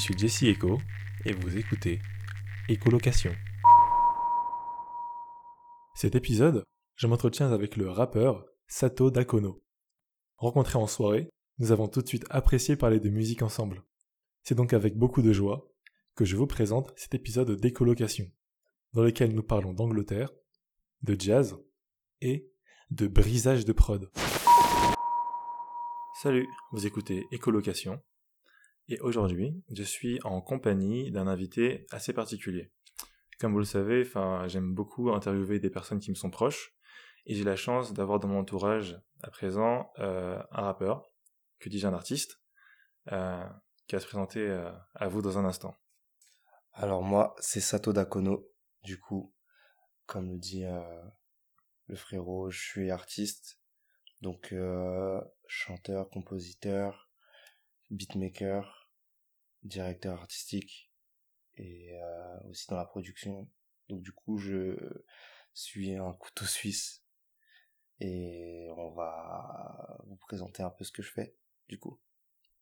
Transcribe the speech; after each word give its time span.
Je 0.00 0.04
suis 0.06 0.16
Jesse 0.16 0.44
Echo 0.44 0.80
et 1.26 1.34
vous 1.34 1.58
écoutez 1.58 2.00
Écolocation. 2.70 3.32
Cet 5.94 6.14
épisode, 6.14 6.64
je 6.96 7.06
m'entretiens 7.06 7.52
avec 7.52 7.76
le 7.76 7.90
rappeur 7.90 8.46
Sato 8.66 9.10
Dakono. 9.10 9.62
Rencontré 10.38 10.78
en 10.78 10.86
soirée, 10.86 11.28
nous 11.58 11.70
avons 11.70 11.86
tout 11.86 12.00
de 12.00 12.08
suite 12.08 12.24
apprécié 12.30 12.76
parler 12.76 12.98
de 12.98 13.10
musique 13.10 13.42
ensemble. 13.42 13.82
C'est 14.42 14.54
donc 14.54 14.72
avec 14.72 14.96
beaucoup 14.96 15.20
de 15.20 15.34
joie 15.34 15.70
que 16.14 16.24
je 16.24 16.34
vous 16.34 16.46
présente 16.46 16.94
cet 16.96 17.14
épisode 17.14 17.60
d'écolocation, 17.60 18.24
dans 18.94 19.02
lequel 19.02 19.34
nous 19.34 19.42
parlons 19.42 19.74
d'Angleterre, 19.74 20.30
de 21.02 21.14
jazz 21.20 21.58
et 22.22 22.50
de 22.90 23.06
brisage 23.06 23.66
de 23.66 23.74
prod. 23.74 24.10
Salut, 26.22 26.48
vous 26.72 26.86
écoutez 26.86 27.26
Écolocation, 27.32 28.00
et 28.90 28.98
aujourd'hui, 29.00 29.62
je 29.70 29.84
suis 29.84 30.18
en 30.24 30.40
compagnie 30.40 31.12
d'un 31.12 31.28
invité 31.28 31.86
assez 31.92 32.12
particulier. 32.12 32.72
Comme 33.38 33.52
vous 33.52 33.60
le 33.60 33.64
savez, 33.64 34.04
j'aime 34.48 34.74
beaucoup 34.74 35.12
interviewer 35.12 35.60
des 35.60 35.70
personnes 35.70 36.00
qui 36.00 36.10
me 36.10 36.16
sont 36.16 36.28
proches, 36.28 36.74
et 37.24 37.34
j'ai 37.34 37.44
la 37.44 37.54
chance 37.54 37.92
d'avoir 37.92 38.18
dans 38.18 38.26
mon 38.26 38.40
entourage 38.40 39.00
à 39.22 39.30
présent 39.30 39.92
euh, 40.00 40.42
un 40.50 40.62
rappeur, 40.62 41.08
que 41.60 41.68
dis-je 41.68 41.86
un 41.86 41.94
artiste, 41.94 42.40
euh, 43.12 43.46
qui 43.86 43.94
va 43.94 44.00
se 44.00 44.06
présenter 44.06 44.40
euh, 44.40 44.72
à 44.94 45.06
vous 45.06 45.22
dans 45.22 45.38
un 45.38 45.44
instant. 45.44 45.76
Alors 46.72 47.02
moi, 47.02 47.36
c'est 47.38 47.60
Sato 47.60 47.92
Dakono, 47.92 48.48
du 48.82 48.98
coup, 48.98 49.32
comme 50.06 50.32
le 50.32 50.38
dit 50.38 50.64
le 51.86 51.96
frérot, 51.96 52.50
je 52.50 52.58
suis 52.58 52.90
artiste, 52.90 53.60
donc 54.20 54.52
chanteur, 55.46 56.10
compositeur, 56.10 57.10
beatmaker, 57.90 58.79
directeur 59.62 60.20
artistique 60.20 60.90
et 61.56 61.94
euh, 61.94 62.48
aussi 62.48 62.66
dans 62.68 62.76
la 62.76 62.84
production. 62.84 63.48
Donc 63.88 64.02
du 64.02 64.12
coup, 64.12 64.38
je 64.38 64.76
suis 65.52 65.94
un 65.94 66.12
couteau 66.14 66.44
suisse 66.44 67.02
et 68.00 68.68
on 68.76 68.90
va 68.92 69.98
vous 70.06 70.16
présenter 70.16 70.62
un 70.62 70.70
peu 70.70 70.84
ce 70.84 70.92
que 70.92 71.02
je 71.02 71.12
fais 71.12 71.36
du 71.68 71.78
coup. 71.78 72.00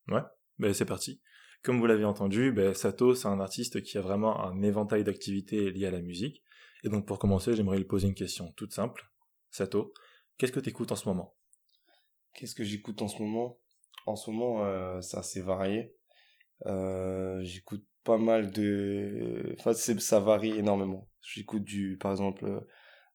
Ouais, 0.09 0.23
ben 0.59 0.73
c'est 0.73 0.85
parti. 0.85 1.21
Comme 1.63 1.79
vous 1.79 1.87
l'avez 1.87 2.05
entendu, 2.05 2.53
ben 2.53 2.73
Sato, 2.73 3.15
c'est 3.15 3.29
un 3.29 3.41
artiste 3.41 3.83
qui 3.83 3.99
a 3.99 4.01
vraiment 4.01 4.45
un 4.45 4.63
éventail 4.63 5.05
d'activités 5.05 5.71
liées 5.71 5.87
à 5.87 5.91
la 5.91 6.01
musique. 6.01 6.43
Et 6.85 6.89
donc 6.89 7.07
pour 7.07 7.19
commencer, 7.19 7.55
j'aimerais 7.55 7.79
lui 7.79 7.85
poser 7.85 8.09
une 8.09 8.15
question 8.15 8.53
toute 8.53 8.73
simple. 8.73 9.11
Sato, 9.51 9.93
qu'est-ce 10.37 10.53
que 10.53 10.61
tu 10.61 10.71
écoutes 10.71 10.93
en 10.93 10.97
ce 10.97 11.09
moment? 11.09 11.35
Qu'est-ce 12.35 12.55
que 12.55 12.65
j'écoute 12.65 13.03
en 13.03 13.09
ce 13.09 13.21
moment? 13.21 13.59
En 14.07 14.15
ce 14.15 14.31
moment, 14.31 14.65
euh, 14.65 15.01
c'est 15.01 15.17
assez 15.17 15.41
varié. 15.41 15.98
Euh, 16.67 17.41
j'écoute 17.43 17.85
pas 18.05 18.19
mal 18.19 18.51
de 18.51 19.55
enfin 19.59 19.73
ça 19.75 20.21
varie 20.21 20.59
énormément. 20.59 21.09
J'écoute 21.23 21.65
du 21.65 21.99
par 21.99 22.13
exemple 22.13 22.67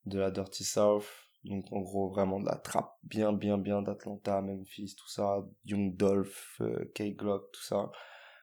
de 0.06 0.20
la 0.20 0.32
dirty 0.32 0.64
south 0.64 1.06
donc 1.46 1.66
en 1.72 1.82
gros 1.82 2.10
vraiment 2.10 2.40
de 2.40 2.46
la 2.46 2.56
trap 2.56 2.98
bien 3.04 3.34
bien 3.34 3.58
bien 3.58 3.82
d'Atlanta 3.82 4.42
Memphis 4.42 4.96
tout 4.98 5.10
ça 5.10 5.46
Young 5.66 5.96
Dolph 5.96 6.58
euh, 6.62 6.86
K 6.96 7.16
Glock 7.16 7.52
tout 7.52 7.64
ça. 7.64 7.92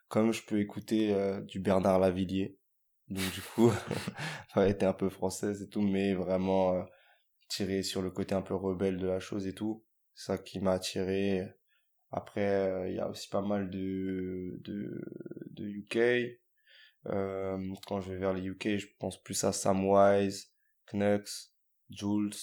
Comme 0.09 0.33
je 0.33 0.45
peux 0.45 0.61
écouter 0.61 1.15
euh, 1.15 1.41
du 1.43 1.61
Bernard 1.61 2.01
Lavillier. 2.01 2.59
Donc 3.09 3.31
du 3.33 3.41
coup 3.41 3.73
ça 4.55 4.69
été 4.69 4.85
un 4.87 4.93
peu 4.93 5.09
française 5.09 5.63
et 5.63 5.69
tout 5.69 5.83
mais 5.83 6.15
vraiment 6.15 6.75
euh, 6.75 6.83
tiré 7.49 7.83
sur 7.83 8.03
le 8.03 8.11
côté 8.11 8.35
un 8.35 8.43
peu 8.43 8.55
rebelle 8.55 8.99
de 8.99 9.07
la 9.07 9.21
chose 9.21 9.47
et 9.47 9.55
tout. 9.55 9.85
Ça 10.15 10.37
qui 10.37 10.61
m'a 10.61 10.73
attiré 10.73 11.49
après, 12.13 12.49
euh, 12.49 12.89
il 12.89 12.97
y 12.97 13.01
a 13.01 13.09
aussi 13.09 13.29
pas 13.29 13.43
mal 13.43 13.71
de, 13.71 14.59
de, 14.65 15.01
de 15.51 15.65
UK. 15.65 16.39
Euh, 17.07 17.75
quand 17.87 18.01
je 18.01 18.13
vais 18.13 18.19
vers 18.19 18.35
les 18.35 18.43
UK, 18.43 18.79
je 18.79 18.87
pense 18.99 19.23
plus 19.23 19.45
à 19.45 19.53
Samwise, 19.53 20.53
Knux, 20.93 21.53
Jules, 21.89 22.35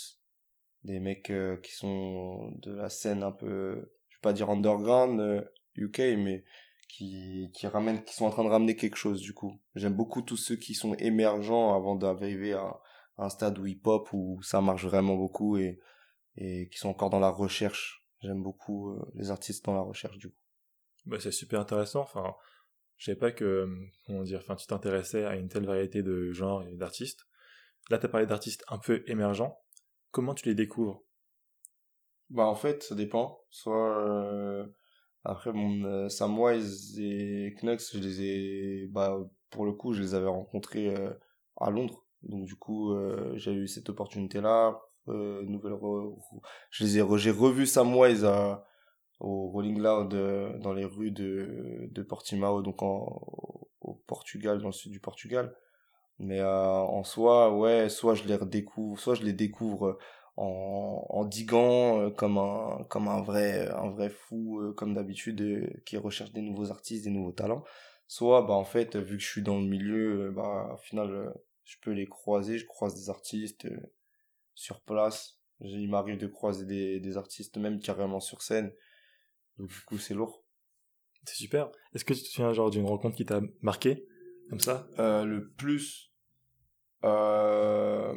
des 0.83 0.99
mecs 0.99 1.29
euh, 1.29 1.57
qui 1.57 1.73
sont 1.73 2.51
de 2.61 2.71
la 2.71 2.89
scène 2.89 3.23
un 3.23 3.31
peu, 3.31 3.91
je 4.09 4.17
vais 4.17 4.21
pas 4.21 4.33
dire 4.33 4.49
underground 4.49 5.45
UK, 5.75 5.99
mais 6.17 6.45
qui, 6.87 7.51
qui 7.53 7.67
ramènent, 7.67 8.03
qui 8.03 8.15
sont 8.15 8.25
en 8.25 8.31
train 8.31 8.45
de 8.45 8.49
ramener 8.49 8.75
quelque 8.75 8.95
chose 8.95 9.21
du 9.21 9.33
coup. 9.33 9.59
J'aime 9.75 9.93
beaucoup 9.93 10.21
tous 10.21 10.37
ceux 10.37 10.55
qui 10.55 10.73
sont 10.75 10.93
émergents 10.95 11.75
avant 11.75 11.95
d'arriver 11.95 12.53
à, 12.53 12.79
un 13.19 13.29
stade 13.29 13.57
où 13.59 13.65
hip-hop 13.65 14.09
où 14.13 14.41
ça 14.43 14.61
marche 14.61 14.85
vraiment 14.85 15.15
beaucoup 15.15 15.57
et, 15.57 15.79
et 16.37 16.69
qui 16.69 16.77
sont 16.77 16.89
encore 16.89 17.09
dans 17.09 17.19
la 17.19 17.29
recherche 17.29 18.06
J'aime 18.21 18.41
beaucoup 18.41 18.91
euh, 18.91 19.11
les 19.13 19.29
artistes 19.31 19.65
dans 19.65 19.75
la 19.75 19.81
recherche 19.81 20.17
du 20.17 20.29
coup. 20.29 20.41
Bah, 21.05 21.17
c'est 21.19 21.31
super 21.31 21.59
intéressant. 21.59 22.01
Enfin, 22.01 22.35
je 22.97 23.05
savais 23.05 23.17
pas 23.17 23.31
que 23.31 23.45
euh, 23.45 23.89
comment 24.05 24.23
dire. 24.23 24.39
Enfin, 24.39 24.55
tu 24.55 24.67
t'intéressais 24.67 25.23
à 25.23 25.35
une 25.35 25.49
telle 25.49 25.65
variété 25.65 26.01
de 26.03 26.31
genres 26.31 26.63
et 26.67 26.75
d'artistes. 26.75 27.27
Là, 27.89 27.97
tu 27.97 28.05
as 28.05 28.09
parlé 28.09 28.25
d'artistes 28.25 28.65
un 28.69 28.79
peu 28.79 29.03
émergents. 29.07 29.59
Comment 30.11 30.33
tu 30.33 30.47
les 30.47 30.55
découvres? 30.55 31.03
Bah 32.29 32.45
en 32.45 32.55
fait, 32.55 32.83
ça 32.83 32.95
dépend. 32.95 33.39
Soit 33.49 34.05
euh, 34.09 34.65
après 35.23 35.53
mon 35.53 36.09
Samwise 36.09 36.99
et 36.99 37.55
Knux, 37.61 37.77
je 37.93 37.99
les 37.99 38.21
ai 38.21 38.87
bah 38.87 39.17
pour 39.49 39.65
le 39.65 39.71
coup, 39.71 39.93
je 39.93 40.01
les 40.01 40.13
avais 40.13 40.27
rencontrés 40.27 40.93
à 41.57 41.69
Londres. 41.69 42.05
Donc 42.23 42.45
du 42.45 42.55
coup, 42.55 42.93
j'ai 43.35 43.53
eu 43.53 43.67
cette 43.67 43.89
opportunité 43.89 44.41
là 44.41 44.77
euh, 45.09 45.43
nouvelle 45.43 45.77
je 46.69 46.83
les 46.83 46.99
ai 46.99 47.03
j'ai 47.17 47.31
revu 47.31 47.65
Samwise 47.65 48.25
à, 48.25 48.65
au 49.19 49.47
Rolling 49.49 49.79
Loud 49.79 50.13
euh, 50.13 50.57
dans 50.59 50.73
les 50.73 50.85
rues 50.85 51.11
de, 51.11 51.89
de 51.91 52.03
Portimao 52.03 52.61
donc 52.61 52.81
au 52.81 53.93
Portugal 54.07 54.59
dans 54.59 54.67
le 54.67 54.73
sud 54.73 54.91
du 54.91 54.99
Portugal. 54.99 55.55
Mais 56.19 56.39
euh, 56.39 56.73
en 56.73 57.03
soi 57.03 57.55
ouais 57.55 57.89
soit 57.89 58.15
je 58.15 58.23
les 58.25 58.35
redécouvre 58.35 58.99
soit 58.99 59.15
je 59.15 59.23
les 59.23 59.33
découvre 59.33 59.97
en, 60.35 61.05
en 61.09 61.25
diguant 61.25 62.11
comme 62.11 62.37
un 62.37 62.83
comme 62.89 63.07
un 63.07 63.21
vrai 63.21 63.67
un 63.69 63.89
vrai 63.89 64.09
fou 64.09 64.73
comme 64.75 64.93
d'habitude 64.93 65.81
qui 65.85 65.97
recherche 65.97 66.31
des 66.31 66.41
nouveaux 66.41 66.71
artistes 66.71 67.03
des 67.03 67.11
nouveaux 67.11 67.31
talents. 67.31 67.63
Soit 68.07 68.41
bah 68.43 68.53
en 68.53 68.63
fait 68.63 68.95
vu 68.95 69.17
que 69.17 69.23
je 69.23 69.29
suis 69.29 69.43
dans 69.43 69.59
le 69.59 69.65
milieu 69.65 70.31
bah 70.35 70.71
au 70.73 70.77
final 70.77 71.33
je 71.63 71.75
peux 71.81 71.91
les 71.91 72.07
croiser 72.07 72.57
je 72.57 72.65
croise 72.65 72.95
des 72.95 73.09
artistes 73.09 73.67
sur 74.57 74.81
place. 74.81 75.39
Il 75.59 75.89
m'arrive 75.89 76.17
de 76.17 76.27
croiser 76.27 76.65
des, 76.65 76.99
des 76.99 77.17
artistes 77.17 77.57
même 77.57 77.79
carrément 77.79 78.19
sur 78.19 78.41
scène. 78.41 78.73
Donc 79.57 79.69
du 79.69 79.79
coup, 79.81 79.97
c'est 79.97 80.13
lourd. 80.13 80.43
C'est 81.25 81.35
super. 81.35 81.71
Est-ce 81.93 82.03
que 82.05 82.13
tu 82.13 82.21
te 82.23 82.27
souviens 82.27 82.53
genre 82.53 82.69
d'une 82.69 82.85
rencontre 82.85 83.15
qui 83.15 83.25
t'a 83.25 83.41
marqué 83.61 84.05
comme 84.49 84.59
ça? 84.59 84.87
Euh, 84.97 85.25
Le 85.25 85.51
plus, 85.51 86.11
euh, 87.03 88.15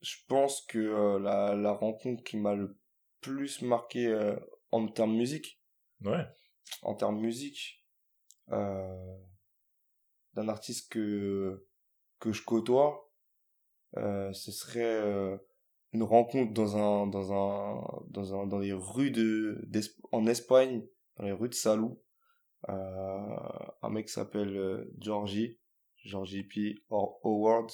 je 0.00 0.16
pense 0.28 0.60
que 0.66 0.78
euh, 0.78 1.18
la, 1.18 1.54
la 1.54 1.72
rencontre 1.72 2.22
qui 2.24 2.36
m'a 2.36 2.54
le 2.54 2.78
plus 3.20 3.62
marqué 3.62 4.34
en 4.70 4.86
termes 4.88 5.16
musique. 5.16 5.60
Ouais. 6.02 6.26
En 6.82 6.94
termes 6.94 7.18
musique, 7.20 7.84
d'un 8.48 9.18
artiste 10.48 10.92
que 10.92 11.66
que 12.18 12.32
je 12.32 12.42
côtoie 12.44 13.05
ce 14.32 14.52
serait 14.52 14.84
euh, 14.84 15.36
une 15.92 16.02
rencontre 16.02 16.52
dans 16.52 16.76
un 16.76 17.06
dans 17.06 17.32
un 17.32 18.04
dans 18.10 18.34
un 18.34 18.46
dans 18.46 18.58
les 18.58 18.72
rues 18.72 19.10
de 19.10 19.68
en 20.12 20.26
Espagne 20.26 20.84
dans 21.16 21.24
les 21.24 21.32
rues 21.32 21.48
de 21.48 21.54
Salou. 21.54 22.00
Euh, 22.68 23.36
un 23.82 23.90
mec 23.90 24.08
s'appelle 24.08 24.88
Georgie 24.98 25.58
Georgie 26.04 26.44
P 26.44 26.76
Howard. 26.90 27.70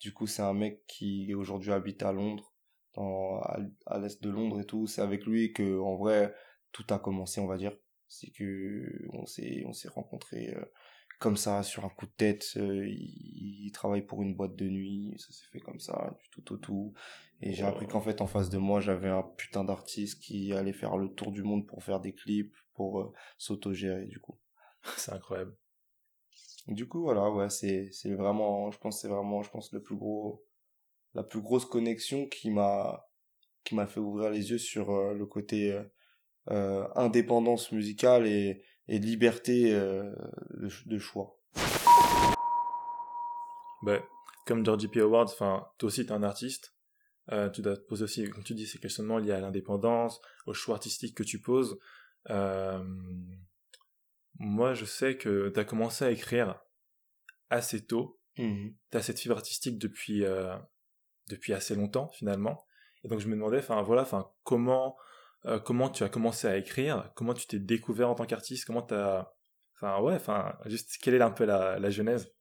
Du 0.00 0.12
coup 0.12 0.26
c'est 0.26 0.42
un 0.42 0.54
mec 0.54 0.84
qui 0.86 1.34
aujourd'hui 1.34 1.72
habite 1.72 2.02
à 2.02 2.12
Londres 2.12 2.54
dans 2.94 3.40
à, 3.40 3.98
l'est 3.98 4.22
de 4.22 4.30
Londres 4.30 4.60
et 4.60 4.66
tout. 4.66 4.86
C'est 4.86 5.02
avec 5.02 5.24
lui 5.24 5.52
que 5.52 5.78
en 5.80 5.96
vrai 5.96 6.34
tout 6.72 6.84
a 6.90 6.98
commencé 6.98 7.40
on 7.40 7.46
va 7.46 7.56
dire. 7.56 7.76
C'est 8.08 8.30
que 8.30 9.06
on 9.12 9.24
s'est 9.26 9.64
on 9.66 9.72
s'est 9.72 9.88
rencontrés 9.88 10.54
comme 11.18 11.36
ça 11.36 11.62
sur 11.62 11.84
un 11.84 11.88
coup 11.88 12.06
de 12.06 12.12
tête 12.12 12.52
euh, 12.56 12.86
il, 12.88 13.70
travaille 13.72 14.02
pour 14.02 14.22
une 14.22 14.34
boîte 14.34 14.56
de 14.56 14.68
nuit 14.68 15.14
ça 15.18 15.32
s'est 15.32 15.46
fait 15.50 15.60
comme 15.60 15.80
ça 15.80 16.16
du 16.22 16.28
tout 16.30 16.52
au 16.52 16.56
tout. 16.56 16.94
Et 17.40 17.52
j'ai 17.52 17.64
appris 17.64 17.86
qu'en 17.88 18.00
fait 18.00 18.20
en 18.20 18.26
face 18.26 18.50
de 18.50 18.58
moi 18.58 18.80
j'avais 18.80 19.08
un 19.08 19.22
putain 19.22 19.64
d'artiste 19.64 20.22
qui 20.22 20.52
allait 20.52 20.72
faire 20.72 20.96
le 20.96 21.08
tour 21.08 21.32
du 21.32 21.42
monde 21.42 21.66
pour 21.66 21.82
faire 21.82 22.00
des 22.00 22.14
clips 22.14 22.54
pour 22.74 23.00
euh, 23.00 23.12
s'autogérer 23.38 24.06
du 24.06 24.20
coup. 24.20 24.38
C'est 24.96 25.12
incroyable. 25.12 25.56
Du 26.68 26.88
coup 26.88 27.02
voilà 27.02 27.30
ouais 27.30 27.50
c'est 27.50 27.90
c'est 27.92 28.14
vraiment 28.14 28.70
je 28.70 28.78
pense 28.78 29.02
c'est 29.02 29.08
vraiment 29.08 29.42
je 29.42 29.50
pense 29.50 29.72
le 29.72 29.82
plus 29.82 29.96
gros 29.96 30.46
la 31.12 31.22
plus 31.22 31.42
grosse 31.42 31.66
connexion 31.66 32.26
qui 32.26 32.50
m'a 32.50 33.06
qui 33.64 33.74
m'a 33.74 33.86
fait 33.86 34.00
ouvrir 34.00 34.30
les 34.30 34.50
yeux 34.50 34.58
sur 34.58 34.90
euh, 34.90 35.14
le 35.14 35.26
côté 35.26 35.78
indépendance 36.46 37.72
musicale 37.72 38.26
et 38.26 38.62
et 38.88 38.98
liberté 38.98 39.74
euh, 39.74 40.14
de, 40.86 40.98
choix. 40.98 41.38
Ben, 43.82 44.02
comme 44.46 44.64
Georgie 44.64 44.88
P. 44.88 45.00
Howard, 45.00 45.34
toi 45.36 45.72
aussi, 45.82 46.04
tu 46.04 46.12
es 46.12 46.14
un 46.14 46.22
artiste. 46.22 46.74
Euh, 47.32 47.48
tu 47.48 47.62
dois 47.62 47.76
te 47.76 47.82
poser 47.82 48.04
aussi, 48.04 48.28
comme 48.28 48.44
tu 48.44 48.54
dis, 48.54 48.66
ces 48.66 48.78
questionnements 48.78 49.18
liés 49.18 49.32
à 49.32 49.40
l'indépendance, 49.40 50.20
au 50.46 50.52
choix 50.52 50.74
artistique 50.74 51.16
que 51.16 51.22
tu 51.22 51.40
poses. 51.40 51.78
Euh, 52.30 52.84
moi, 54.38 54.74
je 54.74 54.84
sais 54.84 55.16
que 55.16 55.48
tu 55.48 55.60
as 55.60 55.64
commencé 55.64 56.04
à 56.04 56.10
écrire 56.10 56.60
assez 57.50 57.84
tôt. 57.84 58.20
Mmh 58.36 58.70
Tu 58.90 58.96
as 58.96 59.02
cette 59.02 59.20
fibre 59.20 59.36
artistique 59.36 59.78
depuis, 59.78 60.24
euh, 60.24 60.56
depuis 61.28 61.52
assez 61.52 61.74
longtemps, 61.74 62.10
finalement. 62.10 62.66
Et 63.04 63.08
donc, 63.08 63.20
je 63.20 63.28
me 63.28 63.34
demandais, 63.34 63.58
enfin, 63.58 63.82
voilà, 63.82 64.02
enfin, 64.02 64.30
comment, 64.42 64.96
euh, 65.46 65.58
comment 65.58 65.88
tu 65.88 66.04
as 66.04 66.08
commencé 66.08 66.46
à 66.46 66.56
écrire? 66.56 67.10
Comment 67.14 67.34
tu 67.34 67.46
t'es 67.46 67.58
découvert 67.58 68.10
en 68.10 68.14
tant 68.14 68.26
qu'artiste? 68.26 68.64
Comment 68.66 68.82
tu 68.82 68.94
as. 68.94 69.32
Enfin, 69.76 70.00
ouais, 70.00 70.14
enfin, 70.14 70.56
juste, 70.66 70.98
quelle 71.02 71.14
est 71.14 71.22
un 71.22 71.30
peu 71.30 71.44
la, 71.44 71.78
la 71.78 71.90
genèse? 71.90 72.32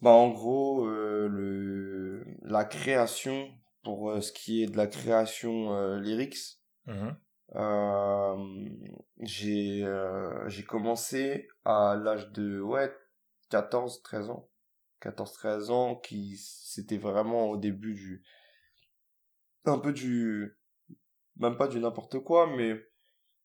Bah, 0.00 0.10
en 0.10 0.30
gros, 0.30 0.86
euh, 0.86 1.28
le... 1.28 2.24
la 2.42 2.64
création, 2.64 3.48
pour 3.82 4.10
euh, 4.10 4.20
ce 4.20 4.32
qui 4.32 4.62
est 4.62 4.66
de 4.66 4.76
la 4.76 4.86
création 4.86 5.96
lyrics, 5.98 6.60
Mmh 6.86 7.10
j'ai 9.20 9.84
j'ai 10.48 10.64
commencé 10.64 11.48
à 11.64 11.96
l'âge 11.96 12.30
de 12.32 12.60
ouais 12.60 12.92
14 13.50 14.02
13 14.02 14.30
ans. 14.30 14.50
14 15.00 15.32
13 15.32 15.70
ans 15.70 15.96
qui 15.96 16.36
c'était 16.36 16.98
vraiment 16.98 17.46
au 17.46 17.56
début 17.56 17.94
du 17.94 18.24
un 19.64 19.78
peu 19.78 19.92
du 19.92 20.55
même 21.36 21.56
pas 21.56 21.68
du 21.68 21.78
n'importe 21.78 22.18
quoi 22.20 22.46
mais 22.56 22.74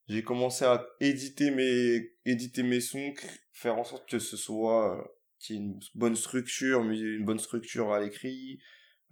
j'ai 0.07 0.23
commencé 0.23 0.65
à 0.65 0.85
éditer 0.99 1.51
mes 1.51 2.11
éditer 2.25 2.63
mes 2.63 2.81
sons 2.81 3.13
faire 3.53 3.77
en 3.77 3.83
sorte 3.83 4.09
que 4.09 4.19
ce 4.19 4.37
soit 4.37 4.97
euh, 4.97 5.03
qu'il 5.41 5.55
y 5.55 5.59
ait 5.59 5.61
une 5.61 5.79
bonne 5.95 6.15
structure 6.15 6.81
une 6.81 7.25
bonne 7.25 7.39
structure 7.39 7.91
à 7.91 7.99
l'écrit. 7.99 8.59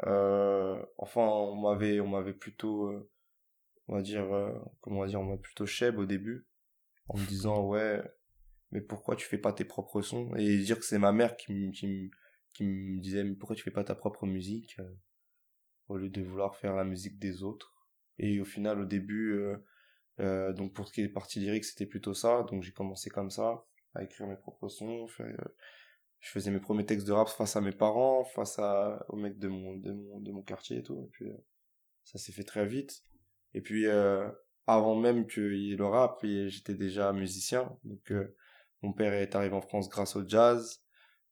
Euh, 0.05 0.81
enfin 0.97 1.21
on 1.21 1.55
m'avait 1.55 1.99
on 1.99 2.07
m'avait 2.07 2.33
plutôt 2.33 2.87
euh, 2.87 3.09
on 3.87 3.95
va 3.95 4.01
dire 4.01 4.31
euh, 4.33 4.53
comment 4.79 4.99
on 4.99 5.01
va 5.01 5.07
dire 5.07 5.19
on 5.19 5.25
m'a 5.25 5.37
plutôt 5.37 5.65
cheb 5.65 5.97
au 5.97 6.05
début 6.05 6.47
en 7.09 7.17
me 7.17 7.25
disant 7.25 7.65
ouais 7.67 8.01
mais 8.71 8.79
pourquoi 8.79 9.17
tu 9.17 9.27
fais 9.27 9.37
pas 9.37 9.51
tes 9.51 9.65
propres 9.65 10.01
sons? 10.01 10.33
Et 10.35 10.57
dire 10.59 10.77
que 10.79 10.85
c'est 10.85 10.99
ma 10.99 11.11
mère 11.11 11.35
qui 11.35 11.51
me 11.51 11.71
qui 11.71 11.87
me 11.87 12.09
qui 12.53 12.63
me 12.63 13.01
disait 13.01 13.23
mais 13.23 13.35
pourquoi 13.35 13.55
tu 13.55 13.63
fais 13.63 13.71
pas 13.71 13.83
ta 13.83 13.95
propre 13.95 14.25
musique 14.25 14.77
au 15.89 15.97
lieu 15.97 16.09
de 16.09 16.21
vouloir 16.21 16.55
faire 16.55 16.75
la 16.75 16.85
musique 16.85 17.19
des 17.19 17.43
autres? 17.43 17.73
Et 18.19 18.39
au 18.39 18.45
final 18.45 18.79
au 18.79 18.85
début 18.85 19.33
euh, 19.33 19.57
euh, 20.19 20.53
donc 20.53 20.73
pour 20.73 20.87
ce 20.87 20.93
qui 20.93 21.01
est 21.01 21.09
partie 21.09 21.39
lyrique 21.39 21.65
c'était 21.65 21.85
plutôt 21.85 22.13
ça. 22.13 22.43
Donc 22.43 22.63
j'ai 22.63 22.71
commencé 22.71 23.09
comme 23.09 23.31
ça 23.31 23.65
à 23.95 24.03
écrire 24.03 24.27
mes 24.27 24.35
propres 24.35 24.67
sons 24.67 25.07
euh, 25.21 25.33
je 26.19 26.29
faisais 26.29 26.51
mes 26.51 26.59
premiers 26.59 26.85
textes 26.85 27.07
de 27.07 27.13
rap 27.13 27.29
face 27.29 27.55
à 27.55 27.61
mes 27.61 27.71
parents 27.71 28.25
face 28.25 28.59
à 28.59 29.05
aux 29.09 29.15
mecs 29.15 29.39
de 29.39 29.47
mon 29.47 29.75
de 29.77 29.91
mon 29.91 30.19
de 30.19 30.31
mon 30.31 30.41
quartier 30.41 30.79
et 30.79 30.83
tout. 30.83 31.01
Et 31.05 31.09
puis 31.11 31.31
ça 32.03 32.17
s'est 32.19 32.33
fait 32.33 32.43
très 32.43 32.65
vite. 32.65 33.03
Et 33.53 33.61
puis 33.61 33.87
avant 34.67 34.95
même 34.95 35.27
qu'il 35.27 35.55
y 35.55 35.73
ait 35.73 35.77
le 35.77 35.85
rap 35.85 36.19
j'étais 36.21 36.73
déjà 36.73 37.13
musicien. 37.13 37.73
Donc 37.85 38.11
mon 38.81 38.91
père 38.91 39.13
est 39.13 39.33
arrivé 39.33 39.55
en 39.55 39.61
France 39.61 39.87
grâce 39.87 40.17
au 40.17 40.27
jazz. 40.27 40.83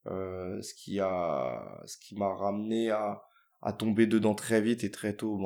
Ce 0.05 0.73
qui 0.73 0.95
ce 0.99 1.97
qui 1.97 2.15
m'a 2.15 2.33
ramené 2.33 2.89
à 2.89 3.21
à 3.61 3.73
tomber 3.73 4.07
dedans 4.07 4.35
très 4.35 4.61
vite 4.61 4.83
et 4.83 4.91
très 4.91 5.15
tôt 5.15 5.37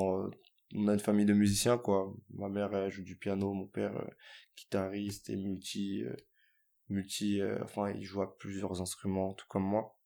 on 0.75 0.87
a 0.87 0.93
une 0.93 0.99
famille 0.99 1.25
de 1.25 1.33
musiciens 1.33 1.77
quoi 1.77 2.13
ma 2.29 2.49
mère 2.49 2.73
elle 2.75 2.91
joue 2.91 3.03
du 3.03 3.15
piano 3.15 3.53
mon 3.53 3.67
père 3.67 3.95
euh, 3.97 4.09
guitariste 4.57 5.29
et 5.29 5.35
multi 5.35 6.03
euh, 6.03 6.15
multi 6.89 7.41
euh, 7.41 7.59
enfin 7.63 7.91
il 7.91 8.03
joue 8.03 8.21
à 8.21 8.37
plusieurs 8.37 8.81
instruments 8.81 9.33
tout 9.33 9.47
comme 9.47 9.63
moi 9.63 9.97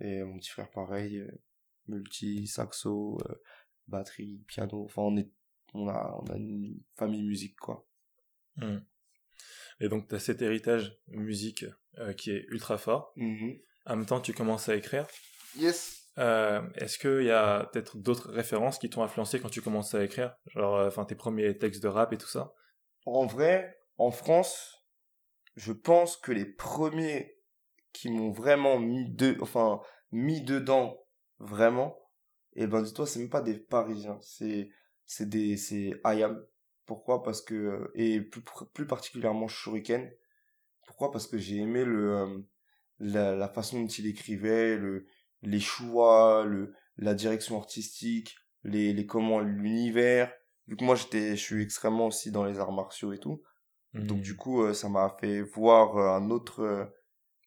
et 0.00 0.22
mon 0.22 0.38
petit 0.38 0.50
frère 0.50 0.70
pareil 0.70 1.18
euh, 1.18 1.30
multi 1.88 2.46
saxo 2.46 3.18
euh, 3.28 3.34
batterie 3.88 4.42
piano 4.46 4.84
enfin 4.84 5.02
on 5.02 5.16
est 5.16 5.30
on 5.74 5.88
a 5.88 6.18
on 6.22 6.32
a 6.32 6.36
une 6.36 6.80
famille 6.94 7.22
musique 7.22 7.56
quoi 7.56 7.86
Hmm. 8.56 8.78
Et 9.80 9.88
donc, 9.88 10.08
tu 10.08 10.14
as 10.14 10.20
cet 10.20 10.42
héritage 10.42 10.96
musique 11.08 11.64
euh, 11.98 12.12
qui 12.12 12.30
est 12.30 12.46
ultra 12.48 12.78
fort. 12.78 13.12
En 13.86 13.96
même 13.96 14.06
temps, 14.06 14.20
tu 14.20 14.32
commences 14.32 14.68
à 14.68 14.76
écrire. 14.76 15.06
yes 15.56 16.03
Euh, 16.18 16.62
Est-ce 16.76 16.98
qu'il 16.98 17.24
y 17.24 17.30
a 17.30 17.64
peut-être 17.72 17.96
d'autres 17.96 18.30
références 18.30 18.78
qui 18.78 18.88
t'ont 18.88 19.02
influencé 19.02 19.40
quand 19.40 19.48
tu 19.48 19.62
commences 19.62 19.94
à 19.94 20.04
écrire? 20.04 20.34
Genre, 20.46 20.76
euh, 20.76 20.88
enfin, 20.88 21.04
tes 21.04 21.14
premiers 21.14 21.56
textes 21.58 21.82
de 21.82 21.88
rap 21.88 22.12
et 22.12 22.18
tout 22.18 22.28
ça? 22.28 22.52
En 23.06 23.26
vrai, 23.26 23.76
en 23.98 24.10
France, 24.10 24.86
je 25.56 25.72
pense 25.72 26.16
que 26.16 26.32
les 26.32 26.46
premiers 26.46 27.36
qui 27.92 28.10
m'ont 28.10 28.30
vraiment 28.32 28.78
mis 28.78 29.14
mis 30.12 30.42
dedans, 30.42 31.04
vraiment, 31.38 31.98
et 32.54 32.66
ben, 32.66 32.82
dis-toi, 32.82 33.06
c'est 33.06 33.18
même 33.18 33.30
pas 33.30 33.42
des 33.42 33.58
Parisiens, 33.58 34.18
c'est, 34.22 34.70
c'est 35.06 35.28
des, 35.28 35.56
c'est 35.56 35.92
IAM. 36.04 36.44
Pourquoi? 36.86 37.22
Parce 37.22 37.40
que, 37.40 37.90
et 37.94 38.20
plus, 38.20 38.42
plus 38.72 38.86
particulièrement 38.86 39.48
Shuriken. 39.48 40.10
Pourquoi? 40.86 41.10
Parce 41.10 41.26
que 41.26 41.38
j'ai 41.38 41.56
aimé 41.56 41.84
le, 41.84 42.16
euh, 42.16 42.38
la, 42.98 43.34
la 43.34 43.48
façon 43.48 43.80
dont 43.80 43.88
il 43.88 44.06
écrivait, 44.06 44.76
le, 44.76 45.06
les 45.44 45.60
choix, 45.60 46.44
le, 46.44 46.74
la 46.96 47.14
direction 47.14 47.58
artistique, 47.58 48.36
les, 48.62 48.92
les 48.92 49.06
comment, 49.06 49.40
l'univers. 49.40 50.32
Vu 50.66 50.76
que 50.76 50.84
moi, 50.84 50.94
j'étais, 50.94 51.36
je 51.36 51.42
suis 51.42 51.62
extrêmement 51.62 52.06
aussi 52.06 52.30
dans 52.30 52.44
les 52.44 52.58
arts 52.58 52.72
martiaux 52.72 53.12
et 53.12 53.18
tout. 53.18 53.42
Donc 53.94 54.18
Hmm. 54.18 54.22
du 54.22 54.36
coup, 54.36 54.62
euh, 54.62 54.74
ça 54.74 54.88
m'a 54.88 55.16
fait 55.20 55.40
voir 55.40 55.96
euh, 55.96 56.08
un 56.08 56.30
autre 56.30 56.60
euh, 56.60 56.84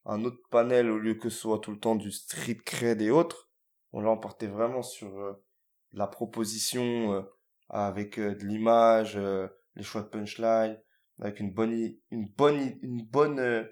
un 0.06 0.24
autre 0.24 0.40
panel 0.50 0.90
au 0.90 0.98
lieu 0.98 1.14
que 1.14 1.28
ce 1.28 1.38
soit 1.40 1.58
tout 1.58 1.70
le 1.70 1.78
temps 1.78 1.94
du 1.94 2.10
street 2.10 2.58
cred 2.64 3.02
et 3.02 3.10
autres. 3.10 3.50
Bon 3.92 4.00
là, 4.00 4.10
on 4.10 4.16
partait 4.16 4.46
vraiment 4.46 4.82
sur 4.82 5.38
la 5.92 6.06
proposition 6.06 7.26
avec 7.68 8.18
de 8.18 8.46
l'image, 8.46 9.18
les 9.18 9.82
choix 9.82 10.00
de 10.00 10.08
punchline, 10.08 10.80
avec 11.20 11.40
une 11.40 11.52
bonne 11.52 11.72
une 12.10 12.28
bonne 12.28 12.78
une 12.82 13.02
bonne 13.02 13.68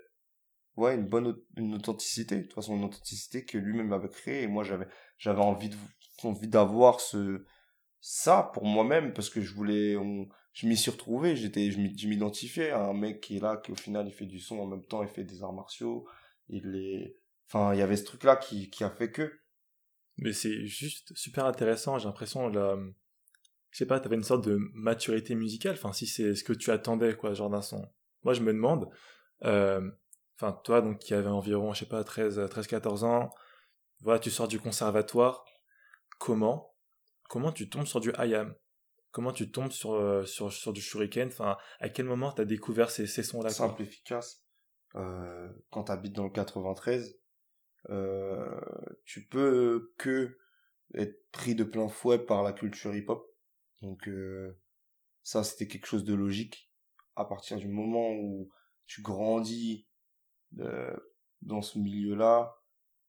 ouais, 0.77 0.95
une 0.95 1.07
bonne 1.07 1.37
une 1.57 1.75
authenticité, 1.75 2.37
de 2.37 2.43
toute 2.43 2.55
façon 2.55 2.77
une 2.77 2.85
authenticité 2.85 3.45
que 3.45 3.59
lui-même 3.59 3.93
avait 3.93 4.09
créée 4.09 4.43
et 4.43 4.47
moi 4.47 4.65
j'avais 4.65 4.87
j'avais 5.19 5.43
envie 5.43 5.69
de 5.69 5.77
envie 6.23 6.49
d'avoir 6.49 7.01
ce 7.01 7.45
ça 8.01 8.51
pour 8.55 8.65
moi-même 8.65 9.13
parce 9.13 9.31
que 9.31 9.41
je 9.41 9.55
voulais 9.55 9.97
je 10.53 10.67
m'y 10.67 10.77
suis 10.77 10.91
retrouvé 10.91 11.37
j'étais 11.37 11.71
je 11.71 12.09
m'identifiais 12.09 12.71
à 12.71 12.85
un 12.87 12.95
mec 12.95 13.21
qui 13.21 13.37
est 13.37 13.41
là 13.41 13.57
qui 13.59 13.73
au 13.73 13.77
final 13.77 14.07
il 14.07 14.13
fait 14.13 14.27
du 14.27 14.39
son 14.39 14.59
en 14.59 14.67
même 14.67 14.85
temps 14.85 15.03
il 15.03 15.09
fait 15.09 15.25
des 15.25 15.43
arts 15.43 15.53
martiaux 15.53 16.07
il 16.49 16.77
est 16.77 17.17
enfin 17.49 17.75
il 17.75 17.79
y 17.79 17.83
avait 17.83 17.97
ce 17.97 18.05
truc 18.05 18.25
là 18.25 18.37
qui 18.37 18.71
qui 18.71 18.85
a 18.85 18.91
fait 18.91 19.11
que 19.11 19.41
Mais 20.19 20.33
c'est 20.33 20.67
juste 20.67 21.15
super 21.17 21.45
intéressant. 21.45 21.99
J'ai 21.99 22.07
l'impression, 22.07 22.49
la... 22.49 22.77
je 23.71 23.79
sais 23.79 23.87
pas, 23.87 24.01
t'avais 24.01 24.17
une 24.17 24.23
sorte 24.23 24.47
de 24.47 24.59
maturité 24.75 25.35
musicale. 25.35 25.75
Enfin, 25.75 25.93
si 25.93 26.07
c'est 26.07 26.35
ce 26.35 26.45
que 26.45 26.53
tu 26.53 26.71
attendais, 26.71 27.17
quoi, 27.17 27.35
genre 27.35 27.51
d'un 27.51 27.63
son. 27.63 27.87
Moi, 28.25 28.35
je 28.35 28.41
me 28.41 28.53
demande, 28.53 28.89
euh, 29.45 29.91
enfin, 30.37 30.53
toi, 30.65 30.81
donc, 30.81 30.99
qui 30.99 31.15
avait 31.15 31.29
environ, 31.29 31.75
je 31.75 31.81
sais 31.81 31.87
pas, 31.87 32.05
13, 32.05 32.49
13, 32.51 32.67
14 32.67 33.05
ans, 33.05 33.31
voilà, 34.01 34.19
tu 34.19 34.31
sors 34.31 34.49
du 34.49 34.61
conservatoire. 34.61 35.45
Comment, 36.19 36.75
comment 37.29 37.53
tu 37.53 37.69
tombes 37.69 37.87
sur 37.87 38.01
du 38.01 38.13
IAM? 38.19 38.55
Comment 39.11 39.33
tu 39.33 39.51
tombes 39.51 39.73
sur, 39.73 39.95
euh, 39.95 40.25
sur, 40.25 40.53
sur 40.53 40.73
du 40.73 40.81
shuriken? 40.81 41.29
Enfin, 41.29 41.57
à 41.81 41.89
quel 41.89 42.07
moment 42.07 42.33
t'as 42.33 42.45
découvert 42.45 42.91
ces, 42.91 43.07
ces 43.07 43.23
sons-là, 43.23 43.49
quoi? 43.49 43.69
Simple 43.69 43.83
efficace 43.83 44.47
euh, 44.97 45.49
quand 45.71 45.85
t'habites 45.85 46.15
dans 46.15 46.25
le 46.25 46.31
93 46.31 47.19
euh, 47.91 48.61
tu 49.05 49.27
peux 49.27 49.93
que 49.99 50.39
être 50.95 51.31
pris 51.33 51.55
de 51.55 51.65
plein 51.65 51.89
fouet 51.89 52.19
par 52.19 52.43
la 52.43 52.53
culture 52.53 52.95
hip-hop 52.95 53.27
donc 53.83 54.09
euh, 54.09 54.59
ça 55.23 55.45
c'était 55.45 55.67
quelque 55.67 55.87
chose 55.87 56.05
de 56.05 56.15
logique 56.15 56.73
à 57.15 57.27
partir 57.27 57.59
du 57.59 57.69
moment 57.69 58.13
où 58.13 58.51
tu 58.87 59.03
grandis 59.03 59.86
dans 61.43 61.63
ce 61.63 61.79
milieu-là 61.79 62.57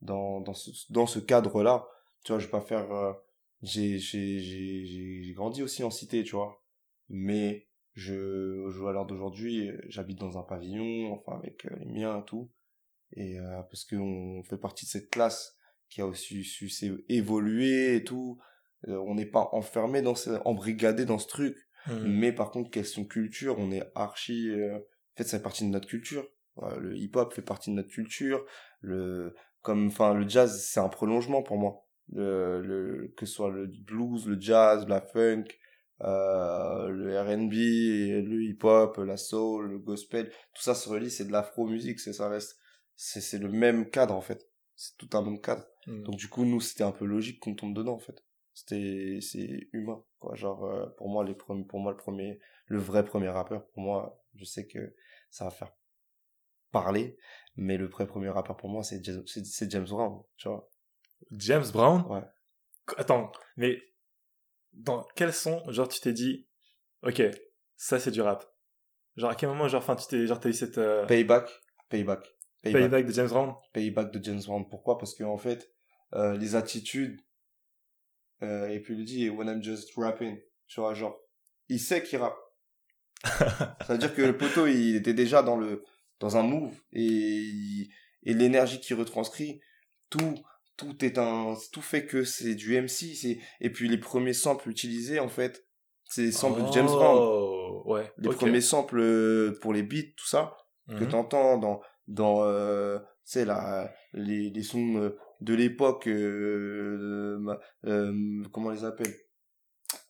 dans 0.02 0.42
dans 0.42 0.54
ce 0.54 0.72
dans 0.92 1.08
ce 1.08 1.20
cadre-là. 1.20 1.88
Tu 2.24 2.32
vois 2.32 2.40
je 2.40 2.46
vais 2.46 2.52
pas 2.52 2.62
faire 2.62 2.92
euh, 2.92 3.14
j'ai 3.62 3.98
j'ai 3.98 4.40
j'ai 4.40 4.86
j'ai 4.86 5.34
grandi 5.34 5.64
aussi 5.64 5.84
en 5.84 5.90
cité 5.90 6.24
tu 6.24 6.36
vois. 6.36 6.64
Mais 7.10 7.68
je, 7.94 8.70
je 8.70 8.84
à 8.84 8.92
l'heure 8.92 9.06
d'aujourd'hui 9.06 9.70
euh, 9.70 9.82
j'habite 9.88 10.20
dans 10.20 10.38
un 10.38 10.44
pavillon 10.44 11.14
enfin 11.14 11.38
avec 11.38 11.66
euh, 11.66 11.76
les 11.80 11.86
miens 11.86 12.20
et 12.20 12.26
tout. 12.26 12.52
Et 13.14 13.40
euh, 13.40 13.62
parce 13.64 13.86
que 13.86 13.96
on 13.96 14.44
fait 14.44 14.58
partie 14.58 14.86
de 14.86 14.90
cette 14.90 15.10
classe 15.10 15.56
qui 15.90 16.02
a 16.02 16.06
aussi 16.06 16.44
su 16.44 16.70
évoluer 17.08 17.96
et 17.96 18.04
tout. 18.04 18.40
Euh, 18.88 18.98
on 19.08 19.16
n'est 19.16 19.26
pas 19.26 19.50
enfermé 19.54 20.02
dans 20.02 20.16
ce 20.16 20.32
embrigadé 20.46 21.06
dans 21.06 21.20
ce 21.20 21.28
truc. 21.28 21.58
Hmm. 21.88 22.06
mais 22.06 22.34
par 22.34 22.52
contre 22.52 22.70
question 22.70 23.06
culture 23.06 23.58
on 23.60 23.72
est 23.72 23.82
archi 23.96 24.50
euh, 24.50 24.76
en 24.76 25.16
fait 25.16 25.24
ça 25.24 25.38
fait 25.38 25.44
partie 25.44 25.64
de 25.64 25.70
notre 25.70 25.88
culture 25.88 26.28
le 26.80 26.96
hip 26.98 27.12
hop 27.16 27.34
fait 27.34 27.42
partie 27.42 27.72
de 27.72 27.76
notre 27.76 27.90
culture. 27.90 28.46
Le 28.82 29.34
comme 29.62 29.88
enfin 29.88 30.14
le 30.14 30.28
jazz 30.28 30.62
c'est 30.64 30.80
un 30.80 30.90
prolongement 30.90 31.44
pour 31.44 31.58
moi. 31.58 31.84
Le, 32.10 32.62
le 32.62 33.14
que 33.18 33.26
ce 33.26 33.34
soit 33.34 33.50
le 33.50 33.68
blues 33.68 34.28
le 34.28 34.40
jazz 34.40 34.88
la 34.88 35.02
funk 35.02 35.44
euh, 36.02 36.88
le 36.88 37.20
R&B 37.20 37.52
le 37.52 38.44
hip 38.44 38.60
hop 38.64 38.98
la 39.00 39.18
soul 39.18 39.72
le 39.72 39.78
gospel 39.78 40.30
tout 40.54 40.62
ça 40.62 40.74
se 40.74 40.88
relie 40.88 41.12
c'est 41.12 41.26
de 41.26 41.34
l'afro 41.34 41.68
musique 41.68 42.00
c'est 42.00 42.14
ça 42.14 42.30
reste 42.30 42.58
c'est 42.98 43.22
c'est 43.22 43.38
le 43.38 43.50
même 43.50 43.90
cadre 43.90 44.16
en 44.16 44.22
fait. 44.22 44.50
C'est 44.76 44.98
tout 44.98 45.10
un 45.14 45.22
même 45.22 45.40
cadre. 45.40 45.66
Hmm. 45.86 46.04
donc 46.04 46.18
du 46.18 46.28
coup 46.28 46.44
nous 46.44 46.60
c'était 46.60 46.84
un 46.84 46.92
peu 46.92 47.06
logique 47.06 47.40
qu'on 47.40 47.56
tombe 47.56 47.74
dedans 47.74 47.94
en 47.94 48.00
fait. 48.00 48.24
C'était 48.54 49.20
c'est 49.22 49.70
humain 49.72 50.04
quoi. 50.20 50.36
Genre 50.36 50.66
euh, 50.66 50.88
pour 50.98 51.08
moi 51.08 51.24
les 51.24 51.36
premiers 51.36 51.64
pour 51.64 51.80
moi 51.80 51.92
le 51.92 51.98
premier 51.98 52.40
le 52.66 52.80
vrai 52.80 53.06
premier 53.06 53.30
rappeur 53.30 53.66
pour 53.70 53.84
moi 53.84 54.22
je 54.36 54.44
sais 54.44 54.68
que 54.68 54.96
ça 55.30 55.46
va 55.46 55.52
faire 55.52 55.77
parler. 56.72 57.18
Mais 57.56 57.78
le 57.78 57.90
premier 57.90 58.30
rappeur 58.30 58.56
pour 58.56 58.70
moi, 58.70 58.84
c'est 58.84 59.04
James, 59.04 59.24
c'est 59.26 59.72
James 59.72 59.86
Brown, 59.86 60.22
tu 60.38 60.48
vois. 60.48 60.70
James 61.32 61.66
Brown? 61.74 62.06
Ouais. 62.10 62.22
Attends, 62.98 63.32
mais 63.58 63.82
dans 64.74 65.06
quel 65.16 65.34
son, 65.34 65.64
genre, 65.72 65.88
tu 65.88 66.00
t'es 66.00 66.14
dit, 66.14 66.48
ok, 67.02 67.22
ça 67.76 68.00
c'est 68.00 68.12
du 68.12 68.22
rap? 68.22 68.46
Genre, 69.16 69.32
à 69.32 69.36
quel 69.36 69.50
moment, 69.50 69.68
genre, 69.68 69.82
enfin, 69.82 69.96
tu 69.96 70.06
t'es, 70.08 70.28
genre, 70.28 70.40
t'as 70.40 70.50
eu 70.50 70.54
cette. 70.54 70.78
euh, 70.78 71.06
Payback, 71.08 71.50
Payback, 71.90 72.24
Payback, 72.62 72.82
Payback 72.84 73.06
de 73.08 73.12
James 73.12 73.28
Brown? 73.30 73.56
Payback 73.74 74.12
de 74.12 74.24
James 74.24 74.42
Brown. 74.46 74.70
Pourquoi? 74.70 75.00
Parce 75.00 75.16
que 75.16 75.24
en 75.24 75.38
fait, 75.38 75.74
euh, 76.14 76.38
les 76.38 76.56
attitudes, 76.56 77.20
euh, 78.44 78.68
et 78.68 78.80
puis 78.80 78.96
il 78.96 79.04
dit 79.04 79.30
When 79.30 79.48
I'm 79.48 79.64
just 79.64 79.92
rapping, 79.98 80.40
tu 80.68 80.80
vois, 80.80 80.94
genre, 80.94 81.20
il 81.70 81.80
sait 81.80 82.04
qu'il 82.04 82.20
rappe. 82.20 82.38
C'est-à-dire 83.24 84.14
que 84.14 84.22
le 84.22 84.38
poteau, 84.38 84.68
il 84.68 84.96
était 84.96 85.16
déjà 85.16 85.42
dans 85.42 85.58
le 85.58 85.84
dans 86.20 86.38
un 86.38 86.44
move 86.44 86.76
et 86.94 87.88
et 88.24 88.34
l'énergie 88.34 88.80
qu'il 88.80 88.96
retranscrit, 88.98 89.62
tout 90.10 90.36
tout 90.76 91.04
est 91.04 91.18
un 91.18 91.56
tout 91.72 91.82
fait 91.82 92.06
que 92.06 92.24
c'est 92.24 92.56
du 92.56 92.76
MC, 92.80 93.16
c'est 93.16 93.40
et 93.62 93.70
puis 93.72 93.88
les 93.90 93.98
premiers 93.98 94.34
samples 94.34 94.70
utilisés 94.70 95.20
en 95.20 95.28
fait, 95.30 95.66
c'est 96.06 96.24
les 96.24 96.32
samples 96.32 96.62
de 96.64 96.72
James 96.74 96.86
Brown. 96.86 97.18
Oh, 97.20 97.84
ouais. 97.86 98.12
Les 98.18 98.30
premiers 98.30 98.62
samples 98.62 99.00
euh, 99.00 99.58
pour 99.62 99.74
les 99.74 99.84
beats, 99.84 100.14
tout 100.16 100.28
ça, 100.28 100.56
que 100.90 101.04
Mhm. 101.04 101.10
t'entends 101.10 101.58
dans 101.58 101.82
dans 102.08 102.44
euh, 102.44 103.00
sais 103.24 103.44
là 103.46 103.94
les 104.14 104.50
les 104.50 104.64
sons 104.64 104.96
euh, 104.98 105.18
de 105.42 105.54
l'époque 105.54 106.08
euh, 106.08 107.40
euh, 107.86 108.44
comment 108.52 108.68
on 108.68 108.72
les 108.72 108.86
appelle? 108.86 109.14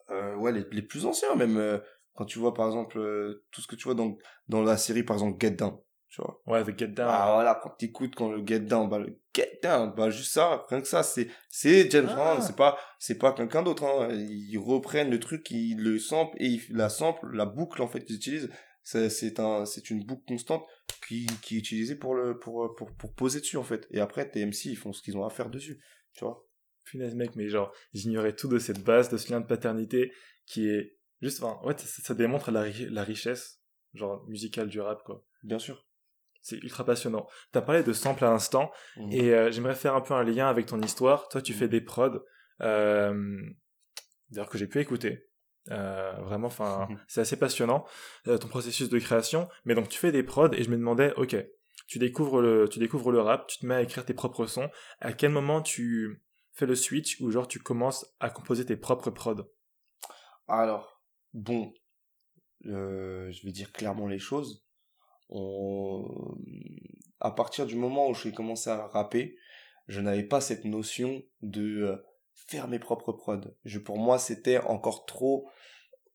Euh, 0.09 0.35
ouais 0.35 0.51
les, 0.51 0.63
les 0.71 0.81
plus 0.81 1.05
anciens 1.05 1.35
même 1.35 1.81
quand 2.13 2.25
tu 2.25 2.39
vois 2.39 2.53
par 2.53 2.67
exemple 2.67 2.97
tout 3.51 3.61
ce 3.61 3.67
que 3.67 3.75
tu 3.75 3.83
vois 3.85 3.93
dans 3.95 4.17
dans 4.47 4.61
la 4.63 4.77
série 4.77 5.03
par 5.03 5.15
exemple 5.17 5.37
Get 5.39 5.51
Down 5.51 5.77
tu 6.17 6.23
vois 6.23 6.41
Ouais, 6.47 6.63
The 6.63 6.77
Get 6.79 6.87
Down. 6.89 7.07
ah 7.09 7.31
voilà 7.35 7.59
quand 7.61 7.69
t'écoutes 7.77 8.15
quand 8.15 8.31
le 8.31 8.45
Get 8.45 8.61
Down 8.61 8.89
bah 8.89 8.97
le 8.99 9.19
Get 9.35 9.59
Down 9.61 9.93
bah 9.95 10.09
juste 10.09 10.31
ça 10.33 10.65
rien 10.69 10.81
que 10.81 10.87
ça 10.87 11.03
c'est 11.03 11.27
c'est 11.49 11.89
James 11.91 12.07
Ah. 12.09 12.15
Brown 12.15 12.41
c'est 12.41 12.55
pas 12.55 12.77
c'est 12.97 13.17
pas 13.19 13.31
quelqu'un 13.33 13.61
d'autre 13.61 13.83
hein. 13.83 14.09
ils 14.11 14.57
reprennent 14.57 15.11
le 15.11 15.19
truc 15.19 15.49
ils 15.51 15.77
le 15.77 15.99
sample 15.99 16.35
et 16.39 16.47
ils, 16.47 16.61
la 16.71 16.89
sample 16.89 17.27
la 17.33 17.45
boucle 17.45 17.81
en 17.83 17.87
fait 17.87 18.03
qu'ils 18.03 18.15
utilisent 18.15 18.49
c'est 18.83 19.09
c'est 19.09 19.39
un 19.39 19.65
c'est 19.65 19.89
une 19.91 20.03
boucle 20.03 20.23
constante 20.27 20.65
qui 21.07 21.27
qui 21.43 21.55
est 21.55 21.59
utilisée 21.59 21.95
pour 21.95 22.15
le 22.15 22.39
pour 22.39 22.73
pour 22.75 22.91
pour 22.95 23.13
poser 23.13 23.39
dessus 23.41 23.57
en 23.57 23.63
fait 23.63 23.87
et 23.91 23.99
après 23.99 24.27
tes 24.29 24.43
MC 24.45 24.65
ils 24.65 24.75
font 24.77 24.91
ce 24.93 25.01
qu'ils 25.03 25.17
ont 25.17 25.25
à 25.25 25.29
faire 25.29 25.49
dessus 25.49 25.79
tu 26.13 26.25
vois 26.25 26.43
Punaise, 26.89 27.15
mec, 27.15 27.35
mais 27.35 27.49
genre, 27.49 27.73
j'ignorais 27.93 28.33
tout 28.33 28.47
de 28.47 28.59
cette 28.59 28.81
base, 28.81 29.09
de 29.09 29.17
ce 29.17 29.29
lien 29.29 29.41
de 29.41 29.45
paternité 29.45 30.13
qui 30.45 30.69
est 30.69 30.95
juste, 31.21 31.43
enfin, 31.43 31.59
ouais, 31.67 31.77
ça, 31.77 31.85
ça 32.01 32.13
démontre 32.13 32.49
la, 32.49 32.65
la 32.89 33.03
richesse, 33.03 33.61
genre, 33.93 34.25
musicale 34.29 34.69
du 34.69 34.79
rap, 34.79 35.03
quoi. 35.03 35.21
bien 35.43 35.59
sûr 35.59 35.85
C'est 36.49 36.63
ultra 36.63 36.85
passionnant. 36.85 37.27
T'as 37.51 37.61
parlé 37.61 37.83
de 37.83 37.91
sample 37.91 38.23
à 38.23 38.29
l'instant, 38.29 38.71
Mhm. 38.95 39.11
et 39.11 39.33
euh, 39.33 39.51
j'aimerais 39.51 39.75
faire 39.75 39.95
un 39.95 39.99
peu 40.01 40.13
un 40.13 40.23
lien 40.23 40.47
avec 40.47 40.65
ton 40.67 40.79
histoire. 40.81 41.27
Toi, 41.27 41.41
tu 41.41 41.51
fais 41.53 41.67
des 41.67 41.81
prods, 41.81 42.21
euh, 42.61 43.41
d'ailleurs, 44.29 44.47
que 44.49 44.57
j'ai 44.57 44.67
pu 44.67 44.79
écouter. 44.79 45.27
Euh, 45.71 46.13
vraiment, 46.21 46.47
enfin, 46.47 46.87
Mhm. 46.89 46.99
c'est 47.09 47.19
assez 47.19 47.37
passionnant, 47.37 47.85
euh, 48.27 48.37
ton 48.37 48.47
processus 48.47 48.87
de 48.87 48.97
création. 48.97 49.49
Mais 49.65 49.75
donc, 49.75 49.89
tu 49.89 49.99
fais 49.99 50.13
des 50.13 50.23
prods, 50.23 50.53
et 50.53 50.63
je 50.63 50.69
me 50.69 50.77
demandais, 50.77 51.11
ok, 51.17 51.35
tu 51.85 51.99
découvres 51.99 52.39
le, 52.39 52.69
tu 52.69 52.79
découvres 52.79 53.11
le 53.11 53.19
rap, 53.19 53.47
tu 53.47 53.57
te 53.59 53.65
mets 53.65 53.75
à 53.75 53.81
écrire 53.81 54.05
tes 54.05 54.13
propres 54.13 54.45
sons. 54.45 54.69
À 55.01 55.11
quel 55.11 55.31
moment 55.31 55.61
tu 55.61 56.23
fais 56.53 56.65
le 56.65 56.75
switch 56.75 57.19
ou 57.19 57.29
genre 57.29 57.49
tu 57.49 57.59
commences 57.59 58.05
à 58.21 58.29
composer 58.29 58.65
tes 58.65 58.77
propres 58.77 59.09
prods? 59.11 59.43
Alors, 60.47 61.03
bon, 61.33 61.73
je 62.61 63.45
vais 63.45 63.51
dire 63.51 63.73
clairement 63.73 64.07
les 64.07 64.19
choses. 64.19 64.63
On... 65.29 66.05
À 67.19 67.31
partir 67.31 67.65
du 67.65 67.75
moment 67.75 68.09
où 68.09 68.13
j'ai 68.13 68.31
commencé 68.31 68.69
à 68.69 68.87
rapper, 68.87 69.37
je 69.87 70.01
n'avais 70.01 70.23
pas 70.23 70.41
cette 70.41 70.65
notion 70.65 71.23
de 71.41 71.83
euh, 71.83 71.97
faire 72.33 72.67
mes 72.67 72.79
propres 72.79 73.13
prods. 73.13 73.55
Je, 73.65 73.79
pour 73.79 73.97
moi, 73.97 74.19
c'était 74.19 74.59
encore 74.59 75.05
trop 75.05 75.49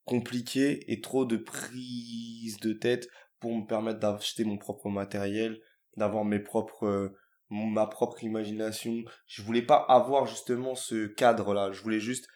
compliqué 0.04 0.90
et 0.92 1.00
trop 1.00 1.25
de 1.25 1.37
prise 1.37 2.59
de 2.61 2.73
tête 2.73 3.09
pour 3.40 3.54
me 3.54 3.66
permettre 3.66 4.00
d'acheter 4.00 4.45
mon 4.45 4.59
propre 4.59 4.88
matériel, 4.88 5.61
d'avoir 5.97 6.25
mes 6.25 6.40
propres, 6.40 6.87
euh, 6.87 7.19
ma 7.50 7.87
propre 7.87 8.23
imagination. 8.23 9.02
Je 9.26 9.42
voulais 9.42 9.62
pas 9.62 9.85
avoir 9.88 10.26
justement 10.26 10.75
ce 10.75 11.07
cadre-là. 11.07 11.73
Je 11.73 11.83
voulais 11.83 12.00
juste 12.00 12.28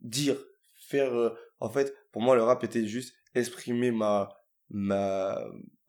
dire, 0.00 0.36
faire. 0.88 1.14
euh, 1.14 1.34
en 1.60 1.68
fait, 1.68 1.94
pour 2.12 2.22
moi, 2.22 2.36
le 2.36 2.42
rap 2.42 2.64
était 2.64 2.86
juste 2.86 3.14
exprimer 3.34 3.90
ma, 3.90 4.28
ma, 4.70 5.38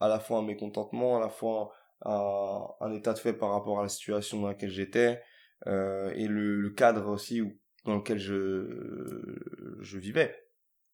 à 0.02 0.10
la 0.10 0.20
fois 0.20 0.40
un 0.40 0.42
mécontentement, 0.44 1.18
à 1.18 1.20
la 1.22 1.30
fois 1.30 1.74
un, 2.04 2.68
un 2.82 2.92
état 2.92 3.14
de 3.14 3.20
fait 3.20 3.34
par 3.34 3.52
rapport 3.52 3.80
à 3.80 3.84
la 3.84 3.90
situation 3.90 4.42
dans 4.42 4.48
laquelle 4.48 4.72
j'étais, 4.72 5.22
euh, 5.68 6.12
et 6.16 6.28
le, 6.28 6.60
le 6.60 6.70
cadre 6.72 7.08
aussi 7.08 7.42
où, 7.42 7.58
dans 7.86 7.96
lequel 7.96 8.18
je, 8.18 9.38
je 9.80 9.98
vivais. 10.00 10.36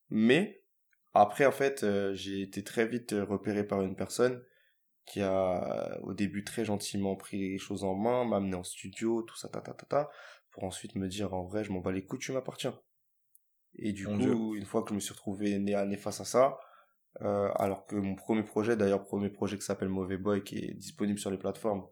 Mais, 0.10 0.64
après, 1.14 1.46
en 1.46 1.52
fait, 1.52 1.84
euh, 1.84 2.14
j'ai 2.14 2.42
été 2.42 2.64
très 2.64 2.86
vite 2.86 3.16
repéré 3.28 3.66
par 3.66 3.82
une 3.82 3.96
personne 3.96 4.44
qui 5.06 5.22
a, 5.22 5.98
au 6.04 6.14
début, 6.14 6.44
très 6.44 6.66
gentiment 6.66 7.16
pris 7.16 7.52
les 7.52 7.58
choses 7.58 7.86
en 7.86 7.96
main, 7.96 8.26
m'a 8.26 8.38
amené 8.38 8.56
en 8.56 8.64
studio, 8.64 9.22
tout 9.22 9.38
ça, 9.38 9.48
ta, 9.48 9.62
ta, 9.62 9.74
ta, 9.74 9.86
ta, 9.86 10.10
pour 10.52 10.66
ensuite 10.66 10.96
me 10.96 11.08
dire, 11.08 11.34
en 11.34 11.46
vrai, 11.46 11.64
je 11.64 11.72
m'en 11.72 11.80
bats 11.80 11.94
les 11.94 12.04
couilles, 12.06 12.20
tu 12.20 12.34
m'appartiens. 12.34 12.78
Et 13.76 13.94
du 13.94 14.06
Mon 14.06 14.18
coup, 14.18 14.20
Dieu. 14.20 14.60
une 14.60 14.66
fois 14.66 14.84
que 14.84 14.90
je 14.90 14.96
me 14.96 15.00
suis 15.00 15.14
retrouvé 15.14 15.56
à 15.56 15.86
nez 15.86 15.98
face 15.98 16.20
à 16.20 16.26
ça, 16.26 16.60
euh, 17.22 17.50
alors 17.56 17.86
que 17.86 17.96
mon 17.96 18.16
premier 18.16 18.44
projet, 18.44 18.76
d'ailleurs, 18.76 19.04
premier 19.04 19.30
projet 19.30 19.58
qui 19.58 19.66
s'appelle 19.66 19.90
Mauvais 19.90 20.18
Boy, 20.18 20.44
qui 20.44 20.58
est 20.60 20.74
disponible 20.74 21.20
sur 21.20 21.32
les 21.32 21.38
plateformes 21.38 21.86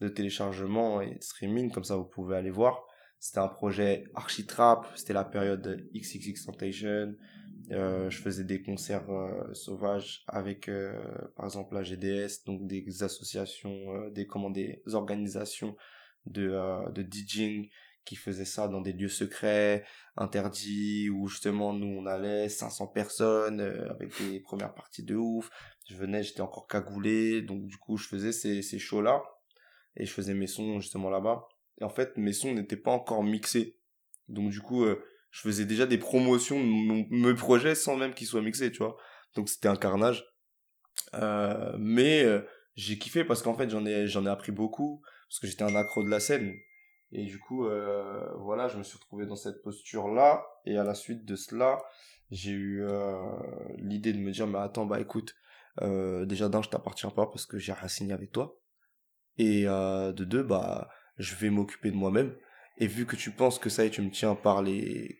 de 0.00 0.08
téléchargement 0.08 1.00
et 1.00 1.14
de 1.14 1.22
streaming, 1.22 1.70
comme 1.70 1.84
ça 1.84 1.96
vous 1.96 2.04
pouvez 2.04 2.36
aller 2.36 2.50
voir. 2.50 2.84
C'était 3.18 3.40
un 3.40 3.48
projet 3.48 4.04
archi 4.14 4.46
trap, 4.46 4.86
c'était 4.94 5.12
la 5.12 5.24
période 5.24 5.86
XXX 5.94 6.46
Temptation. 6.46 7.14
Euh, 7.72 8.10
je 8.10 8.18
faisais 8.18 8.44
des 8.44 8.62
concerts 8.62 9.10
euh, 9.10 9.52
sauvages 9.52 10.24
avec, 10.26 10.68
euh, 10.68 10.98
par 11.36 11.44
exemple, 11.44 11.74
la 11.74 11.82
GDS, 11.82 12.44
donc 12.46 12.66
des 12.66 13.02
associations, 13.02 14.08
des, 14.10 14.26
comment, 14.26 14.50
des 14.50 14.82
organisations 14.92 15.76
de, 16.26 16.90
de 16.92 17.02
DJing 17.02 17.68
qui 18.16 18.44
ça 18.44 18.66
dans 18.66 18.80
des 18.80 18.92
lieux 18.92 19.08
secrets, 19.08 19.84
interdits, 20.16 21.10
où 21.10 21.28
justement 21.28 21.72
nous 21.72 21.86
on 21.86 22.06
allait, 22.06 22.48
500 22.48 22.88
personnes, 22.88 23.60
euh, 23.60 23.88
avec 23.90 24.10
des 24.20 24.40
premières 24.40 24.74
parties 24.74 25.04
de 25.04 25.14
ouf. 25.14 25.50
Je 25.88 25.96
venais, 25.96 26.22
j'étais 26.22 26.40
encore 26.40 26.66
cagoulé, 26.66 27.42
donc 27.42 27.66
du 27.66 27.76
coup 27.76 27.96
je 27.96 28.08
faisais 28.08 28.32
ces, 28.32 28.62
ces 28.62 28.78
shows-là, 28.78 29.22
et 29.96 30.06
je 30.06 30.12
faisais 30.12 30.34
mes 30.34 30.48
sons 30.48 30.80
justement 30.80 31.10
là-bas. 31.10 31.46
Et 31.80 31.84
en 31.84 31.88
fait, 31.88 32.16
mes 32.16 32.32
sons 32.32 32.52
n'étaient 32.52 32.76
pas 32.76 32.90
encore 32.90 33.22
mixés. 33.22 33.78
Donc 34.28 34.50
du 34.50 34.60
coup, 34.60 34.84
euh, 34.84 35.02
je 35.30 35.42
faisais 35.42 35.64
déjà 35.64 35.86
des 35.86 35.98
promotions 35.98 36.58
de 36.58 36.66
mon, 36.66 37.06
mes 37.10 37.34
projets 37.34 37.74
sans 37.74 37.96
même 37.96 38.14
qu'ils 38.14 38.26
soient 38.26 38.42
mixés, 38.42 38.72
tu 38.72 38.78
vois. 38.78 38.96
Donc 39.36 39.48
c'était 39.48 39.68
un 39.68 39.76
carnage. 39.76 40.24
Euh, 41.14 41.76
mais 41.78 42.24
j'ai 42.74 42.98
kiffé 42.98 43.24
parce 43.24 43.42
qu'en 43.42 43.54
fait 43.54 43.70
j'en 43.70 43.84
ai 43.86 44.06
j'en 44.06 44.26
ai 44.26 44.28
appris 44.28 44.52
beaucoup 44.52 45.02
parce 45.28 45.40
que 45.40 45.46
j'étais 45.46 45.62
un 45.62 45.74
accro 45.74 46.04
de 46.04 46.10
la 46.10 46.20
scène 46.20 46.54
et 47.12 47.24
du 47.24 47.38
coup 47.38 47.66
euh, 47.66 48.32
voilà 48.38 48.68
je 48.68 48.78
me 48.78 48.82
suis 48.82 48.96
retrouvé 48.98 49.26
dans 49.26 49.36
cette 49.36 49.62
posture 49.62 50.08
là 50.08 50.44
et 50.64 50.76
à 50.78 50.84
la 50.84 50.94
suite 50.94 51.24
de 51.24 51.36
cela 51.36 51.82
j'ai 52.30 52.52
eu 52.52 52.82
euh, 52.82 53.16
l'idée 53.78 54.12
de 54.12 54.18
me 54.18 54.30
dire 54.30 54.46
mais 54.46 54.58
attends 54.58 54.86
bah 54.86 55.00
écoute 55.00 55.34
euh, 55.82 56.26
déjà 56.26 56.48
d'un 56.48 56.62
je 56.62 56.68
t'appartiens 56.68 57.10
pas 57.10 57.26
parce 57.26 57.46
que 57.46 57.58
j'ai 57.58 57.72
rien 57.72 57.88
signé 57.88 58.12
avec 58.12 58.32
toi. 58.32 58.58
Et 59.38 59.64
euh, 59.66 60.12
de 60.12 60.24
deux 60.24 60.42
bah 60.42 60.88
je 61.16 61.34
vais 61.36 61.50
m'occuper 61.50 61.90
de 61.90 61.96
moi-même. 61.96 62.34
Et 62.78 62.86
vu 62.86 63.06
que 63.06 63.16
tu 63.16 63.30
penses 63.30 63.58
que 63.58 63.70
ça 63.70 63.84
y 63.84 63.88
est 63.88 63.90
tu 63.90 64.02
me 64.02 64.10
tiens 64.10 64.34
par 64.34 64.62
les 64.62 65.18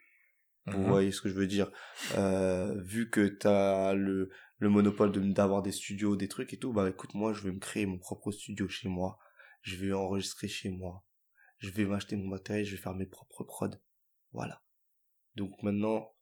vous 0.66 0.82
Mhm. 0.82 0.88
voyez 0.88 1.12
ce 1.12 1.20
que 1.22 1.28
je 1.28 1.34
veux 1.34 1.46
dire 1.46 1.70
euh, 2.16 2.74
vu 2.82 3.10
que 3.10 3.26
t'as 3.28 3.94
le 3.94 4.30
le 4.58 4.68
monopole 4.68 5.10
de 5.12 5.20
d'avoir 5.20 5.62
des 5.62 5.72
studios 5.72 6.16
des 6.16 6.28
trucs 6.28 6.52
et 6.52 6.58
tout 6.58 6.72
bah 6.72 6.88
écoute 6.88 7.14
moi 7.14 7.32
je 7.32 7.42
vais 7.42 7.52
me 7.52 7.58
créer 7.58 7.86
mon 7.86 7.98
propre 7.98 8.30
studio 8.30 8.68
chez 8.68 8.88
moi. 8.88 9.18
Je 9.62 9.76
vais 9.76 9.92
enregistrer 9.92 10.48
chez 10.48 10.70
moi 10.70 11.04
je 11.60 11.70
vais 11.70 11.84
m'acheter 11.84 12.16
mon 12.16 12.28
matériel 12.28 12.66
je 12.66 12.72
vais 12.72 12.82
faire 12.82 12.94
mes 12.94 13.06
propres 13.06 13.44
prods. 13.44 13.78
Voilà. 14.32 14.62
Donc 15.36 15.62
maintenant 15.62 16.12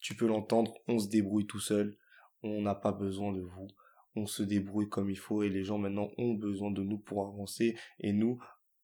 tu 0.00 0.14
peux 0.14 0.26
l'entendre 0.26 0.74
on 0.86 0.98
se 0.98 1.08
débrouille 1.08 1.46
tout 1.46 1.60
seul 1.60 1.98
on 2.42 2.62
n'a 2.62 2.74
pas 2.74 2.92
besoin 2.92 3.32
de 3.32 3.40
vous 3.40 3.68
on 4.14 4.26
se 4.26 4.42
débrouille 4.42 4.88
comme 4.88 5.10
il 5.10 5.18
faut 5.18 5.42
et 5.42 5.48
les 5.48 5.64
gens 5.64 5.78
maintenant 5.78 6.10
ont 6.18 6.34
besoin 6.34 6.70
de 6.70 6.82
nous 6.82 6.98
pour 6.98 7.26
avancer 7.26 7.76
et 7.98 8.12
nous 8.12 8.38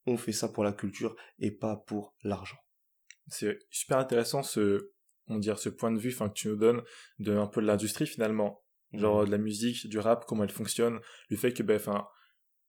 on 0.06 0.16
fait 0.16 0.32
ça 0.32 0.48
pour 0.48 0.64
la 0.64 0.72
culture 0.72 1.16
et 1.38 1.50
pas 1.50 1.76
pour 1.76 2.14
l'argent. 2.22 2.58
C'est 3.28 3.58
super 3.70 3.98
intéressant 3.98 4.42
ce, 4.42 4.92
on 5.28 5.38
dire, 5.38 5.58
ce 5.58 5.68
point 5.68 5.90
de 5.90 5.98
vue, 5.98 6.14
que 6.14 6.32
tu 6.32 6.48
nous 6.48 6.56
donnes 6.56 6.82
de 7.18 7.32
un 7.36 7.46
peu 7.46 7.62
de 7.62 7.66
l'industrie 7.66 8.06
finalement, 8.06 8.62
genre 8.92 9.24
de 9.24 9.30
la 9.30 9.38
musique, 9.38 9.88
du 9.88 9.98
rap, 9.98 10.24
comment 10.26 10.44
elle 10.44 10.50
fonctionne, 10.50 11.00
le 11.30 11.36
fait 11.36 11.52
que, 11.52 11.62
ben, 11.62 11.76
enfin, 11.76 12.06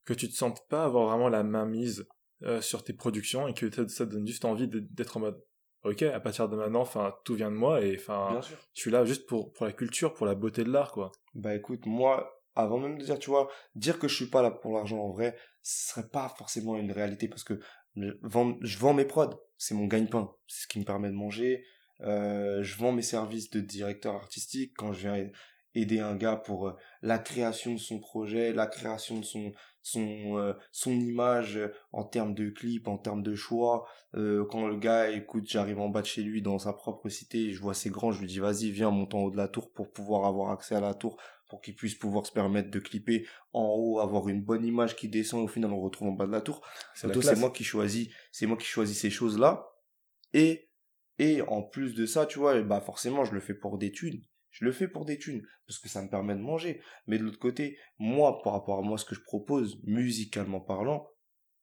que 0.05 0.13
tu 0.13 0.29
te 0.29 0.33
sentes 0.33 0.65
pas 0.69 0.85
avoir 0.85 1.09
vraiment 1.09 1.29
la 1.29 1.43
main 1.43 1.65
mise 1.65 2.07
euh, 2.43 2.61
sur 2.61 2.83
tes 2.83 2.93
productions 2.93 3.47
et 3.47 3.53
que 3.53 3.69
ça, 3.87 4.05
donne 4.05 4.27
juste 4.27 4.45
envie 4.45 4.67
d'être 4.67 5.17
en 5.17 5.21
mode, 5.21 5.41
ok, 5.83 6.03
à 6.03 6.19
partir 6.19 6.49
de 6.49 6.55
maintenant, 6.55 6.81
enfin, 6.81 7.15
tout 7.23 7.35
vient 7.35 7.51
de 7.51 7.55
moi 7.55 7.83
et 7.83 7.95
enfin, 7.97 8.41
je 8.73 8.81
suis 8.81 8.91
là 8.91 9.05
juste 9.05 9.25
pour 9.25 9.53
pour 9.53 9.65
la 9.65 9.71
culture, 9.71 10.13
pour 10.13 10.25
la 10.25 10.35
beauté 10.35 10.63
de 10.63 10.71
l'art, 10.71 10.91
quoi. 10.91 11.11
Bah 11.33 11.55
écoute, 11.55 11.85
moi, 11.85 12.41
avant 12.55 12.79
même 12.79 12.97
de 12.97 13.03
dire, 13.03 13.19
tu 13.19 13.29
vois, 13.29 13.49
dire 13.75 13.99
que 13.99 14.07
je 14.07 14.15
suis 14.15 14.29
pas 14.29 14.41
là 14.41 14.51
pour 14.51 14.73
l'argent 14.73 14.99
en 14.99 15.11
vrai, 15.11 15.37
ce 15.61 15.89
serait 15.89 16.09
pas 16.09 16.29
forcément 16.37 16.77
une 16.77 16.91
réalité 16.91 17.27
parce 17.27 17.43
que 17.43 17.59
je 17.95 18.11
vends, 18.21 18.57
je 18.61 18.77
vends 18.77 18.93
mes 18.93 19.05
prods, 19.05 19.41
c'est 19.57 19.73
mon 19.73 19.85
gagne-pain, 19.85 20.31
c'est 20.47 20.63
ce 20.63 20.67
qui 20.67 20.79
me 20.79 20.85
permet 20.85 21.09
de 21.09 21.15
manger. 21.15 21.63
Euh, 22.01 22.61
je 22.61 22.77
vends 22.77 22.91
mes 22.91 23.01
services 23.01 23.49
de 23.49 23.61
directeur 23.61 24.15
artistique 24.15 24.73
quand 24.75 24.91
je 24.91 25.07
viens 25.07 25.29
aider 25.75 25.99
un 25.99 26.15
gars 26.15 26.35
pour 26.35 26.67
euh, 26.67 26.73
la 27.01 27.19
création 27.19 27.73
de 27.73 27.79
son 27.79 27.99
projet, 27.99 28.53
la 28.53 28.67
création 28.67 29.19
de 29.19 29.25
son 29.25 29.51
son 29.81 30.39
euh, 30.39 30.53
son 30.71 30.91
image 30.91 31.59
en 31.91 32.03
termes 32.03 32.33
de 32.33 32.49
clip, 32.49 32.87
en 32.87 32.97
termes 32.97 33.21
de 33.21 33.35
choix. 33.35 33.85
quand 34.13 34.65
le 34.65 34.77
gars 34.77 35.11
écoute, 35.11 35.47
j'arrive 35.47 35.79
en 35.79 35.89
bas 35.89 36.01
de 36.01 36.07
chez 36.07 36.23
lui 36.23 36.41
dans 36.41 36.57
sa 36.57 36.73
propre 36.73 37.07
cité, 37.09 37.51
je 37.51 37.61
vois 37.61 37.75
c'est 37.75 37.91
grand, 37.91 38.11
je 38.11 38.21
lui 38.21 38.27
dis 38.27 38.39
vas-y 38.39 38.71
viens 38.71 38.89
monte 38.89 39.13
en 39.13 39.19
haut 39.19 39.31
de 39.31 39.37
la 39.37 39.47
tour 39.47 39.71
pour 39.71 39.91
pouvoir 39.91 40.25
avoir 40.25 40.51
accès 40.51 40.73
à 40.73 40.79
la 40.79 40.95
tour 40.95 41.17
pour 41.49 41.61
qu'il 41.61 41.75
puisse 41.75 41.95
pouvoir 41.95 42.25
se 42.25 42.31
permettre 42.31 42.71
de 42.71 42.79
clipper 42.79 43.27
en 43.53 43.73
haut, 43.77 43.99
avoir 43.99 44.27
une 44.29 44.41
bonne 44.41 44.65
image 44.65 44.95
qui 44.95 45.07
descend 45.09 45.41
et 45.41 45.43
au 45.43 45.47
final 45.47 45.71
on 45.71 45.81
retrouve 45.81 46.09
en 46.09 46.11
bas 46.11 46.27
de 46.27 46.31
la 46.31 46.41
tour. 46.41 46.61
C'est 47.35 47.39
moi 47.39 47.51
qui 47.51 47.63
choisis, 47.63 48.09
c'est 48.31 48.45
moi 48.45 48.57
qui 48.57 48.65
choisis 48.65 48.99
ces 48.99 49.09
choses-là. 49.09 49.67
Et, 50.33 50.69
et 51.19 51.41
en 51.43 51.61
plus 51.61 51.93
de 51.93 52.05
ça, 52.05 52.25
tu 52.25 52.39
vois, 52.39 52.61
bah 52.61 52.81
forcément 52.81 53.25
je 53.25 53.33
le 53.33 53.39
fais 53.39 53.53
pour 53.53 53.77
des 53.77 53.91
thunes. 53.91 54.21
Je 54.55 54.63
le 54.63 54.71
fais 54.71 54.87
pour 54.87 55.03
des 55.03 55.17
thunes, 55.17 55.45
parce 55.67 55.79
que 55.79 55.89
ça 55.89 56.01
me 56.01 56.09
permet 56.09 56.33
de 56.33 56.39
manger. 56.39 56.81
Mais 57.07 57.17
de 57.17 57.23
l'autre 57.23 57.39
côté, 57.39 57.77
moi, 57.99 58.41
par 58.41 58.53
rapport 58.53 58.79
à 58.79 58.81
moi, 58.81 58.97
ce 58.97 59.03
que 59.03 59.13
je 59.13 59.19
propose, 59.19 59.81
musicalement 59.83 60.61
parlant, 60.61 61.09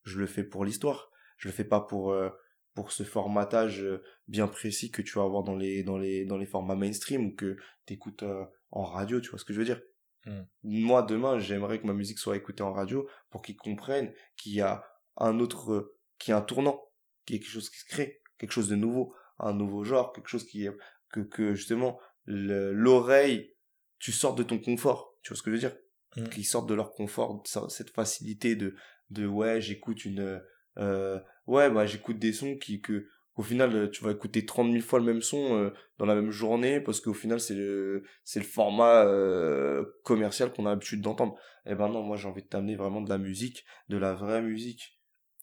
je 0.04 0.18
le 0.18 0.26
fais 0.26 0.44
pour 0.44 0.66
l'histoire. 0.66 1.11
Je 1.38 1.49
le 1.49 1.54
fais 1.54 1.64
pas 1.64 1.80
pour, 1.80 2.12
euh, 2.12 2.28
pour 2.75 2.92
ce 2.92 3.02
formatage 3.02 3.82
euh, 3.82 4.02
bien 4.28 4.46
précis 4.46 4.90
que 4.90 5.00
tu 5.00 5.14
vas 5.14 5.25
avoir 5.25 5.42
dans 5.42 5.56
les, 5.56 5.82
dans 5.82 5.96
les, 5.96 6.26
dans 6.26 6.37
les 6.37 6.44
formats 6.44 6.75
mainstream 6.75 7.28
ou 7.28 7.34
que 7.34 7.56
tu 7.87 7.94
écoutes 7.94 8.25
euh, 8.25 8.44
en 8.72 8.84
radio, 8.84 9.22
tu 9.22 9.30
vois 9.30 9.38
ce 9.38 9.46
que 9.46 9.54
je 9.54 9.61
veux 9.61 9.64
dire? 9.64 9.80
Hmm. 10.26 10.42
Moi, 10.62 11.02
demain, 11.02 11.38
j'aimerais 11.38 11.80
que 11.80 11.87
ma 11.87 11.94
musique 11.94 12.18
soit 12.18 12.37
écoutée 12.37 12.62
en 12.62 12.75
radio 12.75 13.08
pour 13.30 13.40
qu'ils 13.40 13.56
comprennent 13.56 14.12
qu'il 14.37 14.52
y 14.52 14.61
a 14.61 14.84
un 15.16 15.40
autre, 15.40 15.96
qu'il 16.18 16.32
y 16.32 16.34
a 16.34 16.37
un 16.37 16.42
tournant, 16.42 16.84
qu'il 17.25 17.37
y 17.37 17.38
a 17.38 17.42
quelque 17.42 17.52
chose 17.52 17.70
qui 17.70 17.78
se 17.78 17.87
crée, 17.87 18.20
quelque 18.37 18.52
chose 18.52 18.68
de 18.68 18.76
nouveau, 18.76 19.14
un 19.38 19.54
nouveau 19.54 19.82
genre, 19.82 20.12
quelque 20.12 20.28
chose 20.28 20.44
qui, 20.44 20.68
que, 21.08 21.20
que 21.20 21.54
justement, 21.54 21.99
l'oreille, 22.26 23.55
tu 23.99 24.12
sortes 24.12 24.38
de 24.38 24.43
ton 24.43 24.59
confort, 24.59 25.17
tu 25.23 25.31
vois 25.31 25.37
ce 25.37 25.43
que 25.43 25.50
je 25.50 25.55
veux 25.55 25.61
dire? 25.61 25.76
Hmm. 26.17 26.29
Qu'ils 26.29 26.45
sortent 26.45 26.69
de 26.69 26.75
leur 26.75 26.93
confort, 26.93 27.43
cette 27.69 27.91
facilité 27.91 28.57
de, 28.57 28.75
de 29.11 29.26
ouais, 29.26 29.61
j'écoute 29.61 30.05
une, 30.05 30.43
euh, 30.79 31.19
ouais, 31.47 31.71
bah, 31.71 31.87
j'écoute 31.87 32.19
des 32.19 32.33
sons 32.33 32.57
qui, 32.57 32.81
que, 32.81 33.07
au 33.37 33.43
final 33.43 33.91
tu 33.91 34.05
vas 34.05 34.12
écouter 34.12 34.45
30 34.45 34.73
000 34.73 34.83
fois 34.83 34.99
le 34.99 35.07
même 35.07 35.23
son 35.23 35.57
euh, 35.57 35.71
dans 35.99 36.07
la 36.07 36.14
même 36.14 36.31
journée 36.31 36.81
parce 36.81 37.00
qu'au 37.00 37.14
final 37.14 37.41
c'est 37.41 37.55
le 37.55 38.05
c'est 38.25 38.41
le 38.41 38.45
format 38.45 39.05
euh, 39.07 39.85
commercial 40.05 40.52
qu'on 40.52 40.67
a 40.67 40.71
l'habitude 40.71 41.00
d'entendre. 41.00 41.35
Et 41.64 41.73
eh 41.73 41.75
ben 41.75 41.88
non 41.88 42.02
moi 42.02 42.17
j'ai 42.17 42.29
envie 42.29 42.43
de 42.43 42.49
t'amener 42.49 42.76
vraiment 42.76 43.00
de 43.00 43.09
la 43.09 43.19
musique 43.19 43.64
de 43.88 43.97
la 43.97 44.14
vraie 44.14 44.43
musique. 44.43 44.99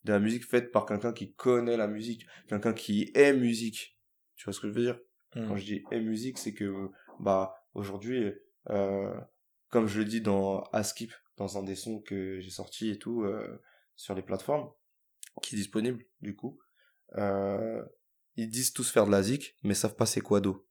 De 0.05 0.13
la 0.13 0.19
musique 0.19 0.45
faite 0.45 0.71
par 0.71 0.85
quelqu'un 0.85 1.13
qui 1.13 1.33
connaît 1.33 1.77
la 1.77 1.87
musique 1.87 2.25
quelqu'un 2.47 2.73
qui 2.73 3.11
aime 3.15 3.39
musique. 3.39 3.97
Tu 4.35 4.45
vois 4.45 4.53
ce 4.53 4.59
que 4.59 4.67
je 4.67 4.73
veux 4.73 4.83
dire? 4.83 4.99
Mmh. 5.35 5.47
quand 5.47 5.55
je 5.57 5.65
dis 5.65 5.83
aime 5.91 6.05
musique 6.05 6.37
c'est 6.37 6.53
que 6.53 6.89
bah 7.19 7.55
aujourd'hui 7.73 8.31
comme 9.69 9.87
je 9.87 9.99
le 9.99 10.05
dis 10.05 10.21
dans 10.21 10.61
Askip 10.73 11.13
dans 11.37 11.57
un 11.57 11.63
des 11.63 11.75
sons 11.75 12.01
que 12.01 12.39
j'ai 12.39 12.49
sorti 12.49 12.89
et 12.89 12.97
tout 12.97 13.25
sur 13.95 14.15
les 14.15 14.21
plateformes 14.21 14.69
qui 15.41 15.55
est 15.55 15.57
disponible 15.57 16.03
du 16.21 16.35
coup 16.35 16.59
euh, 17.17 17.83
ils 18.35 18.49
disent 18.49 18.73
tous 18.73 18.89
faire 18.89 19.05
de 19.05 19.11
la 19.11 19.23
zik, 19.23 19.55
mais 19.63 19.73
savent 19.73 19.95
pas 19.95 20.05
c'est 20.05 20.21
quoi 20.21 20.41
d'eau. 20.41 20.67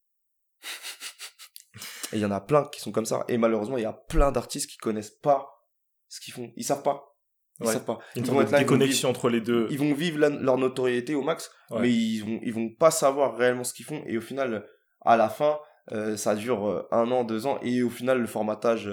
Et 2.13 2.17
il 2.17 2.21
y 2.21 2.25
en 2.25 2.31
a 2.31 2.41
plein 2.41 2.65
qui 2.69 2.81
sont 2.81 2.93
comme 2.93 3.05
ça. 3.05 3.25
Et 3.29 3.37
malheureusement, 3.37 3.77
il 3.77 3.83
y 3.83 3.87
a 3.87 3.93
plein 3.93 4.33
d'artistes 4.33 4.71
qui 4.71 4.79
connaissent 4.79 5.11
pas 5.11 5.69
ce 6.09 6.21
qu'ils 6.21 6.33
font. 6.33 6.51
Ils 6.57 6.65
savent 6.65 6.83
pas. 6.83 7.18
Ils 7.61 7.67
savent 7.67 7.85
pas. 7.85 7.99
Ils 8.15 8.25
vont 8.25 8.41
être 8.41 8.51
là, 8.51 8.65
connexions 8.65 9.11
entre 9.11 9.29
les 9.29 9.41
deux. 9.41 9.67
Ils 9.71 9.79
vont 9.79 9.93
vivre 9.93 10.19
leur 10.19 10.59
notoriété 10.59 11.15
au 11.15 11.23
max, 11.23 11.51
mais 11.73 11.91
ils 11.91 12.21
vont, 12.21 12.41
ils 12.43 12.55
vont 12.55 12.71
pas 12.71 12.91
savoir 12.91 13.37
réellement 13.37 13.65
ce 13.65 13.75
qu'ils 13.75 13.87
font. 13.87 14.03
Et 14.07 14.17
au 14.17 14.21
final, 14.21 14.65
à 15.05 15.17
la 15.17 15.29
fin, 15.29 15.59
euh, 15.93 16.17
ça 16.17 16.35
dure 16.35 16.69
euh, 16.69 16.89
un 16.93 17.11
an, 17.11 17.25
deux 17.25 17.47
ans. 17.47 17.59
Et 17.63 17.83
au 17.83 17.91
final, 17.91 18.21
le 18.21 18.27
formatage 18.27 18.91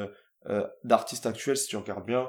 euh, 0.50 0.66
d'artistes 0.84 1.26
actuels, 1.26 1.58
si 1.58 1.68
tu 1.68 1.78
regardes 1.78 2.06
bien, 2.06 2.28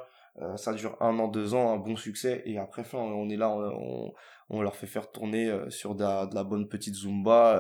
ça 0.57 0.75
dure 0.75 0.99
un 1.01 1.18
an, 1.18 1.29
deux 1.29 1.55
ans, 1.55 1.72
un 1.72 1.79
bon 1.79 1.96
succès. 1.96 2.42
Et 2.44 2.59
après, 2.59 2.85
fin, 2.85 2.99
on 2.99 3.31
est 3.31 3.38
là, 3.38 3.49
on, 3.49 4.12
on 4.49 4.62
leur 4.62 4.77
fait 4.77 4.87
faire 4.87 5.11
tourner 5.11 5.49
euh, 5.49 5.68
sur 5.70 5.94
de 5.94 6.03
la, 6.03 6.44
bonne 6.44 6.68
petite 6.68 6.94
zumba. 6.94 7.59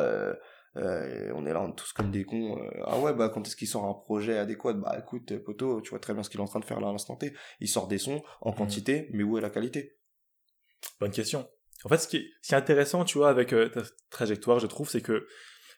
Euh, 0.76 1.28
euh, 1.28 1.32
on 1.34 1.46
est 1.46 1.52
là 1.52 1.72
tous 1.76 1.92
comme 1.92 2.10
des 2.10 2.24
cons. 2.24 2.58
ah 2.84 2.98
ouais, 2.98 3.14
bah 3.14 3.30
quand 3.32 3.46
est-ce 3.46 3.56
qu'il 3.56 3.68
sort 3.68 3.84
un 3.84 3.94
projet 3.94 4.38
adéquat? 4.38 4.74
Bah 4.74 4.96
écoute, 4.98 5.36
poteau, 5.44 5.80
tu 5.80 5.90
vois 5.90 5.98
très 5.98 6.12
bien 6.12 6.22
ce 6.22 6.30
qu'il 6.30 6.40
est 6.40 6.42
en 6.42 6.46
train 6.46 6.60
de 6.60 6.64
faire 6.64 6.80
là 6.80 6.88
à 6.88 6.92
l'instant 6.92 7.16
T. 7.16 7.34
Il 7.60 7.68
sort 7.68 7.88
des 7.88 7.98
sons 7.98 8.22
en 8.40 8.52
mmh. 8.52 8.54
quantité, 8.54 9.08
mais 9.12 9.22
où 9.22 9.38
est 9.38 9.40
la 9.40 9.50
qualité? 9.50 9.98
Bonne 11.00 11.10
question. 11.10 11.48
En 11.84 11.88
fait, 11.88 11.98
ce 11.98 12.08
qui 12.08 12.16
est, 12.16 12.54
intéressant, 12.54 13.04
tu 13.04 13.18
vois, 13.18 13.28
avec 13.28 13.50
ta 13.50 13.82
trajectoire, 14.10 14.58
je 14.58 14.66
trouve, 14.66 14.88
c'est 14.88 15.02
que 15.02 15.26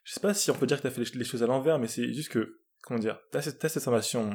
je 0.05 0.15
sais 0.15 0.21
pas 0.21 0.35
si 0.35 0.51
on 0.51 0.55
peut 0.55 0.67
dire 0.67 0.79
que 0.79 0.83
tu 0.83 0.89
as 0.89 0.91
fait 0.91 1.15
les, 1.15 1.25
choses 1.25 1.43
à 1.43 1.47
l'envers, 1.47 1.79
mais 1.79 1.89
c'est 1.89 2.13
juste 2.13 2.31
que, 2.31 2.61
comment 2.83 2.99
dire, 2.99 3.21
tu 3.31 3.39
as, 3.39 3.43
cette 3.43 3.83
formation 3.83 4.31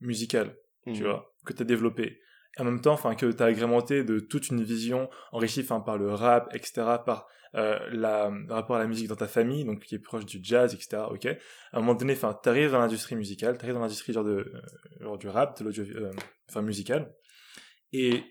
musicale, 0.00 0.56
tu 0.84 1.02
mmh. 1.02 1.04
vois, 1.04 1.34
que 1.44 1.52
tu 1.52 1.62
as 1.62 1.66
développée 1.66 2.20
en 2.56 2.64
même 2.64 2.80
temps, 2.80 2.92
enfin, 2.92 3.14
que 3.14 3.26
tu 3.26 3.42
as 3.42 3.46
agrémenté 3.46 4.04
de 4.04 4.18
toute 4.18 4.48
une 4.48 4.62
vision 4.62 5.08
enrichie, 5.32 5.60
enfin, 5.60 5.80
par 5.80 5.98
le 5.98 6.12
rap, 6.12 6.48
etc., 6.54 6.72
par 7.04 7.28
euh, 7.54 7.78
la, 7.92 8.30
le 8.30 8.52
rapport 8.52 8.76
à 8.76 8.78
la 8.78 8.86
musique 8.86 9.08
dans 9.08 9.16
ta 9.16 9.28
famille, 9.28 9.64
donc 9.64 9.80
qui 9.80 9.94
est 9.94 9.98
proche 9.98 10.26
du 10.26 10.38
jazz, 10.42 10.74
etc., 10.74 11.02
ok. 11.10 11.26
À 11.26 11.36
un 11.72 11.80
moment 11.80 11.94
donné, 11.94 12.14
enfin, 12.14 12.34
t'arrives 12.34 12.72
dans 12.72 12.78
l'industrie 12.78 13.16
musicale, 13.16 13.56
t'arrives 13.58 13.74
dans 13.74 13.80
l'industrie 13.80 14.12
genre 14.12 14.24
de, 14.24 14.52
euh, 14.54 14.60
genre 15.00 15.18
du 15.18 15.28
rap, 15.28 15.58
de 15.58 15.64
l'audio, 15.64 15.84
euh, 15.84 16.12
enfin, 16.48 16.62
musical, 16.62 17.14
et 17.92 18.22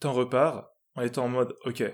t'en 0.00 0.12
repars 0.12 0.70
en 0.96 1.02
étant 1.02 1.24
en 1.24 1.28
mode, 1.28 1.56
ok, 1.64 1.84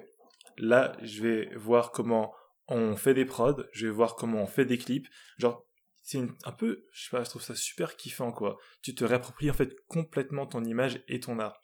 là, 0.59 0.97
je 1.03 1.23
vais 1.23 1.55
voir 1.57 1.93
comment 1.93 2.33
on 2.69 2.97
fait 2.97 3.15
des 3.15 3.25
prods, 3.25 3.63
je 3.73 3.87
vais 3.87 3.93
voir 3.93 4.17
comment 4.17 4.43
on 4.43 4.47
fait 4.47 4.65
des 4.65 4.79
clips, 4.79 5.07
genre, 5.39 5.66
c'est 6.07 6.21
un 6.45 6.53
peu, 6.53 6.87
je 6.93 7.05
sais 7.05 7.11
pas, 7.11 7.25
je 7.25 7.31
trouve 7.31 7.43
ça 7.43 7.57
super 7.57 7.97
kiffant, 7.97 8.31
quoi. 8.31 8.59
Tu 8.81 8.95
te 8.95 9.05
réappropries 9.05 9.51
en 9.51 9.55
fait 9.55 9.75
complètement 9.89 10.47
ton 10.47 10.63
image 10.63 11.03
et 11.09 11.19
ton 11.19 11.41
art. 11.41 11.61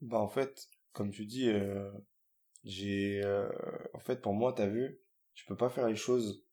Bah 0.00 0.16
en 0.16 0.28
fait, 0.28 0.68
comme 0.92 1.10
tu 1.10 1.26
dis, 1.26 1.50
euh, 1.50 1.92
j'ai, 2.64 3.20
euh, 3.22 3.46
en 3.92 3.98
fait 3.98 4.22
pour 4.22 4.32
moi, 4.32 4.54
t'as 4.54 4.68
vu, 4.68 4.98
tu 5.34 5.44
peux 5.44 5.56
pas 5.56 5.68
faire 5.68 5.86
les 5.86 5.96
choses 5.96 6.46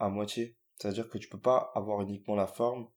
à 0.00 0.08
moitié. 0.08 0.58
C'est-à-dire 0.76 1.08
que 1.08 1.18
tu 1.18 1.28
peux 1.28 1.40
pas 1.40 1.70
avoir 1.76 2.02
uniquement 2.02 2.34
la 2.34 2.48
forme 2.48 2.90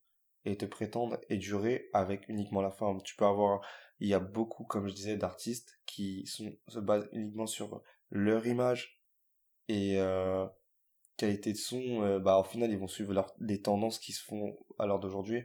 et 0.43 0.57
te 0.57 0.65
prétendre 0.65 1.19
et 1.29 1.37
durer 1.37 1.87
avec 1.93 2.27
uniquement 2.29 2.63
la 2.63 2.71
forme. 2.71 3.03
Tu 3.03 3.15
peux 3.15 3.25
avoir, 3.25 3.61
il 3.99 4.07
y 4.07 4.15
a 4.15 4.19
beaucoup, 4.19 4.63
comme 4.63 4.87
je 4.87 4.95
disais, 4.95 5.17
d'artistes 5.17 5.79
qui 5.85 6.25
sont, 6.25 6.57
se 6.67 6.79
basent 6.79 7.07
uniquement 7.11 7.45
sur 7.45 7.83
leur 8.09 8.47
image 8.47 8.99
et 9.67 9.99
euh, 9.99 10.47
qualité 11.19 11.51
de 11.51 11.57
son, 11.57 12.03
euh, 12.03 12.19
bah, 12.19 12.37
au 12.37 12.43
final, 12.43 12.71
ils 12.71 12.79
vont 12.79 12.87
suivre 12.87 13.13
leur, 13.13 13.33
les 13.39 13.61
tendances 13.61 13.99
qui 13.99 14.13
se 14.13 14.23
font 14.23 14.57
à 14.77 14.85
l'heure 14.85 14.99
d'aujourd'hui. 14.99 15.43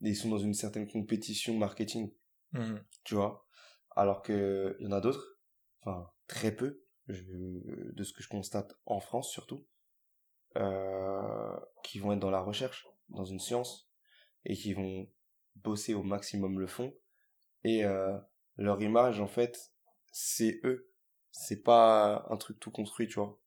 Ils 0.00 0.16
sont 0.16 0.30
dans 0.30 0.38
une 0.38 0.54
certaine 0.54 0.88
compétition 0.88 1.56
marketing. 1.56 2.12
Mmh. 2.52 2.76
Tu 3.04 3.14
vois? 3.14 3.46
Alors 3.94 4.22
que, 4.22 4.76
il 4.80 4.84
y 4.84 4.88
en 4.88 4.92
a 4.92 5.00
d'autres, 5.00 5.38
enfin, 5.82 6.10
très 6.26 6.54
peu, 6.54 6.82
de 7.08 8.04
ce 8.04 8.12
que 8.12 8.22
je 8.22 8.28
constate 8.28 8.78
en 8.86 9.00
France 9.00 9.30
surtout, 9.30 9.66
euh, 10.56 11.56
qui 11.82 11.98
vont 11.98 12.12
être 12.12 12.20
dans 12.20 12.30
la 12.30 12.40
recherche, 12.40 12.88
dans 13.08 13.24
une 13.24 13.40
science, 13.40 13.90
et 14.44 14.54
qui 14.54 14.72
vont 14.72 15.08
bosser 15.56 15.92
au 15.92 16.02
maximum 16.02 16.58
le 16.58 16.66
fond. 16.66 16.94
Et 17.64 17.84
euh, 17.84 18.16
leur 18.56 18.80
image, 18.80 19.20
en 19.20 19.26
fait, 19.26 19.72
c'est 20.12 20.60
eux. 20.64 20.90
C'est 21.30 21.62
pas 21.62 22.26
un 22.30 22.36
truc 22.36 22.58
tout 22.58 22.70
construit, 22.70 23.06
tu 23.06 23.20
vois. 23.20 23.38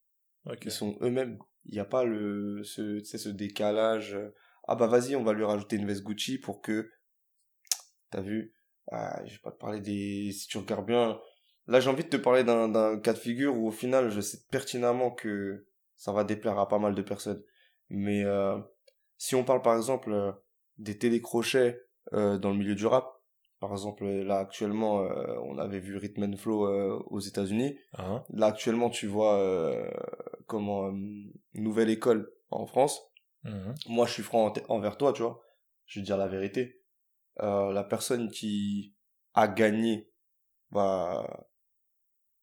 Ils 0.62 0.72
sont 0.72 0.98
eux-mêmes 1.02 1.40
il 1.66 1.74
n'y 1.74 1.80
a 1.80 1.86
pas 1.86 2.04
le 2.04 2.64
ce, 2.64 3.02
ce 3.04 3.30
décalage 3.30 4.16
euh, 4.16 4.34
ah 4.68 4.76
bah 4.76 4.88
vas-y 4.88 5.16
on 5.16 5.24
va 5.24 5.34
lui 5.34 5.44
rajouter 5.44 5.76
une 5.76 5.86
veste 5.86 6.04
Gucci 6.04 6.38
pour 6.38 6.62
que 6.62 6.92
t'as 8.10 8.22
vu 8.22 8.54
ah, 8.92 9.22
je 9.26 9.34
vais 9.34 9.40
pas 9.40 9.52
te 9.52 9.58
parler 9.58 9.80
des 9.80 10.32
si 10.32 10.48
tu 10.48 10.58
regardes 10.58 10.86
bien 10.86 11.20
là 11.68 11.80
j'ai 11.80 11.90
envie 11.90 12.04
de 12.04 12.10
te 12.10 12.18
parler 12.18 12.44
d'un 12.44 13.00
cas 13.00 13.14
de 13.14 13.18
figure 13.18 13.58
où 13.58 13.68
au 13.68 13.72
final 13.72 14.10
je 14.10 14.22
sais 14.22 14.40
pertinemment 14.52 15.12
que 15.12 15.68
ça 15.96 16.12
va 16.12 16.24
déplaire 16.24 16.60
à 16.60 16.68
pas 16.68 16.80
mal 16.80 16.96
de 16.96 17.02
personnes. 17.02 17.42
Mais 17.90 18.26
euh, 18.26 18.58
si 19.18 19.36
on 19.36 19.46
parle 19.46 19.62
par 19.62 19.78
exemple 19.78 20.12
euh, 20.12 20.34
des 20.78 20.98
télécrochets 20.98 21.80
dans 22.12 22.52
le 22.52 22.58
milieu 22.58 22.76
du 22.76 22.86
rap 22.86 23.23
par 23.64 23.72
exemple, 23.72 24.04
là 24.04 24.40
actuellement, 24.40 25.04
euh, 25.04 25.38
on 25.46 25.58
avait 25.58 25.80
vu 25.80 25.96
Rhythm 25.96 26.24
and 26.24 26.36
Flow 26.36 26.68
euh, 26.68 27.02
aux 27.06 27.22
États-Unis. 27.22 27.78
Ah. 27.94 28.22
Là 28.34 28.48
actuellement, 28.48 28.90
tu 28.90 29.08
vois 29.08 29.40
euh, 29.40 29.90
comment 30.48 30.92
nouvelle 31.54 31.90
école 31.90 32.30
en 32.50 32.66
France. 32.66 33.02
Mhm. 33.46 33.74
Moi, 33.88 34.06
je 34.06 34.12
suis 34.12 34.22
franc 34.22 34.52
envers 34.68 34.98
toi, 34.98 35.14
tu 35.14 35.22
vois. 35.22 35.42
Je 35.86 36.02
veux 36.02 36.06
dire 36.06 36.18
la 36.18 36.28
vérité. 36.28 36.82
la 37.38 37.86
personne 37.90 38.30
qui 38.30 38.96
a 39.34 39.48
gagné, 39.48 40.12
bah, 40.70 41.48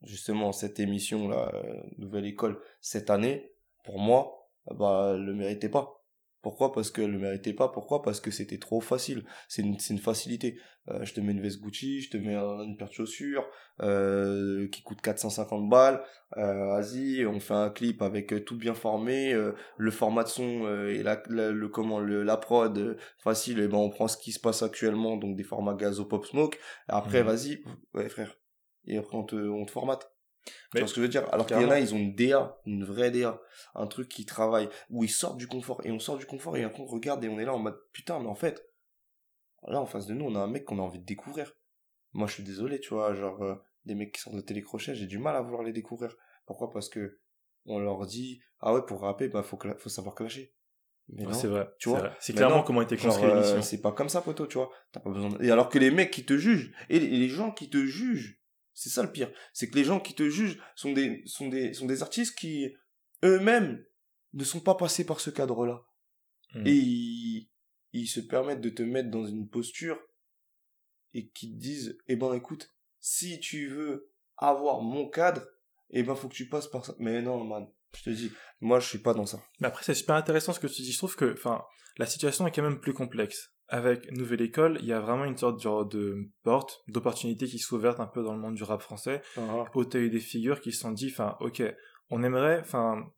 justement 0.01 0.53
cette 0.53 0.81
émission 0.81 1.29
là, 1.29 1.53
nouvelle 1.99 2.25
école 2.25 2.63
cette 2.81 3.11
année, 3.11 3.53
pour 3.85 3.99
moi, 3.99 4.49
bah, 4.71 5.19
le 5.19 5.35
méritait 5.35 5.69
pas. 5.69 6.00
Pourquoi? 6.43 6.73
Parce 6.73 6.91
qu'elle 6.91 7.11
le 7.13 7.19
méritait 7.19 7.53
pas. 7.53 7.69
Pourquoi? 7.69 8.03
Parce 8.03 8.21
que 8.21 8.31
c'était 8.31 8.59
trop 8.59 8.81
facile. 8.81 9.25
C'est 9.49 9.63
une, 9.63 9.79
c'est 9.79 9.93
une 9.95 10.01
facilité. 10.01 10.59
Euh, 10.89 11.05
je 11.05 11.13
te 11.13 11.21
mets 11.21 11.33
une 11.33 11.41
veste 11.43 11.61
Gucci, 11.61 12.01
je 12.01 12.11
te 12.11 12.17
mets 12.17 12.35
un- 12.35 12.63
une 12.63 12.77
paire 12.77 12.89
de 12.89 12.95
chaussures 12.95 13.47
euh, 13.83 14.67
qui 14.69 14.83
coûte 14.83 15.01
450 15.03 15.69
balles. 15.69 16.03
Euh, 16.37 16.67
vas-y, 16.77 17.27
on 17.27 17.41
fait 17.41 17.55
un 17.55 17.71
clip 17.71 18.03
avec 18.03 18.33
euh, 18.33 18.41
tout 18.41 18.57
bien 18.57 18.75
formé, 18.75 19.33
euh, 19.35 19.53
le 19.77 19.91
format 19.91 20.23
de 20.25 20.29
son 20.29 20.65
euh, 20.65 20.89
et 20.89 21.03
la, 21.03 21.23
la- 21.29 21.51
le 21.51 21.69
comment 21.69 22.01
le, 22.01 22.23
la 22.23 22.37
prod 22.37 22.97
facile. 23.19 23.61
Et 23.61 23.69
ben 23.69 23.77
on 23.79 23.91
prend 23.91 24.09
ce 24.09 24.17
qui 24.17 24.33
se 24.33 24.41
passe 24.41 24.63
actuellement, 24.63 25.17
donc 25.17 25.37
des 25.37 25.45
formats 25.45 25.75
gazo 25.75 26.05
pop 26.07 26.25
smoke. 26.27 26.59
Après, 26.89 27.21
Mhm. 27.21 27.27
vas-y, 27.27 27.63
ouais 27.95 28.09
frère. 28.09 28.35
Et 28.87 28.97
après 28.97 29.17
on 29.17 29.25
te, 29.25 29.37
on 29.37 29.65
te 29.67 29.71
formate. 29.71 30.11
Tu 30.47 30.53
Mais- 30.75 30.81
vois 30.81 30.89
ce 30.89 30.95
que 30.95 31.01
je 31.01 31.03
veux 31.03 31.09
dire? 31.11 31.27
Alors 31.33 31.47
qu'il 31.47 31.61
y 31.61 31.65
en 31.65 31.71
a, 31.71 31.79
ils 31.81 31.95
ont 31.95 31.99
une 31.99 32.15
DA, 32.15 32.59
une 32.67 32.85
vraie 32.85 33.11
DA, 33.11 33.41
un 33.75 33.87
truc 33.87 34.09
qui 34.09 34.25
travaille, 34.25 34.69
où 34.89 35.05
ils 35.05 35.09
sortent 35.11 35.37
du 35.39 35.47
confort, 35.47 35.81
et 35.85 35.91
on 35.91 35.99
sort 35.99 36.17
du 36.19 36.27
confort, 36.27 36.57
et 36.57 36.65
après 36.65 36.83
on 36.83 36.87
regarde, 36.87 37.23
et 37.25 37.29
on 37.29 37.39
est 37.39 37.45
là 37.45 37.55
en 37.55 37.59
mode, 37.59 37.79
putain, 37.93 38.19
mais 38.21 38.29
en 38.29 38.35
fait, 38.35 38.65
là 39.69 39.81
en 39.81 39.87
face 39.87 40.07
de 40.07 40.15
nous, 40.15 40.25
on 40.25 40.35
a 40.35 40.39
un 40.41 40.47
mec 40.47 40.65
qu'on 40.65 40.79
a 40.79 40.83
envie 40.83 40.99
de 40.99 41.05
découvrir. 41.05 41.53
Moi, 42.13 42.27
je 42.27 42.35
suis 42.35 42.43
désolé, 42.43 42.81
tu 42.81 42.95
vois, 42.95 43.15
genre, 43.15 43.41
euh, 43.43 43.55
des 43.85 43.95
mecs 43.95 44.13
qui 44.15 44.21
sortent 44.21 44.37
de 44.37 44.41
télécrochet, 44.41 44.95
j'ai 44.95 45.07
du 45.07 45.19
mal 45.19 45.37
à 45.37 45.43
vouloir 45.43 45.63
les 45.63 45.73
découvrir. 45.73 46.17
Pourquoi? 46.47 46.71
Parce 46.71 46.89
que 46.89 47.21
on 47.67 47.79
leur 47.79 48.05
dit, 48.07 48.41
ah 48.61 48.73
ouais, 48.75 48.83
pour 48.87 49.03
rapper, 49.03 49.29
bah 49.29 49.43
faut, 49.43 49.59
faut 49.79 49.89
savoir 49.91 50.15
clasher. 50.15 50.55
Mais 51.09 51.27
Ouais, 51.27 51.35
c'est 51.35 51.49
vrai. 51.49 51.69
tu 51.79 51.89
vois. 51.89 52.11
C'est 52.21 52.33
clairement 52.33 52.59
non, 52.59 52.63
comment 52.63 52.83
était 52.83 52.97
construit 52.97 53.27
euh, 53.31 53.35
l'émission. 53.35 53.63
c'est 53.63 53.81
pas 53.81 53.93
comme 53.93 54.09
ça, 54.09 54.23
poteau, 54.23 54.47
tu 54.47 54.59
vois. 54.59 54.71
T'as 54.93 55.01
pas 55.01 55.11
besoin 55.11 55.29
de... 55.31 55.43
Et 55.45 55.51
alors 55.51 55.69
que 55.69 55.79
les 55.79 55.91
mecs 55.91 56.11
qui 56.11 56.25
te 56.25 56.37
jugent, 56.39 56.73
et 56.89 56.99
les 56.99 57.29
gens 57.29 57.51
qui 57.53 57.69
te 57.69 57.85
jugent, 57.85 58.40
c'est 58.75 58.89
ça 58.89 59.03
le 59.03 59.13
pire. 59.13 59.31
C'est 59.53 59.69
que 59.69 59.77
les 59.77 59.85
gens 59.85 60.01
qui 60.01 60.15
te 60.15 60.29
jugent 60.29 60.61
sont 60.75 60.93
des, 60.93 61.23
sont 61.27 61.49
des, 61.49 61.73
sont 61.75 61.87
des 61.87 62.03
artistes 62.03 62.39
qui, 62.39 62.73
eux-mêmes, 63.25 63.85
ne 64.33 64.45
sont 64.45 64.61
pas 64.61 64.75
passés 64.75 65.05
par 65.05 65.21
ce 65.21 65.31
cadre-là. 65.31 65.85
Mm. 66.55 66.67
Et 66.67 66.75
ils, 66.75 67.51
ils 67.93 68.07
se 68.07 68.21
permettent 68.21 68.61
de 68.61 68.71
te 68.71 68.83
mettre 68.83 69.11
dans 69.11 69.27
une 69.27 69.49
posture 69.49 70.01
et 71.15 71.29
qui 71.29 71.53
te 71.53 71.59
disent, 71.59 71.99
eh 72.09 72.17
ben, 72.17 72.33
écoute, 72.35 72.73
si 73.01 73.41
tu 73.41 73.69
veux 73.69 74.13
avoir 74.37 74.81
mon 74.81 75.09
cadre, 75.09 75.43
eh 75.91 76.03
ben, 76.03 76.15
faut 76.15 76.29
que 76.29 76.35
tu 76.35 76.49
passes 76.49 76.69
par 76.69 76.85
ça. 76.85 76.95
Mais 76.99 77.21
non, 77.23 77.45
man. 77.45 77.67
Je 77.97 78.03
te 78.05 78.11
dis, 78.11 78.31
moi, 78.61 78.79
je 78.79 78.89
suis 78.89 78.99
pas 78.99 79.15
dans 79.15 79.27
ça. 79.27 79.43
Mais 79.59 79.67
après, 79.67 79.85
c'est 79.85 79.95
super 79.95 80.15
intéressant 80.15 80.53
ce 80.53 80.61
que 80.61 80.69
tu 80.69 80.83
dis. 80.83 80.93
Je 80.93 80.99
trouve 80.99 81.17
que, 81.17 81.33
enfin, 81.33 81.65
la 81.97 82.07
situation 82.07 82.47
est 82.47 82.53
quand 82.53 82.63
même 82.63 82.81
plus 82.81 82.95
complexe. 82.95 83.53
Avec 83.73 84.11
Nouvelle 84.11 84.41
École, 84.41 84.79
il 84.81 84.87
y 84.87 84.93
a 84.93 84.99
vraiment 84.99 85.25
une 85.25 85.37
sorte 85.37 85.63
genre, 85.63 85.87
de 85.87 86.29
porte, 86.43 86.83
d'opportunité 86.89 87.47
qui 87.47 87.61
s'ouvre 87.61 88.01
un 88.01 88.07
peu 88.07 88.25
dans 88.25 88.35
le 88.35 88.41
monde 88.41 88.57
du 88.57 88.65
rap 88.65 88.83
français. 88.83 89.23
Ah, 89.37 89.65
Où 89.75 89.85
t'as 89.85 90.01
eu 90.01 90.11
des 90.11 90.19
figures 90.19 90.61
qui 90.61 90.73
se 90.73 90.81
sont 90.81 90.91
dit, 90.91 91.09
enfin, 91.13 91.37
ok, 91.39 91.63
on 92.11 92.25
aimerait, 92.25 92.59
enfin, 92.59 93.09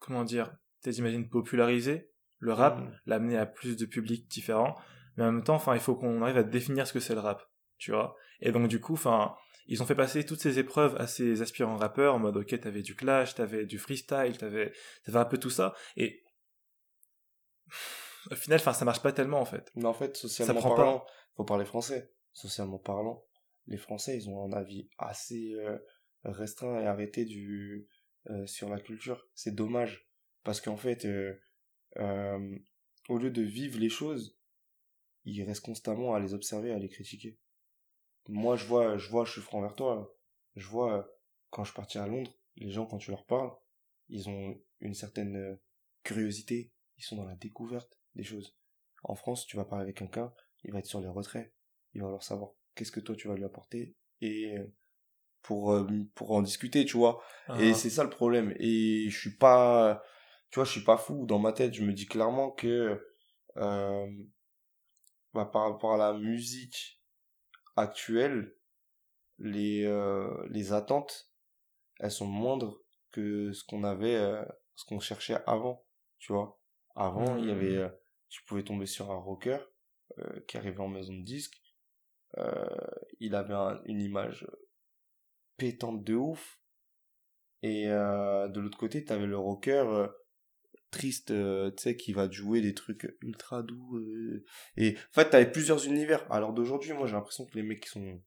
comment 0.00 0.24
dire, 0.24 0.50
peut-être 0.82 0.96
j'imagine 0.96 1.28
populariser 1.28 2.10
le 2.38 2.54
rap, 2.54 2.78
Mhm. 2.78 2.98
l'amener 3.04 3.36
à 3.36 3.44
plus 3.44 3.76
de 3.76 3.84
publics 3.84 4.26
différents, 4.28 4.74
mais 5.16 5.24
en 5.24 5.32
même 5.32 5.44
temps, 5.44 5.56
enfin, 5.56 5.74
il 5.74 5.80
faut 5.80 5.94
qu'on 5.94 6.22
arrive 6.22 6.38
à 6.38 6.42
définir 6.42 6.86
ce 6.86 6.94
que 6.94 7.00
c'est 7.00 7.14
le 7.14 7.20
rap, 7.20 7.42
tu 7.76 7.90
vois. 7.90 8.16
Et 8.40 8.52
donc, 8.52 8.66
du 8.68 8.80
coup, 8.80 8.94
enfin, 8.94 9.34
ils 9.66 9.82
ont 9.82 9.86
fait 9.86 9.94
passer 9.94 10.24
toutes 10.24 10.40
ces 10.40 10.58
épreuves 10.58 10.96
à 10.96 11.06
ces 11.06 11.42
aspirants 11.42 11.76
rappeurs 11.76 12.14
en 12.14 12.18
mode, 12.18 12.38
ok, 12.38 12.58
t'avais 12.60 12.80
du 12.80 12.96
clash, 12.96 13.34
t'avais 13.34 13.66
du 13.66 13.78
freestyle, 13.78 14.38
t'avais, 14.38 14.72
t'avais 15.04 15.18
un 15.18 15.26
peu 15.26 15.36
tout 15.36 15.50
ça, 15.50 15.74
et 15.98 16.22
au 18.30 18.34
final, 18.34 18.60
enfin, 18.60 18.72
ça 18.72 18.84
marche 18.84 19.02
pas 19.02 19.12
tellement, 19.12 19.40
en 19.40 19.44
fait. 19.44 19.70
Mais 19.74 19.86
en 19.86 19.94
fait, 19.94 20.16
socialement 20.16 20.60
pas. 20.60 20.74
parlant, 20.74 21.06
faut 21.36 21.44
parler 21.44 21.64
français. 21.64 22.12
Socialement 22.32 22.78
parlant, 22.78 23.24
les 23.66 23.76
Français, 23.76 24.16
ils 24.16 24.28
ont 24.28 24.44
un 24.44 24.52
avis 24.52 24.88
assez 24.98 25.54
euh, 25.54 25.78
restreint 26.24 26.80
et 26.80 26.86
arrêté 26.86 27.24
du, 27.24 27.88
euh, 28.28 28.46
sur 28.46 28.68
la 28.68 28.80
culture. 28.80 29.28
C'est 29.34 29.54
dommage. 29.54 30.08
Parce 30.44 30.60
qu'en 30.60 30.76
fait, 30.76 31.04
euh, 31.04 32.58
au 33.08 33.18
lieu 33.18 33.30
de 33.30 33.42
vivre 33.42 33.78
les 33.78 33.88
choses, 33.88 34.38
ils 35.24 35.42
restent 35.42 35.64
constamment 35.64 36.14
à 36.14 36.20
les 36.20 36.34
observer, 36.34 36.72
à 36.72 36.78
les 36.78 36.88
critiquer. 36.88 37.38
Moi, 38.28 38.56
je 38.56 38.64
vois, 38.66 38.96
je 38.96 39.10
vois, 39.10 39.24
je 39.24 39.32
suis 39.32 39.40
franc 39.40 39.60
vers 39.60 39.74
toi. 39.74 40.14
Je 40.56 40.66
vois, 40.66 41.08
quand 41.50 41.64
je 41.64 41.74
partais 41.74 41.98
à 41.98 42.06
Londres, 42.06 42.32
les 42.56 42.70
gens, 42.70 42.86
quand 42.86 42.98
tu 42.98 43.10
leur 43.10 43.26
parles, 43.26 43.52
ils 44.08 44.28
ont 44.28 44.60
une 44.80 44.94
certaine 44.94 45.58
curiosité. 46.02 46.72
Ils 46.96 47.04
sont 47.04 47.16
dans 47.16 47.26
la 47.26 47.36
découverte 47.36 47.99
des 48.14 48.22
choses. 48.24 48.56
En 49.04 49.14
France, 49.14 49.46
tu 49.46 49.56
vas 49.56 49.64
parler 49.64 49.84
avec 49.84 49.96
quelqu'un, 49.96 50.32
il 50.64 50.72
va 50.72 50.78
être 50.80 50.86
sur 50.86 51.00
les 51.00 51.08
retraits. 51.08 51.52
Il 51.94 52.00
va 52.00 52.06
vouloir 52.06 52.22
savoir 52.22 52.52
qu'est-ce 52.74 52.92
que 52.92 53.00
toi 53.00 53.16
tu 53.16 53.28
vas 53.28 53.34
lui 53.34 53.44
apporter 53.44 53.96
et 54.20 54.56
euh, 54.58 54.66
pour 55.42 55.72
euh, 55.72 55.86
pour 56.14 56.30
en 56.32 56.42
discuter, 56.42 56.84
tu 56.84 56.96
vois. 56.98 57.22
Et 57.58 57.70
Ah. 57.70 57.74
c'est 57.74 57.90
ça 57.90 58.04
le 58.04 58.10
problème. 58.10 58.54
Et 58.58 59.08
je 59.08 59.18
suis 59.18 59.36
pas, 59.36 60.02
tu 60.50 60.56
vois, 60.58 60.64
je 60.64 60.70
suis 60.72 60.84
pas 60.84 60.98
fou. 60.98 61.24
Dans 61.26 61.38
ma 61.38 61.52
tête, 61.52 61.72
je 61.74 61.82
me 61.82 61.92
dis 61.92 62.06
clairement 62.06 62.50
que 62.50 63.00
euh, 63.56 64.06
bah, 65.32 65.46
par 65.46 65.70
rapport 65.70 65.94
à 65.94 65.96
la 65.96 66.12
musique 66.18 67.00
actuelle, 67.76 68.54
les 69.38 69.84
euh, 69.86 70.28
les 70.50 70.72
attentes, 70.72 71.30
elles 71.98 72.10
sont 72.10 72.26
moindres 72.26 72.78
que 73.10 73.52
ce 73.52 73.64
qu'on 73.64 73.82
avait, 73.84 74.16
euh, 74.16 74.44
ce 74.76 74.84
qu'on 74.84 75.00
cherchait 75.00 75.38
avant, 75.46 75.84
tu 76.18 76.32
vois. 76.32 76.60
Avant, 76.94 77.36
il 77.38 77.46
y 77.46 77.50
avait, 77.50 77.76
euh, 77.76 77.88
tu 78.30 78.42
pouvais 78.44 78.64
tomber 78.64 78.86
sur 78.86 79.10
un 79.10 79.16
rocker 79.18 79.58
euh, 80.18 80.40
qui 80.48 80.56
arrivait 80.56 80.80
en 80.80 80.88
maison 80.88 81.12
de 81.12 81.22
disque. 81.22 81.60
Euh, 82.38 82.64
il 83.18 83.34
avait 83.34 83.54
un- 83.54 83.82
une 83.84 84.00
image 84.00 84.46
pétante 85.56 86.02
de 86.04 86.14
ouf. 86.14 86.58
Et 87.62 87.88
euh, 87.88 88.48
de 88.48 88.60
l'autre 88.60 88.78
côté, 88.78 89.04
t'avais 89.04 89.26
le 89.26 89.36
rocker 89.36 89.84
euh, 89.86 90.08
triste, 90.90 91.30
euh, 91.32 91.70
tu 91.72 91.82
sais, 91.82 91.96
qui 91.96 92.12
va 92.12 92.30
jouer 92.30 92.60
des 92.62 92.74
trucs 92.74 93.14
ultra 93.20 93.62
doux. 93.62 93.98
euh. 93.98 94.44
Et 94.76 94.96
en 94.96 95.12
fait, 95.12 95.30
t'avais 95.30 95.50
plusieurs 95.50 95.84
univers. 95.86 96.30
Alors 96.32 96.52
d'aujourd'hui, 96.54 96.92
moi, 96.92 97.06
j'ai 97.06 97.12
l'impression 97.12 97.44
que 97.44 97.54
les 97.54 97.62
mecs 97.62 97.82
qui 97.82 97.90
sont 97.90 98.22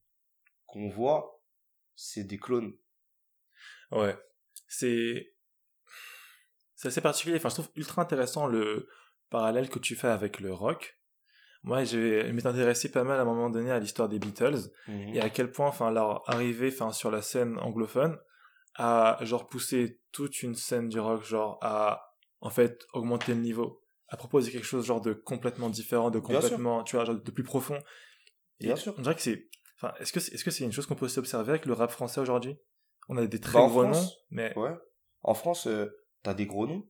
qu'on 0.67 0.89
voit, 0.89 1.41
c'est 1.95 2.23
des 2.25 2.37
clones. 2.37 2.73
Ouais. 3.91 4.17
C'est. 4.67 5.33
C'est 6.75 6.89
assez 6.89 7.01
particulier. 7.01 7.37
Enfin, 7.37 7.49
je 7.49 7.55
trouve 7.55 7.71
ultra 7.75 8.01
intéressant 8.01 8.45
le 8.47 8.89
parallèle 9.33 9.67
que 9.69 9.79
tu 9.79 9.95
fais 9.95 10.07
avec 10.07 10.39
le 10.39 10.53
rock. 10.53 10.97
Moi, 11.63 11.83
je 11.85 12.29
m'étais 12.31 12.47
intéressé 12.47 12.91
pas 12.91 13.03
mal 13.03 13.17
à 13.17 13.23
un 13.23 13.25
moment 13.25 13.49
donné 13.49 13.71
à 13.71 13.79
l'histoire 13.79 14.07
des 14.07 14.19
Beatles 14.19 14.69
et 15.13 15.19
à 15.21 15.29
quel 15.29 15.51
point, 15.51 15.67
enfin, 15.67 15.89
leur 15.91 16.29
arrivée, 16.29 16.69
enfin, 16.71 16.91
sur 16.91 17.09
la 17.09 17.21
scène 17.21 17.57
anglophone 17.59 18.17
a, 18.75 19.17
genre, 19.21 19.47
poussé 19.47 19.99
toute 20.11 20.43
une 20.43 20.53
scène 20.55 20.87
du 20.87 20.99
rock, 20.99 21.23
genre, 21.23 21.57
à, 21.61 22.13
en 22.41 22.49
fait, 22.51 22.85
augmenter 22.93 23.33
le 23.33 23.39
niveau, 23.41 23.81
à 24.07 24.17
proposer 24.17 24.51
quelque 24.51 24.65
chose, 24.65 24.85
genre, 24.85 25.01
de 25.01 25.13
complètement 25.13 25.69
différent, 25.69 26.11
de 26.11 26.19
complètement, 26.19 26.83
tu 26.83 26.95
vois, 26.95 27.05
genre, 27.05 27.15
de 27.15 27.31
plus 27.31 27.43
profond. 27.43 27.79
Et 28.59 28.65
Bien 28.65 28.75
sûr. 28.75 28.93
On 28.97 29.01
dirait 29.01 29.15
que 29.15 29.21
c'est, 29.21 29.47
enfin, 29.77 29.93
est-ce 29.99 30.13
que 30.13 30.19
c'est, 30.19 30.33
est-ce 30.35 30.43
que 30.43 30.51
c'est 30.51 30.63
une 30.65 30.71
chose 30.71 30.85
qu'on 30.85 30.95
peut 30.95 31.05
aussi 31.05 31.19
observer 31.19 31.51
avec 31.51 31.65
le 31.65 31.73
rap 31.73 31.89
français 31.91 32.21
aujourd'hui? 32.21 32.55
On 33.09 33.17
a 33.17 33.25
des 33.25 33.39
très 33.39 33.53
Bah, 33.57 33.67
gros 33.67 33.83
France, 33.83 34.03
noms, 34.05 34.11
mais 34.29 34.57
Ouais. 34.57 34.75
En 35.23 35.33
France, 35.33 35.65
euh, 35.67 35.87
t'as 36.23 36.33
des 36.35 36.45
gros 36.45 36.67
noms. 36.67 36.85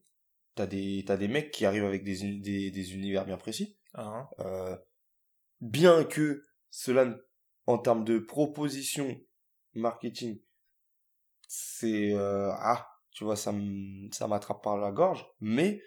T'as 0.56 0.68
des, 0.68 1.04
t'as 1.06 1.18
des 1.18 1.28
mecs 1.28 1.52
qui 1.52 1.66
arrivent 1.66 1.86
avec 1.86 2.04
des, 2.04 2.39
des, 2.39 2.70
des 2.72 2.94
univers 2.94 3.26
bien 3.26 3.38
précis. 3.38 3.78
Hein, 3.96 4.28
Euh, 4.39 4.78
bien 5.62 6.04
que 6.04 6.44
cela, 6.70 7.16
en 7.66 7.78
termes 7.78 8.04
de 8.04 8.20
proposition 8.20 9.20
marketing, 9.74 10.39
c'est 11.48 12.13
euh, 12.13 12.52
ah, 12.54 12.88
tu 13.12 13.24
vois, 13.24 13.36
ça 13.36 13.52
m- 13.52 14.10
ça 14.12 14.28
m'attrape 14.28 14.63
par 14.63 14.78
la 14.78 14.92
gorge, 14.92 15.26
mais 15.39 15.82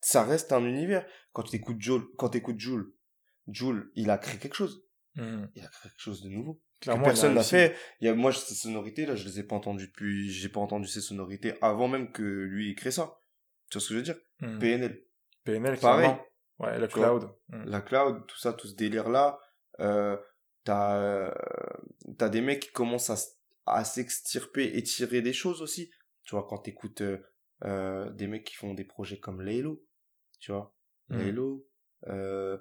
ça 0.00 0.24
reste 0.24 0.52
un 0.52 0.64
univers. 0.64 1.06
Quand 1.32 1.42
tu 1.42 1.56
écoutes 1.56 1.80
Joule, 1.80 2.06
quand 2.16 2.30
t'écoutes 2.30 2.58
Joule, 2.58 2.94
Joule, 3.48 3.90
il 3.94 4.10
a 4.10 4.18
créé 4.18 4.38
quelque 4.38 4.54
chose. 4.56 4.84
hmm. 5.16 5.44
Il 5.54 5.64
a 5.64 5.68
créé 5.68 5.90
quelque 5.90 6.00
chose 6.00 6.22
de 6.22 6.28
nouveau. 6.28 6.60
Clairement, 6.80 7.02
que 7.02 7.08
personne 7.08 7.34
n'a 7.34 7.42
fait. 7.42 7.76
Il 8.00 8.06
y 8.06 8.08
a, 8.08 8.14
moi, 8.14 8.32
ces 8.32 8.54
sonorités, 8.54 9.04
là, 9.04 9.14
je 9.14 9.26
les 9.28 9.40
ai 9.40 9.42
pas 9.42 9.54
entendues 9.56 9.88
depuis, 9.88 10.30
j'ai 10.30 10.48
pas 10.48 10.60
entendu 10.60 10.86
ces 10.88 11.02
sonorités 11.02 11.54
avant 11.60 11.88
même 11.88 12.10
que 12.10 12.22
lui 12.22 12.70
ait 12.70 12.74
créé 12.74 12.90
ça. 12.90 13.19
Tu 13.70 13.78
vois 13.78 13.82
ce 13.82 13.88
que 13.88 13.94
je 13.94 13.98
veux 13.98 14.04
dire? 14.04 14.18
Hmm. 14.40 14.58
PNL. 14.58 15.04
PNL, 15.44 15.78
Pareil. 15.78 16.06
clairement. 16.06 16.26
Ouais, 16.58 16.78
vois? 16.78 16.88
cloud. 16.88 17.30
Hmm. 17.48 17.64
la 17.64 17.80
cloud, 17.80 18.26
tout 18.26 18.38
ça, 18.38 18.52
tout 18.52 18.68
ce 18.68 18.74
délire-là, 18.74 19.40
euh, 19.80 20.16
t'as, 20.64 20.96
euh, 20.98 21.34
t'as 22.18 22.28
des 22.28 22.42
mecs 22.42 22.60
qui 22.60 22.70
commencent 22.72 23.08
à, 23.10 23.16
à 23.66 23.84
s'extirper 23.84 24.76
et 24.76 24.82
tirer 24.82 25.22
des 25.22 25.32
choses 25.32 25.62
aussi. 25.62 25.90
Tu 26.24 26.34
vois, 26.34 26.46
quand 26.46 26.58
t'écoutes 26.58 27.00
euh, 27.00 27.18
euh, 27.64 28.10
des 28.10 28.26
mecs 28.26 28.44
qui 28.44 28.54
font 28.54 28.74
des 28.74 28.84
projets 28.84 29.18
comme 29.18 29.40
Laylo, 29.40 29.82
tu 30.40 30.52
vois, 30.52 30.74
Mm. 31.10 31.18
Laylo. 31.18 31.66
Euh... 32.06 32.56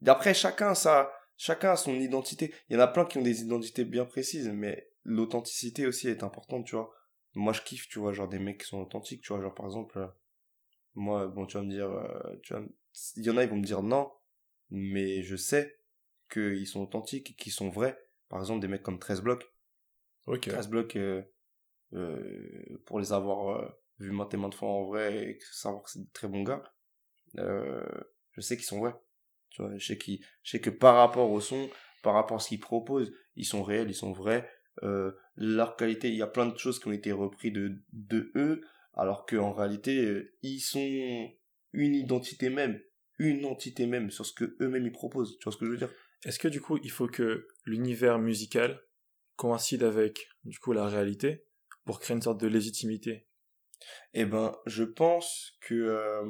D'après 0.00 0.32
chacun, 0.32 0.74
ça, 0.74 1.12
chacun 1.36 1.72
a 1.72 1.76
son 1.76 1.94
identité. 1.94 2.54
Il 2.68 2.74
y 2.74 2.76
en 2.76 2.80
a 2.80 2.86
plein 2.86 3.04
qui 3.04 3.18
ont 3.18 3.22
des 3.22 3.42
identités 3.42 3.84
bien 3.84 4.04
précises, 4.06 4.48
mais 4.48 4.90
l'authenticité 5.04 5.86
aussi 5.86 6.08
est 6.08 6.22
importante, 6.22 6.66
tu 6.66 6.76
vois? 6.76 6.94
Moi, 7.34 7.52
je 7.52 7.60
kiffe, 7.62 7.88
tu 7.88 7.98
vois, 7.98 8.12
genre 8.12 8.28
des 8.28 8.38
mecs 8.38 8.60
qui 8.60 8.66
sont 8.66 8.78
authentiques, 8.80 9.22
tu 9.22 9.32
vois, 9.32 9.42
genre 9.42 9.54
par 9.54 9.66
exemple, 9.66 9.98
euh, 9.98 10.06
moi, 10.94 11.28
bon, 11.28 11.46
tu 11.46 11.56
vas 11.56 11.62
me 11.62 11.70
dire, 11.70 11.90
euh, 11.90 12.36
tu 12.42 12.52
vas 12.52 12.60
me- 12.60 12.74
il 13.16 13.24
y 13.24 13.30
en 13.30 13.36
a, 13.36 13.44
ils 13.44 13.50
vont 13.50 13.56
me 13.56 13.64
dire 13.64 13.82
non, 13.82 14.10
mais 14.70 15.22
je 15.22 15.36
sais 15.36 15.78
qu'ils 16.30 16.66
sont 16.66 16.82
authentiques, 16.82 17.36
qu'ils 17.36 17.52
sont 17.52 17.68
vrais. 17.70 17.98
Par 18.28 18.40
exemple, 18.40 18.60
des 18.60 18.68
mecs 18.68 18.82
comme 18.82 18.98
13 18.98 19.20
blocs. 19.22 19.44
Ok. 20.26 20.48
13 20.48 20.68
blocs, 20.68 20.96
euh, 20.96 21.22
euh, 21.94 22.80
pour 22.86 23.00
les 23.00 23.12
avoir 23.12 23.56
euh, 23.56 23.68
vus 23.98 24.12
maintes 24.12 24.34
et 24.34 24.36
maintes 24.36 24.54
fois 24.54 24.68
en 24.68 24.84
vrai 24.84 25.30
et 25.30 25.38
savoir 25.52 25.82
que 25.82 25.90
c'est 25.90 26.00
des 26.00 26.10
très 26.12 26.28
bons 26.28 26.42
gars, 26.44 26.62
je 27.34 28.40
sais 28.40 28.56
qu'ils 28.56 28.66
sont 28.66 28.80
vrais. 28.80 28.94
Tu 29.50 29.62
vois, 29.62 29.76
je 29.76 29.84
sais, 29.94 29.98
je 30.42 30.50
sais 30.50 30.60
que 30.60 30.70
par 30.70 30.96
rapport 30.96 31.30
au 31.30 31.40
son, 31.40 31.68
par 32.02 32.14
rapport 32.14 32.36
à 32.36 32.40
ce 32.40 32.48
qu'ils 32.48 32.60
proposent, 32.60 33.12
ils 33.34 33.44
sont 33.44 33.62
réels, 33.62 33.90
ils 33.90 33.94
sont 33.94 34.12
vrais. 34.12 34.48
Leur 35.36 35.76
qualité, 35.76 36.08
il 36.08 36.16
y 36.16 36.22
a 36.22 36.26
plein 36.28 36.46
de 36.46 36.56
choses 36.56 36.78
qui 36.78 36.88
ont 36.88 36.92
été 36.92 37.12
repris 37.12 37.50
de, 37.50 37.82
de 37.92 38.30
eux, 38.36 38.62
alors 38.94 39.26
qu'en 39.26 39.52
réalité, 39.52 40.04
euh, 40.04 40.34
ils 40.42 40.60
sont 40.60 41.30
une 41.72 41.94
identité 41.94 42.50
même, 42.50 42.80
une 43.18 43.44
entité 43.44 43.86
même 43.86 44.10
sur 44.10 44.26
ce 44.26 44.32
que 44.32 44.56
eux-mêmes 44.60 44.86
ils 44.86 44.92
proposent. 44.92 45.38
Tu 45.38 45.44
vois 45.44 45.52
ce 45.52 45.58
que 45.58 45.66
je 45.66 45.70
veux 45.70 45.76
dire? 45.76 45.92
Est-ce 46.24 46.38
que 46.38 46.48
du 46.48 46.60
coup, 46.60 46.78
il 46.82 46.90
faut 46.90 47.06
que 47.06 47.46
l'univers 47.64 48.18
musical 48.18 48.80
coïncide 49.36 49.82
avec 49.82 50.28
du 50.44 50.58
coup 50.58 50.72
la 50.72 50.86
réalité 50.86 51.46
pour 51.84 52.00
créer 52.00 52.16
une 52.16 52.22
sorte 52.22 52.40
de 52.40 52.48
légitimité? 52.48 53.26
Eh 54.12 54.26
ben, 54.26 54.54
je 54.66 54.84
pense 54.84 55.56
que 55.60 55.74
euh, 55.74 56.24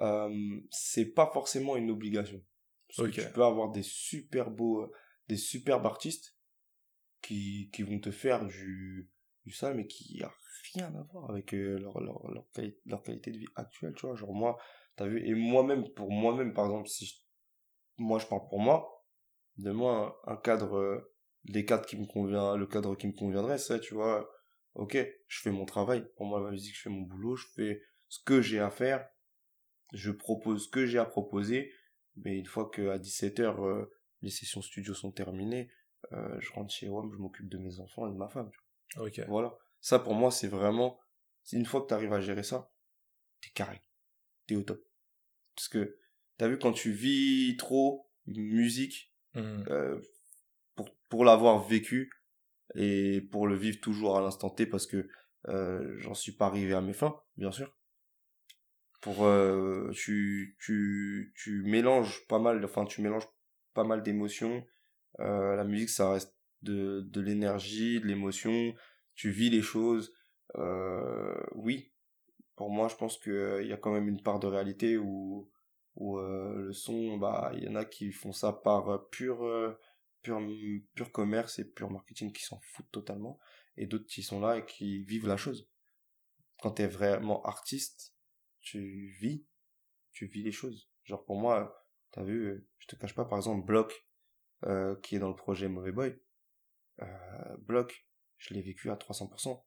euh, 0.00 0.60
c'est 0.70 1.06
pas 1.06 1.30
forcément 1.32 1.76
une 1.76 1.90
obligation. 1.90 2.42
Parce 2.88 3.10
que 3.10 3.20
tu 3.20 3.32
peux 3.32 3.44
avoir 3.44 3.70
des 3.70 3.82
super 3.82 4.50
beaux, 4.50 4.90
des 5.28 5.36
superbes 5.36 5.86
artistes 5.86 6.36
qui, 7.22 7.70
qui 7.72 7.82
vont 7.82 7.98
te 7.98 8.10
faire 8.10 8.44
du, 8.46 9.10
du 9.44 9.52
sale, 9.52 9.76
mais 9.76 9.86
qui 9.86 10.22
a 10.22 10.32
rien 10.76 10.94
à 10.94 11.02
voir 11.02 11.30
avec 11.30 11.54
euh, 11.54 11.78
leur, 11.78 12.00
leur, 12.00 12.30
leur, 12.30 12.46
leur, 12.86 13.02
qualité 13.02 13.30
de 13.30 13.38
vie 13.38 13.48
actuelle, 13.54 13.94
tu 13.94 14.06
vois. 14.06 14.14
Genre 14.14 14.32
moi, 14.32 14.58
t'as 14.96 15.06
vu, 15.06 15.26
et 15.26 15.34
moi-même, 15.34 15.88
pour 15.94 16.10
moi-même, 16.10 16.52
par 16.52 16.66
exemple, 16.66 16.88
si 16.88 17.24
moi 17.98 18.18
je 18.18 18.26
parle 18.26 18.46
pour 18.48 18.60
moi, 18.60 19.04
de 19.58 19.70
moi 19.70 20.20
un, 20.26 20.36
cadre, 20.36 20.76
euh, 20.76 21.14
les 21.44 21.64
cadres 21.64 21.86
qui 21.86 21.96
me 21.98 22.06
convient, 22.06 22.56
le 22.56 22.66
cadre 22.66 22.94
qui 22.96 23.06
me 23.06 23.12
conviendrait, 23.12 23.58
c'est, 23.58 23.80
tu 23.80 23.94
vois, 23.94 24.28
ok, 24.74 24.96
je 25.26 25.40
fais 25.40 25.50
mon 25.50 25.64
travail, 25.64 26.06
pour 26.16 26.26
moi 26.26 26.40
la 26.40 26.50
musique, 26.50 26.76
je 26.76 26.82
fais 26.82 26.90
mon 26.90 27.02
boulot, 27.02 27.36
je 27.36 27.46
fais 27.54 27.82
ce 28.08 28.22
que 28.24 28.42
j'ai 28.42 28.60
à 28.60 28.70
faire, 28.70 29.08
je 29.92 30.10
propose 30.10 30.64
ce 30.64 30.68
que 30.68 30.86
j'ai 30.86 30.98
à 30.98 31.04
proposer, 31.04 31.72
mais 32.16 32.38
une 32.38 32.46
fois 32.46 32.68
que 32.68 32.88
à 32.88 32.98
17h, 32.98 33.64
euh, 33.64 33.90
les 34.22 34.30
sessions 34.30 34.62
studio 34.62 34.94
sont 34.94 35.12
terminées, 35.12 35.70
euh, 36.12 36.40
je 36.40 36.52
rentre 36.52 36.72
chez 36.72 36.88
WAM, 36.88 37.10
je 37.12 37.18
m'occupe 37.18 37.48
de 37.48 37.58
mes 37.58 37.80
enfants 37.80 38.06
et 38.06 38.12
de 38.12 38.16
ma 38.16 38.28
femme. 38.28 38.50
Ok. 38.98 39.20
Voilà. 39.28 39.56
Ça, 39.86 40.00
pour 40.00 40.14
moi, 40.14 40.32
c'est 40.32 40.48
vraiment, 40.48 40.98
une 41.52 41.64
fois 41.64 41.80
que 41.80 41.86
tu 41.86 41.94
arrives 41.94 42.12
à 42.12 42.20
gérer 42.20 42.42
ça, 42.42 42.72
t'es 43.40 43.50
carré. 43.50 43.80
T'es 44.48 44.56
au 44.56 44.64
top. 44.64 44.84
Parce 45.54 45.68
que, 45.68 45.96
t'as 46.38 46.48
vu, 46.48 46.58
quand 46.58 46.72
tu 46.72 46.90
vis 46.90 47.56
trop 47.56 48.10
musique, 48.26 49.14
mmh. 49.34 49.62
euh, 49.70 50.00
pour, 50.74 50.90
pour 51.08 51.24
l'avoir 51.24 51.62
vécu, 51.62 52.10
et 52.74 53.20
pour 53.30 53.46
le 53.46 53.54
vivre 53.54 53.78
toujours 53.80 54.18
à 54.18 54.20
l'instant 54.20 54.50
T, 54.50 54.66
parce 54.66 54.88
que 54.88 55.08
euh, 55.46 55.94
j'en 56.00 56.14
suis 56.14 56.32
pas 56.32 56.46
arrivé 56.46 56.74
à 56.74 56.80
mes 56.80 56.92
fins, 56.92 57.22
bien 57.36 57.52
sûr 57.52 57.72
pour 59.02 59.24
euh, 59.24 59.92
tu 59.94 60.56
tu 60.58 61.32
tu 61.36 61.62
mélanges 61.62 62.26
pas 62.26 62.40
mal 62.40 62.64
enfin 62.64 62.86
tu 62.86 63.02
mélanges 63.02 63.28
pas 63.72 63.84
mal 63.84 64.02
d'émotions 64.02 64.66
la 65.18 65.62
musique 65.62 65.90
ça 65.90 66.10
reste 66.10 66.34
de 66.62 67.02
de 67.02 67.20
l'énergie 67.20 68.00
de 68.00 68.06
l'émotion 68.06 68.74
tu 69.16 69.30
vis 69.30 69.50
les 69.50 69.62
choses 69.62 70.14
euh, 70.56 71.42
oui. 71.54 71.92
Pour 72.54 72.70
moi 72.70 72.88
je 72.88 72.96
pense 72.96 73.18
que 73.18 73.60
il 73.62 73.68
y 73.68 73.72
a 73.72 73.76
quand 73.76 73.92
même 73.92 74.08
une 74.08 74.22
part 74.22 74.38
de 74.38 74.46
réalité 74.46 74.96
où 74.96 75.50
où 75.96 76.18
le 76.18 76.72
son 76.72 77.16
bah 77.16 77.52
il 77.54 77.64
y 77.64 77.68
en 77.68 77.74
a 77.74 77.84
qui 77.84 78.12
font 78.12 78.32
ça 78.32 78.52
par 78.52 79.08
pur 79.10 79.38
pur 80.22 80.40
pur 80.94 81.12
commerce 81.12 81.58
et 81.58 81.64
pur 81.64 81.90
marketing 81.90 82.32
qui 82.32 82.44
s'en 82.44 82.60
foutent 82.60 82.90
totalement. 82.92 83.38
Et 83.76 83.86
d'autres 83.86 84.06
qui 84.06 84.22
sont 84.22 84.40
là 84.40 84.58
et 84.58 84.64
qui 84.64 85.02
vivent 85.02 85.28
la 85.28 85.36
chose. 85.36 85.68
Quand 86.62 86.72
tu 86.72 86.82
es 86.82 86.86
vraiment 86.86 87.42
artiste 87.42 88.16
tu 88.66 89.14
vis, 89.20 89.46
tu 90.12 90.26
vis 90.26 90.42
les 90.42 90.52
choses. 90.52 90.90
Genre 91.04 91.24
pour 91.24 91.38
moi, 91.38 91.86
t'as 92.10 92.24
vu, 92.24 92.46
euh, 92.46 92.66
je 92.78 92.88
te 92.88 92.96
cache 92.96 93.14
pas, 93.14 93.24
par 93.24 93.38
exemple, 93.38 93.64
Block, 93.64 94.06
euh, 94.64 94.96
qui 94.96 95.14
est 95.14 95.20
dans 95.20 95.28
le 95.28 95.36
projet 95.36 95.68
Mauvais 95.68 95.92
Boy, 95.92 96.18
euh, 97.00 97.56
Block, 97.58 98.08
je 98.38 98.54
l'ai 98.54 98.62
vécu 98.62 98.90
à 98.90 98.94
300%. 98.94 99.62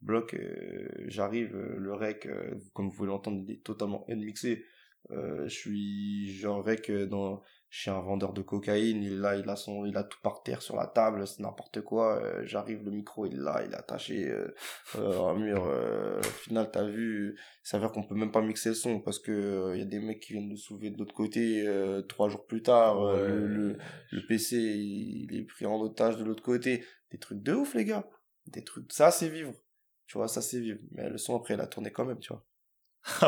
Block, 0.00 0.34
euh, 0.34 0.88
j'arrive, 1.06 1.56
le 1.56 1.92
rec, 1.94 2.28
comme 2.72 2.88
vous 2.88 2.96
pouvez 2.96 3.08
l'entendre, 3.08 3.42
il 3.46 3.50
est 3.50 3.64
totalement 3.64 4.04
mixé. 4.08 4.64
je 5.10 5.48
suis 5.48 6.36
genre 6.36 6.64
rec 6.64 6.90
dans 6.90 7.42
chez 7.70 7.90
un 7.90 8.00
vendeur 8.00 8.32
de 8.32 8.40
cocaïne, 8.40 9.02
il 9.02 9.20
là, 9.20 9.36
il 9.36 9.48
a 9.48 9.54
son, 9.54 9.84
il 9.84 9.96
a 9.98 10.02
tout 10.02 10.18
par 10.22 10.42
terre 10.42 10.62
sur 10.62 10.74
la 10.74 10.86
table, 10.86 11.26
c'est 11.26 11.40
n'importe 11.40 11.82
quoi. 11.82 12.22
Euh, 12.22 12.42
j'arrive, 12.46 12.82
le 12.82 12.90
micro 12.90 13.26
il 13.26 13.34
est 13.34 13.36
là, 13.36 13.62
il 13.64 13.72
est 13.72 13.76
attaché 13.76 14.26
euh, 14.28 14.54
euh 14.96 15.20
un 15.20 15.34
mur. 15.34 15.66
Euh, 15.66 16.18
au 16.18 16.22
final, 16.22 16.70
t'as 16.70 16.84
vu, 16.84 17.38
ça 17.62 17.76
veut 17.76 17.84
dire 17.84 17.92
qu'on 17.92 18.04
peut 18.04 18.14
même 18.14 18.32
pas 18.32 18.40
mixer 18.40 18.70
le 18.70 18.74
son 18.74 19.00
parce 19.00 19.18
que 19.18 19.72
il 19.74 19.80
y 19.80 19.82
a 19.82 19.86
des 19.86 20.00
mecs 20.00 20.20
qui 20.20 20.32
viennent 20.32 20.48
de 20.48 20.56
soulever 20.56 20.90
de 20.90 20.98
l'autre 20.98 21.14
côté 21.14 21.66
trois 22.08 22.28
jours 22.30 22.46
plus 22.46 22.62
tard. 22.62 23.02
le, 23.02 23.76
le, 24.12 24.26
PC 24.26 24.56
il, 24.56 25.36
est 25.36 25.44
pris 25.44 25.66
en 25.66 25.78
otage 25.80 26.16
de 26.16 26.24
l'autre 26.24 26.42
côté. 26.42 26.84
Des 27.10 27.18
trucs 27.18 27.42
de 27.42 27.54
ouf 27.54 27.74
les 27.74 27.84
gars, 27.84 28.08
des 28.46 28.64
trucs. 28.64 28.90
Ça 28.92 29.10
c'est 29.10 29.28
vivre, 29.28 29.52
tu 30.06 30.16
vois, 30.16 30.28
ça 30.28 30.40
c'est 30.40 30.60
vivre. 30.60 30.80
Mais 30.92 31.08
le 31.10 31.18
son 31.18 31.36
après 31.36 31.54
il 31.54 31.60
a 31.60 31.66
tourné 31.66 31.90
quand 31.90 32.06
même, 32.06 32.18
tu 32.18 32.32
vois. 32.32 32.44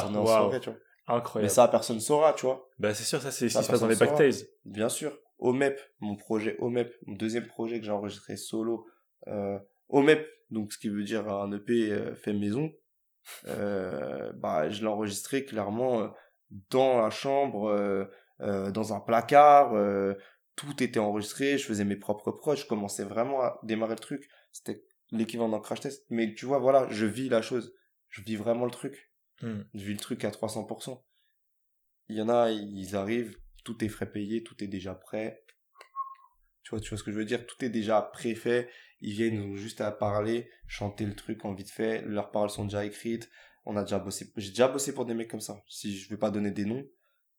Tourné 0.01 0.19
en 0.19 0.27
soirée, 0.27 0.61
tu 0.61 0.71
vois. 0.71 0.79
Incroyable. 1.07 1.47
Mais 1.47 1.55
ça, 1.55 1.69
personne 1.69 2.01
saura, 2.01 2.33
tu 2.35 2.47
vois. 2.47 2.69
Bah, 2.79 2.95
c'est 2.95 3.05
sûr, 3.05 3.21
ça, 3.21 3.31
c'est 3.31 3.49
ce 3.49 3.59
qui 3.59 3.65
se 3.65 3.71
passe 3.71 3.81
dans 3.81 3.89
les 3.89 3.97
backtails. 3.97 4.47
Bien 4.65 4.89
sûr. 4.89 5.17
OMEP, 5.39 5.81
mon 6.01 6.17
projet 6.17 6.57
OMEP, 6.59 6.95
mon 7.07 7.15
deuxième 7.15 7.47
projet 7.47 7.81
que 7.81 7.87
j'ai 7.87 7.93
enregistré 7.93 8.37
solo. 8.37 8.87
Euh, 9.27 9.59
OMEP, 9.89 10.27
donc 10.51 10.73
ce 10.73 10.79
qui 10.79 10.89
veut 10.89 11.03
dire 11.03 11.29
un 11.29 11.51
EP 11.53 11.91
euh, 11.91 12.15
fait 12.15 12.33
maison. 12.33 12.71
Euh, 13.47 14.33
bah, 14.37 14.69
je 14.69 14.81
l'ai 14.81 14.87
enregistré 14.87 15.45
clairement 15.45 16.03
euh, 16.03 16.09
dans 16.71 17.01
la 17.01 17.11
chambre, 17.11 17.69
euh, 17.71 18.05
euh, 18.41 18.71
dans 18.71 18.93
un 18.93 19.01
placard. 19.01 19.75
tout 20.57 20.83
était 20.83 21.01
enregistré. 21.01 21.59
Je 21.59 21.65
faisais 21.65 21.85
mes 21.85 21.97
propres 21.97 22.33
prods. 22.33 22.57
Je 22.57 22.67
commençais 22.67 23.05
vraiment 23.05 23.41
à 23.41 23.59
démarrer 23.63 23.95
le 23.95 24.01
truc. 24.01 24.29
C'était 24.53 24.85
l'équivalent 25.11 25.49
d'un 25.49 25.61
crash 25.61 25.81
test. 25.81 26.05
Mais 26.11 26.35
tu 26.35 26.47
vois, 26.47 26.59
voilà, 26.59 26.87
je 26.91 27.07
vis 27.07 27.29
la 27.29 27.43
chose. 27.43 27.75
Je 28.09 28.23
vis 28.23 28.37
vraiment 28.37 28.65
le 28.65 28.71
truc. 28.71 29.10
Hmm. 29.43 29.63
Vu 29.75 29.93
le 29.93 29.99
truc 29.99 30.25
à 30.25 30.31
300%. 30.31 31.03
Il 32.09 32.17
y 32.17 32.23
en 32.23 32.29
a, 32.29 32.51
ils 32.51 32.97
arrivent, 32.97 33.37
tout 33.65 33.85
est 33.85 33.89
frais 33.89 34.11
payé, 34.11 34.43
tout 34.43 34.63
est 34.63 34.69
déjà 34.69 34.95
prêt. 34.95 35.45
Tu 36.63 36.71
vois, 36.71 36.81
tu 36.81 36.91
vois 36.91 36.99
ce 36.99 37.05
que 37.05 37.13
je 37.13 37.17
veux 37.17 37.25
dire? 37.25 37.47
Tout 37.47 37.65
est 37.65 37.71
déjà 37.71 38.03
préfait. 38.03 38.69
Ils 39.01 39.13
viennent 39.13 39.55
juste 39.57 39.81
à 39.81 39.91
parler, 39.91 40.51
chanter 40.67 41.07
le 41.07 41.15
truc 41.15 41.45
en 41.45 41.55
vite 41.55 41.71
fait. 41.71 42.03
Leurs 42.03 42.31
paroles 42.31 42.51
sont 42.51 42.65
déjà 42.65 42.85
écrites. 42.85 43.31
On 43.65 43.77
a 43.77 43.83
déjà 43.83 43.99
bossé. 43.99 44.33
J'ai 44.37 44.51
déjà 44.51 44.69
bossé 44.69 44.95
pour 44.95 45.07
des 45.07 45.15
mecs 45.15 45.31
comme 45.31 45.41
ça. 45.41 45.63
Si 45.69 45.97
je 45.97 46.09
vais 46.11 46.17
pas 46.17 46.31
donner 46.31 46.51
des 46.51 46.65
noms, 46.65 46.85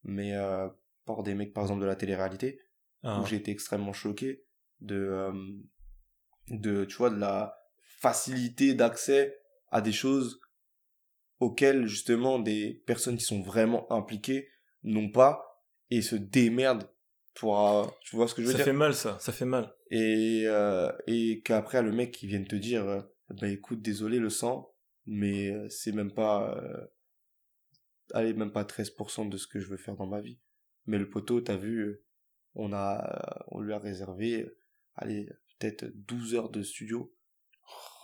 mais 0.03 0.33
euh, 0.33 0.67
pour 1.05 1.23
des 1.23 1.35
mecs 1.35 1.53
par 1.53 1.63
exemple 1.63 1.81
de 1.81 1.85
la 1.85 1.95
télé-réalité, 1.95 2.61
ah. 3.03 3.21
où 3.21 3.25
j'ai 3.25 3.37
été 3.37 3.51
extrêmement 3.51 3.93
choqué 3.93 4.45
de, 4.79 4.95
euh, 4.95 5.33
de, 6.49 6.85
tu 6.85 6.97
vois, 6.97 7.09
de 7.09 7.19
la 7.19 7.57
facilité 7.81 8.73
d'accès 8.73 9.37
à 9.69 9.81
des 9.81 9.91
choses 9.91 10.39
auxquels 11.41 11.87
justement 11.87 12.39
des 12.39 12.83
personnes 12.85 13.17
qui 13.17 13.25
sont 13.25 13.41
vraiment 13.41 13.91
impliquées 13.91 14.47
n'ont 14.83 15.09
pas 15.09 15.65
et 15.89 16.01
se 16.01 16.15
démerdent 16.15 16.87
pour 17.33 17.67
euh, 17.67 17.87
tu 18.03 18.15
vois 18.15 18.27
ce 18.27 18.35
que 18.35 18.43
je 18.43 18.47
veux 18.47 18.53
dire 18.53 18.59
ça 18.59 18.65
fait 18.65 18.77
mal 18.77 18.93
ça 18.93 19.17
ça 19.19 19.33
fait 19.33 19.45
mal. 19.45 19.73
Et 19.89 20.43
euh, 20.45 20.91
et 21.07 21.41
qu'après 21.41 21.81
le 21.81 21.91
mec 21.91 22.11
qui 22.11 22.27
vienne 22.27 22.45
te 22.45 22.55
dire 22.55 22.87
euh, 22.87 23.01
bah 23.29 23.47
écoute 23.47 23.81
désolé 23.81 24.19
le 24.19 24.29
sang 24.29 24.71
mais 25.07 25.51
c'est 25.69 25.91
même 25.91 26.13
pas 26.13 26.63
allez 28.13 28.33
même 28.33 28.51
pas 28.51 28.63
13% 28.63 29.27
de 29.27 29.37
ce 29.37 29.47
que 29.47 29.59
je 29.59 29.67
veux 29.67 29.77
faire 29.77 29.95
dans 29.95 30.05
ma 30.05 30.21
vie. 30.21 30.39
Mais 30.85 30.99
le 30.99 31.09
poteau 31.09 31.41
t'as 31.41 31.57
vu 31.57 32.01
on 32.53 32.71
a 32.71 33.45
on 33.47 33.61
lui 33.61 33.73
a 33.73 33.79
réservé 33.79 34.47
allez 34.95 35.27
peut-être 35.57 35.85
12 35.95 36.35
heures 36.35 36.49
de 36.49 36.61
studio 36.61 37.11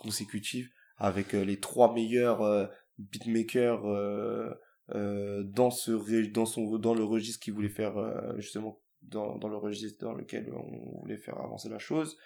consécutives 0.00 0.70
avec 0.96 1.34
les 1.34 1.60
trois 1.60 1.94
meilleurs 1.94 2.68
beatmaker 2.98 3.86
euh, 3.86 4.50
euh, 4.94 5.42
dans 5.44 5.70
ce 5.70 5.90
dans 6.30 6.46
son 6.46 6.78
dans 6.78 6.94
le 6.94 7.04
registre 7.04 7.40
qu'il 7.40 7.54
voulait 7.54 7.68
faire 7.68 7.96
euh, 7.98 8.34
justement 8.36 8.80
dans, 9.02 9.36
dans 9.36 9.48
le 9.48 9.56
registre 9.56 10.04
dans 10.04 10.14
lequel 10.14 10.52
on 10.52 11.00
voulait 11.00 11.18
faire 11.18 11.38
avancer 11.38 11.68
la 11.68 11.78
chose. 11.78 12.16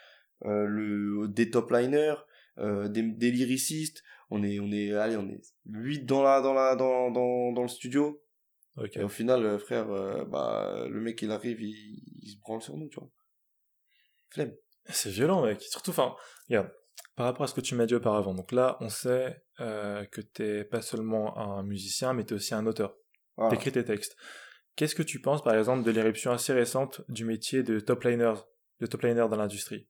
Euh, 0.45 0.65
le 0.65 1.29
des 1.29 1.51
top 1.51 1.71
liners 1.71 2.15
euh, 2.59 2.89
des, 2.89 3.03
des 3.03 3.31
lyricistes. 3.31 4.03
On 4.31 4.43
est 4.43 4.61
on 4.61 4.71
est 4.71 4.93
allez 4.93 5.17
on 5.17 5.29
est 5.29 5.43
8 5.67 6.05
dans 6.07 6.23
la 6.23 6.41
dans 6.41 6.55
la 6.55 6.77
dans 6.77 7.11
dans, 7.11 7.53
dans 7.53 7.63
le 7.63 7.69
studio. 7.69 8.19
Okay. 8.79 9.01
et 9.01 9.03
au 9.03 9.09
final 9.11 9.59
frère 9.59 9.87
bah 10.29 10.87
le 10.89 10.99
mec 11.03 11.21
il 11.21 11.31
arrive 11.31 11.61
il, 11.61 12.03
il 12.23 12.31
se 12.31 12.39
branle 12.39 12.63
sur 12.63 12.75
nous 12.79 12.89
tu 12.89 13.01
vois. 13.01 13.11
Flemme. 14.31 14.55
C'est 14.87 15.11
violent 15.11 15.45
mec. 15.45 15.61
Surtout 15.61 15.91
enfin 15.91 16.17
regarde 16.49 16.71
par 17.17 17.27
rapport 17.27 17.45
à 17.45 17.47
ce 17.47 17.55
que 17.55 17.61
tu 17.61 17.75
m'as 17.75 17.87
dit 17.87 17.95
auparavant, 17.95 18.35
donc 18.35 18.53
là, 18.53 18.77
on 18.81 18.89
sait 18.89 19.43
euh, 19.61 20.05
que 20.07 20.21
t'es 20.21 20.65
pas 20.65 20.81
seulement 20.81 21.37
un 21.39 21.63
musicien, 21.63 22.13
mais 22.13 22.25
t'es 22.25 22.35
aussi 22.35 22.55
un 22.55 22.67
auteur. 22.67 22.97
Voilà. 23.37 23.51
T'écris 23.51 23.73
tes 23.73 23.85
textes. 23.85 24.17
Qu'est-ce 24.77 24.95
que 24.95 25.03
tu 25.03 25.21
penses, 25.21 25.43
par 25.43 25.55
exemple, 25.55 25.85
de 25.85 25.91
l'éruption 25.91 26.33
assez 26.33 26.53
récente 26.53 27.03
du 27.09 27.25
métier 27.25 27.63
de 27.63 27.81
top 27.81 28.05
liner, 28.05 28.33
de 28.81 28.87
top 28.87 29.03
liner 29.03 29.27
dans 29.29 29.37
l'industrie? 29.37 29.89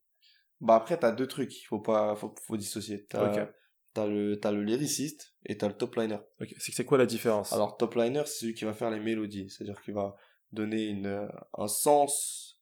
Bah 0.61 0.75
après, 0.75 0.97
t'as 0.99 1.13
deux 1.13 1.27
trucs, 1.27 1.57
il 1.61 1.65
faut 1.65 1.81
pas, 1.81 2.15
faut, 2.17 2.35
faut 2.47 2.57
dissocier. 2.57 3.07
T'as, 3.07 3.49
t'as 3.95 4.07
le, 4.07 4.35
le 4.35 4.63
lyriciste 4.63 5.35
et 5.47 5.57
t'as 5.57 5.69
le 5.69 5.75
top 5.75 5.97
liner. 5.97 6.19
C'est 6.59 6.85
quoi 6.85 6.99
la 6.99 7.07
différence? 7.07 7.53
Alors, 7.53 7.77
top 7.77 7.95
liner, 7.95 8.23
c'est 8.27 8.41
celui 8.41 8.55
qui 8.55 8.65
va 8.65 8.73
faire 8.73 8.91
les 8.91 9.01
mélodies. 9.01 9.49
C'est-à-dire 9.51 9.81
qu'il 9.83 9.95
va 9.95 10.15
donner 10.51 10.85
une, 10.87 11.29
un 11.59 11.69
sens 11.69 12.61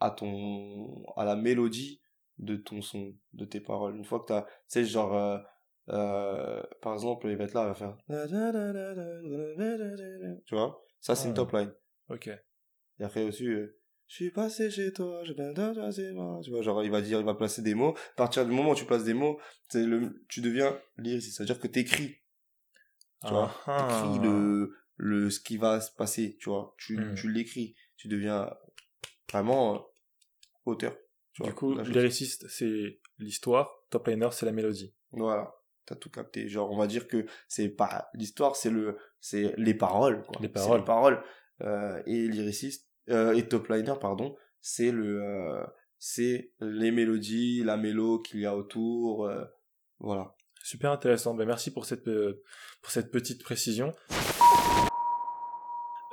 à 0.00 0.10
ton, 0.10 1.02
à 1.16 1.24
la 1.24 1.36
mélodie 1.36 2.00
de 2.40 2.56
ton 2.56 2.82
son, 2.82 3.14
de 3.34 3.44
tes 3.44 3.60
paroles. 3.60 3.96
Une 3.96 4.04
fois 4.04 4.20
que 4.20 4.26
t'as, 4.26 4.42
tu 4.42 4.48
sais, 4.68 4.84
genre, 4.84 5.14
euh, 5.16 5.38
euh, 5.90 6.62
par 6.82 6.94
exemple, 6.94 7.28
il 7.28 7.36
va 7.36 7.44
être 7.44 7.54
là, 7.54 7.62
il 7.64 7.68
va 7.68 7.74
faire, 7.74 7.96
tu 10.46 10.54
vois, 10.54 10.82
ça 11.00 11.14
c'est 11.14 11.26
une 11.28 11.32
Ah. 11.32 11.36
top 11.36 11.52
line. 11.52 11.72
Ok. 12.08 12.28
Et 12.28 13.04
après 13.04 13.22
aussi, 13.24 13.46
euh, 13.46 13.76
je 14.08 14.14
suis 14.16 14.30
passé 14.30 14.70
chez 14.70 14.92
toi, 14.92 15.22
je 15.24 15.32
viens 15.32 15.52
de 15.52 15.72
passer. 15.74 16.12
Tu 16.42 16.50
vois, 16.50 16.62
genre, 16.62 16.82
il 16.82 16.90
va 16.90 17.00
dire, 17.00 17.20
il 17.20 17.24
va 17.26 17.34
placer 17.34 17.62
des 17.62 17.74
mots. 17.74 17.94
À 18.12 18.16
partir 18.16 18.44
du 18.44 18.52
moment 18.52 18.70
où 18.70 18.74
tu 18.74 18.84
places 18.84 19.04
des 19.04 19.14
mots, 19.14 19.38
le, 19.74 20.24
tu 20.28 20.40
deviens 20.40 20.78
lyriciste. 20.98 21.36
C'est-à-dire 21.36 21.60
que 21.60 21.68
t'écris, 21.68 22.16
tu 23.24 23.30
vois. 23.30 23.54
Ah, 23.66 23.86
T'écris 23.88 24.18
le, 24.18 24.74
le, 24.96 25.30
ce 25.30 25.40
qui 25.40 25.56
va 25.58 25.80
se 25.80 25.92
passer, 25.92 26.36
tu 26.40 26.48
vois. 26.50 26.74
Tu, 26.78 26.96
Hmm. 26.98 27.14
tu 27.14 27.30
l'écris. 27.30 27.76
Tu 27.96 28.08
deviens 28.08 28.50
vraiment 29.30 29.74
euh, 29.76 29.78
auteur. 30.66 30.96
Tu 31.32 31.42
vois, 31.42 31.50
Du 31.50 31.54
coup, 31.54 31.74
lyriciste, 31.74 32.48
c'est 32.48 33.00
l'histoire, 33.18 33.70
top 33.90 34.08
liner, 34.08 34.28
c'est 34.32 34.46
la 34.46 34.52
mélodie. 34.52 34.94
Voilà. 35.12 35.54
T'as 35.86 35.94
tout 35.96 36.10
capté. 36.10 36.48
Genre, 36.48 36.70
on 36.70 36.76
va 36.76 36.86
dire 36.86 37.08
que 37.08 37.26
c'est 37.48 37.68
pas 37.68 38.08
l'histoire, 38.14 38.56
c'est 38.56 38.70
le, 38.70 38.96
c'est 39.20 39.54
les 39.56 39.74
paroles, 39.74 40.22
quoi. 40.22 40.36
Les 40.40 40.48
paroles. 40.48 40.80
les 40.80 40.84
paroles. 40.84 41.24
Euh, 41.62 42.02
et 42.06 42.26
lyriciste, 42.28 42.88
euh, 43.10 43.34
et 43.34 43.46
top 43.46 43.68
liner, 43.68 43.94
pardon, 44.00 44.34
c'est 44.60 44.90
le, 44.92 45.22
euh, 45.22 45.62
c'est 45.98 46.52
les 46.60 46.90
mélodies, 46.90 47.62
la 47.64 47.76
mélo 47.76 48.20
qu'il 48.20 48.40
y 48.40 48.46
a 48.46 48.56
autour, 48.56 49.26
euh, 49.26 49.44
voilà. 49.98 50.34
Super 50.62 50.90
intéressant. 50.90 51.34
Ben, 51.34 51.46
merci 51.46 51.72
pour 51.72 51.84
cette, 51.84 52.08
euh, 52.08 52.42
pour 52.82 52.90
cette 52.90 53.10
petite 53.10 53.42
précision. 53.42 53.92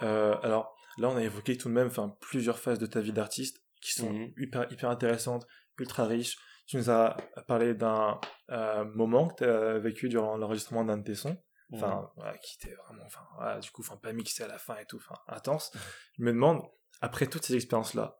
Euh, 0.03 0.36
alors, 0.41 0.75
là, 0.97 1.10
on 1.10 1.15
a 1.15 1.23
évoqué 1.23 1.58
tout 1.58 1.69
de 1.69 1.73
même 1.73 1.88
enfin, 1.88 2.15
plusieurs 2.19 2.60
phases 2.60 2.80
de 2.80 2.86
ta 2.86 3.01
vie 3.01 3.13
d'artiste 3.13 3.63
qui 3.88 3.93
sont 3.93 4.12
Mhm. 4.12 4.34
hyper, 4.38 4.71
hyper 4.71 4.89
intéressantes, 4.89 5.47
ultra 5.80 6.06
riches. 6.06 6.38
Tu 6.65 6.76
nous 6.76 6.89
as 6.89 7.15
parlé 7.47 7.73
d'un 7.73 8.19
euh, 8.50 8.84
moment 8.84 9.30
que 9.30 9.36
tu 9.36 9.43
as 9.45 9.80
vécu 9.80 10.10
durant 10.10 10.36
l'enregistrement 10.36 10.84
d'un 10.84 10.97
de 10.97 11.04
tes 11.04 11.15
sons, 11.15 11.41
enfin, 11.71 12.12
voilà, 12.17 12.38
qui 12.39 12.58
était 12.58 12.76
vraiment, 12.76 13.04
enfin, 13.06 13.60
du 13.60 13.71
coup, 13.71 13.82
enfin, 13.82 13.95
pas 13.95 14.12
mixé 14.12 14.43
à 14.43 14.47
la 14.47 14.58
fin 14.58 14.76
et 14.78 14.86
tout, 14.86 14.97
enfin, 14.97 15.15
intense. 15.28 15.71
Je 16.17 16.23
me 16.23 16.32
demande, 16.34 16.62
après 17.00 17.28
toutes 17.28 17.45
ces 17.45 17.56
expériences-là, 17.56 18.17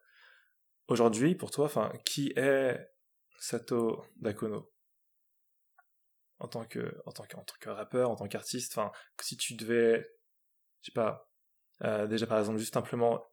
aujourd'hui, 0.88 1.36
pour 1.36 1.52
toi, 1.52 1.66
enfin, 1.66 1.92
qui 2.06 2.32
est 2.38 2.80
Sato 3.40 4.06
Dakono? 4.16 4.72
En 6.40 6.48
tant 6.48 6.64
que, 6.66 7.02
en 7.06 7.12
tant 7.12 7.24
que, 7.26 7.36
en 7.36 7.44
tant 7.44 7.56
que 7.60 7.70
rappeur, 7.70 8.10
en 8.12 8.16
tant 8.16 8.28
qu'artiste, 8.28 8.78
enfin, 8.78 8.92
si 9.20 9.36
tu 9.36 9.56
devais, 9.56 10.02
je 10.82 10.92
sais 10.92 10.94
pas, 10.94 11.30
euh, 11.84 12.08
déjà 12.08 12.28
par 12.28 12.40
exemple, 12.40 12.60
juste 12.60 12.74
simplement 12.76 13.26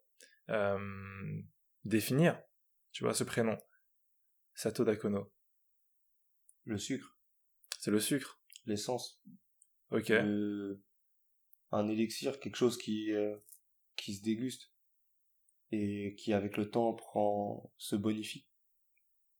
euh, 0.51 0.79
définir, 1.85 2.41
tu 2.93 3.05
vois, 3.05 3.15
ce 3.15 3.25
prénom, 3.25 3.57
Sato 4.55 4.85
Dakono, 4.85 5.33
Le 6.65 6.77
sucre, 6.79 7.17
c'est 7.79 7.91
le 7.91 8.01
sucre, 8.01 8.41
l'essence, 8.67 9.23
ok, 9.91 10.09
le- 10.11 10.83
un 11.73 11.89
élixir, 11.89 12.41
quelque 12.41 12.57
chose 12.57 12.79
qui, 12.79 13.13
euh, 13.13 13.37
qui 13.97 14.15
se 14.15 14.23
déguste 14.23 14.73
et 15.73 16.15
qui 16.19 16.33
avec 16.33 16.57
le 16.57 16.71
temps 16.71 16.95
prend, 16.95 17.71
se 17.77 17.97
bonifie. 17.97 18.47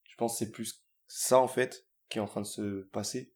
Je 0.05 0.15
pense 0.17 0.33
que 0.33 0.39
c'est 0.45 0.51
plus 0.53 0.85
ça 1.09 1.39
en 1.39 1.49
fait 1.49 1.87
qui 2.09 2.19
est 2.19 2.21
en 2.23 2.27
train 2.27 2.41
de 2.43 2.47
se 2.47 2.83
passer. 2.93 3.35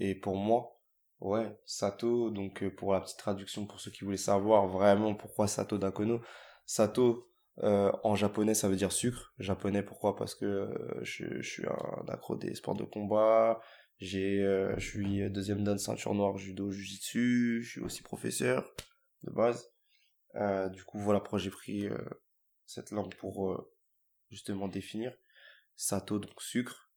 Et 0.00 0.14
pour 0.14 0.36
moi, 0.36 0.80
ouais, 1.20 1.58
Sato, 1.66 2.30
donc 2.30 2.62
euh, 2.62 2.70
pour 2.74 2.94
la 2.94 3.00
petite 3.02 3.18
traduction 3.18 3.66
pour 3.66 3.80
ceux 3.80 3.90
qui 3.90 4.04
voulaient 4.04 4.16
savoir 4.16 4.68
vraiment 4.68 5.14
pourquoi 5.14 5.48
Sato 5.48 5.78
Dakono, 5.78 6.20
Sato 6.66 7.29
euh, 7.62 7.92
en 8.04 8.14
japonais 8.14 8.54
ça 8.54 8.68
veut 8.68 8.76
dire 8.76 8.92
sucre. 8.92 9.34
Japonais 9.38 9.82
pourquoi? 9.82 10.16
Parce 10.16 10.34
que 10.34 10.44
euh, 10.46 11.00
je, 11.02 11.42
suis 11.42 11.64
un 11.66 12.08
accro 12.08 12.36
des 12.36 12.54
sports 12.54 12.74
de 12.74 12.84
combat, 12.84 13.60
j'ai, 13.98 14.42
euh, 14.42 14.74
je 14.78 14.88
suis 14.88 15.30
deuxième 15.30 15.62
dan 15.62 15.78
ceinture 15.78 16.14
noire 16.14 16.38
judo 16.38 16.70
jujitsu, 16.70 17.62
je 17.62 17.70
suis 17.70 17.80
aussi 17.80 18.02
professeur 18.02 18.72
de 19.24 19.30
base. 19.30 19.70
Du 20.72 20.84
coup, 20.84 20.98
voilà 20.98 21.20
pourquoi 21.20 21.38
j'ai 21.38 21.50
pris 21.50 21.88
cette 22.64 22.92
langue 22.92 23.14
pour 23.16 23.68
justement 24.30 24.68
définir. 24.68 25.12
Sato, 25.74 26.18
donc 26.18 26.40
sucre. 26.40 26.90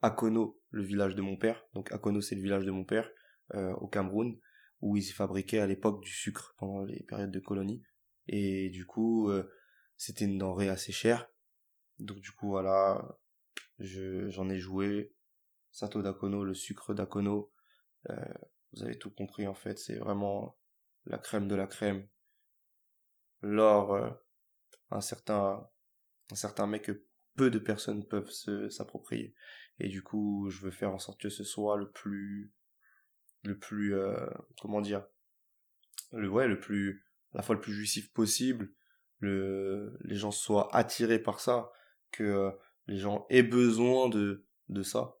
Akono, 0.00 0.60
le 0.70 0.84
village 0.84 1.16
de 1.16 1.22
mon 1.22 1.36
père. 1.36 1.66
Donc 1.74 1.90
Akono, 1.90 2.20
c'est 2.20 2.36
le 2.36 2.42
village 2.42 2.64
de 2.64 2.70
mon 2.70 2.84
père 2.84 3.10
au 3.52 3.88
Cameroun, 3.88 4.38
où 4.80 4.96
ils 4.96 5.02
fabriquaient 5.02 5.58
à 5.58 5.66
l'époque 5.66 6.00
du 6.02 6.10
sucre 6.10 6.54
pendant 6.56 6.84
les 6.84 7.02
périodes 7.02 7.32
de 7.32 7.40
colonie. 7.40 7.82
Et 8.28 8.70
du 8.70 8.86
coup, 8.86 9.28
c'était 9.96 10.24
une 10.24 10.38
denrée 10.38 10.68
assez 10.68 10.92
chère. 10.92 11.28
Donc 11.98 12.20
du 12.20 12.32
coup, 12.32 12.48
voilà, 12.48 13.18
je, 13.78 14.28
j'en 14.30 14.48
ai 14.48 14.58
joué. 14.58 15.14
Sato 15.72 16.02
d'Akono, 16.02 16.44
le 16.44 16.54
sucre 16.54 16.94
d'Akono. 16.94 17.52
Euh, 18.10 18.34
vous 18.72 18.82
avez 18.82 18.98
tout 18.98 19.10
compris 19.10 19.46
en 19.46 19.54
fait, 19.54 19.78
c'est 19.78 19.96
vraiment 19.96 20.58
la 21.06 21.18
crème 21.18 21.48
de 21.48 21.54
la 21.54 21.66
crème. 21.66 22.06
L'or, 23.42 23.94
euh, 23.94 24.10
un 24.90 25.00
certain, 25.00 25.68
un 26.30 26.34
certain 26.34 26.66
mec 26.66 26.84
que 26.84 27.04
peu 27.36 27.50
de 27.50 27.58
personnes 27.58 28.06
peuvent 28.06 28.30
s'approprier. 28.70 29.34
Et 29.78 29.88
du 29.88 30.02
coup, 30.02 30.48
je 30.50 30.62
veux 30.62 30.70
faire 30.70 30.92
en 30.92 30.98
sorte 30.98 31.20
que 31.20 31.28
ce 31.28 31.44
soit 31.44 31.76
le 31.76 31.90
plus, 31.90 32.52
le 33.42 33.58
plus, 33.58 33.94
euh, 33.94 34.26
comment 34.60 34.80
dire, 34.80 35.06
le, 36.12 36.28
ouais, 36.28 36.48
le 36.48 36.58
plus, 36.58 37.04
à 37.34 37.38
la 37.38 37.42
fois 37.42 37.54
le 37.54 37.60
plus 37.60 37.74
jouissif 37.74 38.12
possible, 38.12 38.72
le, 39.18 39.98
les 40.02 40.16
gens 40.16 40.30
soient 40.30 40.74
attirés 40.74 41.18
par 41.18 41.40
ça, 41.40 41.70
que 42.10 42.24
euh, 42.24 42.50
les 42.86 42.98
gens 42.98 43.26
aient 43.30 43.42
besoin 43.42 44.08
de, 44.08 44.46
de 44.68 44.82
ça. 44.82 45.16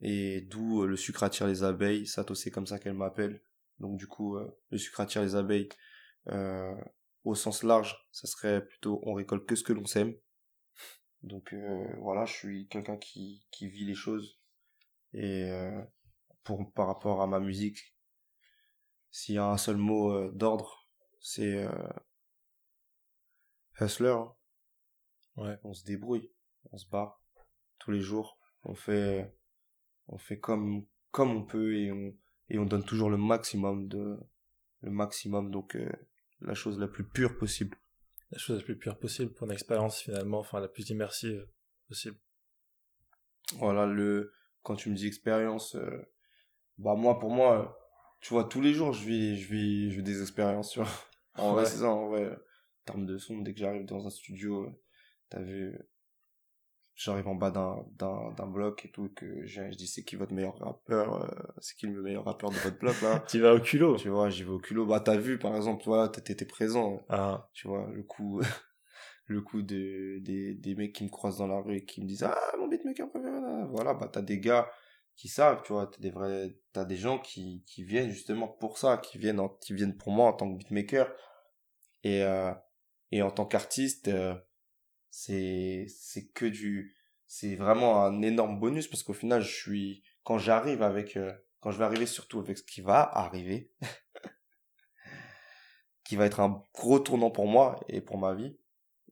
Et 0.00 0.42
d'où 0.42 0.82
euh, 0.82 0.86
le 0.86 0.96
sucre 0.96 1.22
attire 1.22 1.46
les 1.46 1.62
abeilles, 1.64 2.06
Sato 2.06 2.34
c'est 2.34 2.50
comme 2.50 2.66
ça 2.66 2.78
qu'elle 2.78 2.94
m'appelle. 2.94 3.42
Donc 3.80 3.98
du 3.98 4.06
coup, 4.06 4.36
euh, 4.36 4.58
le 4.70 4.78
sucre 4.78 5.00
attire 5.00 5.22
les 5.22 5.34
abeilles. 5.34 5.68
Euh, 6.28 6.74
au 7.24 7.34
sens 7.34 7.62
large, 7.62 7.96
ça 8.12 8.26
serait 8.26 8.64
plutôt 8.64 9.00
on 9.04 9.14
récolte 9.14 9.46
que 9.46 9.56
ce 9.56 9.64
que 9.64 9.72
l'on 9.72 9.86
sème. 9.86 10.14
Donc 11.22 11.52
euh, 11.52 11.86
voilà, 11.98 12.24
je 12.24 12.32
suis 12.32 12.68
quelqu'un 12.68 12.96
qui, 12.96 13.46
qui 13.50 13.68
vit 13.68 13.84
les 13.84 13.94
choses. 13.94 14.38
Et 15.14 15.50
euh, 15.50 15.82
pour 16.44 16.72
par 16.72 16.86
rapport 16.86 17.22
à 17.22 17.26
ma 17.26 17.40
musique, 17.40 17.96
s'il 19.10 19.34
y 19.34 19.38
a 19.38 19.46
un 19.46 19.56
seul 19.56 19.76
mot 19.76 20.30
d'ordre, 20.30 20.86
c'est 21.20 21.66
hustler. 23.80 24.10
hein. 24.10 24.32
Ouais. 25.36 25.58
On 25.64 25.72
se 25.72 25.84
débrouille, 25.84 26.30
on 26.72 26.78
se 26.78 26.88
bat 26.88 27.18
tous 27.78 27.90
les 27.90 28.00
jours. 28.00 28.38
On 28.64 28.74
fait, 28.74 29.32
on 30.08 30.18
fait 30.18 30.38
comme 30.38 30.84
comme 31.10 31.30
on 31.30 31.44
peut 31.44 31.76
et 31.76 31.92
on 31.92 32.14
et 32.50 32.58
on 32.58 32.64
donne 32.64 32.84
toujours 32.84 33.10
le 33.10 33.16
maximum 33.16 33.88
de 33.88 34.18
le 34.82 34.90
maximum 34.90 35.50
donc 35.50 35.76
euh, 35.76 35.90
la 36.40 36.54
chose 36.54 36.78
la 36.78 36.88
plus 36.88 37.04
pure 37.04 37.36
possible. 37.38 37.76
la 38.30 38.38
chose 38.38 38.58
la 38.58 38.64
plus 38.64 38.76
pure 38.78 38.98
possible 38.98 39.32
pour 39.32 39.46
une 39.46 39.52
expérience 39.52 40.00
finalement, 40.00 40.38
enfin 40.40 40.60
la 40.60 40.68
plus 40.68 40.88
immersive 40.90 41.46
possible. 41.88 42.16
Voilà 43.54 43.86
le 43.86 44.32
quand 44.62 44.76
tu 44.76 44.90
me 44.90 44.94
dis 44.94 45.06
expérience, 45.06 45.74
euh, 45.76 46.02
bah 46.78 46.94
moi 46.94 47.18
pour 47.18 47.30
moi, 47.30 47.62
euh, 47.62 47.68
tu 48.20 48.34
vois 48.34 48.44
tous 48.44 48.60
les 48.60 48.74
jours 48.74 48.92
je 48.92 49.04
vis 49.04 49.40
je 49.40 49.48
vis 49.48 49.90
je 49.90 49.96
vis 49.96 50.02
des 50.02 50.20
expériences. 50.20 50.72
Tu 50.72 50.80
vois. 50.80 50.88
En 51.34 51.52
vrai 51.52 51.64
c'est 51.64 51.78
ça 51.78 51.90
en 51.90 52.08
vrai. 52.08 52.36
Termes 52.88 53.04
de 53.06 53.18
son, 53.18 53.38
dès 53.42 53.52
que 53.52 53.58
j'arrive 53.60 53.84
dans 53.84 54.06
un 54.06 54.10
studio, 54.10 54.64
euh, 54.64 54.70
t'as 55.28 55.42
vu, 55.42 55.78
j'arrive 56.94 57.28
en 57.28 57.34
bas 57.34 57.50
d'un 57.50 58.46
bloc 58.46 58.86
et 58.86 58.90
tout 58.90 59.10
que 59.14 59.44
je, 59.46 59.70
je 59.70 59.76
dis 59.76 59.86
c'est 59.86 60.02
qui 60.04 60.16
votre 60.16 60.32
meilleur 60.32 60.56
rappeur, 60.58 61.22
euh, 61.22 61.28
c'est 61.60 61.76
qui 61.76 61.86
le 61.86 62.00
meilleur 62.02 62.24
rappeur 62.24 62.50
de 62.50 62.56
votre 62.56 62.78
bloc 62.78 62.94
là. 63.02 63.22
Tu 63.28 63.40
vas 63.40 63.54
au 63.54 63.60
culot. 63.60 63.96
tu 63.96 64.08
vois 64.08 64.30
j'y 64.30 64.42
vais 64.42 64.50
au 64.50 64.58
culot. 64.58 64.86
Bah 64.86 65.00
t'as 65.00 65.18
vu 65.18 65.38
par 65.38 65.54
exemple 65.54 65.82
voilà 65.84 66.08
t'étais 66.08 66.34
t'étais 66.34 66.46
présent. 66.46 67.02
Ah, 67.10 67.50
tu 67.52 67.68
vois 67.68 67.90
le 67.92 68.02
coup 68.02 68.40
le 69.26 69.42
coup 69.42 69.60
de 69.60 70.18
des 70.20 70.54
des 70.54 70.74
mecs 70.74 70.94
qui 70.94 71.04
me 71.04 71.10
croisent 71.10 71.38
dans 71.38 71.46
la 71.46 71.60
rue 71.60 71.76
et 71.76 71.84
qui 71.84 72.00
me 72.00 72.06
disent 72.06 72.22
ah 72.24 72.38
mon 72.58 72.68
beatmaker 72.68 73.10
préféré 73.10 73.38
là. 73.40 73.66
voilà 73.70 73.92
bah 73.92 74.08
t'as 74.10 74.22
des 74.22 74.40
gars 74.40 74.70
qui 75.14 75.28
savent 75.28 75.62
tu 75.62 75.74
vois 75.74 75.86
t'as 75.88 75.98
des 76.00 76.10
vrais 76.10 76.56
t'as 76.72 76.86
des 76.86 76.96
gens 76.96 77.18
qui 77.18 77.62
qui 77.66 77.84
viennent 77.84 78.10
justement 78.10 78.48
pour 78.48 78.78
ça 78.78 78.96
qui 78.96 79.18
viennent 79.18 79.40
en- 79.40 79.50
qui 79.60 79.74
viennent 79.74 79.96
pour 79.96 80.10
moi 80.10 80.28
en 80.28 80.32
tant 80.32 80.50
que 80.50 80.56
beatmaker 80.56 81.12
et 82.02 82.22
euh, 82.22 82.52
et 83.10 83.22
en 83.22 83.30
tant 83.30 83.46
qu'artiste 83.46 84.08
euh, 84.08 84.34
c'est 85.10 85.86
c'est 85.88 86.28
que 86.28 86.46
du 86.46 86.96
c'est 87.26 87.56
vraiment 87.56 88.04
un 88.04 88.22
énorme 88.22 88.58
bonus 88.58 88.88
parce 88.88 89.02
qu'au 89.02 89.12
final 89.12 89.42
je 89.42 89.54
suis 89.54 90.02
quand 90.24 90.38
j'arrive 90.38 90.82
avec 90.82 91.16
euh, 91.16 91.32
quand 91.60 91.70
je 91.70 91.78
vais 91.78 91.84
arriver 91.84 92.06
surtout 92.06 92.40
avec 92.40 92.58
ce 92.58 92.62
qui 92.62 92.80
va 92.80 93.02
arriver 93.02 93.72
qui 96.08 96.16
va 96.16 96.24
être 96.24 96.40
un 96.40 96.64
gros 96.72 96.98
tournant 96.98 97.30
pour 97.30 97.46
moi 97.46 97.78
et 97.86 98.00
pour 98.00 98.16
ma 98.16 98.32
vie. 98.32 98.56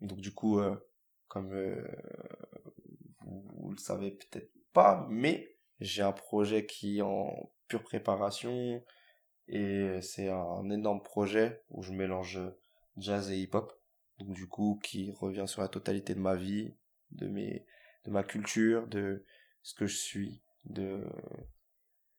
Donc 0.01 0.19
du 0.19 0.33
coup, 0.33 0.59
euh, 0.59 0.75
comme 1.29 1.53
euh, 1.53 1.87
vous, 3.21 3.45
vous 3.55 3.71
le 3.71 3.77
savez 3.77 4.13
peut-être 4.13 4.51
pas, 4.73 5.07
mais 5.11 5.59
j'ai 5.79 6.01
un 6.01 6.13
projet 6.13 6.65
qui 6.65 6.99
est 6.99 7.03
en 7.03 7.53
pure 7.69 7.83
préparation 7.83 8.83
et 9.47 10.01
c'est 10.01 10.31
un 10.31 10.71
énorme 10.71 11.03
projet 11.03 11.63
où 11.69 11.83
je 11.83 11.93
mélange 11.93 12.41
jazz 12.97 13.31
et 13.31 13.41
hip-hop. 13.41 13.76
Donc 14.19 14.33
du 14.33 14.47
coup, 14.49 14.81
qui 14.83 15.13
revient 15.13 15.45
sur 15.47 15.63
la 15.63 15.69
totalité 15.69 16.15
de 16.15 16.21
ma 16.21 16.37
vie, 16.37 16.75
de 17.11 17.27
mes, 17.29 17.67
de 18.05 18.11
ma 18.11 18.23
culture, 18.23 18.87
de 18.87 19.25
ce 19.63 19.75
que 19.75 19.87
je 19.87 19.97
suis, 19.97 20.43
de 20.65 21.05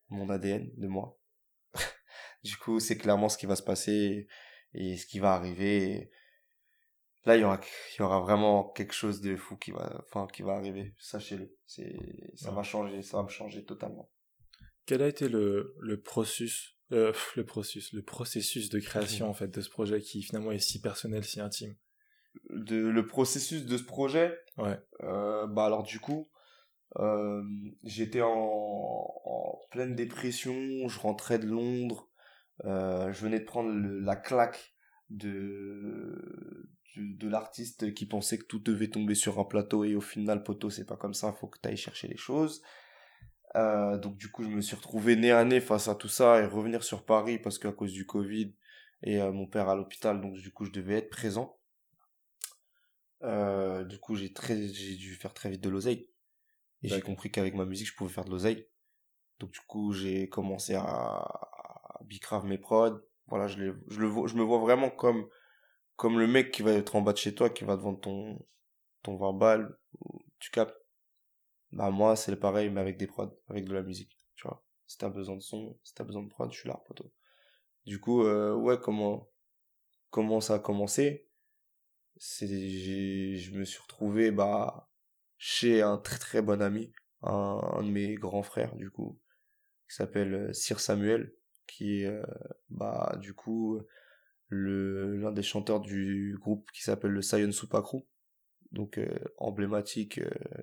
mon 0.08 0.28
ADN, 0.30 0.70
de 0.76 0.86
moi. 0.86 1.18
du 2.44 2.56
coup, 2.56 2.80
c'est 2.80 2.96
clairement 2.96 3.28
ce 3.28 3.38
qui 3.38 3.46
va 3.46 3.56
se 3.56 3.62
passer 3.62 4.28
et, 4.74 4.96
ce 4.96 5.06
qui 5.06 5.18
va 5.18 5.32
arriver. 5.32 6.10
là, 7.24 7.36
il 7.36 7.40
y 7.40 7.44
aura, 7.44 7.60
il 7.94 8.00
y 8.00 8.02
aura 8.02 8.20
vraiment 8.20 8.68
quelque 8.70 8.94
chose 8.94 9.20
de 9.20 9.36
fou 9.36 9.56
qui 9.56 9.70
va, 9.70 10.04
enfin, 10.06 10.26
qui 10.32 10.42
va 10.42 10.52
arriver. 10.52 10.94
Sachez-le. 10.98 11.54
C'est, 11.66 11.96
ça 12.36 12.50
va 12.50 12.62
changer, 12.62 13.02
ça 13.02 13.18
va 13.18 13.24
me 13.24 13.28
changer 13.28 13.64
totalement. 13.64 14.10
Quel 14.86 15.02
a 15.02 15.08
été 15.08 15.28
le, 15.28 15.74
le 15.80 16.00
processus, 16.00 16.76
euh, 16.92 17.12
le 17.36 17.44
processus, 17.44 17.92
le 17.92 18.02
processus 18.02 18.70
de 18.70 18.80
création, 18.80 19.28
en 19.30 19.34
fait, 19.34 19.48
de 19.48 19.60
ce 19.60 19.68
projet 19.68 20.00
qui 20.00 20.22
finalement 20.22 20.52
est 20.52 20.58
si 20.58 20.80
personnel, 20.80 21.24
si 21.24 21.40
intime? 21.40 21.76
De, 22.50 22.76
le 22.76 23.06
processus 23.06 23.66
de 23.66 23.76
ce 23.76 23.84
projet? 23.84 24.38
Ouais. 24.56 24.78
Euh, 25.02 25.46
bah 25.46 25.66
alors 25.66 25.82
du 25.82 26.00
coup, 26.00 26.28
euh, 26.98 27.42
j'étais 27.84 28.22
en, 28.22 28.30
en, 28.32 29.58
pleine 29.70 29.94
dépression, 29.94 30.88
je 30.88 30.98
rentrais 30.98 31.38
de 31.38 31.46
Londres, 31.46 32.08
euh, 32.64 33.12
je 33.12 33.20
venais 33.22 33.40
de 33.40 33.44
prendre 33.44 33.70
la 33.70 34.16
claque 34.16 34.74
de, 35.10 36.72
de, 36.96 37.16
de 37.16 37.28
l'artiste 37.28 37.94
qui 37.94 38.06
pensait 38.06 38.38
que 38.38 38.46
tout 38.46 38.58
devait 38.58 38.88
tomber 38.88 39.14
sur 39.14 39.38
un 39.38 39.44
plateau 39.44 39.84
et 39.84 39.94
au 39.94 40.00
final, 40.00 40.42
poteau, 40.42 40.70
c'est 40.70 40.86
pas 40.86 40.96
comme 40.96 41.14
ça, 41.14 41.32
faut 41.32 41.46
que 41.46 41.58
tu 41.62 41.68
ailles 41.68 41.76
chercher 41.76 42.08
les 42.08 42.16
choses. 42.16 42.62
Donc 43.54 44.16
du 44.16 44.30
coup, 44.30 44.44
je 44.44 44.50
me 44.50 44.60
suis 44.60 44.76
retrouvé 44.76 45.16
nez 45.16 45.32
à 45.32 45.44
nez 45.44 45.60
face 45.60 45.88
à 45.88 45.96
tout 45.96 46.08
ça 46.08 46.40
et 46.40 46.46
revenir 46.46 46.84
sur 46.84 47.04
Paris 47.04 47.38
parce 47.38 47.58
qu'à 47.58 47.72
cause 47.72 47.92
du 47.92 48.06
Covid 48.06 48.54
et 49.02 49.18
mon 49.18 49.48
père 49.48 49.68
à 49.68 49.74
l'hôpital, 49.74 50.20
donc 50.20 50.34
du 50.34 50.52
coup, 50.52 50.64
je 50.64 50.70
devais 50.70 50.94
être 50.94 51.10
présent. 51.10 51.57
Euh, 53.22 53.84
du 53.84 53.98
coup, 53.98 54.14
j'ai 54.16 54.32
très, 54.32 54.68
j'ai 54.68 54.96
dû 54.96 55.14
faire 55.14 55.34
très 55.34 55.50
vite 55.50 55.60
de 55.60 55.68
l'oseille. 55.68 56.08
Et 56.82 56.88
j'ai 56.88 57.00
compris 57.00 57.30
qu'avec 57.30 57.54
ma 57.54 57.64
musique, 57.64 57.88
je 57.88 57.94
pouvais 57.94 58.12
faire 58.12 58.24
de 58.24 58.30
l'oseille. 58.30 58.68
Donc 59.40 59.50
du 59.52 59.60
coup, 59.60 59.92
j'ai 59.92 60.28
commencé 60.28 60.74
à, 60.74 60.82
à 60.84 62.00
bicrave 62.04 62.44
mes 62.46 62.58
prods. 62.58 63.00
Voilà, 63.28 63.48
je, 63.48 63.58
les, 63.62 63.72
je, 63.88 64.00
le, 64.00 64.26
je 64.26 64.34
me 64.36 64.42
vois 64.42 64.58
vraiment 64.58 64.90
comme, 64.90 65.28
comme 65.96 66.18
le 66.18 66.26
mec 66.26 66.52
qui 66.52 66.62
va 66.62 66.72
être 66.72 66.96
en 66.96 67.02
bas 67.02 67.12
de 67.12 67.18
chez 67.18 67.34
toi, 67.34 67.50
qui 67.50 67.64
va 67.64 67.76
vendre 67.76 68.00
ton, 68.00 68.44
ton 69.02 69.16
20 69.16 69.32
balles. 69.34 69.78
Tu 70.40 70.50
captes? 70.50 70.76
Bah 71.72 71.90
moi, 71.90 72.16
c'est 72.16 72.36
pareil, 72.36 72.70
mais 72.70 72.80
avec 72.80 72.96
des 72.98 73.06
prods, 73.06 73.36
avec 73.48 73.64
de 73.66 73.74
la 73.74 73.82
musique. 73.82 74.16
Tu 74.36 74.46
vois, 74.46 74.64
si 74.86 74.98
t'as 74.98 75.08
besoin 75.10 75.36
de 75.36 75.42
son, 75.42 75.78
si 75.84 75.94
t'as 75.94 76.04
besoin 76.04 76.22
de 76.22 76.28
prod, 76.28 76.50
je 76.52 76.58
suis 76.58 76.68
là, 76.68 76.82
poteau. 76.86 77.12
Du 77.86 78.00
coup, 78.00 78.22
euh, 78.24 78.54
ouais, 78.54 78.78
comment, 78.80 79.28
comment 80.10 80.40
ça 80.40 80.56
a 80.56 80.58
commencé? 80.60 81.27
C'est, 82.18 83.36
je 83.36 83.52
me 83.54 83.64
suis 83.64 83.80
retrouvé, 83.80 84.30
bah, 84.30 84.88
chez 85.38 85.82
un 85.82 85.98
très 85.98 86.18
très 86.18 86.42
bon 86.42 86.60
ami, 86.60 86.92
un, 87.22 87.60
un 87.74 87.82
de 87.82 87.90
mes 87.90 88.14
grands 88.16 88.42
frères 88.42 88.74
du 88.76 88.90
coup, 88.90 89.20
qui 89.88 89.94
s'appelle 89.94 90.34
euh, 90.34 90.52
Sir 90.52 90.80
Samuel, 90.80 91.32
qui 91.66 92.02
est 92.02 92.06
euh, 92.06 92.22
bah 92.70 93.16
du 93.20 93.34
coup 93.34 93.80
le 94.48 95.16
l'un 95.16 95.32
des 95.32 95.42
chanteurs 95.42 95.80
du 95.80 96.36
groupe 96.40 96.70
qui 96.72 96.82
s'appelle 96.82 97.12
le 97.12 97.22
Sion 97.22 97.52
Supakru, 97.52 98.00
donc 98.72 98.98
euh, 98.98 99.18
emblématique 99.36 100.20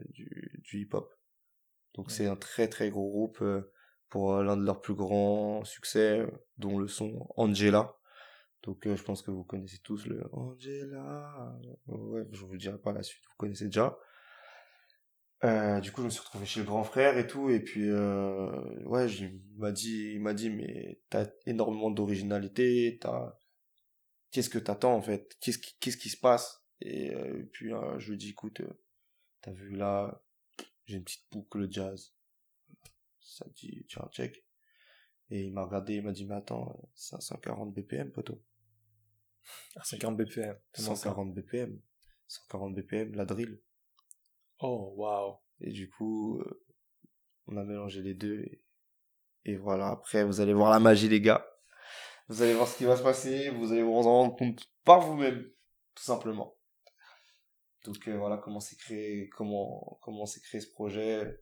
du, 0.09 0.61
du 0.63 0.81
hip-hop. 0.81 1.13
Donc 1.93 2.11
c'est 2.11 2.27
un 2.27 2.35
très 2.35 2.67
très 2.67 2.89
gros 2.89 3.09
groupe 3.09 3.43
pour 4.09 4.41
l'un 4.43 4.57
de 4.57 4.65
leurs 4.65 4.81
plus 4.81 4.95
grands 4.95 5.63
succès, 5.63 6.25
dont 6.57 6.77
le 6.77 6.87
son 6.87 7.27
Angela. 7.37 7.95
Donc 8.65 8.87
je 8.87 9.03
pense 9.03 9.21
que 9.21 9.31
vous 9.31 9.43
connaissez 9.43 9.79
tous 9.79 10.07
le 10.07 10.23
Angela. 10.33 11.55
Ouais, 11.87 12.25
je 12.31 12.45
vous 12.45 12.57
dirai 12.57 12.77
pas 12.79 12.91
la 12.91 13.03
suite, 13.03 13.23
vous 13.29 13.35
connaissez 13.37 13.65
déjà. 13.65 13.97
Euh, 15.43 15.79
du 15.79 15.91
coup, 15.91 16.01
je 16.01 16.05
me 16.05 16.09
suis 16.09 16.21
retrouvé 16.21 16.45
chez 16.45 16.61
le 16.61 16.65
grand 16.65 16.83
frère 16.83 17.17
et 17.17 17.27
tout, 17.27 17.49
et 17.49 17.59
puis 17.59 17.87
euh, 17.89 18.83
ouais, 18.85 19.07
il 19.11 19.39
m'a 19.57 19.71
dit, 19.71 20.17
dit, 20.33 20.49
mais 20.49 21.01
t'as 21.09 21.27
énormément 21.45 21.91
d'originalité, 21.91 22.99
qu'est-ce 24.31 24.49
que 24.49 24.57
t'attends 24.57 24.95
en 24.95 25.01
fait, 25.01 25.37
qu'est-ce 25.41 25.59
qui, 25.59 25.75
qui 25.79 26.09
se 26.09 26.17
passe? 26.17 26.65
Et, 26.81 27.13
euh, 27.13 27.47
puis 27.51 27.73
euh, 27.73 27.99
je 27.99 28.11
lui 28.11 28.17
dis, 28.17 28.29
écoute, 28.29 28.61
euh, 28.61 28.81
t'as 29.41 29.51
vu 29.51 29.75
là, 29.75 30.23
j'ai 30.85 30.97
une 30.97 31.03
petite 31.03 31.27
boucle 31.31 31.67
jazz, 31.69 32.13
ça 33.19 33.45
dit, 33.55 33.85
tiens 33.87 34.07
check, 34.11 34.45
et 35.29 35.43
il 35.43 35.53
m'a 35.53 35.63
regardé, 35.63 35.95
il 35.95 36.03
m'a 36.03 36.11
dit, 36.11 36.25
mais 36.25 36.35
attends, 36.35 36.89
c'est 36.95 37.21
140 37.21 37.73
BPM, 37.73 38.11
poteau. 38.11 38.41
140 39.83 40.17
BPM. 40.17 40.57
140 40.73 41.33
BPM. 41.33 41.79
140 42.27 42.75
BPM, 42.75 43.15
la 43.15 43.25
drill. 43.25 43.59
Oh, 44.59 44.93
waouh. 44.95 45.37
Et 45.61 45.71
du 45.71 45.89
coup, 45.89 46.39
euh, 46.39 46.63
on 47.47 47.57
a 47.57 47.63
mélangé 47.63 48.01
les 48.01 48.13
deux. 48.13 48.45
Et, 49.45 49.57
voilà, 49.57 49.89
après, 49.89 50.23
vous 50.23 50.41
allez 50.41 50.53
voir 50.53 50.71
la 50.71 50.79
magie, 50.79 51.09
les 51.09 51.21
gars. 51.21 51.45
Vous 52.27 52.41
allez 52.41 52.55
voir 52.55 52.67
ce 52.67 52.77
qui 52.77 52.85
va 52.85 52.97
se 52.97 53.03
passer. 53.03 53.49
Vous 53.51 53.71
allez 53.71 53.83
vous 53.83 53.91
en 53.91 54.01
rendre 54.03 54.35
compte 54.35 54.67
par 54.83 55.01
vous-même, 55.01 55.43
tout 55.93 56.03
simplement. 56.03 56.55
Donc 57.85 58.07
euh, 58.07 58.17
voilà 58.17 58.37
comment 58.37 58.59
s'est 58.59 58.75
créé, 58.75 59.29
comment 59.29 59.99
comment 60.01 60.25
s'est 60.25 60.41
créé 60.41 60.59
ce 60.59 60.71
projet. 60.71 61.39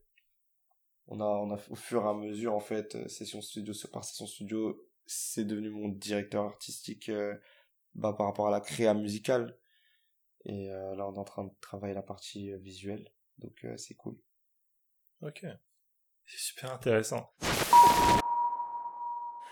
On 1.07 1.21
a 1.21 1.25
on 1.25 1.51
a 1.51 1.59
au 1.69 1.75
fur 1.75 2.03
et 2.03 2.09
à 2.09 2.13
mesure 2.13 2.53
en 2.53 2.59
fait 2.59 2.95
euh, 2.95 3.07
session 3.07 3.41
studio 3.41 3.73
par 3.93 4.03
session 4.03 4.27
studio, 4.27 4.85
c'est 5.05 5.45
devenu 5.45 5.69
mon 5.69 5.87
directeur 5.87 6.43
artistique 6.43 7.09
bah, 7.95 8.13
par 8.13 8.27
rapport 8.27 8.47
à 8.47 8.51
la 8.51 8.61
créa 8.61 8.93
musicale 8.93 9.57
et 10.45 10.71
euh, 10.71 10.95
là, 10.95 11.07
on 11.07 11.15
est 11.15 11.19
en 11.19 11.23
train 11.23 11.45
de 11.45 11.53
travailler 11.61 11.93
la 11.93 12.01
partie 12.01 12.51
euh, 12.51 12.57
visuelle. 12.57 13.09
Donc, 13.37 13.63
euh, 13.63 13.77
c'est 13.77 13.95
cool. 13.95 14.17
Ok. 15.21 15.45
C'est 16.25 16.39
super 16.39 16.73
intéressant. 16.73 17.33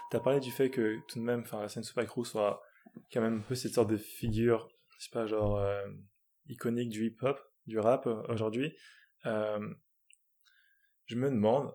T'as 0.09 0.19
parlé 0.19 0.41
du 0.41 0.51
fait 0.51 0.69
que 0.69 0.99
tout 1.07 1.19
de 1.19 1.23
même, 1.23 1.41
enfin, 1.41 1.61
la 1.61 1.69
scène 1.69 1.83
Super 1.83 2.05
Crew 2.05 2.25
soit 2.25 2.61
quand 3.13 3.21
même 3.21 3.37
un 3.37 3.41
peu 3.41 3.55
cette 3.55 3.73
sorte 3.73 3.89
de 3.89 3.97
figure, 3.97 4.69
je 4.97 5.05
sais 5.05 5.11
pas, 5.11 5.25
genre 5.25 5.57
euh, 5.57 5.87
iconique 6.47 6.89
du 6.89 7.07
hip-hop, 7.07 7.39
du 7.65 7.79
rap 7.79 8.05
aujourd'hui. 8.27 8.75
Euh, 9.25 9.73
je 11.05 11.15
me 11.15 11.29
demande, 11.29 11.73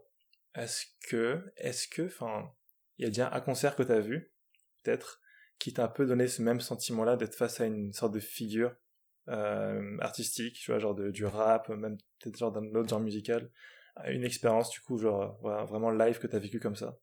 est-ce 0.54 0.84
que, 1.08 1.42
est-ce 1.56 1.88
que, 1.88 2.06
enfin, 2.06 2.52
il 2.98 3.04
y 3.04 3.06
a 3.06 3.08
déjà 3.08 3.32
un 3.32 3.40
concert 3.40 3.76
que 3.76 3.82
t'as 3.82 4.00
vu, 4.00 4.34
peut-être, 4.82 5.22
qui 5.58 5.72
t'a 5.72 5.84
un 5.84 5.88
peu 5.88 6.06
donné 6.06 6.28
ce 6.28 6.42
même 6.42 6.60
sentiment-là 6.60 7.16
d'être 7.16 7.34
face 7.34 7.60
à 7.60 7.66
une 7.66 7.92
sorte 7.92 8.12
de 8.12 8.20
figure 8.20 8.74
euh, 9.28 9.96
artistique, 10.00 10.54
tu 10.54 10.70
vois, 10.70 10.78
genre 10.78 10.94
de, 10.94 11.10
du 11.10 11.24
rap, 11.24 11.68
même 11.68 11.98
peut-être 12.20 12.38
genre 12.38 12.52
d'un 12.52 12.64
autre 12.74 12.88
genre 12.88 13.00
musical, 13.00 13.50
une 14.06 14.24
expérience 14.24 14.70
du 14.70 14.80
coup, 14.80 14.98
genre 14.98 15.38
voilà, 15.40 15.64
vraiment 15.64 15.90
live 15.90 16.18
que 16.18 16.26
t'as 16.26 16.38
vécu 16.38 16.60
comme 16.60 16.76
ça 16.76 16.98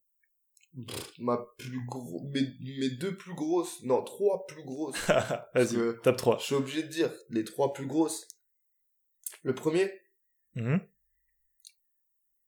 Ma 1.20 1.38
plus 1.58 1.86
gros, 1.86 2.24
mes, 2.34 2.48
mes 2.80 2.90
deux 2.90 3.16
plus 3.16 3.36
grosses, 3.36 3.84
non, 3.84 4.04
trois 4.04 4.48
plus 4.48 4.64
grosses. 4.64 4.98
Vas-y, 5.54 5.78
top 6.02 6.18
3. 6.18 6.38
Je 6.40 6.44
suis 6.44 6.56
obligé 6.56 6.82
de 6.82 6.88
dire 6.88 7.12
les 7.30 7.44
trois 7.44 7.74
plus 7.74 7.86
grosses. 7.86 8.28
Le 9.44 9.54
premier, 9.54 9.92
mm-hmm. 10.56 10.80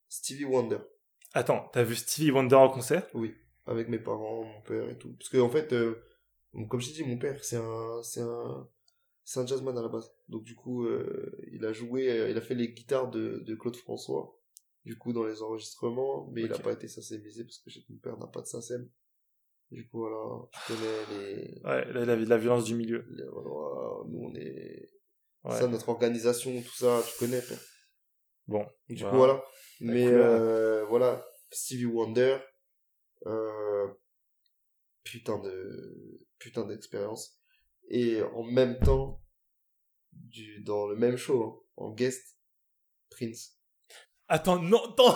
Stevie 0.10 0.45
Wonder. 0.45 0.80
Attends, 1.34 1.70
t'as 1.72 1.84
vu 1.84 1.95
Stevie 1.95 2.32
Wonder 2.32 2.56
en 2.56 2.70
concert? 2.70 3.08
Oui, 3.14 3.36
avec 3.66 3.89
mes 3.89 3.99
parents, 3.99 4.43
mon 4.43 4.61
père 4.61 4.89
et 4.89 4.97
tout. 4.97 5.13
Parce 5.18 5.30
que 5.30 5.38
en 5.38 5.49
fait, 5.49 5.74
euh, 5.74 5.95
comme 6.70 6.80
je 6.80 6.88
t'ai 6.89 6.93
dit, 6.93 7.03
mon 7.03 7.18
père, 7.18 7.43
c'est 7.43 7.57
un, 7.57 8.01
c'est 8.03 8.22
un, 8.22 8.68
c'est 9.24 9.39
un 9.39 9.45
jazzman 9.45 9.78
à 9.78 9.82
la 9.82 9.88
base. 9.88 10.11
Donc 10.30 10.43
du 10.43 10.55
coup, 10.55 10.86
euh, 10.86 11.36
il 11.51 11.66
a 11.66 11.74
joué, 11.74 12.09
euh, 12.09 12.30
il 12.30 12.38
a 12.38 12.41
fait 12.41 12.55
les 12.55 12.70
guitares 12.70 13.09
de, 13.09 13.39
de 13.39 13.55
Claude 13.55 13.76
François, 13.76 14.39
du 14.86 14.97
coup 14.97 15.13
dans 15.13 15.24
les 15.26 15.41
enregistrements, 15.41 16.28
mais 16.32 16.43
il 16.43 16.53
a 16.53 16.59
pas 16.59 16.74
été 16.74 16.88
sasémisé 16.88 17.43
parce 17.43 17.59
que 17.59 17.70
mon 17.89 17.97
père 17.97 18.18
n'a 18.18 18.28
pas 18.28 18.41
de 18.41 18.47
sasem. 18.47 18.89
Du 19.72 19.88
coup 19.88 19.99
voilà, 19.99 20.47
tu 20.51 20.74
connais 20.74 21.05
les. 21.11 21.61
Ouais, 21.63 21.91
la, 21.91 22.05
la, 22.05 22.16
la 22.16 22.38
violence 22.38 22.66
du 22.66 22.76
milieu. 22.76 23.03
voilà, 23.32 24.03
nous 24.07 24.30
on 24.30 24.36
est. 24.36 24.91
Ouais. 25.43 25.59
Ça, 25.59 25.68
notre 25.68 25.89
organisation, 25.89 26.59
tout 26.61 26.76
ça, 26.76 27.03
tu 27.07 27.20
connais. 27.20 27.41
Frère. 27.41 27.59
Bon. 28.47 28.66
Du 28.89 29.03
coup 29.03 29.16
voilà. 29.16 29.43
Mais 29.82 30.07
euh, 30.07 30.86
voilà, 30.86 31.26
Stevie 31.51 31.86
Wonder, 31.86 32.38
euh, 33.26 33.88
putain 35.04 35.40
de 35.40 36.26
putain 36.38 36.66
d'expérience. 36.66 37.40
Et 37.88 38.22
en 38.22 38.44
même 38.44 38.80
temps 38.80 39.22
du 40.12 40.62
dans 40.64 40.88
le 40.88 40.96
même 40.96 41.18
show 41.18 41.44
hein, 41.44 41.60
en 41.78 41.92
guest 41.92 42.38
Prince. 43.10 43.60
Attends 44.28 44.60
non 44.60 44.82
attends. 44.94 45.16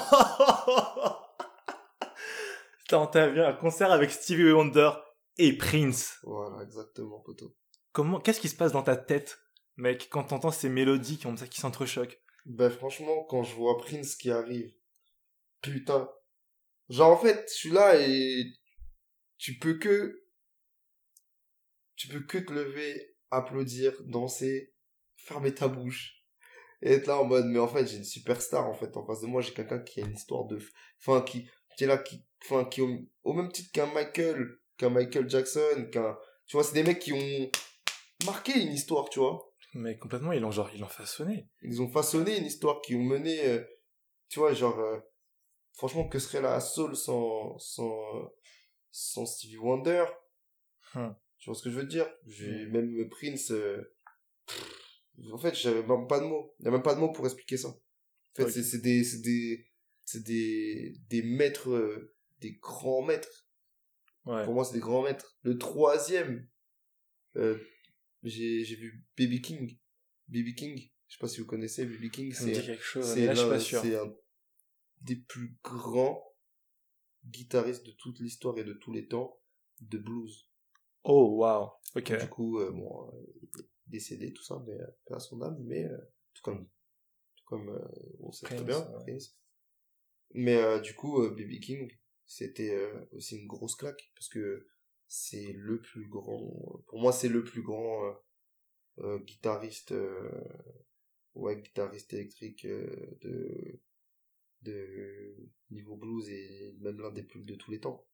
T'as 3.08 3.28
vu 3.28 3.42
un 3.42 3.54
concert 3.54 3.92
avec 3.92 4.12
Stevie 4.12 4.52
Wonder 4.52 4.92
et 5.38 5.58
Prince. 5.58 6.20
Voilà 6.24 6.64
exactement 6.64 7.20
poto. 7.20 7.56
Comment 7.92 8.20
qu'est-ce 8.20 8.40
qui 8.40 8.50
se 8.50 8.56
passe 8.56 8.72
dans 8.72 8.84
ta 8.84 8.96
tête 8.98 9.40
mec 9.78 10.10
quand 10.12 10.26
t'entends 10.26 10.52
ces 10.52 10.70
mélodies 10.70 11.20
ça 11.38 11.48
qui 11.48 11.60
s'entrechoquent? 11.60 12.20
Ben 12.46 12.70
franchement 12.70 13.24
quand 13.26 13.44
je 13.44 13.56
vois 13.56 13.78
Prince 13.78 14.16
qui 14.16 14.32
arrive 14.32 14.74
putain. 15.62 16.10
Genre, 16.90 17.12
en 17.12 17.18
fait, 17.18 17.46
je 17.50 17.54
suis 17.54 17.70
là 17.72 17.96
et 18.00 18.46
tu 19.38 19.58
peux 19.58 19.76
que, 19.76 20.24
tu 21.96 22.08
peux 22.08 22.22
que 22.22 22.38
te 22.38 22.52
lever, 22.52 23.16
applaudir, 23.32 23.94
danser, 24.06 24.74
fermer 25.16 25.54
ta 25.54 25.68
bouche 25.68 26.24
et 26.82 26.94
être 26.94 27.08
là 27.08 27.20
en 27.20 27.26
mode, 27.26 27.46
mais 27.46 27.60
en 27.60 27.68
fait, 27.68 27.86
j'ai 27.86 27.98
une 27.98 28.04
superstar, 28.04 28.68
en 28.68 28.74
fait, 28.74 28.96
en 28.98 29.06
face 29.06 29.22
de 29.22 29.28
moi, 29.28 29.42
j'ai 29.42 29.54
quelqu'un 29.54 29.80
qui 29.80 30.02
a 30.02 30.06
une 30.06 30.14
histoire 30.14 30.46
de, 30.46 30.60
enfin, 31.00 31.22
qui, 31.22 31.48
qui 31.78 31.84
est 31.84 31.88
là, 31.88 31.98
qui, 31.98 32.26
enfin, 32.44 32.66
qui 32.66 32.82
au, 32.82 32.90
au 33.24 33.34
même 33.34 33.52
titre 33.52 33.72
qu'un 33.72 33.88
Michael, 33.88 34.48
qu'un 34.78 34.90
Michael 34.90 35.30
Jackson, 35.30 35.90
qu'un, 35.92 36.18
tu 36.48 36.58
vois, 36.58 36.64
c'est 36.64 36.74
des 36.74 36.84
mecs 36.84 37.00
qui 37.00 37.14
ont 37.14 37.52
marqué 38.26 38.60
une 38.60 38.72
histoire, 38.72 39.10
tu 39.10 39.20
vois. 39.20 39.54
Mais 39.76 39.98
complètement, 39.98 40.32
ils 40.32 40.42
l'ont 40.42 40.52
genre, 40.52 40.70
ils 40.74 40.80
l'ont 40.80 40.88
façonné. 40.88 41.48
Ils 41.62 41.82
ont 41.82 41.90
façonné 41.90 42.38
une 42.38 42.46
histoire 42.46 42.82
qui 42.82 42.96
ont 42.96 43.04
mené, 43.04 43.46
euh, 43.46 43.64
tu 44.30 44.40
vois, 44.40 44.54
genre, 44.54 44.80
euh, 44.80 45.00
franchement, 45.80 46.10
que 46.10 46.20
serait 46.20 46.42
la 46.42 46.60
soul 46.60 46.94
sans, 46.94 47.58
sans, 47.58 48.34
sans 48.92 49.26
Stevie 49.26 49.58
Wonder? 49.58 50.04
Hmm. 50.94 51.12
Tu 51.38 51.50
vois 51.50 51.58
ce 51.58 51.64
que 51.64 51.70
je 51.70 51.80
veux 51.80 51.86
dire? 51.86 52.06
J'ai 52.28 52.66
même 52.66 53.08
Prince, 53.08 53.52
euh, 53.52 53.96
en 55.32 55.38
fait, 55.38 55.56
j'avais 55.56 55.84
même 55.84 56.06
pas 56.06 56.20
de 56.20 56.26
mots. 56.26 56.54
Il 56.60 56.66
y 56.66 56.68
a 56.68 56.72
même 56.72 56.84
pas 56.84 56.96
de 56.96 57.00
mots 57.00 57.14
pour 57.14 57.26
expliquer 57.26 57.56
ça. 57.56 57.70
En 57.70 57.80
fait, 58.36 58.52
c'est, 58.52 58.82
des, 58.82 59.04
des, 59.22 59.70
des, 60.16 60.94
des 61.10 61.22
maîtres, 61.22 61.70
euh, 61.70 62.14
des 62.42 62.58
grands 62.62 63.04
maîtres. 63.04 63.48
Ouais. 64.26 64.44
Pour 64.44 64.56
moi, 64.56 64.66
c'est 64.66 64.74
des 64.74 64.82
grands 64.82 65.04
maîtres. 65.04 65.38
Le 65.44 65.58
troisième, 65.58 66.46
euh, 67.38 67.58
j'ai, 68.24 68.64
vu 68.64 69.06
Baby 69.18 69.42
King. 69.42 69.78
Baby 70.28 70.56
King. 70.56 70.78
Je 71.08 71.14
sais 71.14 71.20
pas 71.22 71.30
si 71.30 71.40
vous 71.40 71.48
connaissez 71.48 71.86
Baby 71.86 72.12
King. 72.12 72.34
C'est, 72.34 72.54
c'est 73.02 73.30
un 73.30 74.14
des 75.02 75.16
plus 75.16 75.58
grands 75.64 76.36
guitaristes 77.26 77.86
de 77.86 77.92
toute 77.92 78.20
l'histoire 78.20 78.58
et 78.58 78.64
de 78.64 78.74
tous 78.74 78.92
les 78.92 79.08
temps 79.08 79.40
de 79.82 79.98
blues. 79.98 80.50
Oh, 81.04 81.38
waouh. 81.38 81.70
Ok. 81.96 82.18
Du 82.20 82.30
coup, 82.30 82.60
euh, 82.60 82.72
bon, 82.72 83.08
euh, 83.08 83.26
il 83.42 83.60
est 83.60 83.66
décédé, 83.88 84.34
tout 84.34 84.44
ça, 84.44 84.62
mais 84.68 84.80
euh, 84.80 84.88
paix 85.06 85.16
à 85.16 85.20
son 85.20 85.42
âme, 85.42 85.58
mais 85.64 85.86
euh, 85.86 85.98
tout 86.34 86.44
comme, 86.44 86.68
tout 87.36 87.46
comme 87.46 87.70
euh, 87.70 87.88
on 88.20 88.32
sait 88.32 88.46
très 88.46 88.64
bien, 88.64 88.80
ouais. 89.06 89.18
Mais 90.34 90.58
euh, 90.58 90.80
du 90.80 90.94
coup, 90.94 91.28
B.B. 91.30 91.60
King, 91.60 91.92
c'était 92.26 92.76
euh, 92.76 93.06
aussi 93.14 93.38
une 93.38 93.48
grosse 93.48 93.76
claque, 93.76 94.12
parce 94.14 94.30
que 94.30 94.68
c'est 95.08 95.54
le 95.54 95.82
plus 95.82 96.08
grand, 96.08 96.84
pour 96.88 97.00
moi, 97.00 97.12
c'est 97.12 97.30
le 97.30 97.44
plus 97.44 97.64
grand 97.64 98.06
euh, 98.06 98.14
euh, 99.00 99.20
guitariste, 99.20 99.94
euh, 99.94 100.30
ouais, 101.34 101.60
guitariste 101.60 102.14
électrique 102.14 102.68
de, 102.68 103.80
de 104.62 105.36
niveau 105.72 105.96
blues 105.96 106.28
et 106.30 106.76
même 106.82 107.00
l'un 107.00 107.12
des 107.12 107.24
plus 107.24 107.44
de 107.44 107.56
tous 107.56 107.72
les 107.72 107.80
temps. 107.80 108.06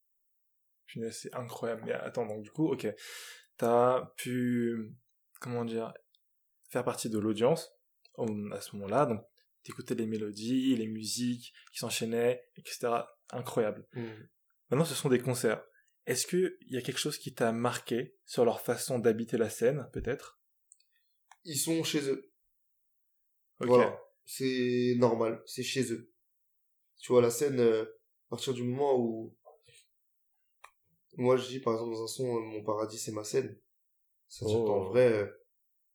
C'est 1.12 1.34
incroyable. 1.34 1.84
Mais 1.86 1.94
attends, 1.94 2.26
donc 2.26 2.44
du 2.44 2.52
coup, 2.52 2.68
ok, 2.72 2.88
t'as 3.58 4.06
pu, 4.18 4.94
comment 5.40 5.66
dire, 5.66 5.94
faire 6.70 6.84
partie 6.84 7.10
de 7.10 7.18
l'audience 7.18 7.72
au- 8.16 8.52
à 8.54 8.62
ce 8.62 8.76
moment-là, 8.76 9.06
donc 9.06 9.22
t'écoutais 9.64 9.96
les 9.96 10.06
mélodies, 10.06 10.76
les 10.76 10.88
musiques 10.88 11.54
qui 11.72 11.80
s'enchaînaient, 11.80 12.46
etc. 12.56 12.90
Incroyable. 13.32 13.88
Maintenant, 14.70 14.86
ce 14.86 14.94
sont 14.96 15.10
des 15.10 15.20
concerts. 15.20 15.64
Est-ce 16.06 16.28
que 16.28 16.58
il 16.62 16.74
y 16.74 16.78
a 16.78 16.82
quelque 16.82 17.00
chose 17.00 17.18
qui 17.18 17.34
t'a 17.34 17.52
marqué 17.52 18.16
sur 18.26 18.46
leur 18.46 18.62
façon 18.62 19.00
d'habiter 19.00 19.38
la 19.38 19.50
scène, 19.50 19.90
peut-être? 19.92 20.40
Ils 21.46 21.58
sont 21.58 21.84
chez 21.84 22.08
eux. 22.10 22.32
Ok. 23.60 23.68
Voilà, 23.70 24.00
c'est 24.24 24.94
normal, 24.98 25.42
c'est 25.48 25.64
chez 25.64 25.92
eux. 25.92 26.12
Tu 27.06 27.12
vois, 27.12 27.22
la 27.22 27.30
scène, 27.30 27.60
euh, 27.60 27.84
à 27.84 28.30
partir 28.32 28.52
du 28.56 28.64
moment 28.64 28.98
où... 29.00 29.38
Moi, 31.18 31.38
je 31.38 31.48
dis, 31.48 31.60
par 31.60 31.74
exemple, 31.74 31.92
dans 31.92 32.04
un 32.04 32.08
son, 32.08 32.36
euh, 32.36 32.40
Mon 32.40 32.64
paradis, 32.64 32.98
c'est 32.98 33.12
ma 33.12 33.24
scène. 33.24 33.56
Ça 34.28 34.44
Oh. 34.50 34.66
qu'en 34.66 34.86
vrai, 34.86 35.14
euh, 35.14 35.28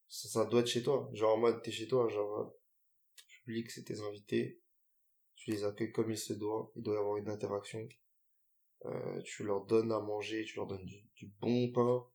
ça, 0.07 0.29
ça 0.29 0.45
doit 0.45 0.61
être 0.61 0.69
chez 0.69 0.85
toi. 0.85 1.11
Genre, 1.13 1.35
en 1.35 1.39
mode, 1.39 1.63
t'es 1.63 1.73
chez 1.73 1.89
toi, 1.89 2.07
genre, 2.07 2.39
euh, 2.39 2.45
public, 3.45 3.73
c'est 3.73 3.83
tes 3.83 3.99
invités. 4.03 4.61
Tu 5.35 5.51
les 5.51 5.65
accueilles 5.65 5.91
comme 5.91 6.13
il 6.13 6.17
se 6.17 6.33
doit. 6.33 6.71
Il 6.77 6.83
doit 6.85 6.95
y 6.95 6.99
avoir 6.99 7.17
une 7.17 7.29
interaction. 7.29 7.89
Euh, 8.85 9.21
tu 9.23 9.43
leur 9.43 9.65
donnes 9.65 9.91
à 9.91 9.99
manger, 9.99 10.45
tu 10.45 10.55
leur 10.59 10.69
donnes 10.69 10.85
du, 10.87 11.03
du 11.17 11.27
bon 11.41 11.73
pain, 11.73 12.07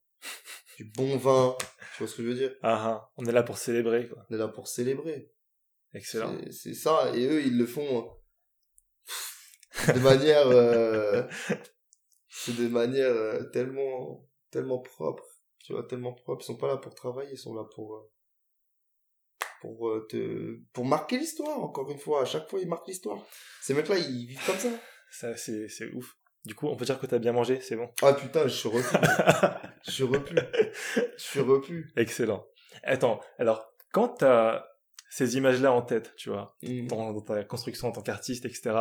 du 0.77 0.85
bon 0.85 1.17
vin. 1.17 1.57
Tu 1.97 2.03
vois 2.03 2.07
ce 2.07 2.15
que 2.15 2.23
je 2.23 2.27
veux 2.29 2.35
dire? 2.35 2.55
Ah, 2.61 2.91
ah, 2.91 3.11
on 3.17 3.25
est 3.25 3.33
là 3.33 3.43
pour 3.43 3.57
célébrer, 3.57 4.07
quoi. 4.07 4.25
On 4.29 4.35
est 4.35 4.37
là 4.37 4.47
pour 4.47 4.69
célébrer. 4.69 5.33
Excellent. 5.93 6.39
C'est- 6.49 6.73
ça, 6.73 7.13
et 7.13 7.25
eux, 7.25 7.45
ils 7.45 7.57
le 7.57 7.65
font 7.65 8.05
euh, 8.05 8.09
de 9.87 9.99
manière, 9.99 10.47
euh, 10.47 11.23
c'est 12.29 12.55
de 12.57 12.67
manière 12.67 13.11
euh, 13.11 13.43
tellement, 13.51 14.27
tellement 14.51 14.79
propre, 14.79 15.23
tu 15.63 15.73
vois, 15.73 15.83
tellement 15.83 16.13
propre. 16.13 16.43
Ils 16.43 16.47
sont 16.47 16.57
pas 16.57 16.67
là 16.67 16.77
pour 16.77 16.95
travailler, 16.95 17.31
ils 17.33 17.37
sont 17.37 17.53
là 17.55 17.63
pour, 17.75 17.95
euh, 17.95 18.11
pour 19.61 19.89
euh, 19.89 20.07
te, 20.09 20.59
pour 20.73 20.85
marquer 20.85 21.17
l'histoire, 21.17 21.59
encore 21.59 21.89
une 21.91 21.99
fois. 21.99 22.21
À 22.21 22.25
chaque 22.25 22.49
fois, 22.49 22.59
ils 22.59 22.67
marquent 22.67 22.87
l'histoire. 22.87 23.23
Ces 23.61 23.73
mecs-là, 23.73 23.97
ils 23.97 24.27
vivent 24.27 24.45
comme 24.45 24.57
ça. 24.57 24.69
Ça, 25.11 25.37
c'est, 25.37 25.69
c'est 25.69 25.91
ouf. 25.93 26.17
Du 26.43 26.55
coup, 26.55 26.67
on 26.67 26.75
peut 26.75 26.83
dire 26.83 26.99
que 26.99 27.05
t'as 27.05 27.19
bien 27.19 27.31
mangé, 27.31 27.61
c'est 27.61 27.77
bon. 27.77 27.89
Ah 28.01 28.13
putain, 28.13 28.47
je 28.47 28.55
suis 28.55 28.69
repu. 28.69 28.85
je 29.87 29.91
suis 29.91 30.03
repu. 30.03 30.35
Je 30.93 31.23
suis 31.23 31.39
repu. 31.39 31.93
Excellent. 31.95 32.45
Attends, 32.83 33.21
alors, 33.39 33.65
quand 33.93 34.09
t'as 34.09 34.65
ces 35.09 35.37
images-là 35.37 35.71
en 35.71 35.81
tête, 35.81 36.13
tu 36.17 36.29
vois, 36.29 36.57
Mm. 36.61 36.87
dans, 36.87 37.13
dans 37.13 37.21
ta 37.21 37.43
construction 37.45 37.87
en 37.87 37.91
tant 37.93 38.01
qu'artiste, 38.01 38.45
etc., 38.45 38.75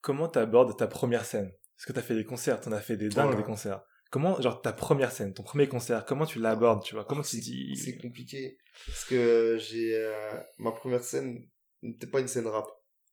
comment 0.00 0.28
t'abordes 0.28 0.76
ta 0.76 0.86
première 0.86 1.24
scène? 1.24 1.52
Parce 1.76 1.86
que 1.86 1.92
t'as 1.92 2.02
fait 2.02 2.14
des 2.14 2.24
concerts, 2.24 2.60
t'en 2.60 2.72
as 2.72 2.80
fait 2.80 2.96
des 2.96 3.08
dingues 3.08 3.36
des 3.36 3.42
concerts. 3.42 3.82
Comment, 4.10 4.40
genre, 4.40 4.60
ta 4.60 4.72
première 4.72 5.12
scène, 5.12 5.32
ton 5.32 5.42
premier 5.44 5.68
concert, 5.68 6.04
comment 6.04 6.26
tu 6.26 6.40
l'abordes, 6.40 6.82
tu 6.82 6.94
vois? 6.94 7.04
Comment 7.04 7.22
tu 7.22 7.36
c'est- 7.36 7.42
dis 7.42 7.76
C'est 7.76 7.96
compliqué. 7.96 8.58
Parce 8.86 9.04
que 9.04 9.56
j'ai, 9.58 9.94
euh, 9.96 10.40
ma 10.58 10.72
première 10.72 11.02
scène 11.04 11.48
n'était 11.82 12.08
pas 12.08 12.20
une 12.20 12.26
scène 12.28 12.48
rap. 12.48 12.66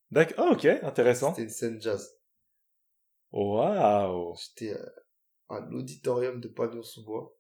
D'accord, 0.09 0.47
oh, 0.49 0.53
ok, 0.53 0.65
intéressant. 0.65 1.29
C'était 1.31 1.43
une 1.43 1.49
scène 1.49 1.81
jazz. 1.81 2.17
Waouh 3.31 4.35
J'étais 4.35 4.73
euh, 4.73 4.85
à 5.49 5.59
l'auditorium 5.69 6.39
de 6.39 6.47
Pavillon-sous-Bois. 6.47 7.33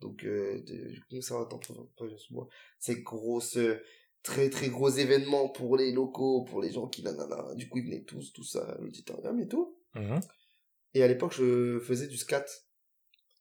Donc, 0.00 0.24
euh, 0.24 0.60
du 0.62 1.02
conservatoire 1.10 1.60
Pavillon-sous-Bois. 1.98 2.48
C'est 2.78 3.02
grosse, 3.02 3.56
euh, 3.56 3.82
très 4.28 4.50
très 4.50 4.68
gros 4.68 4.90
événement 4.90 5.48
pour 5.48 5.76
les 5.76 5.90
locaux, 5.92 6.44
pour 6.44 6.60
les 6.60 6.70
gens 6.70 6.86
qui 6.86 7.02
nanana. 7.02 7.54
Du 7.54 7.68
coup, 7.68 7.78
ils 7.78 7.84
venaient 7.84 8.04
tous, 8.04 8.32
tous 8.32 8.56
à 8.56 8.76
l'auditorium 8.78 9.40
et 9.40 9.48
tout. 9.48 9.76
Mhm. 9.94 10.20
Et 10.94 11.02
à 11.02 11.08
l'époque, 11.08 11.32
je 11.34 11.80
faisais 11.80 12.06
du 12.08 12.16
scat. 12.18 12.44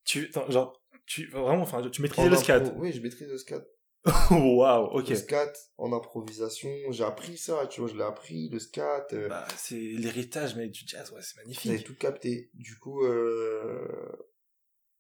Tu, 0.06 0.32
genre, 0.48 0.82
tu, 1.06 1.28
vraiment, 1.30 1.64
enfin, 1.64 1.82
tu 1.90 2.02
maîtrisais 2.02 2.28
En 2.28 2.32
le 2.32 2.38
scat. 2.38 2.74
Oui, 2.78 2.94
je 2.94 3.02
maîtrise 3.02 3.28
le 3.28 3.38
scat. 3.38 3.64
Waouh, 4.32 4.86
ok. 4.98 5.10
Le 5.10 5.16
scat 5.16 5.52
en 5.78 5.92
improvisation. 5.92 6.70
J'ai 6.92 7.04
appris 7.04 7.38
ça, 7.38 7.68
tu 7.68 7.82
vois, 7.82 7.90
je 7.90 7.96
l'ai 7.98 8.04
appris, 8.04 8.48
le 8.50 8.60
scat. 8.60 9.08
euh, 9.12 9.28
Bah, 9.28 9.46
c'est 9.58 9.76
l'héritage, 9.76 10.56
mais 10.56 10.70
du 10.70 10.82
jazz, 10.88 11.12
ouais, 11.12 11.22
c'est 11.22 11.36
J'avais 11.36 11.48
magnifique. 11.48 11.86
tout 11.86 11.96
capté. 11.98 12.50
Du 12.54 12.78
coup, 12.80 13.04
euh... 13.04 13.86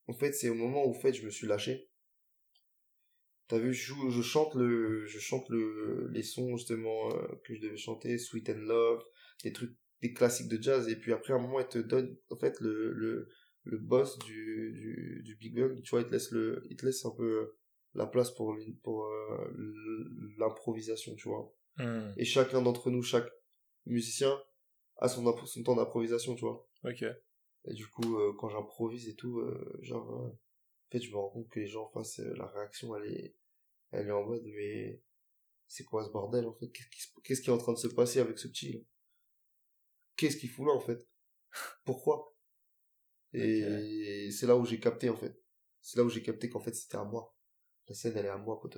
en 0.07 0.13
fait, 0.13 0.33
c'est 0.33 0.49
au 0.49 0.55
moment 0.55 0.85
où 0.85 0.89
en 0.89 0.99
fait, 0.99 1.13
je 1.13 1.23
me 1.23 1.29
suis 1.29 1.47
lâché. 1.47 1.89
T'as 3.47 3.59
vu, 3.59 3.73
je, 3.73 3.85
joue, 3.93 4.09
je 4.09 4.21
chante 4.21 4.55
le, 4.55 5.05
je 5.05 5.19
chante 5.19 5.47
le, 5.49 6.07
les 6.11 6.23
sons 6.23 6.57
justement 6.57 7.09
euh, 7.13 7.27
que 7.45 7.55
je 7.55 7.61
devais 7.61 7.77
chanter, 7.77 8.17
Sweet 8.17 8.49
and 8.49 8.59
Love, 8.59 9.03
des 9.43 9.53
trucs, 9.53 9.73
des 10.01 10.13
classiques 10.13 10.49
de 10.49 10.61
jazz. 10.61 10.89
Et 10.89 10.97
puis 10.97 11.13
après, 11.13 11.33
à 11.33 11.37
un 11.37 11.39
moment, 11.39 11.59
il 11.61 11.67
te 11.67 11.77
donne, 11.77 12.17
en 12.29 12.35
fait, 12.37 12.59
le, 12.59 12.91
le, 12.91 13.29
le 13.63 13.77
boss 13.77 14.19
du, 14.19 14.73
du, 14.73 15.21
du 15.23 15.35
Big 15.35 15.55
Bang. 15.55 15.81
Tu 15.81 15.89
vois, 15.91 16.01
il 16.01 16.07
te 16.07 16.11
laisse 16.11 16.31
le, 16.31 16.61
il 16.69 16.75
te 16.75 16.85
laisse 16.85 17.05
un 17.05 17.11
peu 17.11 17.55
la 17.93 18.05
place 18.05 18.31
pour, 18.31 18.55
pour 18.83 19.05
euh, 19.05 19.53
l'improvisation, 20.37 21.15
tu 21.15 21.29
vois. 21.29 21.53
Hmm, 21.77 22.11
Et 22.17 22.25
chacun 22.25 22.61
d'entre 22.61 22.91
nous, 22.91 23.01
chaque 23.01 23.29
musicien, 23.85 24.37
a 24.97 25.07
son, 25.07 25.23
son 25.45 25.63
temps 25.63 25.75
d'improvisation, 25.75 26.35
tu 26.35 26.41
vois. 26.41 26.67
Ok. 26.83 27.03
Et 27.65 27.73
du 27.73 27.87
coup, 27.87 28.17
euh, 28.17 28.33
quand 28.37 28.49
j'improvise 28.49 29.07
et 29.07 29.15
tout, 29.15 29.41
genre, 29.81 30.35
en 30.87 30.91
fait, 30.91 31.01
je 31.01 31.11
me 31.11 31.17
rends 31.17 31.29
compte 31.29 31.49
que 31.49 31.59
les 31.59 31.67
gens 31.67 31.85
en 31.85 31.89
face, 31.89 32.19
euh, 32.19 32.33
la 32.35 32.47
réaction, 32.47 32.95
elle 32.95 33.11
est, 33.13 33.35
elle 33.91 34.07
est 34.07 34.11
en 34.11 34.23
mode, 34.25 34.43
mais 34.45 35.01
c'est 35.67 35.83
quoi 35.83 36.05
ce 36.05 36.09
bordel, 36.11 36.45
en 36.47 36.53
fait? 36.53 36.69
Qu'est-ce 36.69 36.89
qui, 36.89 37.01
se- 37.01 37.21
qu'est-ce 37.23 37.41
qui 37.41 37.49
est 37.49 37.53
en 37.53 37.57
train 37.57 37.73
de 37.73 37.77
se 37.77 37.87
passer 37.87 38.19
avec 38.19 38.39
ce 38.39 38.47
petit, 38.47 38.85
Qu'est-ce 40.15 40.37
qu'il 40.37 40.49
fout 40.49 40.65
là, 40.67 40.73
en 40.73 40.79
fait? 40.79 41.07
Pourquoi? 41.85 42.35
Et 43.33 44.29
c'est 44.31 44.47
là 44.47 44.55
où 44.55 44.65
j'ai 44.65 44.79
capté, 44.79 45.09
en 45.09 45.15
fait. 45.15 45.39
C'est 45.81 45.97
là 45.97 46.03
où 46.05 46.09
j'ai 46.09 46.21
capté 46.23 46.49
qu'en 46.49 46.59
fait, 46.59 46.73
c'était 46.73 46.97
à 46.97 47.03
moi. 47.03 47.35
La 47.87 47.95
scène, 47.95 48.13
elle 48.17 48.25
est 48.25 48.29
à 48.29 48.37
moi, 48.37 48.59
pote. 48.59 48.77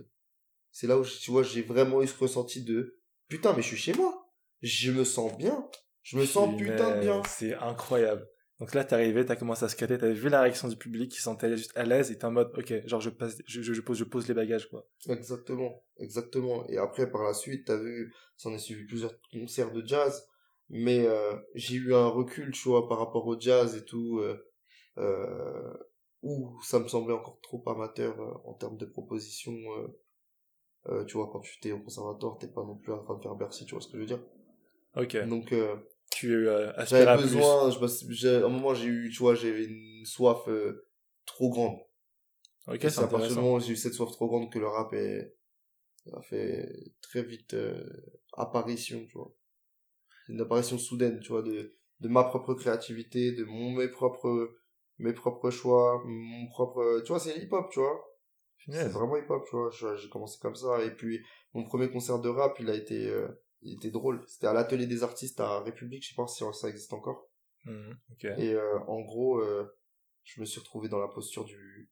C'est 0.72 0.88
là 0.88 1.00
où, 1.00 1.06
tu 1.06 1.32
vois, 1.32 1.44
j'ai 1.44 1.62
vraiment 1.62 2.02
eu 2.02 2.08
ce 2.08 2.18
ressenti 2.18 2.64
de, 2.64 3.00
putain, 3.28 3.54
mais 3.56 3.62
je 3.62 3.68
suis 3.68 3.78
chez 3.78 3.94
moi. 3.94 4.32
Je 4.62 4.92
me 4.92 5.04
sens 5.04 5.36
bien. 5.38 5.70
Je 6.04 6.18
me 6.18 6.26
sens 6.26 6.56
putain 6.58 6.96
de 6.96 7.02
bien. 7.02 7.24
C'est 7.24 7.54
incroyable. 7.56 8.28
Donc 8.60 8.74
là, 8.74 8.84
t'es 8.84 8.94
arrivé, 8.94 9.26
t'as 9.26 9.38
commencé 9.38 9.64
à 9.64 9.70
skater, 9.70 9.98
t'avais 9.98 10.14
vu 10.14 10.28
la 10.30 10.42
réaction 10.42 10.68
du 10.68 10.76
public 10.76 11.12
qui 11.12 11.18
se 11.18 11.24
sentait 11.24 11.56
juste 11.56 11.78
à 11.78 11.84
l'aise 11.84 12.12
et 12.12 12.18
t'es 12.18 12.26
en 12.26 12.32
mode, 12.32 12.52
ok, 12.58 12.86
genre 12.88 13.00
je 13.00 13.10
passe, 13.10 13.38
je, 13.48 13.62
je, 13.62 13.74
je 13.74 13.82
pose, 13.82 13.98
je 13.98 14.04
pose 14.04 14.28
les 14.28 14.34
bagages, 14.34 14.70
quoi. 14.70 14.86
Exactement, 15.08 15.82
exactement. 15.98 16.68
Et 16.68 16.78
après, 16.78 17.10
par 17.10 17.24
la 17.24 17.34
suite, 17.34 17.68
t'as 17.68 17.78
vu, 17.78 18.14
s'en 18.36 18.54
est 18.54 18.58
suivi 18.60 18.86
plusieurs 18.86 19.14
concerts 19.32 19.72
de 19.72 19.86
jazz. 19.86 20.26
Mais 20.72 21.08
euh, 21.08 21.36
j'ai 21.56 21.76
eu 21.76 21.96
un 21.96 22.08
recul, 22.08 22.52
tu 22.52 22.70
vois, 22.70 22.88
par 22.88 23.00
rapport 23.00 23.26
au 23.26 23.40
jazz 23.40 23.76
et 23.76 23.86
tout, 23.86 24.20
euh, 24.20 24.38
euh, 24.98 25.74
où 26.22 26.60
ça 26.62 26.80
me 26.80 26.88
semblait 26.88 27.16
encore 27.16 27.40
trop 27.42 27.64
amateur 27.68 28.20
euh, 28.22 28.34
en 28.46 28.54
termes 28.54 28.78
de 28.78 28.86
propositions. 28.86 29.58
euh, 30.88 31.06
tu 31.06 31.18
vois, 31.18 31.30
quand 31.32 31.40
tu 31.40 31.60
t'es 31.60 31.72
au 31.72 31.80
conservatoire, 31.80 32.38
t'es 32.38 32.48
pas 32.48 32.64
non 32.64 32.76
plus 32.76 32.94
en 32.94 33.04
train 33.04 33.16
de 33.16 33.22
faire 33.22 33.36
Bercy, 33.36 33.66
tu 33.66 33.76
vois 33.76 33.82
ce 33.82 33.88
que 33.88 33.94
je 33.96 34.00
veux 34.02 34.06
dire? 34.06 34.20
Ok. 34.96 35.18
Donc, 35.28 35.52
euh, 35.54 35.76
Tu 36.20 36.48
euh, 36.48 36.72
aspires 36.76 37.08
à 37.10 37.18
j'avais 37.18 37.24
plus. 37.24 37.38
besoin, 37.38 37.72
je, 37.72 38.14
j'ai- 38.14 38.36
à 38.36 38.46
un 38.46 38.50
moment, 38.50 38.74
j'ai 38.74 38.88
eu, 38.88 39.10
tu 39.10 39.20
vois, 39.20 39.36
j'avais 39.36 39.66
une 39.66 40.06
soif 40.06 40.48
euh, 40.48 40.86
trop 41.26 41.50
grande. 41.50 41.78
Ok, 42.68 42.78
c'est 42.82 42.90
c'est 42.90 43.00
à 43.00 43.08
partir 43.08 43.30
du 43.30 43.34
intéressant. 43.36 43.42
moment 43.42 43.56
où 43.56 43.60
j'ai 43.60 43.72
eu 43.74 43.76
cette 43.78 43.94
soif 43.94 44.12
trop 44.12 44.28
grande 44.28 44.52
que 44.52 44.60
le 44.60 44.68
rap 44.68 44.94
est, 44.94 45.34
a 46.14 46.22
fait 46.22 46.70
très 47.02 47.24
vite 47.24 47.54
euh, 47.54 47.84
apparition, 48.34 49.06
tu 49.06 49.14
vois. 49.14 49.34
Une 50.28 50.42
apparition 50.42 50.78
soudaine, 50.78 51.20
tu 51.20 51.30
vois, 51.30 51.42
de, 51.42 51.74
de 52.02 52.08
ma 52.08 52.24
propre 52.26 52.54
créativité, 52.54 53.32
de 53.32 53.46
mon, 53.46 53.72
mes 53.72 53.88
propres, 53.88 54.56
mes 55.00 55.14
propres 55.14 55.50
choix, 55.52 56.02
mon 56.06 56.48
propre, 56.48 57.02
tu 57.06 57.10
vois, 57.10 57.20
c'est 57.20 57.38
hip-hop, 57.38 57.70
tu 57.72 57.80
vois. 57.80 58.06
C'est 58.72 58.90
vraiment 58.90 59.18
hip-hop, 59.18 59.44
tu 59.50 59.56
vois. 59.56 59.70
J'ai 59.96 60.10
commencé 60.10 60.38
comme 60.42 60.56
ça. 60.56 60.84
Et 60.84 60.92
puis, 60.92 61.22
mon 61.54 61.64
premier 61.64 61.90
concert 61.90 62.20
de 62.20 62.30
rap, 62.30 62.60
il 62.60 62.70
a 62.70 62.76
été, 62.76 63.08
euh, 63.08 63.28
il 63.62 63.76
était 63.76 63.92
drôle. 63.92 64.24
C'était 64.28 64.48
à 64.48 64.54
l'atelier 64.54 64.88
des 64.88 65.04
artistes 65.04 65.40
à 65.40 65.62
République, 65.62 66.04
je 66.04 66.10
sais 66.10 66.16
pas 66.16 66.28
si 66.28 66.44
ça 66.54 66.70
existe 66.70 66.94
encore. 66.94 67.30
Mhm, 67.66 67.98
ok. 68.12 68.24
Et 68.38 68.54
euh, 68.54 68.80
en 68.88 69.02
gros, 69.02 69.40
euh, 69.40 69.78
je 70.24 70.40
me 70.40 70.46
suis 70.46 70.60
retrouvé 70.60 70.90
dans 70.90 71.00
la 71.00 71.08
posture 71.08 71.46
du, 71.46 71.90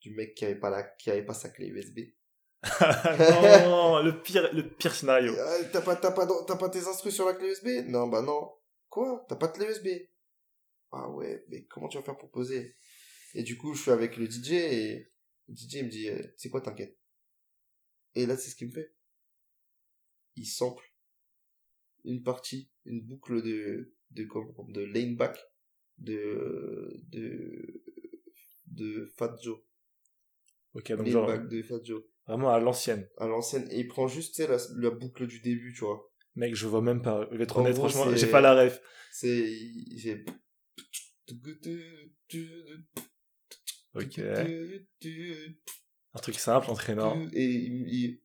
du 0.00 0.14
mec 0.14 0.34
qui 0.34 0.44
avait 0.44 0.58
pas 0.58 0.70
la, 0.70 0.82
qui 0.82 1.10
avait 1.10 1.24
pas 1.24 1.34
sa 1.34 1.50
clé 1.50 1.66
USB. 1.66 2.00
non, 2.80 4.00
le 4.02 4.22
pire, 4.22 4.52
le 4.54 4.68
pire 4.68 4.94
scénario. 4.94 5.34
Ah, 5.36 5.64
T'as 5.72 5.80
pas, 5.82 5.96
t'as 5.96 6.12
pas, 6.12 6.26
t'as 6.46 6.56
pas 6.56 6.68
tes 6.68 6.86
instrus 6.86 7.14
sur 7.14 7.26
la 7.26 7.34
clé 7.34 7.48
USB 7.50 7.88
Non, 7.88 8.06
bah 8.06 8.22
non. 8.22 8.52
Quoi? 8.88 9.24
T'as 9.28 9.36
pas 9.36 9.48
de 9.48 9.52
clé 9.52 9.66
USB 9.66 9.88
Ah 10.92 11.08
ouais, 11.10 11.44
mais 11.48 11.64
comment 11.64 11.88
tu 11.88 11.98
vas 11.98 12.04
faire 12.04 12.16
pour 12.16 12.30
poser? 12.30 12.76
Et 13.34 13.42
du 13.42 13.56
coup, 13.56 13.74
je 13.74 13.82
suis 13.82 13.90
avec 13.90 14.16
le 14.16 14.26
DJ 14.30 14.52
et 14.52 15.12
le 15.48 15.54
DJ 15.54 15.74
il 15.74 15.84
me 15.86 15.90
dit, 15.90 16.08
euh, 16.08 16.22
c'est 16.36 16.50
quoi, 16.50 16.60
t'inquiète? 16.60 16.96
Et 18.14 18.26
là, 18.26 18.36
c'est 18.36 18.50
ce 18.50 18.56
qu'il 18.56 18.68
me 18.68 18.72
fait. 18.72 18.94
Il 20.36 20.46
sample 20.46 20.91
une 22.04 22.22
partie, 22.22 22.70
une 22.84 23.00
boucle 23.02 23.42
de, 23.42 23.94
de, 24.10 24.24
comment, 24.24 24.54
de 24.68 24.82
lane 24.82 25.16
back 25.16 25.38
de, 25.98 27.00
de, 27.08 27.82
de 28.66 29.06
Fat 29.16 29.36
Joe. 29.42 29.58
Ok, 30.74 30.88
donc 30.90 30.98
Lane 31.00 31.10
genre, 31.10 31.26
back 31.26 31.48
de 31.48 31.62
Fat 31.62 31.80
Joe. 31.84 32.02
vraiment 32.26 32.50
à 32.50 32.58
l'ancienne. 32.60 33.08
À 33.18 33.26
l'ancienne. 33.26 33.68
Et 33.70 33.80
il 33.80 33.88
prend 33.88 34.08
juste, 34.08 34.34
tu 34.34 34.42
sais, 34.42 34.48
la, 34.48 34.58
la 34.78 34.90
boucle 34.90 35.26
du 35.26 35.40
début, 35.40 35.72
tu 35.74 35.80
vois. 35.84 36.10
Mec, 36.34 36.54
je 36.54 36.66
vois 36.66 36.80
même 36.80 37.02
pas. 37.02 37.28
Je 37.30 37.36
vais 37.36 37.44
être 37.44 37.56
honnête, 37.58 37.76
franchement, 37.76 38.14
j'ai 38.16 38.26
pas 38.30 38.40
la 38.40 38.54
ref. 38.64 38.80
C'est, 39.12 39.46
j'ai, 39.96 40.24
Ok. 43.94 44.18
Un 46.14 46.18
truc 46.20 46.34
simple, 46.36 46.70
entraînant. 46.70 47.26
et, 47.32 47.44
il- 47.44 48.20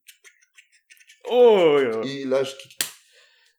Oh 1.30 1.78
et 2.06 2.24
là, 2.26 2.44
je 2.44 2.56
kick. 2.56 2.78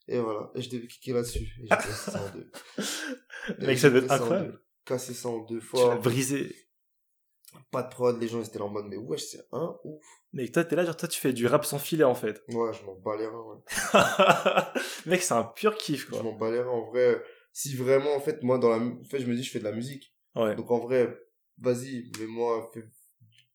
Et 0.08 0.18
voilà, 0.18 0.50
et 0.54 0.62
je 0.62 0.70
devais 0.70 0.86
kicker 0.86 1.12
là-dessus. 1.14 1.40
Et 1.40 1.62
j'ai 1.62 1.68
cassé 1.68 2.10
ça 2.10 2.22
en 2.22 2.30
deux. 2.36 2.50
Et 3.62 3.66
Mec, 3.66 3.78
ça 3.78 3.90
devait 3.90 4.04
être 4.06 4.10
incroyable. 4.12 4.60
Cassé 4.84 5.12
ça 5.14 5.28
en 5.28 5.38
deux 5.40 5.58
Tu 5.60 5.64
l'as 5.76 5.80
fois. 5.82 5.96
brisé. 5.96 6.54
Pas 7.70 7.82
de 7.82 7.88
prod, 7.90 8.18
les 8.20 8.28
gens 8.28 8.42
étaient 8.42 8.58
là 8.58 8.64
en 8.66 8.68
mode, 8.70 8.86
mais 8.86 8.96
wesh, 8.96 9.22
c'est 9.22 9.46
un 9.52 9.76
ouf. 9.84 10.04
Mec, 10.32 10.52
toi, 10.52 10.64
t'es 10.64 10.76
là, 10.76 10.84
genre, 10.84 10.96
toi, 10.96 11.08
tu 11.08 11.20
fais 11.20 11.32
du 11.32 11.46
rap 11.46 11.64
sans 11.64 11.78
filet, 11.78 12.04
en 12.04 12.14
fait. 12.14 12.42
Ouais, 12.48 12.72
je 12.72 12.84
m'en 12.84 12.94
bats 12.94 13.16
les 13.16 13.26
reins, 13.26 13.42
ouais. 13.42 14.80
Mec, 15.06 15.22
c'est 15.22 15.34
un 15.34 15.44
pur 15.44 15.76
kiff, 15.76 16.06
Je 16.06 16.10
quoi. 16.10 16.22
m'en 16.22 16.32
bats 16.32 16.50
les 16.50 16.60
reins, 16.60 16.70
en 16.70 16.86
vrai. 16.90 17.22
Si 17.52 17.74
vraiment, 17.74 18.14
en 18.14 18.20
fait, 18.20 18.42
moi, 18.42 18.58
dans 18.58 18.68
la, 18.70 18.76
en 18.76 19.04
fait, 19.04 19.20
je 19.20 19.26
me 19.26 19.34
dis, 19.34 19.42
je 19.42 19.50
fais 19.50 19.58
de 19.58 19.64
la 19.64 19.72
musique. 19.72 20.14
Ouais. 20.34 20.54
Donc, 20.56 20.70
en 20.70 20.78
vrai, 20.78 21.18
vas-y, 21.58 22.10
mets-moi, 22.18 22.70
fais 22.72 22.84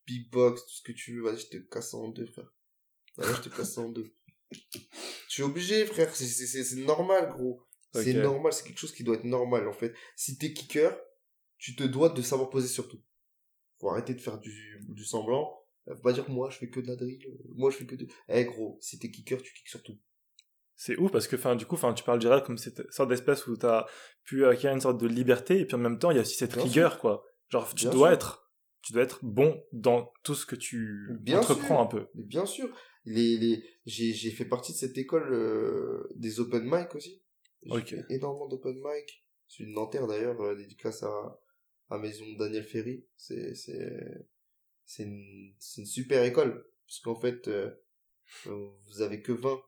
beatbox, 0.06 0.62
tout 0.66 0.72
ce 0.74 0.82
que 0.82 0.92
tu 0.92 1.16
veux, 1.16 1.24
vas-y, 1.24 1.40
je 1.40 1.48
te 1.48 1.58
casse 1.58 1.94
en 1.94 2.10
deux, 2.10 2.26
frère. 2.26 2.52
Vas-y, 3.18 3.36
je 3.36 3.42
te 3.42 3.50
casse 3.56 3.78
en 3.78 3.90
deux. 3.90 4.12
Je 4.54 5.34
suis 5.34 5.44
obligé, 5.44 5.86
frère, 5.86 6.14
c'est, 6.16 6.76
normal, 6.78 7.30
gros. 7.30 7.62
C'est 7.94 8.14
normal, 8.14 8.54
c'est 8.54 8.66
quelque 8.66 8.80
chose 8.80 8.94
qui 8.94 9.04
doit 9.04 9.16
être 9.16 9.24
normal, 9.24 9.68
en 9.68 9.74
fait. 9.74 9.94
Si 10.16 10.38
t'es 10.38 10.54
kicker, 10.54 10.98
tu 11.58 11.76
te 11.76 11.84
dois 11.84 12.10
de 12.10 12.22
savoir 12.22 12.50
poser 12.50 12.68
sur 12.68 12.88
tout. 12.88 13.02
Faut 13.80 13.90
arrêter 13.90 14.14
de 14.14 14.22
faire 14.22 14.40
du, 14.40 14.80
du 14.90 15.04
semblant. 15.04 15.60
Faut 15.88 16.02
pas 16.02 16.14
dire, 16.14 16.30
moi, 16.30 16.50
je 16.50 16.58
fais 16.58 16.70
que 16.70 16.80
de 16.80 16.88
la 16.88 16.96
drill. 16.96 17.20
Moi, 17.56 17.70
je 17.70 17.78
fais 17.78 17.86
que 17.86 17.96
de... 17.96 18.08
Eh, 18.30 18.46
gros, 18.46 18.78
si 18.82 18.98
t'es 19.00 19.12
kicker, 19.12 19.42
tu 19.42 19.54
kicks 19.54 19.68
sur 19.68 19.84
tout. 19.84 19.98
C'est 20.76 20.98
ouf 20.98 21.12
parce 21.12 21.28
que, 21.28 21.36
enfin, 21.36 21.56
du 21.56 21.66
coup, 21.66 21.76
enfin, 21.76 21.94
tu 21.94 22.04
parles 22.04 22.20
du 22.20 22.28
rap 22.28 22.46
comme 22.46 22.58
cette 22.58 22.92
sorte 22.92 23.10
d'espèce 23.10 23.46
où 23.48 23.56
t'as 23.56 23.86
pu 24.24 24.46
acquérir 24.46 24.74
une 24.76 24.82
sorte 24.82 25.00
de 25.00 25.08
liberté 25.08 25.60
et 25.60 25.66
puis 25.66 25.76
en 25.76 25.80
même 25.80 26.00
temps, 26.00 26.12
il 26.12 26.16
y 26.16 26.18
a 26.18 26.22
aussi 26.22 26.36
cette 26.36 26.56
Bien 26.56 26.64
rigueur, 26.64 27.00
quoi. 27.00 27.24
Genre, 27.50 27.68
tu 27.76 27.84
Bien 27.86 27.92
dois 27.92 28.08
sûr. 28.10 28.16
être, 28.16 28.52
tu 28.82 28.94
dois 28.94 29.04
être 29.04 29.20
bon 29.24 29.64
dans 29.72 30.12
tout 30.24 30.36
ce 30.36 30.46
que 30.46 30.56
tu 30.56 31.10
Bien 31.20 31.40
entreprends 31.40 31.68
sûr. 31.68 31.80
un 31.80 31.86
peu. 31.86 32.08
Mais 32.16 32.24
bien 32.24 32.46
sûr, 32.46 32.76
les, 33.06 33.38
les, 33.38 33.64
j'ai, 33.86 34.14
j'ai 34.14 34.32
fait 34.32 34.46
partie 34.46 34.72
de 34.74 34.78
cette 34.78 34.98
école 34.98 35.34
euh, 35.34 36.08
des 36.16 36.40
open 36.40 36.64
mic 36.66 36.96
aussi. 36.96 37.22
J'ai 37.64 37.72
Ok. 37.80 37.88
fait 37.88 38.06
énormément 38.10 38.48
d'open 38.48 38.76
mic. 38.76 39.26
C'est 39.48 39.64
une 39.64 39.74
Nanterre 39.74 40.08
d'ailleurs, 40.08 40.40
euh, 40.42 40.56
dédicace 40.56 41.04
à, 41.04 41.40
à 41.90 41.98
Maison 41.98 42.26
Daniel 42.38 42.64
Ferry. 42.64 43.06
C'est, 43.16 43.54
c'est, 43.56 44.26
c'est 44.86 45.04
une, 45.04 45.54
c'est 45.60 45.82
une 45.82 45.88
super 45.88 46.24
école. 46.24 46.66
Parce 46.88 47.00
qu'en 47.02 47.16
fait, 47.20 47.48
euh, 47.48 47.72
vous 48.46 49.02
avez 49.02 49.22
que 49.22 49.32
20 49.32 49.62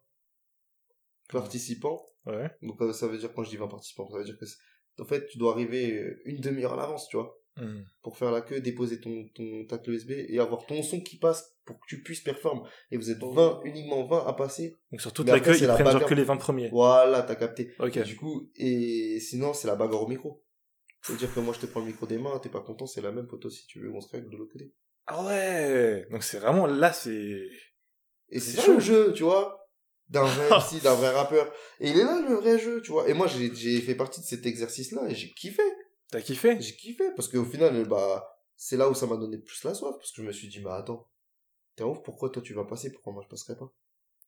participants. 1.30 2.06
Ouais. 2.26 2.50
Donc 2.62 2.82
euh, 2.82 2.94
ça 2.94 3.08
veut 3.08 3.18
dire, 3.18 3.34
quand 3.34 3.44
je 3.44 3.50
dis 3.52 3.58
20 3.58 3.68
participants, 3.68 4.10
ça 4.10 4.18
veut 4.18 4.24
dire 4.24 4.38
que, 4.38 4.46
c'est- 4.46 4.58
en 5.00 5.06
fait, 5.06 5.28
tu 5.28 5.38
dois 5.38 5.52
arriver 5.54 5.98
euh, 5.98 6.22
une 6.26 6.40
demi-heure 6.40 6.74
à 6.74 6.78
l'avance, 6.78 7.08
tu 7.10 7.18
vois 7.18 7.38
Hmm. 7.58 7.84
pour 8.02 8.18
faire 8.18 8.32
la 8.32 8.42
queue, 8.42 8.60
déposer 8.60 9.00
ton, 9.00 9.30
ton, 9.34 9.66
ta 9.66 9.78
clé 9.78 9.94
USB 9.94 10.12
et 10.12 10.40
avoir 10.40 10.66
ton 10.66 10.84
son 10.84 11.00
qui 11.00 11.18
passe 11.18 11.56
pour 11.64 11.80
que 11.80 11.86
tu 11.88 12.04
puisses 12.04 12.20
performer. 12.20 12.64
Et 12.92 12.98
vous 12.98 13.12
êtes 13.12 13.24
20, 13.24 13.62
uniquement 13.64 14.06
20 14.06 14.28
à 14.28 14.34
passer. 14.34 14.76
Donc 14.92 15.00
sur 15.00 15.14
toute 15.14 15.26
Mais 15.26 15.32
la 15.32 15.38
après, 15.38 15.52
queue, 15.52 15.58
c'est 15.58 15.64
ils 15.64 15.68
la 15.68 15.76
prennent 15.76 15.90
genre 15.90 16.06
que 16.06 16.14
les 16.14 16.26
20 16.26 16.36
premiers. 16.36 16.70
Voilà, 16.70 17.22
t'as 17.22 17.36
capté. 17.36 17.74
Ok. 17.80 17.96
Et 17.96 18.04
du 18.04 18.18
coup, 18.18 18.50
et 18.56 19.22
sinon, 19.22 19.54
c'est 19.54 19.68
la 19.68 19.76
bagarre 19.76 20.02
au 20.02 20.08
micro. 20.08 20.44
Ça 21.02 21.14
veut 21.14 21.20
dire 21.20 21.34
que 21.34 21.40
moi, 21.40 21.54
je 21.54 21.62
te 21.62 21.66
prends 21.66 21.80
le 21.80 21.86
micro 21.86 22.06
des 22.06 22.18
mains, 22.18 22.38
t'es 22.40 22.50
pas 22.50 22.60
content, 22.60 22.88
c'est 22.88 23.02
la 23.02 23.14
même 23.14 23.28
photo 23.28 23.50
si 23.50 23.66
tu 23.68 23.80
veux, 23.80 23.94
on 23.94 24.02
se 24.02 24.10
règle 24.10 24.30
de 24.30 24.36
l'autre 24.36 24.52
côté. 24.52 24.74
Ah 25.08 25.24
ouais. 25.26 26.06
Donc 26.12 26.24
c'est 26.24 26.40
vraiment 26.40 26.66
là, 26.66 26.92
c'est. 26.92 27.48
Et 28.30 28.40
c'est 28.40 28.60
ça 28.60 28.74
le 28.74 28.80
jeu, 28.80 29.14
tu 29.14 29.24
vois 29.24 29.62
d'un 30.10 30.24
vrai 30.24 30.50
MC, 30.50 30.82
d'un 30.84 30.94
vrai 30.96 31.12
rappeur. 31.12 31.52
Et 31.80 31.90
il 31.90 31.98
est 31.98 32.04
là, 32.04 32.22
le 32.28 32.36
vrai 32.36 32.60
jeu, 32.60 32.82
tu 32.82 32.92
vois. 32.92 33.10
Et 33.10 33.14
moi, 33.14 33.28
j'ai 33.28 33.54
j'ai 33.56 33.80
fait 33.82 33.96
partie 33.96 34.22
de 34.22 34.26
cet 34.26 34.46
exercice-là 34.46 35.08
et 35.10 35.16
j'ai 35.16 35.32
kiffé. 35.32 35.64
T'as 36.12 36.22
kiffé? 36.22 36.60
J'ai 36.62 36.76
kiffé 36.76 37.04
parce 37.16 37.28
qu'au 37.28 37.46
final, 37.46 37.88
bah, 37.88 38.28
c'est 38.56 38.78
là 38.78 38.90
où 38.90 38.94
ça 38.94 39.08
m'a 39.08 39.18
donné 39.18 39.38
plus 39.38 39.64
la 39.64 39.74
soif 39.74 39.96
parce 39.98 40.12
que 40.12 40.22
je 40.22 40.28
me 40.28 40.32
suis 40.32 40.48
dit, 40.48 40.60
mais 40.62 40.72
attends, 40.72 41.10
t'es 41.76 41.84
ouf, 41.84 42.02
pourquoi 42.04 42.30
toi 42.30 42.42
tu 42.42 42.54
vas 42.54 42.66
passer, 42.66 42.92
pourquoi 42.92 43.14
moi 43.14 43.22
je 43.24 43.28
passerai 43.30 43.58
pas? 43.58 43.72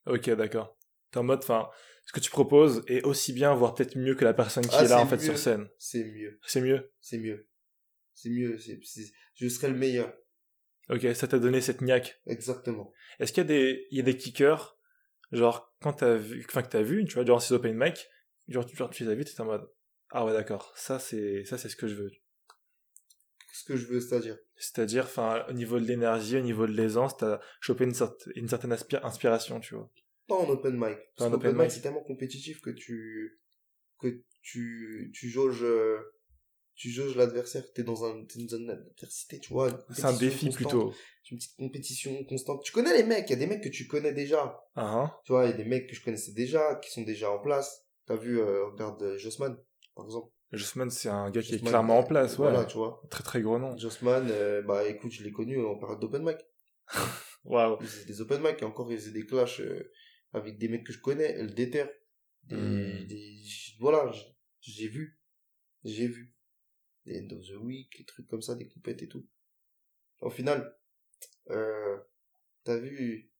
Ok, 0.05 0.29
d'accord. 0.31 0.77
T'es 1.11 1.19
en 1.19 1.23
mode, 1.23 1.39
enfin, 1.39 1.69
ce 2.05 2.13
que 2.13 2.19
tu 2.19 2.29
proposes 2.29 2.83
est 2.87 3.03
aussi 3.03 3.31
bien, 3.33 3.53
voire 3.53 3.73
peut-être 3.73 3.95
mieux 3.97 4.15
que 4.15 4.25
la 4.25 4.33
personne 4.33 4.65
qui 4.67 4.75
Ah, 4.75 4.83
est 4.83 4.87
là 4.87 4.99
en 5.01 5.05
fait 5.05 5.19
sur 5.21 5.37
scène. 5.37 5.69
C'est 5.77 6.03
mieux, 6.03 6.39
C'est 6.45 6.61
mieux? 6.61 6.91
c'est 6.99 7.17
mieux, 7.17 7.47
c'est 8.13 8.29
mieux, 8.29 8.57
c'est- 8.57 9.13
je 9.35 9.47
serai 9.47 9.69
le 9.69 9.77
meilleur, 9.77 10.13
Ok, 10.89 11.05
ça 11.15 11.27
t'a 11.27 11.37
donné 11.39 11.59
cette 11.61 11.81
niaque. 11.81 12.21
exactement. 12.25 12.91
Est-ce 13.19 13.33
qu'il 13.33 13.41
y 13.41 13.45
a 13.45 13.47
des, 13.47 13.87
il 13.91 13.97
y 13.97 13.99
a 13.99 14.03
des 14.03 14.15
kickers, 14.17 14.77
genre, 15.33 15.73
quand 15.81 15.93
t'as 15.93 16.15
vu, 16.15 16.45
enfin, 16.49 16.61
que 16.63 16.69
t'as 16.69 16.81
vu, 16.81 17.05
tu 17.05 17.15
vois, 17.15 17.23
durant 17.25 17.39
ces 17.39 17.53
open 17.53 17.75
mic, 17.77 18.07
genre, 18.47 18.65
tu, 18.65 18.75
genre, 18.75 18.89
tu 18.89 19.03
les 19.03 19.11
as 19.11 19.15
vus, 19.15 19.25
t'étais 19.25 19.41
en 19.41 19.45
mode, 19.45 19.69
ah 20.11 20.25
ouais, 20.25 20.33
d'accord, 20.33 20.73
ça 20.75 20.99
c'est, 20.99 21.43
ça 21.45 21.57
c'est 21.57 21.69
ce 21.69 21.75
que 21.75 21.87
je 21.87 21.95
veux. 21.95 22.11
Ce 23.53 23.63
que 23.65 23.75
je 23.75 23.87
veux, 23.87 23.99
c'est-à-dire. 23.99 24.37
C'est-à-dire, 24.55 25.05
enfin, 25.05 25.43
au 25.49 25.53
niveau 25.53 25.79
de 25.79 25.85
l'énergie, 25.85 26.37
au 26.37 26.41
niveau 26.41 26.67
de 26.67 26.73
l'aisance, 26.73 27.17
t'as 27.17 27.39
chopé 27.59 27.85
une, 27.85 27.93
sorte, 27.93 28.29
une 28.35 28.47
certaine 28.47 28.71
inspiration, 28.71 29.59
tu 29.59 29.75
vois. 29.75 29.89
Pas 30.27 30.35
en 30.35 30.47
open 30.49 30.75
mic. 30.75 30.81
Pas 30.81 30.97
Parce 31.17 31.31
en 31.31 31.33
open 31.33 31.55
mic, 31.57 31.71
c'est 31.71 31.81
tellement 31.81 32.03
compétitif 32.03 32.61
que 32.61 32.69
tu, 32.69 33.39
que 33.99 34.23
tu, 34.43 35.11
tu 35.13 35.29
jauges, 35.29 35.63
euh, 35.63 35.97
tu 36.75 36.91
jauges 36.91 37.15
l'adversaire, 37.15 37.63
t'es 37.73 37.83
dans 37.83 38.05
un, 38.05 38.25
t'es 38.25 38.39
dans 38.43 38.57
une 38.57 38.69
adversité, 38.69 39.39
tu 39.39 39.53
vois. 39.53 39.85
C'est 39.91 40.05
un 40.05 40.13
défi 40.13 40.45
constante. 40.45 40.69
plutôt. 40.69 40.93
C'est 41.23 41.31
une 41.31 41.37
petite 41.37 41.57
compétition 41.57 42.23
constante. 42.25 42.63
Tu 42.63 42.71
connais 42.71 42.95
les 42.95 43.03
mecs, 43.03 43.25
il 43.27 43.31
y 43.31 43.35
a 43.35 43.39
des 43.39 43.47
mecs 43.47 43.63
que 43.63 43.69
tu 43.69 43.87
connais 43.87 44.13
déjà. 44.13 44.61
Ah, 44.75 44.85
hein. 44.85 45.13
Tu 45.25 45.31
vois, 45.31 45.45
il 45.45 45.51
y 45.51 45.53
a 45.53 45.57
des 45.57 45.65
mecs 45.65 45.89
que 45.89 45.95
je 45.95 46.03
connaissais 46.03 46.33
déjà, 46.33 46.75
qui 46.75 46.91
sont 46.91 47.01
déjà 47.01 47.31
en 47.31 47.39
place. 47.39 47.87
T'as 48.05 48.15
vu, 48.15 48.39
euh, 48.39 48.67
regarde 48.67 49.01
euh, 49.01 49.17
Jossman, 49.17 49.57
par 49.97 50.05
exemple. 50.05 50.31
Jossman, 50.53 50.89
c'est 50.89 51.09
un 51.09 51.29
gars 51.29 51.41
qui 51.41 51.55
est 51.55 51.59
clairement 51.59 51.99
en 51.99 52.03
euh, 52.03 52.07
place, 52.07 52.37
ouais. 52.37 52.49
Voilà, 52.49 52.63
tu 52.63 52.77
vois. 52.77 53.03
Très 53.09 53.23
très 53.23 53.41
gros 53.41 53.59
nom. 53.59 53.77
Jossman, 53.77 54.29
euh, 54.31 54.61
bah 54.61 54.87
écoute, 54.87 55.11
je 55.11 55.23
l'ai 55.23 55.31
connu 55.31 55.63
en 55.65 55.75
période 55.77 55.99
d'open 55.99 56.23
mic. 56.23 56.37
Waouh. 57.43 57.77
Il 57.81 57.87
faisait 57.87 58.05
des 58.05 58.21
open 58.21 58.41
mic 58.41 58.61
et 58.61 58.65
encore 58.65 58.89
il 58.91 58.97
faisait 58.97 59.11
des 59.11 59.25
clashs 59.25 59.59
euh, 59.59 59.91
avec 60.31 60.57
des 60.57 60.69
mecs 60.69 60.85
que 60.85 60.93
je 60.93 61.01
connais, 61.01 61.31
El 61.31 61.53
Déter. 61.53 61.85
Des, 62.43 62.55
Hmm. 62.55 63.07
des, 63.07 63.41
voilà, 63.79 64.09
j'ai 64.61 64.87
vu. 64.87 65.19
J'ai 65.83 66.07
vu. 66.07 66.33
Des 67.05 67.19
End 67.19 67.35
of 67.35 67.45
the 67.45 67.57
Week, 67.61 67.97
des 67.97 68.05
trucs 68.05 68.27
comme 68.27 68.41
ça, 68.41 68.55
des 68.55 68.67
coupettes 68.67 69.01
et 69.03 69.07
tout. 69.09 69.27
Au 70.21 70.29
final, 70.29 70.77
euh, 71.49 71.97
t'as 72.63 72.77
vu, 72.77 73.31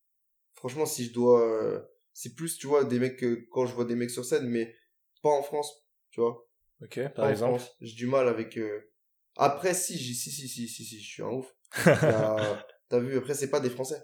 franchement, 0.54 0.86
si 0.86 1.06
je 1.06 1.14
dois, 1.14 1.42
euh, 1.42 1.82
c'est 2.14 2.36
plus, 2.36 2.58
tu 2.58 2.68
vois, 2.68 2.84
des 2.84 3.00
mecs 3.00 3.18
que, 3.18 3.48
quand 3.52 3.66
je 3.66 3.74
vois 3.74 3.86
des 3.86 3.96
mecs 3.96 4.10
sur 4.12 4.26
scène, 4.26 4.48
mais 4.48 4.76
pas 5.22 5.30
en 5.30 5.44
France, 5.44 5.88
tu 6.12 6.20
vois. 6.20 6.47
Ok, 6.82 7.00
par 7.16 7.26
en 7.26 7.30
exemple. 7.30 7.62
J'ai 7.82 7.96
du 7.96 8.08
mal 8.08 8.28
avec. 8.28 8.58
euh, 8.58 8.92
Après, 9.36 9.74
si, 9.74 9.98
j'ai- 9.98 10.14
si, 10.14 10.32
si, 10.32 10.48
si, 10.48 10.68
si, 10.68 10.84
si, 10.86 11.00
je 11.02 11.08
suis 11.08 11.24
un 11.24 11.30
ouf. 11.30 11.56
T'as 12.90 13.00
vu, 13.00 13.18
après, 13.18 13.34
c'est 13.34 13.50
pas 13.50 13.60
des 13.60 13.70
Français. 13.70 14.02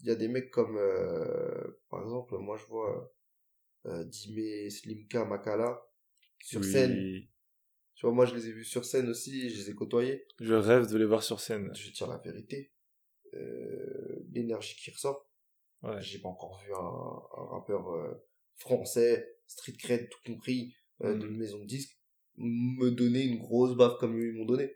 Il 0.00 0.06
y 0.06 0.10
a 0.10 0.14
des 0.14 0.28
mecs 0.28 0.50
comme, 0.50 0.76
euh, 0.76 1.80
par 1.88 2.02
exemple, 2.02 2.36
moi, 2.38 2.56
je 2.56 2.66
vois 2.66 3.12
euh, 3.86 4.04
Dime, 4.04 4.70
Slimka, 4.70 5.24
Makala 5.24 5.82
sur 6.42 6.60
Oui. 6.60 6.70
scène. 6.70 7.22
Tu 7.94 8.06
vois, 8.06 8.12
moi, 8.14 8.26
je 8.26 8.34
les 8.34 8.48
ai 8.48 8.52
vus 8.52 8.64
sur 8.64 8.84
scène 8.84 9.08
aussi, 9.08 9.50
je 9.50 9.56
les 9.56 9.70
ai 9.70 9.74
côtoyés. 9.74 10.26
Je 10.40 10.54
rêve 10.54 10.86
de 10.90 10.96
les 10.98 11.04
voir 11.04 11.22
sur 11.22 11.40
scène. 11.40 11.70
Je 11.74 11.84
vais 11.86 11.90
dire 11.92 12.08
la 12.08 12.18
vérité. 12.18 12.72
Euh, 13.34 14.24
L'énergie 14.32 14.76
qui 14.76 14.90
ressort. 14.90 15.28
Ouais. 15.82 16.00
J'ai 16.00 16.18
pas 16.20 16.28
encore 16.28 16.58
vu 16.64 16.72
un, 16.74 16.78
un 16.78 17.46
rappeur 17.46 17.90
euh, 17.92 18.14
français, 18.56 19.36
street 19.46 19.74
cred, 19.78 20.08
tout 20.08 20.20
compris, 20.24 20.74
euh, 21.02 21.16
de 21.18 21.26
Mhm. 21.26 21.36
maison 21.36 21.58
de 21.58 21.64
disques, 21.66 21.98
me 22.36 22.90
donner 22.90 23.22
une 23.22 23.38
grosse 23.38 23.76
baffe 23.76 23.98
comme 23.98 24.18
ils 24.20 24.32
m'ont 24.32 24.44
donné. 24.46 24.74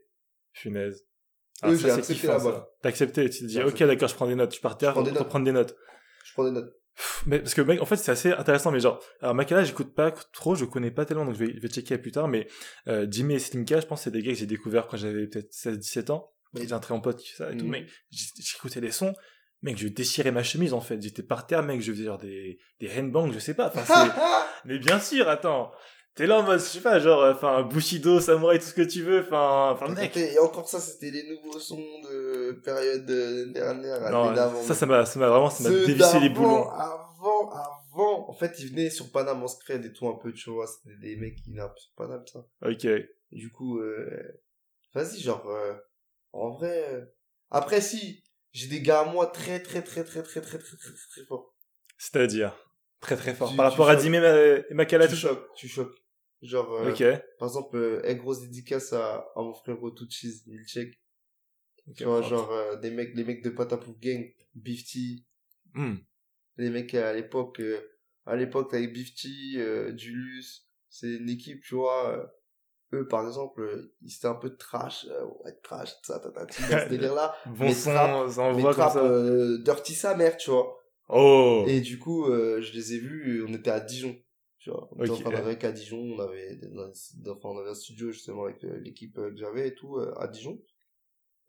Punaise. 0.52 1.04
Eux, 1.64 1.70
j'ai 1.76 1.76
c'est 1.76 1.90
accepté 1.90 2.14
kiffant, 2.14 2.32
la 2.32 2.38
baffe. 2.38 2.64
T'as 2.82 2.88
accepté, 2.90 3.30
tu 3.30 3.40
te 3.40 3.44
dis, 3.46 3.54
J'ai 3.54 3.64
ok, 3.64 3.78
d'accord, 3.84 4.09
je 4.09 4.14
prends 4.14 4.26
des 4.26 4.34
notes. 4.34 4.54
Je 4.54 4.61
partais 4.61 4.86
Je 4.86 4.90
prends 4.92 5.02
des 5.02 5.11
pour 5.11 5.20
notes. 5.20 5.28
prendre 5.28 5.44
des 5.44 5.52
notes. 5.52 5.76
Je 6.24 6.32
prends 6.34 6.44
des 6.44 6.50
notes. 6.50 6.72
Mais 7.26 7.38
parce 7.40 7.52
que 7.54 7.61
mec, 7.61 7.80
en 7.82 7.84
fait, 7.86 7.96
c'est 7.96 8.11
assez 8.11 8.30
intéressant, 8.32 8.70
mais 8.72 8.80
genre, 8.80 9.02
alors 9.20 9.34
Makala, 9.34 9.64
j'écoute 9.64 9.94
pas 9.94 10.11
trop, 10.32 10.54
je 10.54 10.64
connais 10.64 10.90
pas 10.90 11.04
tellement, 11.04 11.26
donc 11.26 11.34
je 11.34 11.44
vais, 11.44 11.52
je 11.54 11.61
vais 11.61 11.68
checker 11.68 11.98
plus 11.98 12.11
tard, 12.12 12.26
mais 12.26 12.48
euh, 12.88 13.07
Jimmy 13.11 13.34
et 13.34 13.38
Slimka, 13.38 13.80
je 13.80 13.86
pense 13.86 14.02
c'est 14.02 14.11
des 14.11 14.22
gars 14.22 14.32
que 14.32 14.38
j'ai 14.38 14.46
découvert 14.46 14.86
quand 14.86 14.96
j'avais 14.96 15.26
peut-être 15.26 15.52
16-17 15.52 16.11
ans. 16.11 16.32
Mais- 16.54 16.66
J'ai 16.66 16.72
un 16.72 16.78
très 16.78 16.94
bon 16.94 17.02
pote 17.02 17.20
ça 17.20 17.52
et 17.52 17.57
tout, 17.59 17.66
Mhm. 17.66 17.84
j'- 18.11 18.32
j'écoutais 18.38 18.80
les 18.80 18.92
sons, 18.92 19.14
mec, 19.61 19.76
je 19.76 19.88
déchirais 19.88 20.30
ma 20.30 20.42
chemise, 20.42 20.72
en 20.72 20.80
fait. 20.80 21.02
J'étais 21.02 21.22
par 21.22 21.46
terre, 21.46 21.62
mec, 21.62 21.82
je 21.82 21.92
faisais 21.92 22.04
genre 22.04 22.16
des, 22.18 22.59
des 22.80 22.88
handbangs, 22.98 23.30
je 23.32 23.40
sais 23.40 23.52
pas, 23.54 23.70
enfin, 23.74 23.82
mais 24.64 24.78
bien 24.78 24.98
sûr, 24.98 25.28
attends. 25.28 25.72
T'es 26.16 26.26
là 26.26 26.38
en 26.40 26.42
mode, 26.44 26.58
je 26.60 26.64
sais 26.64 26.80
pas, 26.80 26.98
genre, 26.98 27.24
enfin, 27.30 27.62
Bushido, 27.62 28.20
Samurai, 28.20 28.58
tout 28.58 28.64
ce 28.64 28.72
que 28.72 28.80
tu 28.80 29.02
veux, 29.02 29.20
enfin, 29.20 29.70
enfin, 29.72 29.88
mec. 29.88 30.16
Et 30.16 30.38
encore 30.38 30.66
ça, 30.66 30.80
c'était 30.80 31.10
les 31.10 31.28
nouveaux 31.28 31.58
sons 31.60 31.76
de 31.76 32.52
période 32.64 33.08
euh, 33.10 33.52
dernière. 33.52 34.00
Non, 34.10 34.32
d'avant. 34.32 34.62
ça, 34.62 34.74
ça 34.74 34.86
m'a, 34.86 35.04
ça 35.04 35.18
m'a 35.20 35.28
vraiment, 35.28 35.50
ça 35.50 35.62
m'a 35.64 35.70
dévissé 35.84 36.18
les 36.20 36.30
boulons. 36.30 36.68
Avant, 36.70 37.50
avant. 37.50 38.30
En 38.30 38.32
fait, 38.32 38.58
ils 38.60 38.70
venaient 38.70 38.88
sur 38.88 39.12
Paname 39.12 39.42
en 39.42 39.46
scred 39.46 39.84
et 39.84 39.92
tout 39.92 40.08
un 40.08 40.14
peu, 40.16 40.32
tu 40.32 40.48
vois. 40.48 40.66
C'était 40.66 40.96
des 40.96 41.16
mecs 41.16 41.36
qui 41.36 41.50
venaient 41.50 41.68
sur 41.76 41.92
Paname, 41.96 42.24
ça. 42.26 42.40
Ok. 42.62 42.86
Du 43.32 43.50
coup, 43.52 43.78
euh, 43.80 44.08
vas-y, 44.94 45.20
genre, 45.20 45.46
euh, 45.50 45.74
en 46.32 46.48
vrai. 46.56 46.94
euh, 46.94 47.04
Après, 47.50 47.82
si, 47.82 48.24
j'ai 48.52 48.68
des 48.68 48.80
gars 48.80 49.00
à 49.00 49.04
moi 49.04 49.26
très, 49.26 49.60
très, 49.60 49.82
très, 49.82 50.02
très, 50.02 50.22
très, 50.22 50.40
très, 50.40 50.58
très, 50.58 50.76
très, 50.76 50.76
très, 50.78 51.08
très 51.10 51.24
forts. 51.28 51.54
C'est-à-dire, 51.98 52.54
très 53.00 53.16
très 53.16 53.34
fort. 53.34 53.50
Tu- 53.50 53.56
Par 53.56 53.66
tu 53.66 53.70
rapport 53.72 53.90
à 53.90 53.92
choques. 53.94 54.02
Jimmy 54.02 54.16
et 54.16 54.72
Makala, 54.74 55.08
Tu 55.08 55.14
ça. 55.16 55.20
choques, 55.28 55.48
tu 55.54 55.68
choques. 55.68 55.94
Genre, 56.47 56.72
euh, 56.72 56.84
par 57.38 57.49
exemple, 57.49 57.76
euh, 57.76 58.14
grosse 58.14 58.40
dédicace 58.40 58.92
à, 58.92 59.26
à 59.36 59.42
mon 59.42 59.53
frérot 59.53 59.90
Touchis, 59.90 60.42
Milchek. 60.47 60.99
Ok, 61.88 61.94
Tu 61.97 62.05
vois, 62.05 62.20
genre, 62.22 62.51
euh, 62.53 62.76
des 62.76 62.90
mecs, 62.90 63.14
les 63.14 63.24
mecs 63.24 63.42
de 63.44 63.51
Patapouf 63.51 63.99
Gang, 64.01 64.24
Bifty, 64.55 65.24
Hmm. 65.74 65.97
les 66.57 66.70
mecs 66.70 66.94
à 66.94 67.12
l'époque, 67.12 67.61
euh, 67.61 67.80
à 68.24 68.34
l'époque, 68.36 68.72
avec 68.74 68.92
Bifty, 68.92 69.57
euh, 69.59 69.97
Julius, 69.97 70.66
c'est 70.88 71.11
une 71.14 71.28
équipe, 71.28 71.62
tu 71.62 71.74
vois, 71.74 72.11
euh, 72.12 72.26
eux, 73.01 73.07
par 73.09 73.26
exemple, 73.26 73.61
euh, 73.61 73.94
ils 74.03 74.14
étaient 74.14 74.26
un 74.26 74.34
peu 74.34 74.57
trash, 74.57 75.07
euh, 75.11 75.24
ouais, 75.44 75.53
trash, 75.62 75.92
ça, 76.03 76.18
ta, 76.18 76.30
ta, 76.30 76.47
ce 76.49 76.88
délire-là. 76.90 77.34
Bon 77.47 77.66
Mais 77.66 77.72
son, 77.74 77.90
trap- 77.90 78.30
ça 78.30 78.53
mais 78.57 78.62
trap, 78.72 78.92
ça. 78.94 79.05
euh, 79.05 79.59
dirty 79.62 79.94
sa 79.94 80.16
mère, 80.16 80.36
tu 80.36 80.51
vois. 80.51 80.76
Oh 81.09 81.64
Et 81.68 81.80
du 81.80 81.99
coup, 81.99 82.24
euh, 82.26 82.61
je 82.62 82.72
les 82.72 82.94
ai 82.94 82.99
vus, 82.99 83.44
on 83.49 83.53
était 83.55 83.70
à 83.70 83.80
Dijon. 83.80 84.16
Tu 84.66 84.72
vois, 84.72 84.88
on 84.90 84.98
à 84.98 85.70
Dijon, 85.70 86.00
on 86.00 86.18
avait, 86.18 86.58
enfin, 87.28 87.50
on 87.50 87.58
avait 87.58 87.70
un 87.70 87.74
studio 87.74 88.10
justement 88.10 88.46
avec 88.46 88.64
euh, 88.64 88.80
l'équipe 88.80 89.16
euh, 89.16 89.30
que 89.30 89.36
j'avais 89.36 89.68
et 89.68 89.74
tout, 89.76 89.96
euh, 89.98 90.12
à 90.18 90.26
Dijon. 90.26 90.60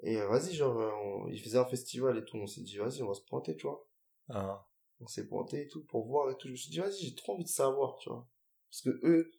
Et 0.04 0.18
vas-y, 0.18 0.54
genre, 0.54 0.78
on- 0.78 1.28
ils 1.28 1.42
faisaient 1.42 1.58
un 1.58 1.66
festival 1.66 2.16
et 2.20 2.24
tout, 2.24 2.38
on 2.38 2.46
s'est 2.46 2.62
dit, 2.62 2.78
vas-y, 2.78 3.02
on 3.02 3.08
va 3.08 3.16
se 3.16 3.24
pointer, 3.24 3.56
tu 3.56 3.66
vois. 3.66 3.88
Ah. 4.30 4.64
On 5.00 5.08
s'est 5.08 5.26
pointé 5.26 5.64
et 5.64 5.68
tout 5.68 5.84
pour 5.86 6.06
voir 6.06 6.30
et 6.30 6.38
tout. 6.38 6.46
Je 6.48 6.52
me 6.52 6.58
suis 6.58 6.70
dit, 6.70 6.78
vas-y, 6.78 7.06
j'ai 7.06 7.16
trop 7.16 7.34
envie 7.34 7.44
de 7.44 7.50
savoir, 7.50 7.98
tu 7.98 8.08
vois. 8.10 8.28
Parce 8.70 8.84
que 8.84 9.00
eux, 9.04 9.32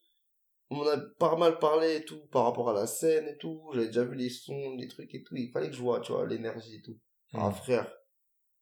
on 0.71 0.85
a 0.85 0.99
pas 1.21 1.37
mal 1.37 1.61
parlé 1.61 1.99
et 1.99 2.05
tout 2.05 2.27
par 2.33 2.47
rapport 2.47 2.71
à 2.71 2.73
la 2.73 2.89
scène 2.89 3.29
et 3.29 3.37
tout. 3.39 3.63
J'avais 3.75 3.87
déjà 3.87 4.03
vu 4.03 4.17
les 4.17 4.29
sons, 4.31 4.75
les 4.77 4.89
trucs 4.89 5.15
et 5.15 5.23
tout. 5.23 5.37
Il 5.37 5.53
fallait 5.53 5.69
que 5.71 5.77
je 5.77 5.83
vois, 5.83 6.01
tu 6.01 6.11
vois, 6.11 6.27
l'énergie 6.27 6.79
et 6.79 6.83
tout. 6.83 6.99
Ah 7.33 7.51
Hmm. 7.51 7.53
frère, 7.53 7.93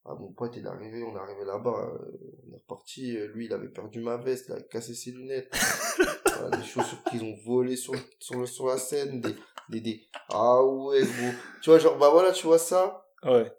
ah, 0.08 0.14
mon 0.18 0.32
pote 0.32 0.54
il 0.56 0.64
est 0.64 0.68
arrivé, 0.68 1.02
on 1.02 1.16
est 1.16 1.20
arrivé 1.20 1.44
là-bas, 1.44 1.90
euh, 1.92 2.18
on 2.48 2.54
est 2.54 2.58
reparti, 2.60 3.16
euh, 3.16 3.26
lui 3.34 3.46
il 3.46 3.52
avait 3.52 3.68
perdu 3.68 4.00
ma 4.00 4.16
veste, 4.16 4.46
il 4.48 4.52
avait 4.52 4.66
cassé 4.68 4.94
ses 4.94 5.10
lunettes, 5.12 5.52
Voilà, 6.38 6.56
des 6.58 6.64
chaussures 6.64 7.02
qu'ils 7.04 7.24
ont 7.24 7.34
volées 7.44 7.76
sur, 7.76 7.94
sur, 8.20 8.38
le- 8.40 8.46
sur 8.46 8.66
la 8.66 8.76
scène, 8.78 9.20
des, 9.20 9.34
des, 9.70 9.80
des, 9.80 10.02
ah 10.28 10.62
ouais 10.64 11.00
gros, 11.02 11.32
tu 11.62 11.70
vois 11.70 11.78
genre 11.78 11.96
bah 11.98 12.10
voilà 12.10 12.32
tu 12.32 12.46
vois 12.46 12.58
ça, 12.58 13.04
Ouais. 13.24 13.50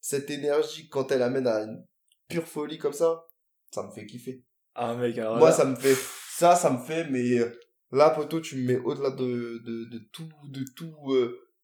cette 0.00 0.30
énergie 0.30 0.88
quand 0.88 1.12
elle 1.12 1.22
amène 1.22 1.46
à 1.46 1.60
une 1.62 1.86
pure 2.28 2.46
folie 2.48 2.78
comme 2.78 2.94
ça, 2.94 3.26
ça 3.70 3.82
me 3.82 3.90
fait 3.92 4.06
kiffer. 4.06 4.42
Ah 4.74 4.94
mec, 4.94 5.16
alors 5.18 5.36
Moi 5.36 5.50
là- 5.50 5.54
ça 5.54 5.64
me 5.66 5.76
fait, 5.76 5.94
ça 6.30 6.56
ça 6.56 6.70
me 6.70 6.78
fait, 6.78 7.04
mais 7.10 7.38
euh, 7.38 7.52
là 7.92 8.08
poto 8.10 8.40
tu 8.40 8.56
me 8.56 8.66
mets 8.66 8.78
au-delà 8.78 9.10
de, 9.10 9.58
de, 9.64 9.84
de 9.90 9.98
tout, 10.10 10.28
de 10.48 10.64
tout, 10.74 10.94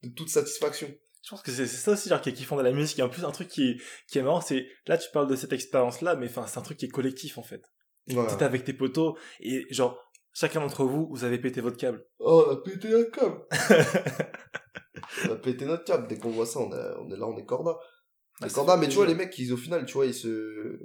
de 0.02 0.08
toute 0.14 0.28
satisfaction. 0.28 0.88
Je 1.28 1.34
pense 1.34 1.42
que 1.42 1.52
c'est 1.52 1.66
ça 1.66 1.92
aussi 1.92 2.08
genre, 2.08 2.22
qui 2.22 2.30
est 2.30 2.32
kiffant 2.32 2.56
dans 2.56 2.62
la 2.62 2.72
musique. 2.72 2.98
Et 2.98 3.02
en 3.02 3.10
plus, 3.10 3.22
un 3.22 3.30
truc 3.32 3.48
qui 3.48 3.72
est, 3.72 3.76
qui 4.10 4.18
est 4.18 4.22
marrant, 4.22 4.40
c'est 4.40 4.66
là 4.86 4.96
tu 4.96 5.10
parles 5.12 5.28
de 5.28 5.36
cette 5.36 5.52
expérience-là, 5.52 6.16
mais 6.16 6.24
enfin 6.26 6.46
c'est 6.46 6.58
un 6.58 6.62
truc 6.62 6.78
qui 6.78 6.86
est 6.86 6.88
collectif 6.88 7.36
en 7.36 7.42
fait. 7.42 7.60
Voilà. 8.06 8.34
T'es 8.34 8.44
avec 8.46 8.64
tes 8.64 8.72
potos 8.72 9.14
et 9.40 9.66
genre 9.68 10.02
chacun 10.32 10.60
d'entre 10.60 10.84
vous, 10.86 11.06
vous 11.10 11.24
avez 11.24 11.38
pété 11.38 11.60
votre 11.60 11.76
câble. 11.76 12.02
Oh, 12.18 12.46
on 12.48 12.52
a 12.52 12.56
pété 12.62 12.94
un 12.94 13.04
câble. 13.04 13.42
on 15.28 15.32
a 15.32 15.36
pété 15.36 15.66
notre 15.66 15.84
câble. 15.84 16.08
Dès 16.08 16.16
qu'on 16.16 16.30
voit 16.30 16.46
ça, 16.46 16.60
on, 16.60 16.72
est- 16.72 16.96
on 16.98 17.10
est 17.10 17.16
là, 17.18 17.26
on 17.26 17.36
est 17.36 17.44
corda. 17.44 17.76
Ah, 18.40 18.48
ça 18.48 18.54
corda, 18.54 18.78
mais 18.78 18.88
tu 18.88 18.94
vois, 18.96 19.06
les 19.06 19.14
mecs, 19.14 19.36
ils, 19.38 19.52
au 19.52 19.56
final, 19.58 19.84
tu 19.84 19.92
vois, 19.94 20.06
ils 20.06 20.14
se, 20.14 20.78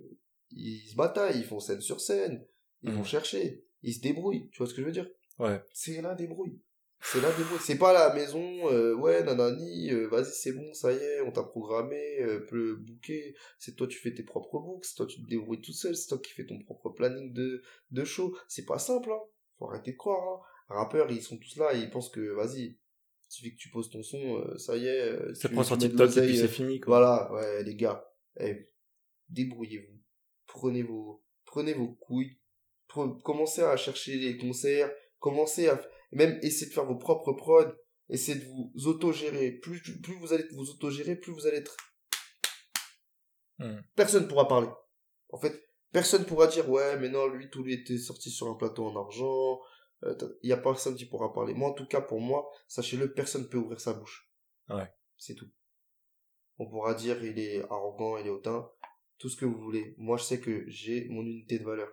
ils 0.51 0.89
se 0.89 0.95
bataillent, 0.95 1.37
ils 1.39 1.45
font 1.45 1.59
scène 1.61 1.79
sur 1.81 2.01
scène, 2.01 2.45
ils 2.81 2.89
Mhm. 2.91 2.97
vont 2.97 3.03
chercher, 3.05 3.63
ils 3.81 3.93
se 3.93 4.01
débrouillent. 4.01 4.49
Tu 4.51 4.57
vois 4.57 4.67
ce 4.67 4.73
que 4.73 4.81
je 4.81 4.85
veux 4.87 4.91
dire? 4.91 5.07
Ouais. 5.39 5.63
C'est 5.73 6.01
la 6.01 6.15
débrouille. 6.15 6.59
C'est 7.05 7.19
débrouille. 7.19 7.59
C'est 7.61 7.77
pas 7.77 7.89
à 7.89 8.09
la 8.09 8.15
maison, 8.15 8.71
euh, 8.71 8.95
ouais, 8.95 9.23
nanani, 9.23 9.91
euh, 9.91 10.07
vas-y, 10.07 10.31
c'est 10.31 10.53
bon, 10.53 10.73
ça 10.73 10.93
y 10.93 10.95
est, 10.95 11.21
on 11.21 11.31
t'a 11.31 11.43
programmé, 11.43 12.01
euh, 12.21 12.45
le 12.51 12.75
bouquet. 12.75 13.35
C'est 13.59 13.75
toi, 13.75 13.87
tu 13.87 13.99
fais 13.99 14.13
tes 14.13 14.23
propres 14.23 14.59
books, 14.59 14.85
c'est 14.85 14.95
toi, 14.95 15.05
tu 15.05 15.21
te 15.21 15.27
débrouilles 15.27 15.61
tout 15.61 15.73
seul, 15.73 15.95
c'est 15.95 16.07
toi 16.07 16.17
qui 16.17 16.31
fais 16.31 16.45
ton 16.45 16.57
propre 16.63 16.89
planning 16.89 17.33
de, 17.33 17.61
de 17.91 18.03
show. 18.05 18.35
C'est 18.47 18.65
pas 18.65 18.79
simple, 18.79 19.11
hein. 19.11 19.19
Faut 19.59 19.69
arrêter 19.69 19.91
de 19.91 19.97
croire, 19.97 20.21
hein. 20.21 20.39
Un 20.69 20.75
rappeur, 20.75 21.11
ils 21.11 21.21
sont 21.21 21.37
tous 21.37 21.57
là, 21.57 21.75
et 21.75 21.79
ils 21.79 21.89
pensent 21.89 22.09
que, 22.09 22.21
vas-y, 22.21 22.61
il 22.61 22.77
suffit 23.27 23.51
que 23.53 23.59
tu 23.59 23.69
poses 23.69 23.89
ton 23.89 24.01
son, 24.01 24.37
euh, 24.37 24.57
ça 24.57 24.77
y 24.77 24.87
est. 24.87 25.35
Ça 25.35 25.49
prend 25.49 25.63
sur 25.63 25.77
TikTok 25.77 26.15
et 26.15 26.21
puis 26.21 26.37
c'est 26.37 26.47
fini 26.47 26.79
quoi. 26.79 26.99
voilà, 26.99 27.31
ouais, 27.33 27.63
les 27.63 27.75
gars, 27.75 28.09
eh, 28.39 28.69
débrouillez-vous. 29.29 29.99
Prenez 30.47 30.83
vos, 30.83 31.23
prenez 31.45 31.73
vos 31.73 31.89
couilles. 31.89 32.39
Pre- 32.89 33.21
commencez 33.23 33.61
à 33.61 33.75
chercher 33.75 34.15
les 34.17 34.37
concerts. 34.37 34.91
Commencez 35.19 35.67
à, 35.67 35.81
même 36.13 36.39
essayer 36.41 36.67
de 36.67 36.73
faire 36.73 36.85
vos 36.85 36.97
propres 36.97 37.33
prods. 37.33 37.73
Essayez 38.09 38.39
de 38.39 38.45
vous 38.45 38.87
autogérer. 38.87 39.51
Plus, 39.51 39.81
plus 40.01 40.15
vous 40.15 40.33
allez 40.33 40.45
vous 40.53 40.69
autogérer, 40.69 41.15
plus 41.15 41.31
vous 41.31 41.47
allez 41.47 41.57
être. 41.57 41.75
Hmm. 43.59 43.79
Personne 43.95 44.27
pourra 44.27 44.47
parler. 44.47 44.69
En 45.29 45.39
fait, 45.39 45.69
personne 45.91 46.25
pourra 46.25 46.47
dire, 46.47 46.69
ouais, 46.69 46.97
mais 46.99 47.09
non, 47.09 47.27
lui, 47.27 47.49
tout 47.49 47.63
lui 47.63 47.73
était 47.73 47.97
sorti 47.97 48.29
sur 48.29 48.47
un 48.47 48.55
plateau 48.55 48.85
en 48.85 48.95
argent. 48.95 49.59
Euh, 50.03 50.15
Il 50.41 50.49
y 50.49 50.53
a 50.53 50.57
personne 50.57 50.95
qui 50.95 51.05
pourra 51.05 51.33
parler. 51.33 51.53
Moi, 51.53 51.69
en 51.69 51.73
tout 51.73 51.87
cas, 51.87 52.01
pour 52.01 52.19
moi, 52.19 52.49
sachez-le, 52.67 53.13
personne 53.13 53.47
peut 53.47 53.57
ouvrir 53.57 53.79
sa 53.79 53.93
bouche. 53.93 54.29
Ouais. 54.69 54.87
C'est 55.17 55.35
tout. 55.35 55.49
On 56.59 56.69
pourra 56.69 56.93
dire 56.93 57.23
il 57.23 57.39
est 57.39 57.63
arrogant, 57.63 58.17
il 58.17 58.27
est 58.27 58.29
hautain, 58.29 58.69
tout 59.17 59.29
ce 59.29 59.37
que 59.37 59.45
vous 59.45 59.59
voulez. 59.59 59.95
Moi, 59.97 60.17
je 60.17 60.23
sais 60.23 60.39
que 60.39 60.65
j'ai 60.67 61.07
mon 61.09 61.21
unité 61.21 61.57
de 61.57 61.63
valeur. 61.63 61.91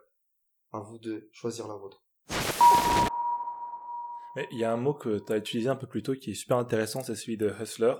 À 0.72 0.80
vous 0.80 0.98
de 0.98 1.28
choisir 1.32 1.66
la 1.66 1.74
vôtre. 1.74 2.04
Il 4.52 4.58
y 4.58 4.64
a 4.64 4.72
un 4.72 4.76
mot 4.76 4.94
que 4.94 5.18
tu 5.18 5.32
as 5.32 5.36
utilisé 5.36 5.68
un 5.68 5.76
peu 5.76 5.86
plus 5.86 6.02
tôt 6.02 6.14
qui 6.14 6.30
est 6.30 6.34
super 6.34 6.56
intéressant, 6.56 7.02
c'est 7.02 7.16
celui 7.16 7.36
de 7.36 7.52
hustler. 7.60 7.94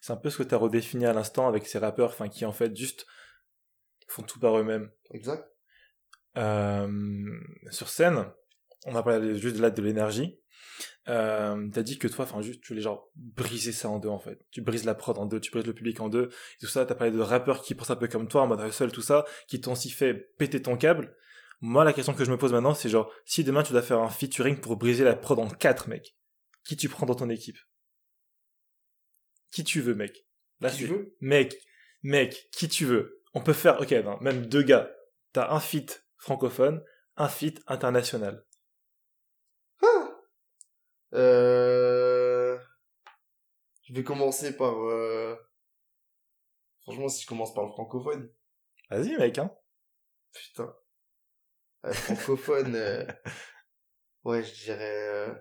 C'est 0.00 0.12
un 0.12 0.16
peu 0.16 0.30
ce 0.30 0.38
que 0.38 0.42
tu 0.42 0.54
as 0.54 0.58
redéfini 0.58 1.06
à 1.06 1.12
l'instant 1.12 1.48
avec 1.48 1.66
ces 1.66 1.78
rappeurs 1.78 2.10
enfin, 2.10 2.28
qui 2.28 2.44
en 2.44 2.52
fait 2.52 2.74
juste 2.76 3.06
font 4.08 4.22
tout 4.22 4.38
par 4.38 4.58
eux-mêmes. 4.58 4.90
Exact. 5.10 5.48
Euh, 6.36 7.40
sur 7.70 7.88
scène, 7.88 8.26
on 8.86 8.96
a 8.96 9.02
parlé 9.02 9.36
juste 9.38 9.56
de 9.56 9.62
là 9.62 9.70
de 9.70 9.82
l'énergie. 9.82 10.40
Euh, 11.08 11.68
t'as 11.72 11.82
dit 11.82 11.98
que 11.98 12.08
toi, 12.08 12.24
enfin, 12.24 12.40
juste, 12.40 12.62
tu 12.62 12.68
voulais 12.68 12.82
genre 12.82 13.10
briser 13.14 13.72
ça 13.72 13.88
en 13.88 13.98
deux, 13.98 14.08
en 14.08 14.18
fait. 14.18 14.40
Tu 14.50 14.62
brises 14.62 14.84
la 14.84 14.94
prod 14.94 15.16
en 15.18 15.26
deux, 15.26 15.40
tu 15.40 15.50
brises 15.50 15.66
le 15.66 15.74
public 15.74 16.00
en 16.00 16.08
deux, 16.08 16.30
et 16.30 16.60
tout 16.60 16.66
ça. 16.66 16.86
T'as 16.86 16.94
parlé 16.94 17.12
de 17.12 17.20
rappeurs 17.20 17.62
qui 17.62 17.74
pensent 17.74 17.90
un 17.90 17.96
peu 17.96 18.08
comme 18.08 18.28
toi, 18.28 18.42
en 18.42 18.46
mode 18.46 18.60
hustle, 18.60 18.90
tout 18.90 19.02
ça, 19.02 19.24
qui 19.46 19.60
t'ont 19.60 19.72
aussi 19.72 19.90
fait 19.90 20.14
péter 20.14 20.62
ton 20.62 20.76
câble. 20.76 21.14
Moi, 21.66 21.82
la 21.82 21.94
question 21.94 22.12
que 22.12 22.26
je 22.26 22.30
me 22.30 22.36
pose 22.36 22.52
maintenant, 22.52 22.74
c'est 22.74 22.90
genre, 22.90 23.10
si 23.24 23.42
demain 23.42 23.62
tu 23.62 23.72
dois 23.72 23.80
faire 23.80 23.98
un 24.00 24.10
featuring 24.10 24.60
pour 24.60 24.76
briser 24.76 25.02
la 25.02 25.16
prod 25.16 25.38
en 25.38 25.48
quatre, 25.48 25.88
mec, 25.88 26.14
qui 26.62 26.76
tu 26.76 26.90
prends 26.90 27.06
dans 27.06 27.14
ton 27.14 27.30
équipe? 27.30 27.56
Qui 29.50 29.64
tu 29.64 29.80
veux, 29.80 29.94
mec? 29.94 30.26
Là, 30.60 30.68
Qui 30.70 30.76
tu 30.76 30.86
c'est- 30.86 30.92
veux 30.92 31.16
Mec, 31.22 31.56
mec, 32.02 32.50
qui 32.52 32.68
tu 32.68 32.84
veux? 32.84 33.22
On 33.32 33.40
peut 33.40 33.54
faire, 33.54 33.80
ok, 33.80 33.92
non, 33.92 34.18
même 34.20 34.44
deux 34.44 34.62
gars. 34.62 34.94
T'as 35.32 35.50
un 35.52 35.58
feat 35.58 36.06
francophone, 36.18 36.84
un 37.16 37.28
feat 37.30 37.62
international. 37.66 38.44
Euh... 41.14 42.58
Je 43.84 43.94
vais 43.94 44.04
commencer 44.04 44.54
par... 44.54 44.74
euh, 44.76 45.34
Franchement, 46.82 47.08
si 47.08 47.22
je 47.22 47.26
commence 47.26 47.54
par 47.54 47.64
le 47.64 47.70
francophone, 47.70 48.30
Vas-y, 48.90 49.16
mec, 49.16 49.38
hein. 49.38 49.50
putain. 50.34 50.76
Euh, 51.84 51.92
francophone, 51.92 52.74
euh, 52.74 53.04
ouais, 54.24 54.42
je 54.42 54.64
dirais... 54.64 55.08
euh, 55.14 55.34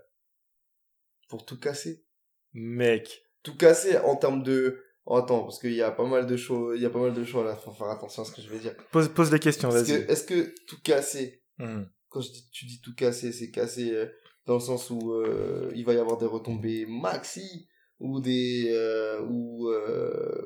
Pour 1.30 1.46
tout 1.46 1.60
casser. 1.60 2.06
Mec. 2.54 3.24
Tout 3.44 3.56
casser 3.58 3.98
en 3.98 4.16
termes 4.16 4.44
de... 4.44 4.80
Oh, 5.06 5.18
attends, 5.18 5.44
parce 5.44 5.60
qu'il 5.60 5.74
y 5.74 5.82
a 5.82 5.92
pas 5.92 6.06
mal 6.08 6.26
de 6.28 6.38
choses, 6.38 6.78
il 6.78 6.82
y 6.82 6.86
a 6.86 6.90
pas 6.90 7.00
mal 7.02 7.14
de 7.14 7.24
choses 7.26 7.44
là, 7.46 7.56
faut 7.58 7.74
faire 7.74 7.90
attention 7.90 8.22
à 8.22 8.26
ce 8.26 8.32
que 8.32 8.42
je 8.42 8.50
vais 8.50 8.60
dire. 8.60 8.74
Pose, 8.92 9.10
pose 9.10 9.32
les 9.34 9.40
questions, 9.40 9.70
Est-ce 9.70 9.92
vas-y. 9.92 10.06
que, 10.06 10.12
est-ce 10.12 10.24
que 10.24 10.56
tout 10.68 10.82
casser, 10.82 11.42
Hmm. 11.60 11.84
quand 12.10 12.22
je 12.22 12.32
dis, 12.32 12.50
tu 12.52 12.66
dis 12.66 12.82
tout 12.82 12.96
casser, 12.96 13.32
c'est 13.32 13.52
casser 13.52 13.92
euh, 13.92 14.08
dans 14.46 14.56
le 14.56 14.60
sens 14.60 14.90
où 14.90 15.12
euh, 15.14 15.72
il 15.76 15.86
va 15.86 15.94
y 15.94 15.98
avoir 16.00 16.18
des 16.18 16.26
retombées 16.26 16.86
maxi 16.88 17.68
ou 18.00 18.22
des 18.22 18.70
euh, 18.72 19.22
ou 19.30 19.70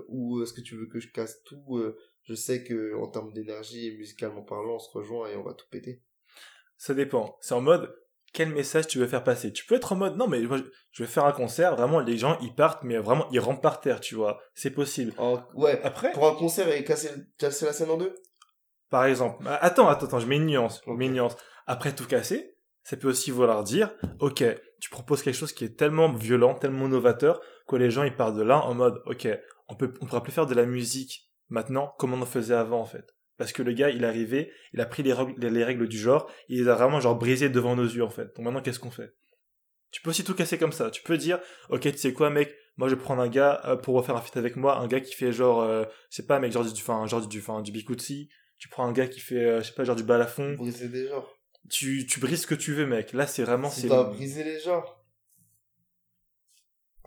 ou 0.09 0.41
est-ce 0.43 0.51
que 0.53 0.59
tu 0.61 0.75
veux 0.75 0.87
que 0.87 0.99
je 0.99 1.09
casse 1.11 1.41
tout 1.45 1.79
Je 2.27 2.35
sais 2.35 2.63
que 2.63 2.95
en 2.95 3.07
termes 3.07 3.31
d'énergie 3.31 3.87
et 3.87 3.97
musicalement 3.97 4.41
parlant, 4.41 4.75
on 4.75 4.79
se 4.79 4.89
rejoint 4.91 5.29
et 5.29 5.35
on 5.37 5.43
va 5.43 5.53
tout 5.53 5.65
péter. 5.71 6.01
Ça 6.77 6.93
dépend. 6.93 7.37
C'est 7.41 7.53
en 7.53 7.61
mode, 7.61 7.95
quel 8.33 8.49
message 8.49 8.87
tu 8.87 8.99
veux 8.99 9.07
faire 9.07 9.23
passer? 9.23 9.53
Tu 9.53 9.65
peux 9.65 9.75
être 9.75 9.93
en 9.93 9.95
mode, 9.95 10.17
non, 10.17 10.27
mais 10.27 10.41
je- 10.43 11.01
vais 11.03 11.07
faire 11.07 11.25
un 11.25 11.31
concert, 11.31 11.75
vraiment, 11.75 11.99
les 12.01 12.17
gens, 12.17 12.37
ils 12.41 12.53
partent, 12.53 12.83
mais 12.83 12.97
vraiment, 12.97 13.27
ils 13.31 13.39
rentrent 13.39 13.61
par 13.61 13.79
terre, 13.79 13.99
tu 14.01 14.15
vois. 14.15 14.39
C'est 14.55 14.71
possible. 14.71 15.13
Ouais, 15.55 15.81
Après, 15.83 16.11
pour 16.11 16.27
un 16.27 16.35
concert 16.35 16.69
et 16.69 16.83
casser, 16.83 17.09
casser 17.37 17.65
la 17.65 17.73
scène 17.73 17.89
en 17.89 17.97
deux? 17.97 18.13
Par 18.89 19.05
exemple, 19.05 19.43
ah, 19.47 19.57
attends, 19.63 19.87
attends, 19.87 20.05
attends, 20.07 20.19
je 20.19 20.27
mets 20.27 20.37
une 20.37 20.45
nuance, 20.45 20.81
mets 20.87 21.07
une 21.07 21.13
nuance. 21.13 21.35
Après 21.65 21.93
tout 21.95 22.05
casser, 22.05 22.55
ça 22.83 22.95
peut 22.97 23.09
aussi 23.09 23.31
vouloir 23.31 23.63
dire, 23.63 23.93
ok, 24.19 24.43
tu 24.79 24.89
proposes 24.89 25.21
quelque 25.23 25.35
chose 25.35 25.51
qui 25.53 25.65
est 25.65 25.77
tellement 25.77 26.11
violent, 26.13 26.55
tellement 26.55 26.87
novateur, 26.87 27.41
que 27.67 27.75
les 27.75 27.91
gens, 27.91 28.03
ils 28.03 28.15
partent 28.15 28.35
de 28.37 28.43
là 28.43 28.59
en 28.59 28.73
mode, 28.75 29.01
ok, 29.05 29.27
on 29.67 29.75
peut, 29.75 29.93
on 30.01 30.05
pourra 30.05 30.23
plus 30.23 30.31
faire 30.31 30.45
de 30.45 30.55
la 30.55 30.65
musique 30.65 31.26
maintenant 31.49 31.93
comme 31.97 32.13
on 32.13 32.21
en 32.21 32.25
faisait 32.25 32.53
avant, 32.55 32.81
en 32.81 32.85
fait? 32.85 33.15
Parce 33.37 33.51
que 33.51 33.61
le 33.61 33.71
gars, 33.73 33.89
il 33.91 34.03
est 34.03 34.07
arrivé, 34.07 34.51
il 34.73 34.81
a 34.81 34.85
pris 34.85 35.03
les, 35.03 35.13
règles- 35.13 35.47
les 35.47 35.63
règles 35.63 35.87
du 35.87 35.97
genre, 35.97 36.29
il 36.49 36.59
les 36.59 36.67
a 36.69 36.75
vraiment, 36.75 36.99
genre, 36.99 37.15
brisées 37.15 37.49
devant 37.49 37.75
nos 37.75 37.83
yeux, 37.85 38.03
en 38.03 38.09
fait. 38.09 38.35
Donc 38.35 38.39
maintenant, 38.45 38.61
qu'est-ce 38.61 38.79
qu'on 38.79 38.89
fait? 38.91 39.13
Tu 39.91 40.01
peux 40.01 40.09
aussi 40.09 40.23
tout 40.23 40.33
casser 40.33 40.57
comme 40.57 40.71
ça. 40.71 40.89
Tu 40.91 41.01
peux 41.03 41.17
dire, 41.17 41.39
ok, 41.69 41.81
tu 41.81 41.97
sais 41.97 42.13
quoi, 42.13 42.29
mec, 42.29 42.53
moi, 42.77 42.89
je 42.89 42.95
vais 42.95 43.01
prendre 43.01 43.21
un 43.21 43.29
gars 43.29 43.61
euh, 43.65 43.75
pour 43.75 43.95
refaire 43.95 44.15
un 44.15 44.21
feat 44.21 44.37
avec 44.37 44.55
moi, 44.55 44.77
un 44.79 44.87
gars 44.87 44.99
qui 44.99 45.13
fait 45.13 45.31
genre, 45.31 45.61
euh, 45.61 45.85
je 46.09 46.15
sais 46.17 46.25
pas, 46.25 46.39
mec, 46.39 46.51
genre 46.51 46.63
du, 46.65 46.71
enfin, 46.81 47.05
genre 47.07 47.25
du, 47.25 47.39
enfin, 47.39 47.61
du 47.61 47.71
Bikutsi. 47.71 48.29
Tu 48.57 48.69
prends 48.69 48.85
un 48.87 48.91
gars 48.91 49.07
qui 49.07 49.19
fait, 49.19 49.35
euh, 49.45 49.61
je 49.61 49.67
sais 49.67 49.73
pas, 49.73 49.83
genre 49.83 49.95
du 49.95 50.03
balafon. 50.03 50.53
Briser 50.55 50.89
des 50.89 51.07
genres. 51.07 51.31
Tu, 51.69 52.05
tu 52.07 52.19
brises 52.19 52.41
ce 52.41 52.47
que 52.47 52.55
tu 52.55 52.73
veux, 52.73 52.87
mec. 52.87 53.13
Là, 53.13 53.27
c'est 53.27 53.43
vraiment, 53.43 53.69
Si 53.69 53.81
c'est, 53.81 53.87
t'as 53.89 54.03
brisé 54.03 54.43
les 54.43 54.59
genres. 54.59 54.96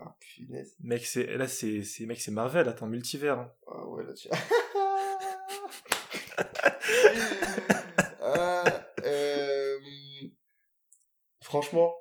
Ah, 0.02 0.16
punaise. 0.18 0.76
mec, 0.80 1.04
c'est, 1.04 1.36
là, 1.36 1.46
c'est, 1.46 1.82
c'est, 1.84 2.06
mec, 2.06 2.18
c'est 2.20 2.30
Marvel, 2.30 2.66
attends, 2.68 2.86
multivers. 2.86 3.38
hein. 3.38 3.52
Ah 3.66 3.86
ouais, 3.86 4.04
là 4.04 4.14
tu... 4.14 4.28
Ah, 8.22 8.86
euh, 9.04 9.78
Franchement, 11.42 11.94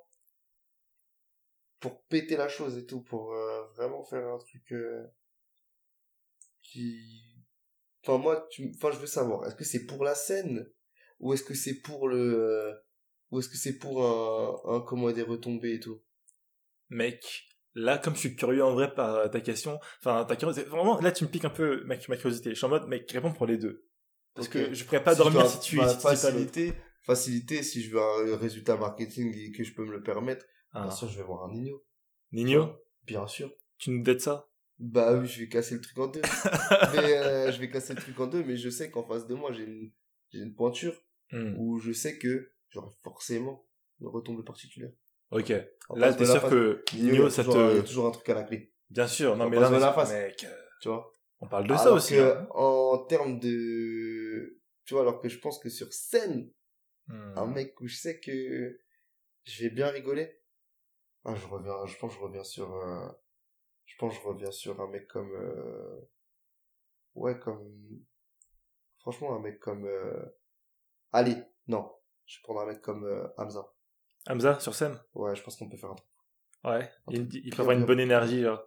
pour 1.80 2.02
péter 2.04 2.36
la 2.36 2.48
chose 2.48 2.76
et 2.78 2.86
tout, 2.86 3.00
pour 3.02 3.32
euh, 3.34 3.66
vraiment 3.76 4.04
faire 4.04 4.26
un 4.28 4.38
truc 4.38 4.72
euh, 4.72 5.06
qui... 6.62 7.36
Enfin, 8.02 8.18
moi, 8.18 8.46
tu... 8.50 8.72
enfin, 8.76 8.90
je 8.92 8.98
veux 8.98 9.06
savoir, 9.06 9.46
est-ce 9.46 9.56
que 9.56 9.64
c'est 9.64 9.86
pour 9.86 10.04
la 10.04 10.14
scène 10.14 10.70
ou 11.18 11.32
est-ce 11.34 11.42
que 11.44 11.54
c'est 11.54 11.80
pour 11.80 12.08
le... 12.08 12.72
Ou 13.30 13.38
est-ce 13.40 13.48
que 13.48 13.56
c'est 13.56 13.78
pour 13.78 14.04
un, 14.04 14.76
un 14.76 14.80
comment 14.80 15.10
des 15.12 15.22
retombées 15.22 15.74
et 15.74 15.80
tout? 15.80 16.02
Mec, 16.88 17.46
là, 17.74 17.98
comme 17.98 18.14
je 18.14 18.20
suis 18.20 18.36
curieux 18.36 18.64
en 18.64 18.72
vrai 18.74 18.92
par 18.94 19.14
euh, 19.16 19.28
ta 19.28 19.40
question, 19.40 19.78
enfin, 20.00 20.24
ta 20.24 20.36
curiosité, 20.36 20.68
vraiment, 20.68 21.00
là, 21.00 21.12
tu 21.12 21.24
me 21.24 21.28
piques 21.30 21.44
un 21.44 21.50
peu 21.50 21.82
ma, 21.84 21.96
ma 22.08 22.16
curiosité. 22.16 22.50
Je 22.50 22.54
suis 22.54 22.64
en 22.66 22.70
mode, 22.70 22.86
mec, 22.88 23.10
réponds 23.10 23.32
pour 23.32 23.46
les 23.46 23.58
deux. 23.58 23.86
Parce 24.34 24.48
que 24.48 24.72
je 24.72 24.84
pourrais 24.84 25.02
pas 25.02 25.12
Si 25.14 25.18
dormir 25.18 25.46
si 25.48 25.60
tu, 25.60 25.76
si 25.78 26.00
facilité, 26.00 26.72
facilité, 27.04 27.62
si 27.62 27.82
je 27.82 27.90
veux 27.90 28.00
un 28.00 28.36
résultat 28.36 28.76
marketing 28.76 29.34
et 29.36 29.50
que 29.52 29.64
je 29.64 29.74
peux 29.74 29.84
me 29.84 29.92
le 29.92 30.02
permettre, 30.02 30.46
Ah. 30.72 30.82
bien 30.82 30.90
sûr, 30.90 31.08
je 31.08 31.16
vais 31.18 31.24
voir 31.24 31.44
un 31.44 31.52
Nino. 31.52 31.84
Nino, 32.32 32.76
Bien 33.06 33.26
sûr. 33.26 33.50
tu 33.78 33.90
nous 33.90 34.02
dettes 34.02 34.20
ça? 34.20 34.46
Bah 34.78 35.14
oui, 35.14 35.26
je 35.26 35.40
vais 35.40 35.48
casser 35.48 35.74
le 35.74 35.80
truc 35.80 35.98
en 35.98 36.06
deux. 36.06 36.22
mais 36.94 37.18
euh, 37.18 37.50
je 37.52 37.58
vais 37.60 37.68
casser 37.68 37.92
le 37.94 38.00
truc 38.00 38.18
en 38.20 38.26
deux, 38.28 38.42
mais 38.44 38.56
je 38.56 38.70
sais 38.70 38.90
qu'en 38.90 39.02
face 39.06 39.26
de 39.26 39.34
moi, 39.34 39.52
j'ai 39.52 39.64
une, 39.64 39.90
j'ai 40.32 40.38
une 40.38 40.54
pointure 40.54 40.94
Hmm, 41.32 41.54
où 41.58 41.78
je 41.78 41.92
sais 41.92 42.18
que 42.18 42.50
j'aurai 42.70 42.90
forcément 43.04 43.64
une 44.00 44.08
retombée 44.08 44.42
particulière. 44.42 44.90
Ok. 45.30 45.52
Là, 45.96 46.12
t'es 46.14 46.24
sûr 46.26 46.48
que 46.48 46.84
Nino, 46.94 47.28
ça 47.30 47.42
un- 47.42 47.44
il 47.44 47.76
y 47.76 47.78
a 47.78 47.82
te... 47.82 47.86
toujours 47.88 48.06
un 48.06 48.10
truc 48.10 48.28
à 48.28 48.34
la 48.34 48.44
clé, 48.44 48.72
Bien 48.90 49.06
sûr, 49.06 49.36
non, 49.36 49.48
mais 49.48 49.58
là, 49.58 49.70
la 49.70 49.92
face. 49.92 50.12
mec, 50.12 50.46
tu 50.80 50.88
vois. 50.88 51.12
on 51.40 51.48
parle 51.48 51.66
de 51.66 51.76
ça 51.76 51.92
aussi. 51.92 52.14
que, 52.14 52.20
hein. 52.36 52.46
en 52.50 52.98
termes 53.08 53.38
de, 53.40 54.58
tu 54.84 54.94
vois, 54.94 55.02
alors 55.02 55.20
que 55.20 55.28
je 55.28 55.38
pense 55.38 55.58
que 55.58 55.68
sur 55.68 55.92
scène, 55.92 56.50
Hmm. 57.08 57.32
un 57.36 57.46
mec 57.46 57.80
où 57.80 57.88
je 57.88 57.96
sais 57.96 58.20
que 58.20 58.78
je 59.44 59.62
vais 59.64 59.70
bien 59.70 59.88
rigoler. 59.88 60.40
Ah, 61.24 61.34
je 61.34 61.44
reviens, 61.48 61.84
je 61.86 61.96
pense 61.98 62.12
que 62.12 62.18
je 62.20 62.24
reviens 62.24 62.44
sur, 62.44 62.72
euh, 62.72 63.08
je 63.86 63.96
pense 63.98 64.14
que 64.16 64.22
je 64.22 64.28
reviens 64.28 64.52
sur 64.52 64.80
un 64.80 64.88
mec 64.88 65.08
comme, 65.08 65.32
euh, 65.34 66.00
ouais, 67.16 67.36
comme, 67.40 67.68
franchement, 68.98 69.34
un 69.34 69.40
mec 69.40 69.58
comme, 69.58 69.86
euh, 69.86 70.24
allez, 71.12 71.36
non, 71.66 71.90
je 72.26 72.38
vais 72.38 72.42
prendre 72.44 72.60
un 72.60 72.66
mec 72.66 72.80
comme 72.80 73.04
euh, 73.04 73.26
Hamza. 73.36 73.72
Hamza, 74.28 74.58
sur 74.60 74.74
scène? 74.74 74.98
Ouais, 75.14 75.34
je 75.34 75.42
pense 75.42 75.56
qu'on 75.56 75.68
peut 75.68 75.76
faire 75.76 75.90
un 75.90 75.94
truc. 75.94 76.08
Ouais. 76.64 76.90
Un 77.08 77.12
Il, 77.12 77.28
il 77.44 77.54
peut 77.54 77.62
avoir 77.62 77.76
une 77.76 77.86
bonne 77.86 78.00
énergie, 78.00 78.42
genre. 78.42 78.62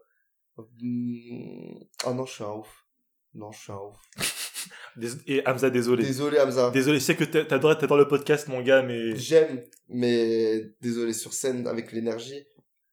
Hmm, 0.58 1.80
Ah 2.06 2.14
non, 2.14 2.26
je 2.26 2.34
suis 2.34 2.43
un 2.43 2.51
ouf. 2.51 2.86
Non, 3.34 3.51
je 3.51 3.60
suis 3.60 3.72
un 3.72 3.78
ouf. 3.78 3.97
Et 5.28 5.41
Hamza, 5.47 5.70
désolé. 5.72 6.04
Désolé, 6.04 6.39
Hamza. 6.39 6.70
Désolé, 6.70 6.99
je 6.99 7.04
sais 7.04 7.16
que 7.16 7.24
t'a- 7.24 7.45
t'adores, 7.45 7.78
t'adores 7.78 7.97
le 7.97 8.08
podcast, 8.08 8.47
mon 8.47 8.62
gars, 8.62 8.84
mais... 8.84 9.16
J'aime, 9.16 9.64
mais 9.89 10.62
désolé 10.82 11.14
sur 11.14 11.34
scène 11.34 11.66
avec 11.68 11.91
l'énergie. 11.91 12.45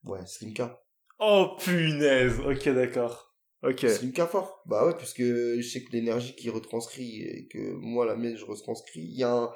Ouais, 0.05 0.25
Slimka. 0.25 0.83
Oh, 1.19 1.57
punaise. 1.63 2.41
Ok, 2.41 2.67
d'accord. 2.71 3.35
Ok. 3.63 3.81
Slimka 3.87 4.27
fort. 4.27 4.63
Bah 4.65 4.87
ouais, 4.87 4.97
puisque 4.97 5.21
je 5.23 5.61
sais 5.61 5.85
que 5.85 5.93
l'énergie 5.93 6.35
qui 6.35 6.49
retranscrit 6.49 7.21
et 7.23 7.47
que 7.49 7.75
moi, 7.75 8.07
la 8.07 8.17
mienne, 8.17 8.37
je 8.37 8.47
retranscris, 8.47 9.01
il 9.03 9.19
y 9.19 9.23
a 9.23 9.31
un, 9.31 9.51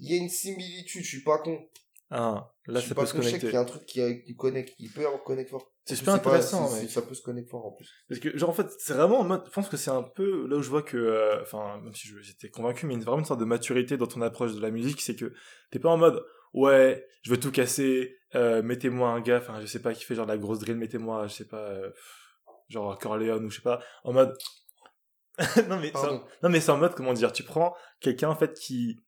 il 0.00 0.10
y 0.10 0.14
a 0.14 0.16
une 0.20 0.28
similitude, 0.28 1.04
je 1.04 1.08
suis 1.08 1.22
pas 1.22 1.38
con. 1.38 1.64
Ah, 2.10 2.50
là, 2.66 2.80
ça 2.80 2.94
peut 2.94 3.04
se 3.04 3.12
con, 3.12 3.20
je 3.20 3.28
sais 3.28 3.38
qu'il 3.38 3.50
connecter. 3.50 3.52
y 3.52 3.56
a 3.56 3.60
un 3.60 3.64
truc 3.66 3.84
qui, 3.84 4.22
qui 4.24 4.34
connecte, 4.34 4.74
qui 4.76 4.88
peut 4.88 5.06
en 5.06 5.18
connecter 5.18 5.50
fort. 5.50 5.70
C'est 5.84 5.94
super 5.96 6.14
intéressant, 6.14 6.66
c'est- 6.68 6.88
Ça 6.88 7.02
peut 7.02 7.14
se 7.14 7.20
connecter 7.22 7.50
fort 7.50 7.66
en 7.66 7.72
plus. 7.72 7.90
Parce 8.08 8.20
que, 8.20 8.36
genre, 8.36 8.48
en 8.50 8.54
fait, 8.54 8.66
c'est 8.78 8.94
vraiment 8.94 9.20
en 9.20 9.24
mode, 9.24 9.42
je 9.46 9.50
pense 9.50 9.68
que 9.68 9.76
c'est 9.76 9.90
un 9.90 10.02
peu 10.02 10.46
là 10.46 10.56
où 10.56 10.62
je 10.62 10.70
vois 10.70 10.82
que, 10.82 10.96
euh, 10.96 11.42
enfin, 11.42 11.78
même 11.82 11.94
si 11.94 12.08
j'étais 12.22 12.48
convaincu, 12.48 12.86
mais 12.86 12.94
il 12.94 12.98
y 13.00 13.02
a 13.02 13.04
vraiment 13.04 13.18
une 13.20 13.24
sorte 13.26 13.40
de 13.40 13.44
maturité 13.44 13.96
dans 13.98 14.06
ton 14.06 14.22
approche 14.22 14.54
de 14.54 14.60
la 14.60 14.70
musique, 14.70 15.00
c'est 15.02 15.16
que 15.16 15.32
t'es 15.70 15.78
pas 15.78 15.90
en 15.90 15.98
mode, 15.98 16.24
ouais, 16.54 17.06
je 17.22 17.30
veux 17.30 17.38
tout 17.40 17.52
casser, 17.52 18.16
euh, 18.34 18.62
mettez-moi 18.62 19.10
un 19.10 19.20
gars, 19.20 19.38
enfin, 19.38 19.60
je 19.60 19.66
sais 19.66 19.80
pas, 19.82 19.92
qui 19.92 20.04
fait 20.04 20.14
genre 20.14 20.26
la 20.26 20.38
grosse 20.38 20.60
drill, 20.60 20.76
mettez-moi, 20.76 21.26
je 21.26 21.34
sais 21.34 21.46
pas, 21.46 21.58
euh, 21.70 21.90
genre 22.68 22.98
Corleone 22.98 23.44
ou 23.44 23.50
je 23.50 23.56
sais 23.56 23.62
pas, 23.62 23.80
en 24.04 24.12
mode, 24.14 24.34
non 25.68 25.78
mais, 25.78 25.94
en- 25.96 26.24
non 26.42 26.48
mais 26.48 26.60
c'est 26.60 26.70
en 26.72 26.78
mode, 26.78 26.94
comment 26.94 27.12
dire, 27.12 27.32
tu 27.32 27.42
prends 27.44 27.74
quelqu'un, 28.00 28.28
en 28.28 28.34
fait, 28.36 28.54
qui 28.58 28.98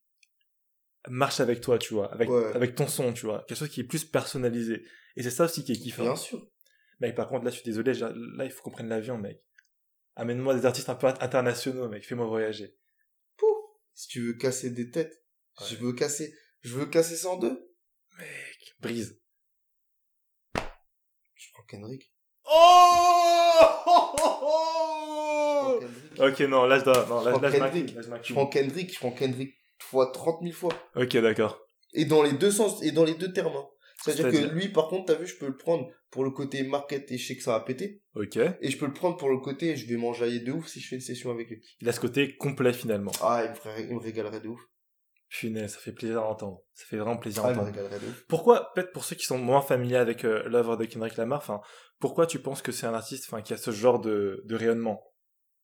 marche 1.08 1.40
avec 1.40 1.60
toi, 1.60 1.78
tu 1.78 1.94
vois, 1.94 2.12
avec, 2.12 2.28
Ouais. 2.28 2.52
avec 2.54 2.74
ton 2.74 2.86
son, 2.86 3.12
tu 3.12 3.26
vois, 3.26 3.44
quelque 3.48 3.58
chose 3.58 3.70
qui 3.70 3.80
est 3.80 3.84
plus 3.84 4.04
personnalisé. 4.04 4.84
Et 5.16 5.22
c'est 5.22 5.30
ça 5.30 5.44
aussi 5.44 5.64
qui 5.64 5.72
est 5.72 5.76
kiffant. 5.76 6.02
Bien 6.02 6.16
sûr. 6.16 6.46
Mec, 7.00 7.14
par 7.14 7.28
contre, 7.28 7.44
là, 7.44 7.50
je 7.50 7.56
suis 7.56 7.64
désolé, 7.64 7.94
là, 7.94 8.12
il 8.44 8.50
faut 8.50 8.62
qu'on 8.62 8.70
prenne 8.70 8.88
l'avion, 8.88 9.16
mec. 9.18 9.42
Amène-moi 10.16 10.54
des 10.54 10.66
artistes 10.66 10.88
un 10.90 10.94
peu 10.94 11.06
internationaux, 11.06 11.88
mec. 11.88 12.06
Fais-moi 12.06 12.26
voyager. 12.26 12.76
Si 13.94 14.08
tu 14.08 14.20
veux 14.26 14.32
casser 14.34 14.70
des 14.70 14.90
têtes, 14.90 15.24
Ouais. 15.60 15.66
je 15.68 15.76
veux 15.76 15.92
casser, 15.92 16.34
je 16.62 16.74
veux 16.74 16.86
casser 16.86 17.16
102. 17.16 17.48
Mec, 18.18 18.74
brise. 18.80 19.20
Je 21.34 21.46
prends 21.52 21.62
Kendrick. 21.64 22.12
Oh. 22.44 22.50
Ok, 26.18 26.40
non, 26.40 26.66
là, 26.66 26.78
je 26.78 26.84
dois, 26.84 27.06
non, 27.06 27.22
là, 27.22 27.24
Je 27.24 27.30
prends 27.30 27.40
là, 27.40 27.50
je 27.50 27.56
je 28.22 28.32
prends 28.34 28.46
Kendrick, 28.46 28.92
je 28.92 28.98
prends 28.98 29.10
Kendrick 29.12 29.54
fois 29.82 30.10
30 30.12 30.40
000 30.42 30.52
fois. 30.54 30.72
Ok, 30.96 31.16
d'accord. 31.18 31.60
Et 31.92 32.04
dans 32.04 32.22
les 32.22 32.32
deux 32.32 32.50
sens, 32.50 32.82
et 32.82 32.92
dans 32.92 33.04
les 33.04 33.14
deux 33.14 33.32
termes. 33.32 33.56
hein. 33.56 33.66
C'est-à-dire 34.02 34.30
que 34.30 34.54
lui, 34.54 34.68
par 34.68 34.88
contre, 34.88 35.06
t'as 35.12 35.18
vu, 35.18 35.26
je 35.26 35.36
peux 35.36 35.46
le 35.48 35.56
prendre 35.56 35.86
pour 36.10 36.24
le 36.24 36.30
côté 36.30 36.62
market 36.62 37.10
et 37.12 37.18
je 37.18 37.26
sais 37.26 37.36
que 37.36 37.42
ça 37.42 37.52
va 37.52 37.60
péter. 37.60 38.00
Ok. 38.14 38.36
Et 38.36 38.70
je 38.70 38.78
peux 38.78 38.86
le 38.86 38.94
prendre 38.94 39.16
pour 39.18 39.28
le 39.28 39.38
côté, 39.38 39.76
je 39.76 39.86
vais 39.86 39.96
m'enjailler 39.96 40.40
de 40.40 40.52
ouf 40.52 40.68
si 40.68 40.80
je 40.80 40.88
fais 40.88 40.94
une 40.96 41.02
session 41.02 41.30
avec 41.30 41.50
lui. 41.50 41.62
Il 41.80 41.88
a 41.88 41.92
ce 41.92 42.00
côté 42.00 42.36
complet, 42.36 42.72
finalement. 42.72 43.12
Ah, 43.20 43.42
il 43.44 43.50
me, 43.50 43.54
ferait- 43.54 43.82
il 43.84 43.94
me 43.94 44.00
régalerait 44.00 44.40
de 44.40 44.48
ouf. 44.48 44.60
Punaise, 45.28 45.74
ça 45.74 45.78
fait 45.78 45.92
plaisir 45.92 46.18
à 46.22 46.28
entendre. 46.30 46.62
Ça 46.74 46.86
fait 46.86 46.96
vraiment 46.96 47.16
plaisir 47.18 47.44
à 47.44 47.48
Ah, 47.48 47.52
entendre. 47.52 47.72
Pourquoi, 48.28 48.72
peut-être 48.74 48.92
pour 48.92 49.04
ceux 49.04 49.14
qui 49.16 49.24
sont 49.26 49.38
moins 49.38 49.60
familiers 49.62 49.96
avec 49.96 50.24
euh, 50.24 50.42
l'œuvre 50.48 50.76
de 50.76 50.86
Kendrick 50.86 51.16
Lamar, 51.16 51.38
enfin, 51.38 51.60
pourquoi 52.00 52.26
tu 52.26 52.40
penses 52.40 52.62
que 52.62 52.72
c'est 52.72 52.86
un 52.86 52.94
artiste, 52.94 53.26
enfin, 53.28 53.42
qui 53.42 53.52
a 53.52 53.56
ce 53.56 53.70
genre 53.70 54.00
de, 54.00 54.42
de 54.46 54.56
rayonnement? 54.56 55.04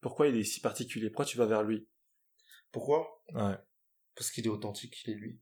Pourquoi 0.03 0.29
il 0.29 0.37
est 0.37 0.45
si 0.45 0.61
particulier? 0.61 1.09
Pourquoi 1.11 1.25
tu 1.25 1.37
vas 1.39 1.47
vers 1.47 1.63
lui? 1.65 1.89
Pourquoi? 2.71 3.23
Ouais. 3.35 3.57
Parce 4.17 4.31
qu'il 4.31 4.47
est 4.47 4.51
authentique, 4.51 5.03
il 5.05 5.13
est 5.13 5.17
lui. 5.17 5.39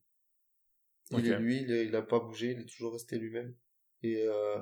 Il 1.11 1.27
est 1.27 1.39
lui, 1.39 1.63
il, 1.63 1.71
est- 1.73 1.87
il 1.87 1.95
a 1.97 2.03
pas 2.03 2.19
bougé, 2.21 2.53
il 2.53 2.61
est 2.61 2.67
toujours 2.67 2.93
resté 2.93 3.19
lui-même. 3.19 3.55
Et, 4.03 4.23
euh, 4.27 4.59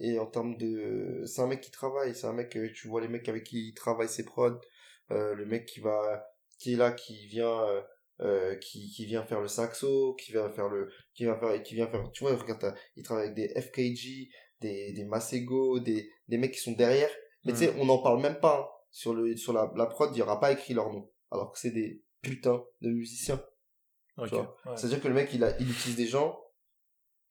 et 0.00 0.18
en 0.18 0.26
termes 0.26 0.56
de... 0.56 1.22
C'est 1.26 1.40
un 1.40 1.46
mec 1.46 1.60
qui 1.60 1.70
travaille, 1.70 2.14
c'est 2.14 2.26
un 2.26 2.32
mec, 2.32 2.56
euh, 2.56 2.70
tu 2.74 2.88
vois 2.88 3.00
les 3.00 3.08
mecs 3.08 3.28
avec 3.28 3.44
qui 3.44 3.68
il 3.68 3.74
travaille 3.74 4.08
ses 4.08 4.24
prods, 4.24 4.60
euh, 5.10 5.34
le 5.34 5.46
mec 5.46 5.66
qui 5.66 5.80
va... 5.80 6.26
qui 6.58 6.72
est 6.74 6.76
là, 6.76 6.92
qui 6.92 7.26
vient... 7.26 7.62
Euh, 7.68 7.82
euh, 8.20 8.54
qui, 8.56 8.90
qui 8.92 9.06
vient 9.06 9.24
faire 9.24 9.40
le 9.40 9.48
saxo, 9.48 10.14
qui 10.14 10.30
vient 10.30 10.48
faire 10.48 10.68
le, 10.68 10.88
qui 11.14 11.24
vient 11.24 11.36
faire, 11.36 11.60
qui 11.64 11.74
vient 11.74 11.88
faire, 11.88 12.08
tu 12.12 12.22
vois, 12.22 12.36
regarde, 12.36 12.72
il 12.94 13.02
travaille 13.02 13.24
avec 13.30 13.34
des 13.36 13.60
FKG, 13.60 14.30
des, 14.60 14.92
des 14.92 15.04
Masego, 15.04 15.80
des, 15.80 16.08
des 16.28 16.38
mecs 16.38 16.52
qui 16.52 16.60
sont 16.60 16.72
derrière. 16.72 17.10
Mais 17.44 17.52
tu 17.52 17.58
sais, 17.58 17.74
on 17.76 17.86
n'en 17.86 17.98
parle 17.98 18.22
même 18.22 18.38
pas, 18.38 18.60
hein. 18.60 18.68
Sur 18.92 19.14
le, 19.14 19.36
sur 19.36 19.52
la, 19.52 19.72
la 19.74 19.86
prod, 19.86 20.10
il 20.14 20.18
y 20.18 20.22
aura 20.22 20.38
pas 20.38 20.52
écrit 20.52 20.74
leur 20.74 20.92
nom. 20.92 21.10
Alors 21.32 21.50
que 21.52 21.58
c'est 21.58 21.72
des 21.72 22.04
putains 22.24 22.64
de 22.80 22.90
musiciens. 22.90 23.42
Ok. 24.16 24.28
tu 24.28 24.34
vois. 24.34 24.56
ouais. 24.66 24.76
C'est-à-dire 24.76 25.00
que 25.02 25.08
le 25.08 25.14
mec, 25.14 25.30
il 25.32 25.42
a, 25.44 25.56
il 25.60 25.70
utilise 25.70 25.96
des 25.96 26.06
gens, 26.06 26.40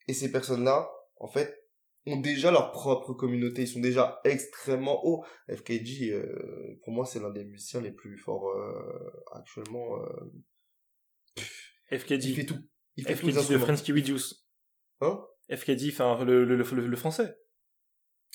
et 0.08 0.14
ces 0.14 0.32
personnes-là, 0.32 0.90
en 1.18 1.28
fait, 1.28 1.60
ont 2.06 2.20
déjà 2.20 2.52
leur 2.52 2.72
propre 2.72 3.14
communauté. 3.14 3.62
Ils 3.62 3.68
sont 3.68 3.80
déjà 3.80 4.20
extrêmement 4.26 5.06
hauts. 5.06 5.24
FKG, 5.50 6.12
euh, 6.12 6.80
pour 6.84 6.94
moi, 6.94 7.06
c'est 7.06 7.20
l'un 7.22 7.30
des 7.30 7.46
musiciens 7.46 7.80
les 7.82 7.92
plus 7.92 8.18
forts, 8.18 8.50
euh, 8.50 9.24
actuellement, 9.34 10.02
euh, 10.04 10.32
il 11.92 12.00
FKD. 12.00 12.34
fait 12.36 12.46
tout. 12.46 12.60
Il 12.96 13.06
fait 13.06 13.16
de 13.16 13.38
instruments. 13.38 13.66
French 13.66 13.82
Kiwi 13.84 14.06
Juice. 14.06 14.46
Hein? 15.02 15.26
FKD, 15.50 15.90
enfin, 15.92 16.24
le, 16.26 16.44
le, 16.44 16.56
le, 16.58 16.88
le 16.88 16.96
français. 16.98 17.38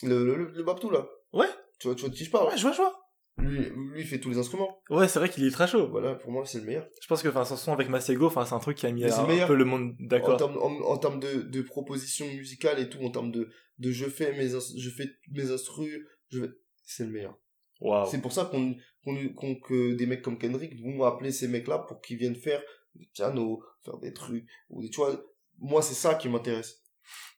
Le, 0.03 0.25
le, 0.25 0.37
le, 0.37 0.45
le 0.53 0.63
Babtou, 0.63 0.91
là. 0.91 1.07
Ouais. 1.33 1.49
Tu 1.79 1.89
vois, 1.89 1.95
tu 1.95 2.01
vois 2.03 2.11
de 2.11 2.15
qui 2.15 2.25
je 2.25 2.31
parle? 2.31 2.49
Ouais, 2.49 2.57
je 2.57 2.63
vois, 2.63 2.73
je 2.73 2.79
vois. 2.79 3.08
Lui, 3.39 3.71
lui, 3.93 4.05
fait 4.05 4.19
tous 4.19 4.31
les 4.31 4.39
instruments. 4.39 4.81
Ouais, 4.91 5.07
c'est 5.07 5.19
vrai 5.19 5.29
qu'il 5.29 5.45
est 5.45 5.51
très 5.51 5.69
chaud. 5.69 5.89
Voilà, 5.89 6.15
pour 6.17 6.33
moi, 6.33 6.45
c'est 6.45 6.59
le 6.59 6.65
meilleur. 6.65 6.89
Je 7.01 7.07
pense 7.07 7.23
que, 7.23 7.29
enfin, 7.29 7.45
son 7.45 7.57
son 7.57 7.73
avec 7.73 7.89
Masego, 7.89 8.27
enfin, 8.27 8.45
c'est 8.45 8.55
un 8.55 8.59
truc 8.59 8.77
qui 8.77 8.87
a 8.87 8.93
mis 8.93 9.05
un, 9.05 9.47
peu 9.47 9.55
le 9.55 9.65
monde 9.65 9.95
En 10.01 10.07
d'accord. 10.07 10.37
termes, 10.37 10.59
en, 10.59 10.81
en 10.91 10.99
termes 10.99 11.21
de, 11.21 11.43
de 11.43 11.63
propositions 11.63 12.27
musicales 12.27 12.81
et 12.81 12.89
tout, 12.89 12.99
en 13.01 13.11
termes 13.11 13.31
de, 13.31 13.49
de 13.79 13.93
je 13.93 14.07
fais 14.07 14.33
mes, 14.33 14.49
je 14.49 14.91
fais 14.91 15.09
mes 15.31 15.51
instrus, 15.51 16.05
je 16.31 16.41
vais, 16.41 16.49
c'est 16.85 17.05
le 17.05 17.11
meilleur. 17.11 17.39
Waouh. 17.81 18.11
C'est 18.11 18.21
pour 18.21 18.33
ça 18.33 18.45
qu'on, 18.47 18.75
qu'on, 19.05 19.29
qu'on- 19.35 19.55
que 19.61 19.95
des 19.95 20.07
mecs 20.07 20.23
comme 20.23 20.39
Kendrick 20.39 20.81
vont 20.83 21.05
appeler 21.05 21.31
ces 21.31 21.47
mecs-là 21.47 21.79
pour 21.79 22.01
qu'ils 22.01 22.19
viennent 22.19 22.35
faire 22.35 22.61
des 22.97 23.07
pianos, 23.15 23.63
faire 23.85 23.99
des 23.99 24.13
trucs, 24.13 24.47
ou 24.69 24.83
des, 24.83 24.91
tu 24.91 24.97
vois, 24.97 25.23
moi, 25.59 25.81
c'est 25.83 25.95
ça 25.95 26.17
qui 26.17 26.29
m'intéresse. 26.29 26.83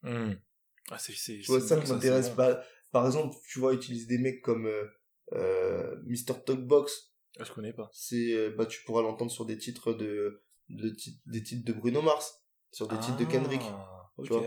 Hmm. 0.02 0.32
Ah, 0.90 0.98
c'est, 0.98 1.12
c'est, 1.12 1.38
Tu 1.38 1.46
vois, 1.46 1.60
c'est 1.60 1.66
ça 1.68 1.76
qui 1.80 1.90
m'intéresse. 1.92 2.34
Bah, 2.34 2.62
par 2.90 3.06
exemple, 3.06 3.36
tu 3.48 3.58
vois, 3.60 3.74
utiliser 3.74 4.06
des 4.06 4.18
mecs 4.18 4.40
comme, 4.40 4.66
euh, 4.66 4.84
euh, 5.32 5.96
Mr. 6.06 6.34
Talkbox, 6.44 7.12
Ah, 7.38 7.44
je 7.44 7.52
connais 7.52 7.72
pas. 7.72 7.90
c'est, 7.92 8.32
euh, 8.34 8.50
bah, 8.56 8.66
tu 8.66 8.82
pourras 8.84 9.02
l'entendre 9.02 9.30
sur 9.30 9.46
des 9.46 9.58
titres 9.58 9.92
de, 9.92 10.42
de 10.68 10.94
des 11.26 11.42
titres 11.42 11.64
de 11.64 11.72
Bruno 11.72 12.02
Mars, 12.02 12.42
sur 12.72 12.88
des 12.88 12.98
titres 12.98 13.18
de 13.18 13.24
Kendrick. 13.24 13.62
Ah, 13.62 14.10
tu 14.22 14.28
vois. 14.32 14.44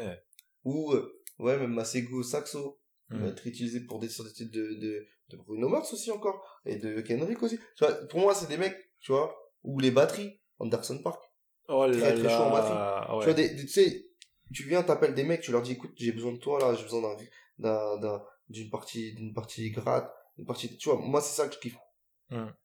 Ou, 0.66 0.94
euh, 0.94 1.22
ouais, 1.40 1.58
même 1.58 1.74
Masego 1.74 2.24
Saxo, 2.24 2.80
il 3.12 3.18
va 3.18 3.26
Hmm. 3.26 3.30
être 3.30 3.46
utilisé 3.48 3.82
pour 3.82 4.00
des, 4.00 4.08
sur 4.10 4.24
des 4.24 4.32
titres 4.32 4.52
de, 4.54 4.74
de, 4.80 5.06
de 5.30 5.38
Bruno 5.38 5.68
Mars 5.70 5.92
aussi 5.94 6.10
encore, 6.12 6.42
et 6.66 6.78
de 6.78 7.02
Kendrick 7.02 7.42
aussi. 7.44 7.58
Tu 7.76 7.86
vois, 7.86 7.94
pour 8.08 8.20
moi, 8.22 8.34
c'est 8.34 8.48
des 8.48 8.58
mecs, 8.58 8.78
tu 9.02 9.12
vois, 9.12 9.36
ou 9.64 9.80
les 9.80 9.92
batteries, 9.92 10.40
Anderson 10.60 11.00
Park. 11.04 11.22
Oh 11.68 11.86
là 11.86 11.92
Très, 11.98 12.14
très 12.16 12.30
chaud 12.30 12.44
en 12.44 12.52
batterie. 12.52 12.74
Tu 13.20 13.26
vois, 13.26 13.34
des, 13.34 13.50
des- 13.50 13.62
tu 13.66 13.68
sais, 13.68 14.06
tu 14.54 14.64
viens, 14.68 14.84
t'appelles 14.84 15.14
des 15.16 15.24
mecs, 15.24 15.42
tu 15.42 15.52
leur 15.52 15.62
dis, 15.62 15.74
écoute, 15.74 15.92
j'ai 15.96 16.12
besoin 16.12 16.32
de 16.34 16.38
toi, 16.38 16.60
là, 16.60 16.76
j'ai 16.76 16.84
besoin 16.84 17.16
d'un, 17.60 17.98
d'un, 18.00 18.24
d'une 18.50 18.70
partie, 18.70 19.14
d'une 19.14 19.34
partie 19.34 19.70
gratte, 19.72 20.12
une 20.38 20.46
partie, 20.46 20.76
tu 20.78 20.90
vois, 20.90 21.00
moi, 21.00 21.22
c'est 21.22 21.36
ça 21.36 21.48
que 21.48 21.56
je 21.56 21.60
kiffe. 21.60 21.78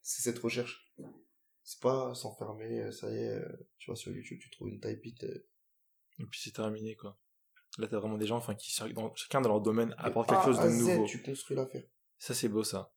C'est 0.00 0.22
cette 0.22 0.38
recherche. 0.38 0.90
C'est 1.62 1.80
pas 1.80 2.14
s'enfermer, 2.14 2.80
euh, 2.80 2.92
ça 2.92 3.10
y 3.10 3.16
est, 3.16 3.28
euh, 3.28 3.68
tu 3.78 3.90
vois, 3.90 3.96
sur 3.96 4.10
YouTube, 4.10 4.38
tu 4.40 4.48
trouves 4.48 4.68
une 4.68 4.80
type 4.80 5.02
beat, 5.02 5.22
euh, 5.24 5.46
Et 6.18 6.24
puis 6.24 6.40
c'est 6.42 6.52
terminé, 6.52 6.96
quoi. 6.96 7.18
Là, 7.76 7.86
t'as 7.86 7.98
vraiment 7.98 8.16
des 8.16 8.26
gens, 8.26 8.38
enfin, 8.38 8.54
qui, 8.54 8.74
dans, 8.94 9.14
chacun 9.14 9.42
dans 9.42 9.50
leur 9.50 9.60
domaine, 9.60 9.90
de 9.90 9.94
apportent 9.98 10.32
A 10.32 10.36
quelque 10.36 10.46
chose 10.46 10.60
de 10.60 10.70
Z, 10.70 10.78
nouveau. 10.78 11.04
tu 11.04 11.22
construis 11.22 11.56
l'affaire. 11.56 11.84
Ça, 12.16 12.32
c'est 12.32 12.48
beau, 12.48 12.64
ça. 12.64 12.94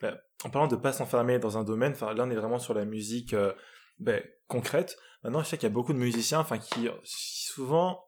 Bah, 0.00 0.16
en 0.44 0.50
parlant 0.50 0.68
de 0.68 0.76
pas 0.76 0.92
s'enfermer 0.92 1.40
dans 1.40 1.58
un 1.58 1.64
domaine, 1.64 1.92
enfin, 1.92 2.14
là, 2.14 2.24
on 2.24 2.30
est 2.30 2.36
vraiment 2.36 2.60
sur 2.60 2.74
la 2.74 2.84
musique 2.84 3.34
euh, 3.34 3.52
ben, 3.98 4.22
concrète. 4.46 4.96
Maintenant, 5.22 5.42
je 5.42 5.48
sais 5.48 5.58
qu'il 5.58 5.68
y 5.68 5.72
a 5.72 5.74
beaucoup 5.74 5.92
de 5.92 5.98
musiciens, 5.98 6.40
enfin, 6.40 6.58
qui 6.58 6.88
souvent 7.04 8.04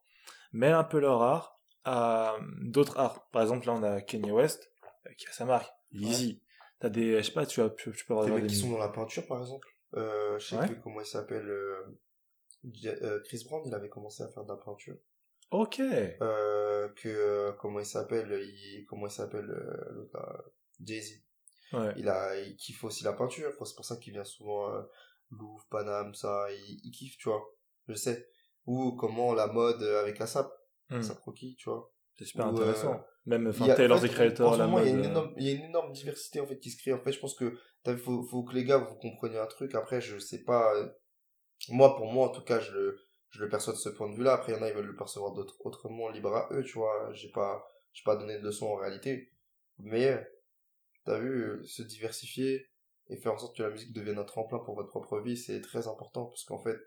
mêlent 0.53 0.75
un 0.75 0.85
peu 0.85 1.01
leur 1.01 1.23
art 1.23 1.61
à 1.85 2.37
d'autres 2.63 2.99
arts. 2.99 3.29
Par 3.31 3.43
exemple, 3.43 3.67
là, 3.67 3.75
on 3.75 3.83
a 3.83 4.01
Kanye 4.01 4.31
West, 4.31 4.73
qui 5.19 5.27
a 5.27 5.33
sa 5.33 5.45
marque, 5.45 5.71
Yeezy. 5.95 6.41
T'as 6.81 6.89
des, 6.91 7.17
je 7.19 7.23
sais 7.23 7.33
pas, 7.33 7.47
tu, 7.47 7.61
as, 7.63 7.71
tu, 7.71 7.93
tu 7.93 8.05
peux 8.05 8.13
avoir 8.15 8.27
Des 8.27 8.33
des, 8.35 8.41
mecs 8.43 8.51
qui 8.51 8.57
sont 8.57 8.71
dans 8.71 8.79
la 8.79 8.89
peinture, 8.89 9.27
par 9.27 9.41
exemple. 9.41 9.69
Euh, 9.95 10.39
je 10.39 10.47
sais 10.49 10.57
Ouais. 10.59 10.69
que, 10.69 10.75
comment 10.75 11.01
il 11.01 11.07
s'appelle, 11.07 11.49
euh, 11.49 11.83
euh, 12.87 13.21
Chris 13.25 13.45
Brown, 13.49 13.63
il 13.67 13.75
avait 13.75 13.89
commencé 13.89 14.23
à 14.23 14.29
faire 14.29 14.45
de 14.45 14.49
la 14.49 14.57
peinture. 14.57 14.97
Ok. 15.51 15.79
Euh, 15.81 16.89
que, 16.97 17.09
euh, 17.09 17.53
comment 17.53 17.79
il 17.81 17.87
s'appelle, 17.87 18.31
il, 18.43 18.85
comment 18.89 19.07
il 19.07 19.13
s'appelle, 19.13 19.49
euh, 19.51 19.93
l'autre 19.93 20.11
là, 20.19 20.45
Jay-Z. 20.83 21.23
Ouais. 21.73 21.95
Il 21.97 22.09
a, 22.09 22.39
il 22.41 22.57
kiffe 22.57 22.83
aussi 22.85 23.05
la 23.05 23.13
peinture. 23.13 23.51
Enfin, 23.55 23.65
C'est 23.65 23.75
pour 23.77 23.85
ça 23.85 23.97
qu'il 23.97 24.13
vient 24.13 24.25
souvent, 24.25 24.75
euh, 24.75 24.83
Louvre, 25.31 25.67
Paname, 25.71 26.15
ça, 26.15 26.47
il, 26.53 26.81
il 26.85 26.91
kiffe, 26.91 27.17
tu 27.19 27.29
vois. 27.29 27.43
Je 27.89 27.95
sais. 27.95 28.29
Ou 28.67 28.93
comment 28.93 29.33
la 29.35 29.47
mode 29.47 29.83
avec 29.83 30.19
la 30.19 30.27
sap, 30.27 30.51
Hmm. 30.91 31.01
sap 31.01 31.19
croquis, 31.21 31.57
tu 31.57 31.71
vois. 31.71 31.91
C'est 32.19 32.27
super 32.27 32.47
Ou, 32.47 32.51
intéressant. 32.51 33.03
Même, 33.27 33.47
enfin, 33.49 33.75
Taylor 33.75 34.01
the 34.01 34.09
Creator, 34.09 34.57
la 34.57 34.67
mode. 34.67 34.87
il 34.87 34.91
y 34.91 34.93
a 34.93 34.95
une 34.97 35.05
euh, 35.05 35.09
énorme, 35.09 35.33
il 35.39 35.47
y 35.47 35.51
a 35.51 35.55
une 35.55 35.65
énorme 35.65 35.93
diversité 35.93 36.41
en 36.41 36.47
fait 36.47 36.59
qui 36.59 36.71
se 36.71 36.77
crée. 36.77 36.93
En 36.93 37.01
fait, 37.01 37.13
je 37.13 37.21
pense 37.21 37.35
que 37.35 37.57
faut, 37.97 38.23
faut 38.23 38.43
que 38.45 38.55
les 38.55 38.65
gars 38.65 38.79
vous 38.79 38.97
compreniez 38.97 39.39
un 39.39 39.47
truc. 39.47 39.75
Après, 39.75 40.01
je 40.01 40.19
sais 40.19 40.43
pas. 40.45 40.75
euh, 40.75 40.89
Moi, 41.71 41.97
pour 41.97 42.13
moi, 42.13 42.27
en 42.27 42.31
tout 42.31 42.43
cas, 42.45 42.61
je 42.61 42.73
le, 42.73 42.99
je 43.31 43.43
le 43.43 43.49
perçois 43.49 43.73
de 43.73 43.79
ce 43.79 43.89
point 43.89 44.11
de 44.11 44.15
vue-là. 44.15 44.35
Après, 44.35 44.53
il 44.53 44.57
y 44.57 44.59
en 44.59 44.63
a, 44.63 44.69
ils 44.69 44.75
veulent 44.75 44.87
le 44.87 44.97
percevoir 44.97 45.33
d'autre, 45.33 45.57
autrement, 45.61 46.11
libre 46.11 46.35
à 46.37 46.49
eux, 46.53 46.63
tu 46.63 46.75
vois. 46.79 47.11
J'ai 47.13 47.31
pas, 47.31 47.67
j'ai 47.93 48.03
pas 48.05 48.17
donné 48.17 48.39
de 48.39 48.45
leçon 48.45 48.67
en 48.67 48.77
réalité. 48.77 49.33
Mais, 49.79 50.27
t'as 51.05 51.19
vu, 51.19 51.31
euh, 51.45 51.63
se 51.65 51.83
diversifier 51.83 52.67
et 53.09 53.17
faire 53.17 53.33
en 53.35 53.39
sorte 53.39 53.57
que 53.57 53.63
la 53.63 53.71
musique 53.71 53.93
devienne 53.93 54.19
un 54.19 54.25
tremplin 54.25 54.59
pour 54.59 54.75
votre 54.75 54.89
propre 54.89 55.21
vie, 55.21 55.37
c'est 55.37 55.61
très 55.61 55.89
important 55.89 56.27
parce 56.27 56.45
qu'en 56.45 56.59
fait, 56.59 56.79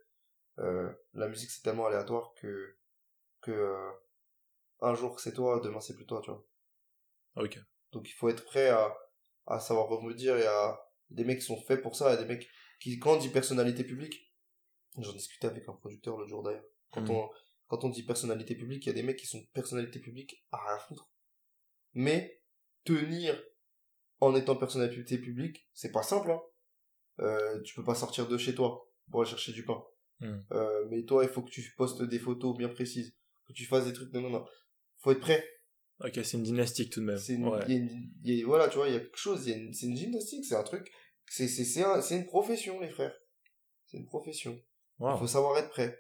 euh, 0.59 0.89
la 1.13 1.27
musique 1.27 1.51
c'est 1.51 1.61
tellement 1.61 1.85
aléatoire 1.85 2.33
que, 2.41 2.75
que 3.41 3.51
euh, 3.51 3.89
un 4.81 4.93
jour 4.95 5.19
c'est 5.19 5.33
toi, 5.33 5.59
demain 5.63 5.79
c'est 5.81 5.95
plus 5.95 6.05
toi, 6.05 6.21
tu 6.23 6.31
vois. 6.31 6.45
Ok. 7.35 7.59
Donc 7.91 8.09
il 8.09 8.13
faut 8.13 8.29
être 8.29 8.43
prêt 8.45 8.69
à, 8.69 8.95
à 9.45 9.59
savoir 9.59 9.87
rebondir 9.87 10.37
et 10.37 10.45
à 10.45 10.79
des 11.09 11.23
mecs 11.23 11.39
qui 11.39 11.45
sont 11.45 11.61
faits 11.61 11.81
pour 11.81 11.95
ça, 11.95 12.13
et 12.13 12.17
des 12.17 12.25
mecs 12.25 12.47
qui, 12.79 12.99
quand 12.99 13.13
on 13.13 13.17
dit 13.17 13.29
personnalité 13.29 13.83
publique, 13.83 14.33
j'en 14.97 15.13
discutais 15.13 15.47
avec 15.47 15.67
un 15.69 15.73
producteur 15.73 16.17
l'autre 16.17 16.29
jour 16.29 16.43
d'ailleurs, 16.43 16.65
quand 16.91 17.01
Mhm. 17.01 17.11
on, 17.11 17.29
quand 17.67 17.83
on 17.83 17.89
dit 17.89 18.03
personnalité 18.03 18.55
publique, 18.55 18.85
il 18.85 18.89
y 18.89 18.91
a 18.91 18.95
des 18.95 19.03
mecs 19.03 19.17
qui 19.17 19.27
sont 19.27 19.43
personnalité 19.53 19.99
publique 19.99 20.45
à 20.51 20.57
rien 20.57 20.79
foutre. 20.79 21.09
Mais, 21.93 22.41
tenir 22.83 23.41
en 24.19 24.35
étant 24.35 24.55
personnalité 24.55 25.17
publique, 25.17 25.69
c'est 25.73 25.91
pas 25.91 26.03
simple, 26.03 26.31
hein. 26.31 26.41
Euh, 27.19 27.61
tu 27.63 27.73
peux 27.75 27.83
pas 27.83 27.95
sortir 27.95 28.27
de 28.27 28.37
chez 28.37 28.53
toi 28.53 28.87
pour 29.09 29.21
aller 29.21 29.29
chercher 29.29 29.51
du 29.53 29.65
pain. 29.65 29.83
Mhm. 30.19 30.45
Euh, 30.51 30.85
mais 30.89 31.03
toi, 31.03 31.23
il 31.23 31.29
faut 31.29 31.41
que 31.41 31.49
tu 31.49 31.73
postes 31.75 32.01
des 32.03 32.19
photos 32.19 32.55
bien 32.57 32.69
précises, 32.69 33.15
que 33.47 33.53
tu 33.53 33.65
fasses 33.65 33.85
des 33.85 33.93
trucs, 33.93 34.13
non, 34.13 34.21
non, 34.21 34.29
non. 34.29 34.45
Faut 34.99 35.11
être 35.11 35.19
prêt. 35.19 35.43
Ok, 35.99 36.13
c'est 36.23 36.33
une 36.37 36.43
dynastique 36.43 36.91
tout 36.91 36.99
de 36.99 37.05
même. 37.05 37.17
C'est 37.17 37.33
une, 37.33 37.47
Ouais. 37.47 37.59
il 37.67 37.73
y 37.73 37.77
a 37.77 37.79
une- 37.79 38.11
y 38.23 38.41
a- 38.43 38.45
voilà, 38.45 38.67
tu 38.69 38.77
vois, 38.77 38.87
il 38.87 38.93
y 38.93 38.97
a 38.97 38.99
quelque 38.99 39.17
chose, 39.17 39.43
c'est 39.45 39.51
une 39.87 39.95
gymnastique, 39.97 40.45
c'est 40.45 40.55
un 40.55 40.63
truc, 40.63 40.91
c'est, 41.25 41.83
un- 41.83 42.01
une 42.01 42.25
profession, 42.27 42.79
les 42.79 42.89
frères. 42.89 43.15
C'est 43.87 43.97
une 43.97 44.05
profession. 44.05 44.61
Wow. 44.99 45.15
Il 45.15 45.19
faut 45.19 45.27
savoir 45.27 45.57
être 45.57 45.69
prêt. 45.69 45.97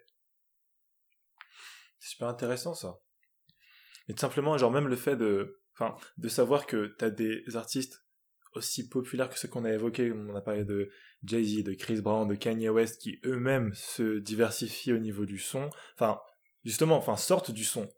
C'est 1.99 2.09
super 2.11 2.27
intéressant 2.27 2.73
ça. 2.73 2.99
Et 4.07 4.13
tout 4.13 4.19
simplement, 4.19 4.57
genre 4.57 4.71
même 4.71 4.87
le 4.87 4.95
fait 4.95 5.15
de, 5.15 5.61
enfin, 5.73 5.95
de 6.17 6.27
savoir 6.27 6.65
que 6.67 6.95
t'as 6.97 7.09
des 7.09 7.43
artistes 7.55 8.03
aussi 8.53 8.87
populaires 8.87 9.29
que 9.29 9.37
ceux 9.37 9.47
qu'on 9.47 9.65
a 9.65 9.73
évoqués, 9.73 10.11
on 10.11 10.35
a 10.35 10.41
parlé 10.41 10.63
de 10.63 10.89
Jay-Z, 11.23 11.63
de 11.63 11.73
Chris 11.73 12.01
Brown, 12.01 12.27
de 12.27 12.35
Kanye 12.35 12.69
West, 12.69 13.01
qui 13.01 13.19
eux-mêmes 13.25 13.73
se 13.73 14.19
diversifient 14.19 14.93
au 14.93 14.99
niveau 14.99 15.25
du 15.25 15.37
son, 15.39 15.69
enfin, 15.95 16.19
justement, 16.63 16.97
enfin, 16.97 17.17
sortent 17.17 17.51
du 17.51 17.63
son 17.63 17.89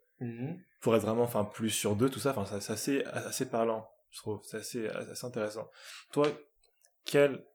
pour 0.79 0.95
être 0.95 1.01
vraiment, 1.03 1.23
enfin, 1.23 1.45
plus 1.45 1.69
sur 1.69 1.95
deux, 1.95 2.09
tout 2.09 2.19
ça, 2.19 2.33
enfin, 2.35 2.59
c'est 2.59 2.73
assez, 2.73 3.03
assez 3.05 3.49
parlant, 3.49 3.89
je 4.11 4.19
trouve, 4.19 4.41
c'est 4.43 4.57
assez, 4.57 4.87
assez 4.87 5.25
intéressant. 5.25 5.69
Toi, 6.11 6.27
quel 7.05 7.45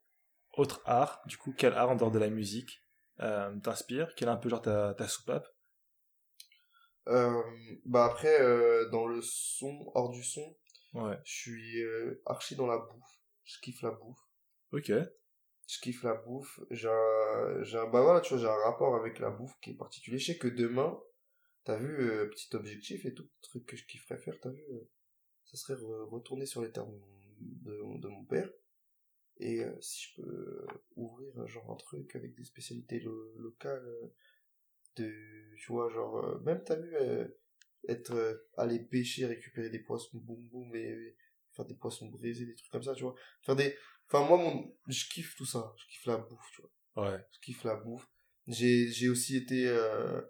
autre 0.53 0.83
art, 0.85 1.22
du 1.27 1.37
coup, 1.39 1.55
quel 1.57 1.75
art 1.75 1.91
en 1.91 1.97
dehors 1.97 2.11
de 2.11 2.18
la 2.18 2.29
musique 2.31 2.83
euh, 3.20 3.55
t'inspire? 3.61 4.14
Quel 4.16 4.29
est 4.29 4.33
un 4.33 4.37
peu 4.37 4.49
genre 4.49 4.62
ta, 4.62 4.95
ta 4.95 5.09
soupape? 5.09 5.47
Euh, 7.09 7.43
bah 7.85 8.07
après, 8.07 8.41
euh, 8.41 8.89
dans 8.91 9.07
le 9.07 9.20
son, 9.22 9.91
hors 9.95 10.11
du 10.11 10.22
son, 10.22 10.57
Ouais. 10.95 11.18
je 11.25 11.33
suis 11.33 11.83
euh, 11.83 12.22
archi 12.27 12.57
dans 12.57 12.66
la 12.66 12.79
bouffe. 12.79 13.20
Je 13.45 13.61
kiffe 13.61 13.83
la 13.83 13.91
bouffe. 13.91 14.20
Ok. 14.72 14.91
Je 15.68 15.81
kiffe 15.81 16.03
la 16.05 16.14
bouffe. 16.14 16.61
J'ai 16.70 16.89
un, 16.89 17.62
j'ai 17.62 17.79
un, 17.79 17.87
bah 17.87 18.01
voilà, 18.03 18.20
tu 18.20 18.35
vois, 18.35 18.43
j'ai 18.43 18.49
un 18.49 18.64
rapport 18.64 18.97
avec 18.97 19.18
la 19.18 19.31
bouffe 19.31 19.55
qui 19.61 19.70
est 19.70 19.75
particulier. 19.77 20.18
Je 20.18 20.33
sais 20.33 20.39
que 20.39 20.49
demain, 20.49 20.99
t'as 21.65 21.77
vu, 21.79 22.01
euh, 22.11 22.27
petit 22.29 22.55
objectif 22.57 23.05
et 23.07 23.15
tout, 23.15 23.29
truc 23.43 23.67
que 23.67 23.77
je 23.77 23.85
kifferais 23.87 24.19
faire, 24.19 24.39
t'as 24.41 24.51
vu, 24.51 24.62
euh, 24.73 24.89
ça 25.45 25.57
serait 25.57 25.75
re- 25.75 26.09
retourner 26.09 26.47
sur 26.47 26.62
les 26.62 26.71
terres 26.73 26.87
de, 26.87 27.77
mon- 27.83 27.99
de, 27.99 28.09
mon 28.09 28.25
père. 28.25 28.51
Et 29.39 29.65
euh, 29.65 29.81
si 29.81 30.09
je 30.09 30.23
peux 30.23 30.29
euh, 30.29 30.67
ouvrir 30.97 31.37
euh, 31.41 31.47
genre 31.47 31.71
un 31.73 31.77
truc 31.77 32.15
avec 32.17 32.35
des 32.35 32.45
spécialités 32.45 33.01
lo- 33.01 33.37
locales, 33.39 33.85
euh, 33.85 34.15
de, 34.97 35.11
tu 35.59 35.73
vois, 35.73 35.91
genre, 35.91 36.19
euh, 36.25 36.39
même 36.41 36.62
t'as 36.65 36.77
vu, 36.77 36.95
euh, 36.97 37.27
être 37.89 38.12
euh, 38.15 38.35
aller 38.57 38.79
pêcher 38.81 39.27
récupérer 39.27 39.71
des 39.71 39.81
poissons 39.81 40.19
boum 40.19 40.41
boum 40.49 40.75
et, 40.75 40.81
et 40.89 41.17
faire 41.53 41.67
des 41.67 41.75
poissons 41.75 42.09
brisés 42.09 42.47
des 42.47 42.55
trucs 42.55 42.71
comme 42.71 42.83
ça 42.83 42.95
tu 42.95 43.03
vois 43.03 43.15
faire 43.43 43.57
des 43.57 43.77
enfin 44.09 44.27
moi 44.27 44.39
mon 44.39 44.75
je 44.89 45.07
kiffe 45.11 45.37
tout 45.37 45.45
ça 45.45 45.75
je 45.77 45.87
kiffe 45.89 46.07
la 46.07 46.17
bouffe 46.17 46.51
tu 46.55 46.62
vois 46.62 47.11
Ouais. 47.11 47.19
je 47.33 47.41
kiffe 47.41 47.62
la 47.65 47.77
bouffe 47.77 48.09
j'ai 48.47 48.89
j'ai 48.91 49.09
aussi 49.11 49.37
été 49.37 49.69
euh, 49.69 50.21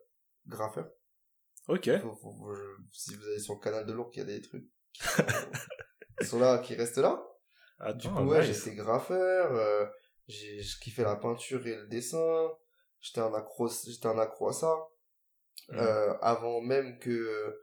graffeur 0.47 0.91
Ok. 1.69 1.91
Faut- 2.01 2.15
faut- 2.15 2.33
faut- 2.33 2.55
je- 2.55 2.83
si 2.93 3.15
vous 3.15 3.25
allez 3.25 3.39
sur 3.41 3.55
le 3.55 3.61
canal 3.61 3.87
de 3.87 3.93
l'Ourcq 3.93 4.17
il 4.17 4.19
y 4.19 4.23
a 4.23 4.25
des 4.27 4.41
trucs 4.43 4.67
qui 4.93 5.03
sont, 5.07 5.25
qui 6.21 6.27
sont 6.27 6.39
là 6.39 6.59
qui 6.59 6.75
restent 6.75 6.99
là 6.99 7.23
Attends, 7.79 7.99
du 7.99 8.09
coup, 8.09 8.23
ouais, 8.25 8.43
j'étais 8.43 8.75
graffeur, 8.77 9.53
euh, 9.53 9.87
j'ai 10.29 10.63
je 10.63 10.79
kiffais 10.81 11.03
la 11.03 11.17
peinture 11.17 11.67
et 11.67 11.75
le 11.75 11.87
dessin, 11.89 12.51
j'étais 13.01 13.21
un 13.21 13.35
accro, 13.35 13.69
j'étais 13.69 14.07
un 14.07 14.19
accro 14.19 14.49
à 14.49 14.53
ça. 14.53 14.75
Mhm. 15.71 15.79
Euh, 15.79 16.15
avant 16.21 16.61
même 16.61 16.99
que 16.99 17.61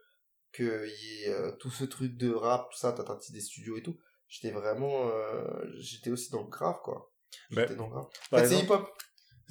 que 0.52 0.88
y 0.88 1.24
ait 1.24 1.30
euh, 1.34 1.52
tout 1.60 1.70
ce 1.70 1.84
truc 1.86 2.18
de 2.18 2.34
rap, 2.34 2.70
tout 2.72 2.78
ça, 2.78 2.92
tatati 2.92 3.32
des 3.32 3.40
studios 3.40 3.78
et 3.78 3.84
tout, 3.84 3.98
j'étais 4.28 4.52
vraiment, 4.52 5.08
euh, 5.10 5.64
j'étais 5.80 6.10
aussi 6.10 6.30
dans 6.32 6.42
le 6.44 6.50
grave 6.50 6.80
quoi. 6.84 7.14
Mais, 7.52 7.62
J'étais 7.62 7.76
dans 7.76 7.86
le 7.86 7.92
grave. 7.92 8.06
En 8.32 8.38
fait, 8.38 8.48
c'est 8.48 8.54
exemple, 8.56 8.66
hip 8.66 8.72
hop. 8.74 8.90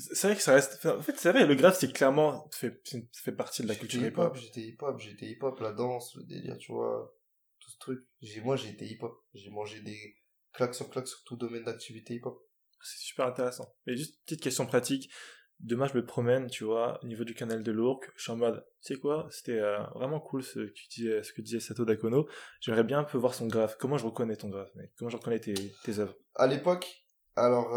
C'est 0.00 0.26
vrai 0.28 0.36
que 0.36 0.42
ça 0.42 0.54
reste. 0.54 0.84
En 0.86 1.02
fait, 1.02 1.16
c'est 1.16 1.32
vrai, 1.32 1.46
le 1.46 1.54
graphe, 1.54 1.78
c'est 1.78 1.92
clairement. 1.92 2.48
fait, 2.52 2.82
fait 3.14 3.32
partie 3.32 3.62
de 3.62 3.68
la 3.68 3.74
J'étais 3.74 3.86
culture 3.86 4.02
hip 4.02 4.18
hop, 4.18 4.34
hip-hop. 4.34 4.36
j'étais 4.36 4.60
hip 4.60 4.76
hop, 4.80 5.00
j'étais 5.00 5.26
hip 5.26 5.38
hop, 5.42 5.60
la 5.60 5.72
danse, 5.72 6.14
le 6.16 6.24
délire, 6.24 6.56
tu 6.58 6.72
vois, 6.72 7.14
tout 7.60 7.70
ce 7.70 7.78
truc. 7.78 8.00
J'ai 8.20 8.40
moi 8.40 8.56
été 8.56 8.86
hip 8.86 8.98
hop, 9.02 9.14
j'ai 9.34 9.50
mangé 9.50 9.80
des 9.80 10.16
claques 10.52 10.74
sur 10.74 10.90
claques 10.90 11.08
sur 11.08 11.22
tout 11.24 11.36
domaine 11.36 11.64
d'activité 11.64 12.14
hip 12.14 12.22
hop. 12.24 12.40
C'est 12.82 13.00
super 13.00 13.26
intéressant. 13.26 13.74
Mais 13.86 13.96
juste 13.96 14.20
petite 14.24 14.42
question 14.42 14.66
pratique. 14.66 15.10
Demain, 15.58 15.86
je 15.86 15.94
me 15.94 16.02
promène, 16.02 16.48
tu 16.48 16.64
vois, 16.64 16.98
au 17.04 17.06
niveau 17.06 17.24
du 17.24 17.34
canal 17.34 17.62
de 17.62 17.70
l'Ourcq. 17.70 18.10
Je 18.16 18.22
suis 18.22 18.32
en 18.32 18.36
mode, 18.36 18.64
tu 18.82 18.94
sais 18.94 18.98
quoi, 18.98 19.28
c'était 19.30 19.58
euh, 19.58 19.78
vraiment 19.94 20.18
cool 20.18 20.42
ce 20.42 20.60
que, 20.60 20.72
tu 20.72 20.88
disais, 20.88 21.22
ce 21.22 21.34
que 21.34 21.42
disait 21.42 21.60
Sato 21.60 21.84
Dakono. 21.84 22.26
J'aimerais 22.60 22.84
bien 22.84 23.00
un 23.00 23.04
peu 23.04 23.18
voir 23.18 23.34
son 23.34 23.46
graphe. 23.46 23.76
Comment 23.78 23.98
je 23.98 24.06
reconnais 24.06 24.36
ton 24.36 24.48
graphe, 24.48 24.74
mec? 24.74 24.90
Comment 24.96 25.10
je 25.10 25.18
reconnais 25.18 25.38
tes, 25.38 25.52
tes 25.84 25.98
œuvres? 25.98 26.16
À 26.34 26.46
l'époque, 26.46 27.04
alors 27.36 27.68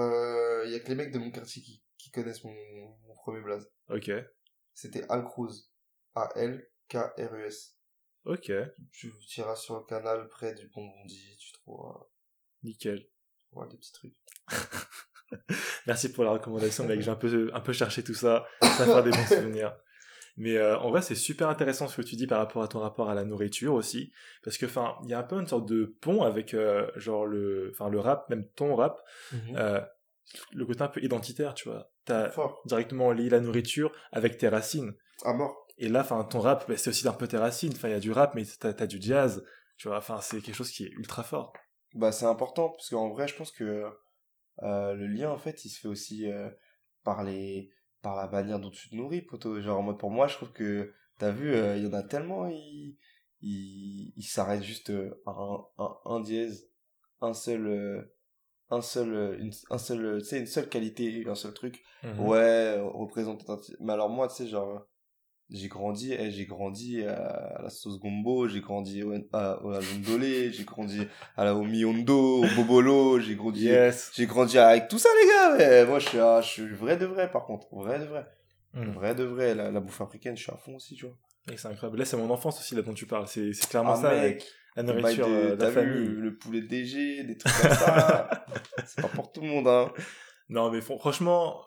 il 0.66 0.72
y 0.72 0.76
a 0.76 0.80
que 0.80 0.88
les 0.88 0.96
mecs 0.96 1.12
de 1.12 1.20
mon 1.20 1.32
quartier 1.32 1.62
qui 1.62 1.83
connaissent 2.14 2.44
mon, 2.44 2.54
mon 3.08 3.14
premier 3.16 3.42
blaze. 3.42 3.70
Ok. 3.90 4.12
C'était 4.74 5.06
Al 5.10 5.24
Cruz. 5.26 5.70
A-L-K-R-U-S. 6.16 7.76
Ok. 8.26 8.52
Tu 8.92 9.12
tireras 9.28 9.56
sur 9.56 9.78
le 9.78 9.84
canal 9.86 10.28
près 10.30 10.54
du 10.54 10.70
pont 10.70 10.86
de 10.86 10.92
Bondy, 10.92 11.38
tu 11.38 11.52
trouveras, 11.54 12.06
Nickel. 12.64 13.00
tu 13.00 13.46
trouveras 13.48 13.68
des 13.68 13.78
petits 13.78 13.92
trucs. 13.92 14.16
Merci 15.88 16.12
pour 16.12 16.24
la 16.24 16.32
recommandation, 16.32 16.86
mec. 16.86 17.02
J'ai 17.02 17.10
un 17.10 17.16
peu, 17.16 17.52
un 17.54 17.60
peu 17.60 17.74
cherché 17.74 18.04
tout 18.04 18.14
ça. 18.14 18.46
Ça 18.62 18.86
faire 18.86 19.04
des 19.04 19.10
bons 19.12 19.26
souvenirs. 19.28 19.76
Mais 20.38 20.58
euh, 20.58 20.78
en 20.80 20.90
vrai, 20.90 21.02
c'est 21.02 21.16
super 21.16 21.50
intéressant 21.50 21.88
ce 21.88 21.98
que 21.98 22.08
tu 22.08 22.16
dis 22.16 22.26
par 22.26 22.40
rapport 22.40 22.64
à 22.64 22.68
ton 22.68 22.80
rapport 22.80 23.10
à 23.10 23.14
la 23.14 23.24
nourriture 23.24 23.74
aussi, 23.74 24.12
parce 24.44 24.58
que 24.58 24.66
enfin, 24.66 24.96
il 25.04 25.10
y 25.10 25.14
a 25.14 25.20
un 25.20 25.24
peu 25.24 25.40
une 25.40 25.46
sorte 25.46 25.68
de 25.68 25.96
pont 26.02 26.24
avec 26.24 26.56
euh, 26.56 26.90
genre 26.96 27.28
le, 27.28 27.70
enfin 27.72 27.88
le 27.88 28.00
rap, 28.00 28.28
même 28.30 28.48
ton 28.56 28.76
rap, 28.76 29.00
euh, 29.56 29.80
le 30.52 30.66
côté 30.66 30.82
un 30.82 30.88
peu 30.88 31.04
identitaire, 31.04 31.54
tu 31.54 31.70
vois. 31.70 31.93
T'as 32.06 32.30
Fort. 32.30 32.62
directement 32.66 33.12
lié 33.12 33.30
la 33.30 33.40
nourriture 33.40 33.92
avec 34.12 34.38
tes 34.38 34.50
racines. 34.50 34.94
À 35.24 35.34
mort. 35.34 35.68
Et 35.78 35.90
là, 35.90 36.02
enfin, 36.02 36.24
ton 36.24 36.40
rap, 36.40 36.68
bah, 36.68 36.78
c'est 36.78 36.90
aussi 36.90 37.08
un 37.08 37.14
peu 37.14 37.28
tes 37.28 37.38
racines. 37.38 37.74
Enfin, 37.74 37.88
il 37.88 37.92
y 37.92 37.96
a 37.96 38.00
du 38.00 38.12
rap, 38.12 38.36
mais 38.36 38.44
t'as 38.60 38.70
as 38.70 38.88
du 38.88 39.02
jazz, 39.02 39.44
tu 39.78 39.88
vois. 39.88 39.98
Enfin, 39.98 40.20
c'est 40.22 40.42
quelque 40.42 40.56
chose 40.56 40.72
qui 40.72 40.86
est 40.86 40.92
ultra 40.92 41.24
fort. 41.24 41.54
Bah, 41.96 42.12
c'est 42.12 42.26
important, 42.26 42.70
parce 42.70 42.90
qu'en 42.90 43.10
vrai, 43.10 43.28
je 43.28 43.36
pense 43.36 43.52
que 43.52 43.86
euh, 44.62 44.94
le 44.94 45.08
lien, 45.08 45.30
en 45.32 45.38
fait, 45.38 45.66
il 45.66 45.70
se 45.70 45.80
fait 45.80 45.88
aussi 45.88 46.32
euh, 46.32 46.50
par 47.04 47.24
les 47.24 47.72
par 48.02 48.16
la 48.18 48.28
manière 48.28 48.60
dont 48.60 48.70
tu 48.70 48.90
te 48.90 48.96
nourris. 48.96 49.26
Genre, 49.62 49.80
en 49.80 49.82
mode, 49.82 49.98
pour 49.98 50.12
moi, 50.12 50.28
je 50.28 50.36
trouve 50.36 50.52
que, 50.52 50.94
t'as 51.18 51.32
vu, 51.32 51.54
euh, 51.54 51.78
il 51.78 51.86
y 51.86 51.88
en 51.88 51.94
a 51.94 52.04
tellement, 52.04 52.48
ils 52.50 52.98
ils 53.42 54.14
ils 54.16 54.24
s'arrêtent 54.24 54.64
juste 54.64 54.92
à 55.26 55.32
un, 55.32 55.66
un, 55.78 55.98
un 56.06 56.20
dièse, 56.20 56.70
un 57.22 57.34
seul, 57.34 58.10
un 58.74 58.82
seul, 58.82 59.14
euh, 59.14 59.38
une, 59.40 59.52
un 59.70 59.78
seul, 59.78 60.06
euh, 60.06 60.20
tu 60.20 60.26
sais, 60.26 60.40
une 60.40 60.46
seule 60.48 60.70
qualité, 60.70 61.24
un 61.28 61.36
seul 61.36 61.54
truc. 61.54 61.84
Mhm. 62.04 62.20
Ouais, 62.20 62.80
représentatif. 62.80 63.76
Mais 63.80 63.94
alors, 63.94 64.10
moi, 64.10 64.28
tu 64.28 64.36
sais, 64.36 64.48
genre, 64.48 64.86
j'ai 65.50 65.68
grandi, 65.68 66.14
eh, 66.14 66.32
j'ai 66.32 66.46
grandi 66.46 67.04
à 67.04 67.60
la 67.62 67.70
sauce 67.70 68.00
gombo, 68.00 68.48
j'ai 68.48 68.62
grandi 68.62 69.04
au, 69.04 69.14
à, 69.34 69.62
au 69.64 69.74
dolé, 70.06 70.52
j'ai 70.52 70.64
grandi 70.64 71.02
à 71.38 71.44
la 71.46 71.54
au 71.56 71.64
miondo, 71.64 72.44
au 72.44 72.48
bobolo, 72.56 73.20
j'ai 73.20 73.36
grandi, 73.36 73.66
Yes. 73.66 74.12
j'ai 74.16 74.26
grandi 74.26 74.58
avec 74.58 74.88
tout 74.88 74.98
ça, 74.98 75.10
les 75.22 75.28
gars. 75.30 75.58
ouais. 75.58 75.86
Moi, 75.86 76.00
je 76.00 76.10
suis, 76.10 76.20
à- 76.20 76.42
je 76.42 76.48
suis 76.50 76.68
vrai 76.74 76.98
de 76.98 77.06
vrai, 77.06 77.30
par 77.32 77.46
contre. 77.46 77.68
Vrai 77.72 78.00
de 78.00 78.06
vrai. 78.06 78.26
Mhm. 78.74 78.92
Vrai 78.94 79.14
de 79.16 79.24
vrai. 79.24 79.54
La, 79.54 79.70
la 79.70 79.80
bouffe 79.80 80.02
africaine, 80.02 80.36
je 80.36 80.44
suis 80.44 80.52
à 80.52 80.58
fond 80.58 80.76
aussi, 80.76 80.96
tu 80.96 81.06
vois. 81.06 81.16
C'est 81.48 81.68
incroyable. 81.68 81.98
Là, 82.00 82.06
c'est 82.06 82.18
mon 82.18 82.30
enfance 82.30 82.60
aussi, 82.60 82.74
là, 82.76 82.82
dont 82.82 82.94
tu 82.94 83.06
parles. 83.06 83.28
C'est 83.28 83.52
c'est 83.54 83.68
clairement 83.70 83.94
Ah, 83.94 84.02
ça, 84.02 84.16
mec. 84.16 84.46
la 84.76 84.84
nourriture 84.84 85.28
de- 85.28 85.34
euh, 85.34 85.56
de 85.56 85.62
la 85.64 85.70
vu 85.70 85.74
famille. 85.76 86.08
le 86.22 86.38
poulet 86.38 86.62
DG, 86.62 87.24
des 87.24 87.38
trucs 87.38 87.54
comme 87.62 87.72
ça. 87.72 88.46
c'est 88.86 89.02
pas 89.02 89.08
pour 89.10 89.32
tout 89.32 89.42
le 89.42 89.48
monde, 89.48 89.68
hein. 89.68 89.92
Non, 90.50 90.72
mais 90.72 90.80
fran- 90.82 90.98
franchement, 91.00 91.62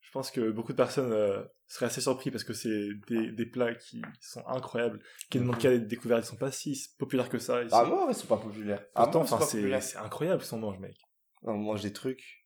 je 0.00 0.10
pense 0.10 0.30
que 0.30 0.50
beaucoup 0.50 0.72
de 0.72 0.76
personnes 0.76 1.12
euh, 1.12 1.42
seraient 1.68 1.86
assez 1.86 2.00
surpris 2.00 2.30
parce 2.30 2.44
que 2.44 2.52
c'est 2.52 2.88
des, 3.08 3.30
des 3.32 3.46
plats 3.46 3.74
qui 3.74 4.02
sont 4.20 4.42
incroyables, 4.46 5.00
qui 5.30 5.38
demandent 5.38 5.58
qu'à 5.58 5.72
être 5.72 5.86
découverts. 5.86 6.18
Ils 6.18 6.24
sont 6.24 6.36
pas 6.36 6.50
si 6.50 6.76
populaires 6.98 7.28
que 7.28 7.38
ça. 7.38 7.60
Ah, 7.70 7.84
mort, 7.84 8.08
ils 8.10 8.14
sont 8.14 8.26
pas 8.26 8.36
populaires. 8.36 8.84
Ah, 8.94 9.06
Pourtant, 9.06 9.38
populaires. 9.38 9.82
c'est 9.82 9.98
incroyable 9.98 10.42
ce 10.42 10.50
qu'on 10.50 10.58
mange, 10.58 10.78
mec. 10.80 10.96
On 11.42 11.54
mange 11.54 11.82
des 11.82 11.92
trucs. 11.92 12.41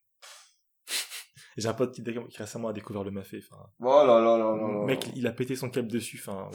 J'ai 1.57 1.69
un 1.69 1.75
pote 1.75 1.95
qui, 1.95 2.03
qui 2.03 2.39
récemment 2.39 2.69
a 2.69 2.73
découvert 2.73 3.05
le 3.05 3.11
mafé. 3.11 3.39
Enfin, 3.39 3.63
Oh 3.81 4.05
là 4.07 4.21
là 4.21 4.37
là 4.37 4.57
là 4.57 4.85
mec, 4.85 5.09
il 5.15 5.27
a 5.27 5.33
pété 5.33 5.57
son 5.57 5.71
cap 5.71 5.87
dessus. 5.87 6.21
Enfin, 6.21 6.51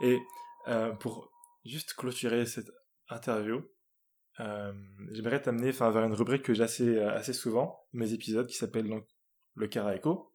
et 0.00 0.20
euh, 0.68 0.92
pour 0.94 1.30
juste 1.64 1.94
clôturer 1.94 2.46
cette 2.46 2.70
interview, 3.08 3.62
euh, 4.40 4.72
j'aimerais 5.12 5.40
t'amener 5.40 5.70
enfin, 5.70 5.90
vers 5.90 6.04
une 6.04 6.14
rubrique 6.14 6.42
que 6.42 6.54
j'ai 6.54 6.62
assez, 6.62 6.96
euh, 6.96 7.14
assez 7.14 7.32
souvent, 7.32 7.80
mes 7.92 8.12
épisodes, 8.12 8.46
qui 8.46 8.56
s'appelle 8.56 8.88
donc 8.88 9.06
le 9.54 9.68
karaéko. 9.68 10.32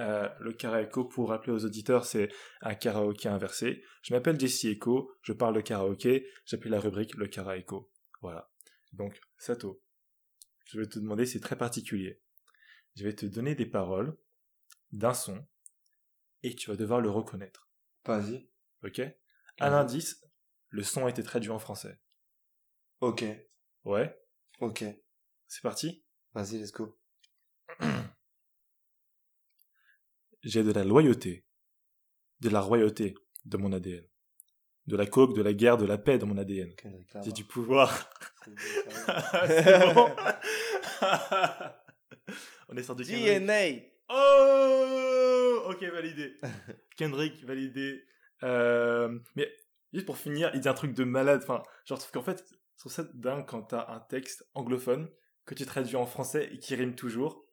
Euh, 0.00 0.28
le 0.40 0.52
karaéko, 0.52 1.04
pour 1.04 1.28
rappeler 1.28 1.52
aux 1.52 1.64
auditeurs, 1.64 2.04
c'est 2.04 2.28
un 2.62 2.74
karaoké 2.74 3.28
inversé. 3.28 3.84
Je 4.02 4.12
m'appelle 4.12 4.40
Jesse 4.40 4.64
Echo, 4.64 5.12
je 5.22 5.32
parle 5.32 5.54
de 5.54 5.60
karaoké, 5.60 6.26
j'appelle 6.46 6.72
la 6.72 6.80
rubrique 6.80 7.14
le 7.16 7.28
karaéko. 7.28 7.90
Voilà. 8.20 8.50
Donc, 8.92 9.20
Sato, 9.38 9.80
je 10.64 10.80
vais 10.80 10.86
te 10.86 10.98
demander, 10.98 11.26
c'est 11.26 11.40
très 11.40 11.56
particulier. 11.56 12.20
Je 12.96 13.04
vais 13.04 13.14
te 13.14 13.26
donner 13.26 13.54
des 13.54 13.66
paroles 13.66 14.16
d'un 14.92 15.14
son 15.14 15.46
et 16.42 16.54
tu 16.54 16.70
vas 16.70 16.76
devoir 16.76 17.00
le 17.00 17.10
reconnaître. 17.10 17.68
Vas-y. 18.04 18.48
Ok? 18.82 19.00
À 19.58 19.70
l'indice, 19.70 20.24
le 20.68 20.82
son 20.82 21.06
a 21.06 21.10
été 21.10 21.22
traduit 21.22 21.50
en 21.50 21.58
français. 21.58 22.00
Ok. 23.00 23.24
Ouais? 23.84 24.18
Ok. 24.60 24.84
C'est 25.46 25.62
parti? 25.62 26.04
Vas-y, 26.32 26.58
let's 26.58 26.72
go. 26.72 26.98
J'ai 30.42 30.62
de 30.62 30.72
la 30.72 30.84
loyauté, 30.84 31.46
de 32.40 32.50
la 32.50 32.60
royauté 32.60 33.14
dans 33.44 33.58
mon 33.58 33.72
ADN. 33.72 34.06
De 34.86 34.96
la 34.96 35.06
coke, 35.06 35.34
de 35.34 35.42
la 35.42 35.52
guerre, 35.52 35.78
de 35.78 35.86
la 35.86 35.96
paix 35.98 36.18
dans 36.18 36.26
mon 36.26 36.36
ADN. 36.36 36.70
J'ai 37.24 37.32
du 37.32 37.44
pouvoir. 37.44 38.10
C'est 39.46 39.94
bon. 39.94 40.10
On 42.68 42.76
est 42.76 42.94
du 42.94 43.04
Kendrick. 43.04 43.42
DNA. 43.42 43.82
Oh 44.10 45.62
Ok, 45.68 45.82
validé. 45.84 46.34
Kendrick, 46.96 47.44
validé. 47.44 48.04
Euh, 48.42 49.18
mais 49.36 49.50
juste 49.92 50.06
pour 50.06 50.18
finir, 50.18 50.50
il 50.54 50.60
dit 50.60 50.68
un 50.68 50.74
truc 50.74 50.94
de 50.94 51.04
malade. 51.04 51.40
Enfin, 51.42 51.62
genre, 51.84 51.98
je 51.98 52.04
trouve 52.04 52.12
qu'en 52.12 52.22
fait, 52.22 52.44
je 52.76 52.80
trouve 52.80 52.92
ça 52.92 53.04
dingue 53.14 53.46
quand 53.46 53.62
t'as 53.62 53.86
un 53.88 54.00
texte 54.00 54.46
anglophone 54.54 55.08
que 55.46 55.54
tu 55.54 55.64
traduis 55.66 55.96
en 55.96 56.06
français 56.06 56.48
et 56.52 56.58
qui 56.58 56.74
rime 56.74 56.94
toujours. 56.94 57.44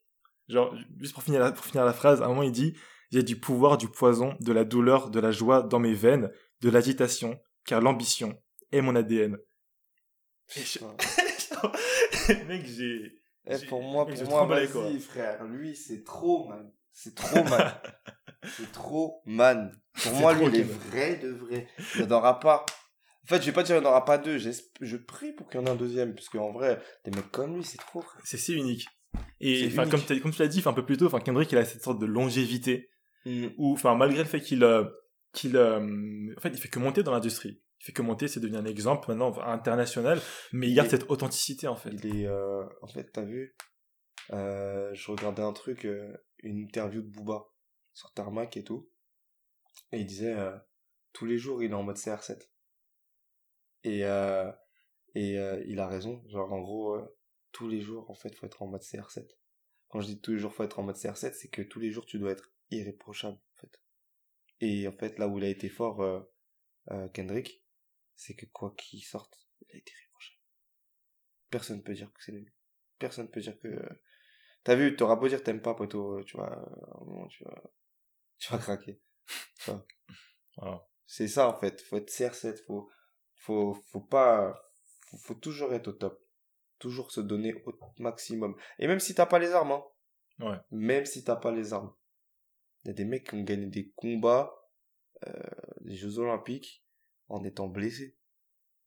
Genre, 0.47 0.75
juste 0.99 1.13
pour 1.13 1.23
finir 1.23 1.39
la, 1.39 1.51
pour 1.51 1.65
finir 1.65 1.85
la 1.85 1.93
phrase, 1.93 2.21
à 2.21 2.25
un 2.25 2.29
moment 2.29 2.43
il 2.43 2.51
dit 2.51 2.75
J'ai 3.11 3.23
du 3.23 3.39
pouvoir, 3.39 3.77
du 3.77 3.87
poison, 3.87 4.35
de 4.39 4.51
la 4.51 4.65
douleur, 4.65 5.09
de 5.09 5.19
la 5.19 5.31
joie 5.31 5.61
dans 5.61 5.79
mes 5.79 5.93
veines, 5.93 6.31
de 6.61 6.69
l'agitation, 6.69 7.39
car 7.65 7.81
l'ambition 7.81 8.41
est 8.71 8.81
mon 8.81 8.95
ADN. 8.95 9.38
Et 10.55 10.61
je-. 10.61 10.79
Mec, 12.47 12.65
j'ai. 12.65 13.21
Eh, 13.47 13.57
j'ai- 13.57 13.65
pour 13.67 13.81
moi, 13.81 14.05
pour 14.05 14.29
moi, 14.29 14.45
vas-y, 14.45 14.99
frère. 14.99 15.43
Lui, 15.45 15.75
c'est 15.75 16.03
trop, 16.03 16.47
man. 16.47 16.71
C'est 16.91 17.15
trop, 17.15 17.43
man. 17.43 17.73
c'est 18.57 18.71
trop, 18.71 19.21
man. 19.25 19.71
Pour 20.03 20.13
moi, 20.13 20.33
lui, 20.33 20.45
il 20.47 20.55
est 20.57 20.63
vrai 20.63 21.15
de 21.17 21.29
vrai. 21.29 21.67
Il 21.95 22.01
n'y 22.05 22.07
en 22.07 22.17
aura 22.17 22.39
pas. 22.39 22.65
En 23.23 23.27
fait, 23.27 23.41
je 23.41 23.47
vais 23.47 23.51
pas 23.51 23.63
dire 23.63 23.75
il 23.77 23.81
n'y 23.81 23.85
en 23.85 23.89
aura 23.89 24.05
pas 24.05 24.17
deux. 24.17 24.38
Je 24.38 24.97
prie 24.97 25.31
pour 25.33 25.47
qu'il 25.49 25.59
y 25.59 25.63
en 25.63 25.65
ait 25.67 25.71
un 25.71 25.75
deuxième. 25.75 26.13
Parce 26.13 26.29
qu'en 26.29 26.51
vrai, 26.51 26.81
des 27.05 27.11
mecs 27.11 27.31
comme 27.31 27.55
lui, 27.55 27.63
c'est 27.63 27.77
trop, 27.77 28.01
frère. 28.01 28.21
C'est 28.25 28.38
si 28.38 28.53
unique. 28.53 28.88
Et 29.39 29.67
enfin, 29.67 29.89
comme, 29.89 30.01
tu 30.03 30.41
l'as 30.41 30.47
dit 30.47 30.61
un 30.65 30.73
peu 30.73 30.85
plus 30.85 30.97
tôt, 30.97 31.09
Kendrick, 31.09 31.51
il 31.51 31.57
a 31.57 31.65
cette 31.65 31.83
sorte 31.83 31.99
de 31.99 32.05
longévité 32.05 32.89
Mm. 33.23 33.49
où, 33.59 33.73
enfin, 33.73 33.93
malgré 33.95 34.23
le 34.23 34.27
fait 34.27 34.41
qu'il, 34.41 34.63
euh, 34.63 34.83
qu'il, 35.33 35.55
euh, 35.57 36.33
en 36.37 36.41
fait, 36.41 36.49
il 36.49 36.57
fait 36.57 36.67
que 36.69 36.79
monter 36.79 37.03
dans 37.03 37.11
l'industrie. 37.11 37.61
Il 37.79 37.85
fait 37.85 37.93
que 37.93 38.01
monter, 38.01 38.27
c'est 38.27 38.39
devenu 38.39 38.57
un 38.57 38.65
exemple 38.65 39.09
maintenant 39.09 39.35
international, 39.41 40.19
mais 40.51 40.69
il 40.69 40.75
garde 40.75 40.87
Et- 40.87 40.91
cette 40.91 41.09
authenticité 41.09 41.67
en 41.67 41.75
fait. 41.75 41.89
Il 41.91 42.15
est, 42.15 42.27
euh, 42.27 42.63
en 42.81 42.87
fait, 42.87 43.11
t'as 43.11 43.23
vu, 43.23 43.55
euh, 44.31 44.93
je 44.93 45.11
regardais 45.11 45.41
un 45.41 45.53
truc, 45.53 45.87
une 46.43 46.57
interview 46.59 47.01
de 47.01 47.07
Booba 47.07 47.45
sur 47.93 48.13
Tarmac 48.13 48.55
et 48.57 48.63
tout, 48.63 48.89
et 49.91 49.99
il 49.99 50.05
disait, 50.05 50.35
tous 51.13 51.25
les 51.25 51.37
jours, 51.37 51.63
il 51.63 51.71
est 51.71 51.75
en 51.75 51.83
mode 51.83 51.97
CR7. 51.97 52.49
Et, 53.83 54.01
et 55.15 55.63
il 55.65 55.79
a 55.79 55.87
raison. 55.87 56.23
Genre, 56.27 56.53
en 56.53 56.61
gros, 56.61 56.97
tous 57.51 57.67
les 57.67 57.81
jours, 57.81 58.09
en 58.11 58.15
fait, 58.15 58.35
faut 58.35 58.45
être 58.45 58.61
en 58.61 58.67
mode 58.67 58.81
CR7. 58.83 59.27
Quand 59.89 59.99
je 60.01 60.07
dis 60.07 60.21
tous 60.21 60.31
les 60.33 60.37
jours, 60.37 60.53
faut 60.53 60.63
être 60.63 60.79
en 60.79 60.83
mode 60.83 60.95
CR7, 60.97 61.33
c'est 61.33 61.49
que 61.49 61.61
tous 61.63 61.79
les 61.79 61.91
jours, 61.91 62.05
tu 62.05 62.19
dois 62.19 62.31
être 62.31 62.51
irréprochable. 62.69 63.37
Et 64.61 64.88
en 64.88 64.91
fait, 64.91 65.17
là 65.17 65.27
où 65.27 65.39
il 65.39 65.43
a 65.43 65.49
été 65.49 65.69
fort, 65.69 66.01
euh, 66.01 66.21
euh, 66.91 67.09
Kendrick, 67.09 67.63
c'est 68.15 68.35
que 68.35 68.45
quoi 68.45 68.73
qu'il 68.77 69.03
sorte, 69.03 69.35
il 69.61 69.75
a 69.75 69.77
été 69.77 69.91
irréprochable. 69.91 70.39
Personne 71.49 71.83
peut 71.83 71.93
dire 71.93 72.13
que 72.13 72.23
c'est 72.23 72.31
nul. 72.31 72.53
Personne 72.99 73.29
peut 73.29 73.41
dire 73.41 73.59
que... 73.59 73.67
T'as 74.63 74.75
vu, 74.75 74.95
t'auras 74.95 75.15
beau 75.15 75.27
dire 75.27 75.43
t'aimes 75.43 75.61
pas, 75.61 75.73
poteau, 75.73 76.23
tu 76.23 76.38
moment, 76.38 77.27
tu 77.27 77.43
vas, 77.43 77.63
tu 78.38 78.51
vas 78.51 78.59
craquer. 78.59 79.01
Tu 79.59 79.71
vois. 79.71 79.85
Voilà. 80.57 80.88
C'est 81.07 81.27
ça, 81.27 81.49
en 81.49 81.59
fait. 81.59 81.81
Faut 81.81 81.97
être 81.97 82.11
CR7, 82.11 82.63
faut, 82.65 82.91
faut, 83.33 83.73
faut 83.73 84.01
pas, 84.01 84.71
faut, 85.07 85.17
faut 85.17 85.33
toujours 85.33 85.73
être 85.73 85.88
au 85.88 85.93
top. 85.93 86.23
Toujours 86.77 87.11
se 87.11 87.21
donner 87.21 87.55
au 87.65 87.73
maximum. 87.97 88.55
Et 88.77 88.88
même 88.88 88.99
si 88.99 89.15
t'as 89.15 89.25
pas 89.25 89.39
les 89.39 89.51
armes, 89.51 89.71
hein. 89.71 89.83
Ouais. 90.39 90.57
Même 90.69 91.05
si 91.05 91.23
t'as 91.23 91.35
pas 91.35 91.51
les 91.51 91.73
armes. 91.73 91.93
Il 92.83 92.87
y 92.87 92.91
a 92.91 92.93
des 92.93 93.05
mecs 93.05 93.29
qui 93.29 93.35
ont 93.35 93.43
gagné 93.43 93.67
des 93.67 93.89
combats, 93.91 94.53
euh, 95.27 95.49
des 95.81 95.95
Jeux 95.95 96.19
Olympiques, 96.19 96.83
en 97.27 97.43
étant 97.43 97.67
blessés. 97.67 98.17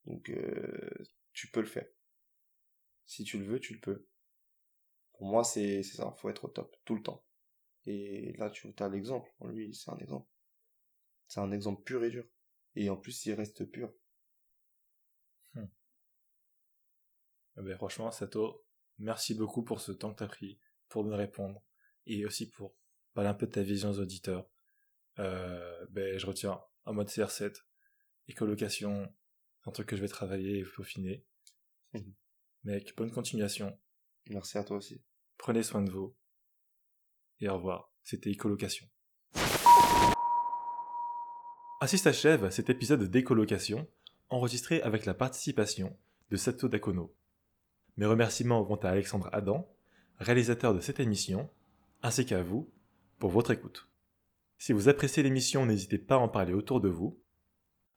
Donc, 0.07 0.31
euh, 0.31 0.91
tu 1.33 1.49
peux 1.51 1.61
le 1.61 1.67
faire. 1.67 1.87
Si 3.07 3.25
tu 3.25 3.39
le 3.39 3.45
veux, 3.45 3.61
tu 3.61 3.75
le 3.75 3.81
peux. 3.81 4.07
Pour 5.13 5.27
moi, 5.27 5.45
c'est 5.45 5.83
ça. 5.83 6.13
Faut 6.19 6.29
être 6.29 6.47
au 6.47 6.49
top, 6.49 6.77
tout 6.85 6.97
le 6.97 7.03
temps. 7.03 7.25
Et 7.87 8.33
là, 8.39 8.51
tu 8.51 8.73
as 8.79 8.89
l'exemple. 8.89 9.31
Lui, 9.45 9.75
c'est 9.75 9.91
un 9.91 9.99
exemple. 9.99 10.29
C'est 11.29 11.41
un 11.41 11.53
exemple 11.53 11.83
pur 11.83 12.05
et 12.05 12.11
dur. 12.11 12.27
Et 12.75 12.91
en 12.91 12.97
plus, 12.97 13.25
il 13.27 13.35
reste 13.35 13.65
pur. 13.65 13.93
Eh 17.57 17.63
ben, 17.63 17.77
franchement, 17.77 18.11
Sato, 18.11 18.65
merci 18.99 19.35
beaucoup 19.35 19.63
pour 19.63 19.81
ce 19.81 19.93
temps 19.93 20.13
que 20.13 20.19
tu 20.19 20.25
as 20.25 20.29
pris 20.29 20.59
pour 20.89 21.05
me 21.05 21.15
répondre 21.15 21.63
et 22.07 22.27
aussi 22.27 22.51
pour 22.51 22.75
parler 23.15 23.31
un 23.31 23.35
peu 23.35 23.47
de 23.47 23.53
ta 23.53 23.63
vision 23.63 23.91
aux 23.91 24.01
auditeurs. 24.01 24.47
Euh, 25.19 25.87
ben, 25.91 26.19
je 26.19 26.27
retiens 26.27 26.61
en 26.85 26.93
mode 26.93 27.09
CR7, 27.09 27.63
écolocation, 28.29 29.13
un 29.65 29.71
truc 29.71 29.89
que 29.89 29.97
je 29.97 30.03
vais 30.03 30.09
travailler 30.09 30.59
et 30.59 30.65
peaufiner. 30.65 31.25
Mhm. 31.95 32.13
Mec, 32.65 32.95
bonne 32.97 33.11
continuation. 33.11 33.79
Merci 34.31 34.59
à 34.59 34.65
toi 34.65 34.77
aussi. 34.77 35.03
Prenez 35.39 35.63
soin 35.63 35.83
de 35.83 35.91
vous. 35.91 36.15
Et 37.41 37.49
au 37.49 37.55
revoir. 37.55 37.93
C'était 38.03 38.31
Écolocation. 38.31 38.87
Ainsi 41.81 41.99
s'achève 41.99 42.51
cet 42.51 42.71
épisode 42.71 43.05
d'écolocation, 43.05 43.87
enregistré 44.31 44.81
avec 44.83 45.05
la 45.05 45.15
participation 45.15 45.97
de 46.31 46.37
Sato 46.37 46.69
Dakono. 46.69 47.15
Mes 47.97 48.07
remerciements 48.07 48.63
vont 48.63 48.77
à 48.77 48.89
Alexandre 48.89 49.29
Adam, 49.33 49.69
réalisateur 50.19 50.75
de 50.75 50.81
cette 50.81 51.01
émission, 51.01 51.51
ainsi 52.03 52.25
qu'à 52.27 52.43
vous 52.43 52.71
votre 53.31 53.51
écoute. 53.51 53.89
Si 54.59 54.73
vous 54.73 54.89
appréciez 54.89 55.23
l'émission, 55.23 55.67
n'hésitez 55.67 55.99
pas 55.99 56.17
à 56.17 56.19
en 56.19 56.29
parler 56.29 56.55
autour 56.55 56.81
de 56.81 56.89
vous. 56.89 57.21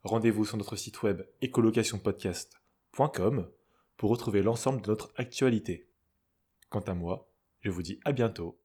Rendez-vous 0.04 0.46
sur 0.46 0.58
notre 0.58 0.76
site 0.76 1.02
web 1.04 1.22
écolocationpodcast.com 1.42 3.50
pour 3.98 4.10
retrouver 4.10 4.42
l'ensemble 4.42 4.82
de 4.82 4.88
notre 4.88 5.12
actualité. 5.16 5.88
Quant 6.70 6.82
à 6.82 6.94
moi, 6.94 7.30
je 7.62 7.70
vous 7.70 7.82
dis 7.82 8.00
à 8.06 8.12
bientôt 8.12 8.60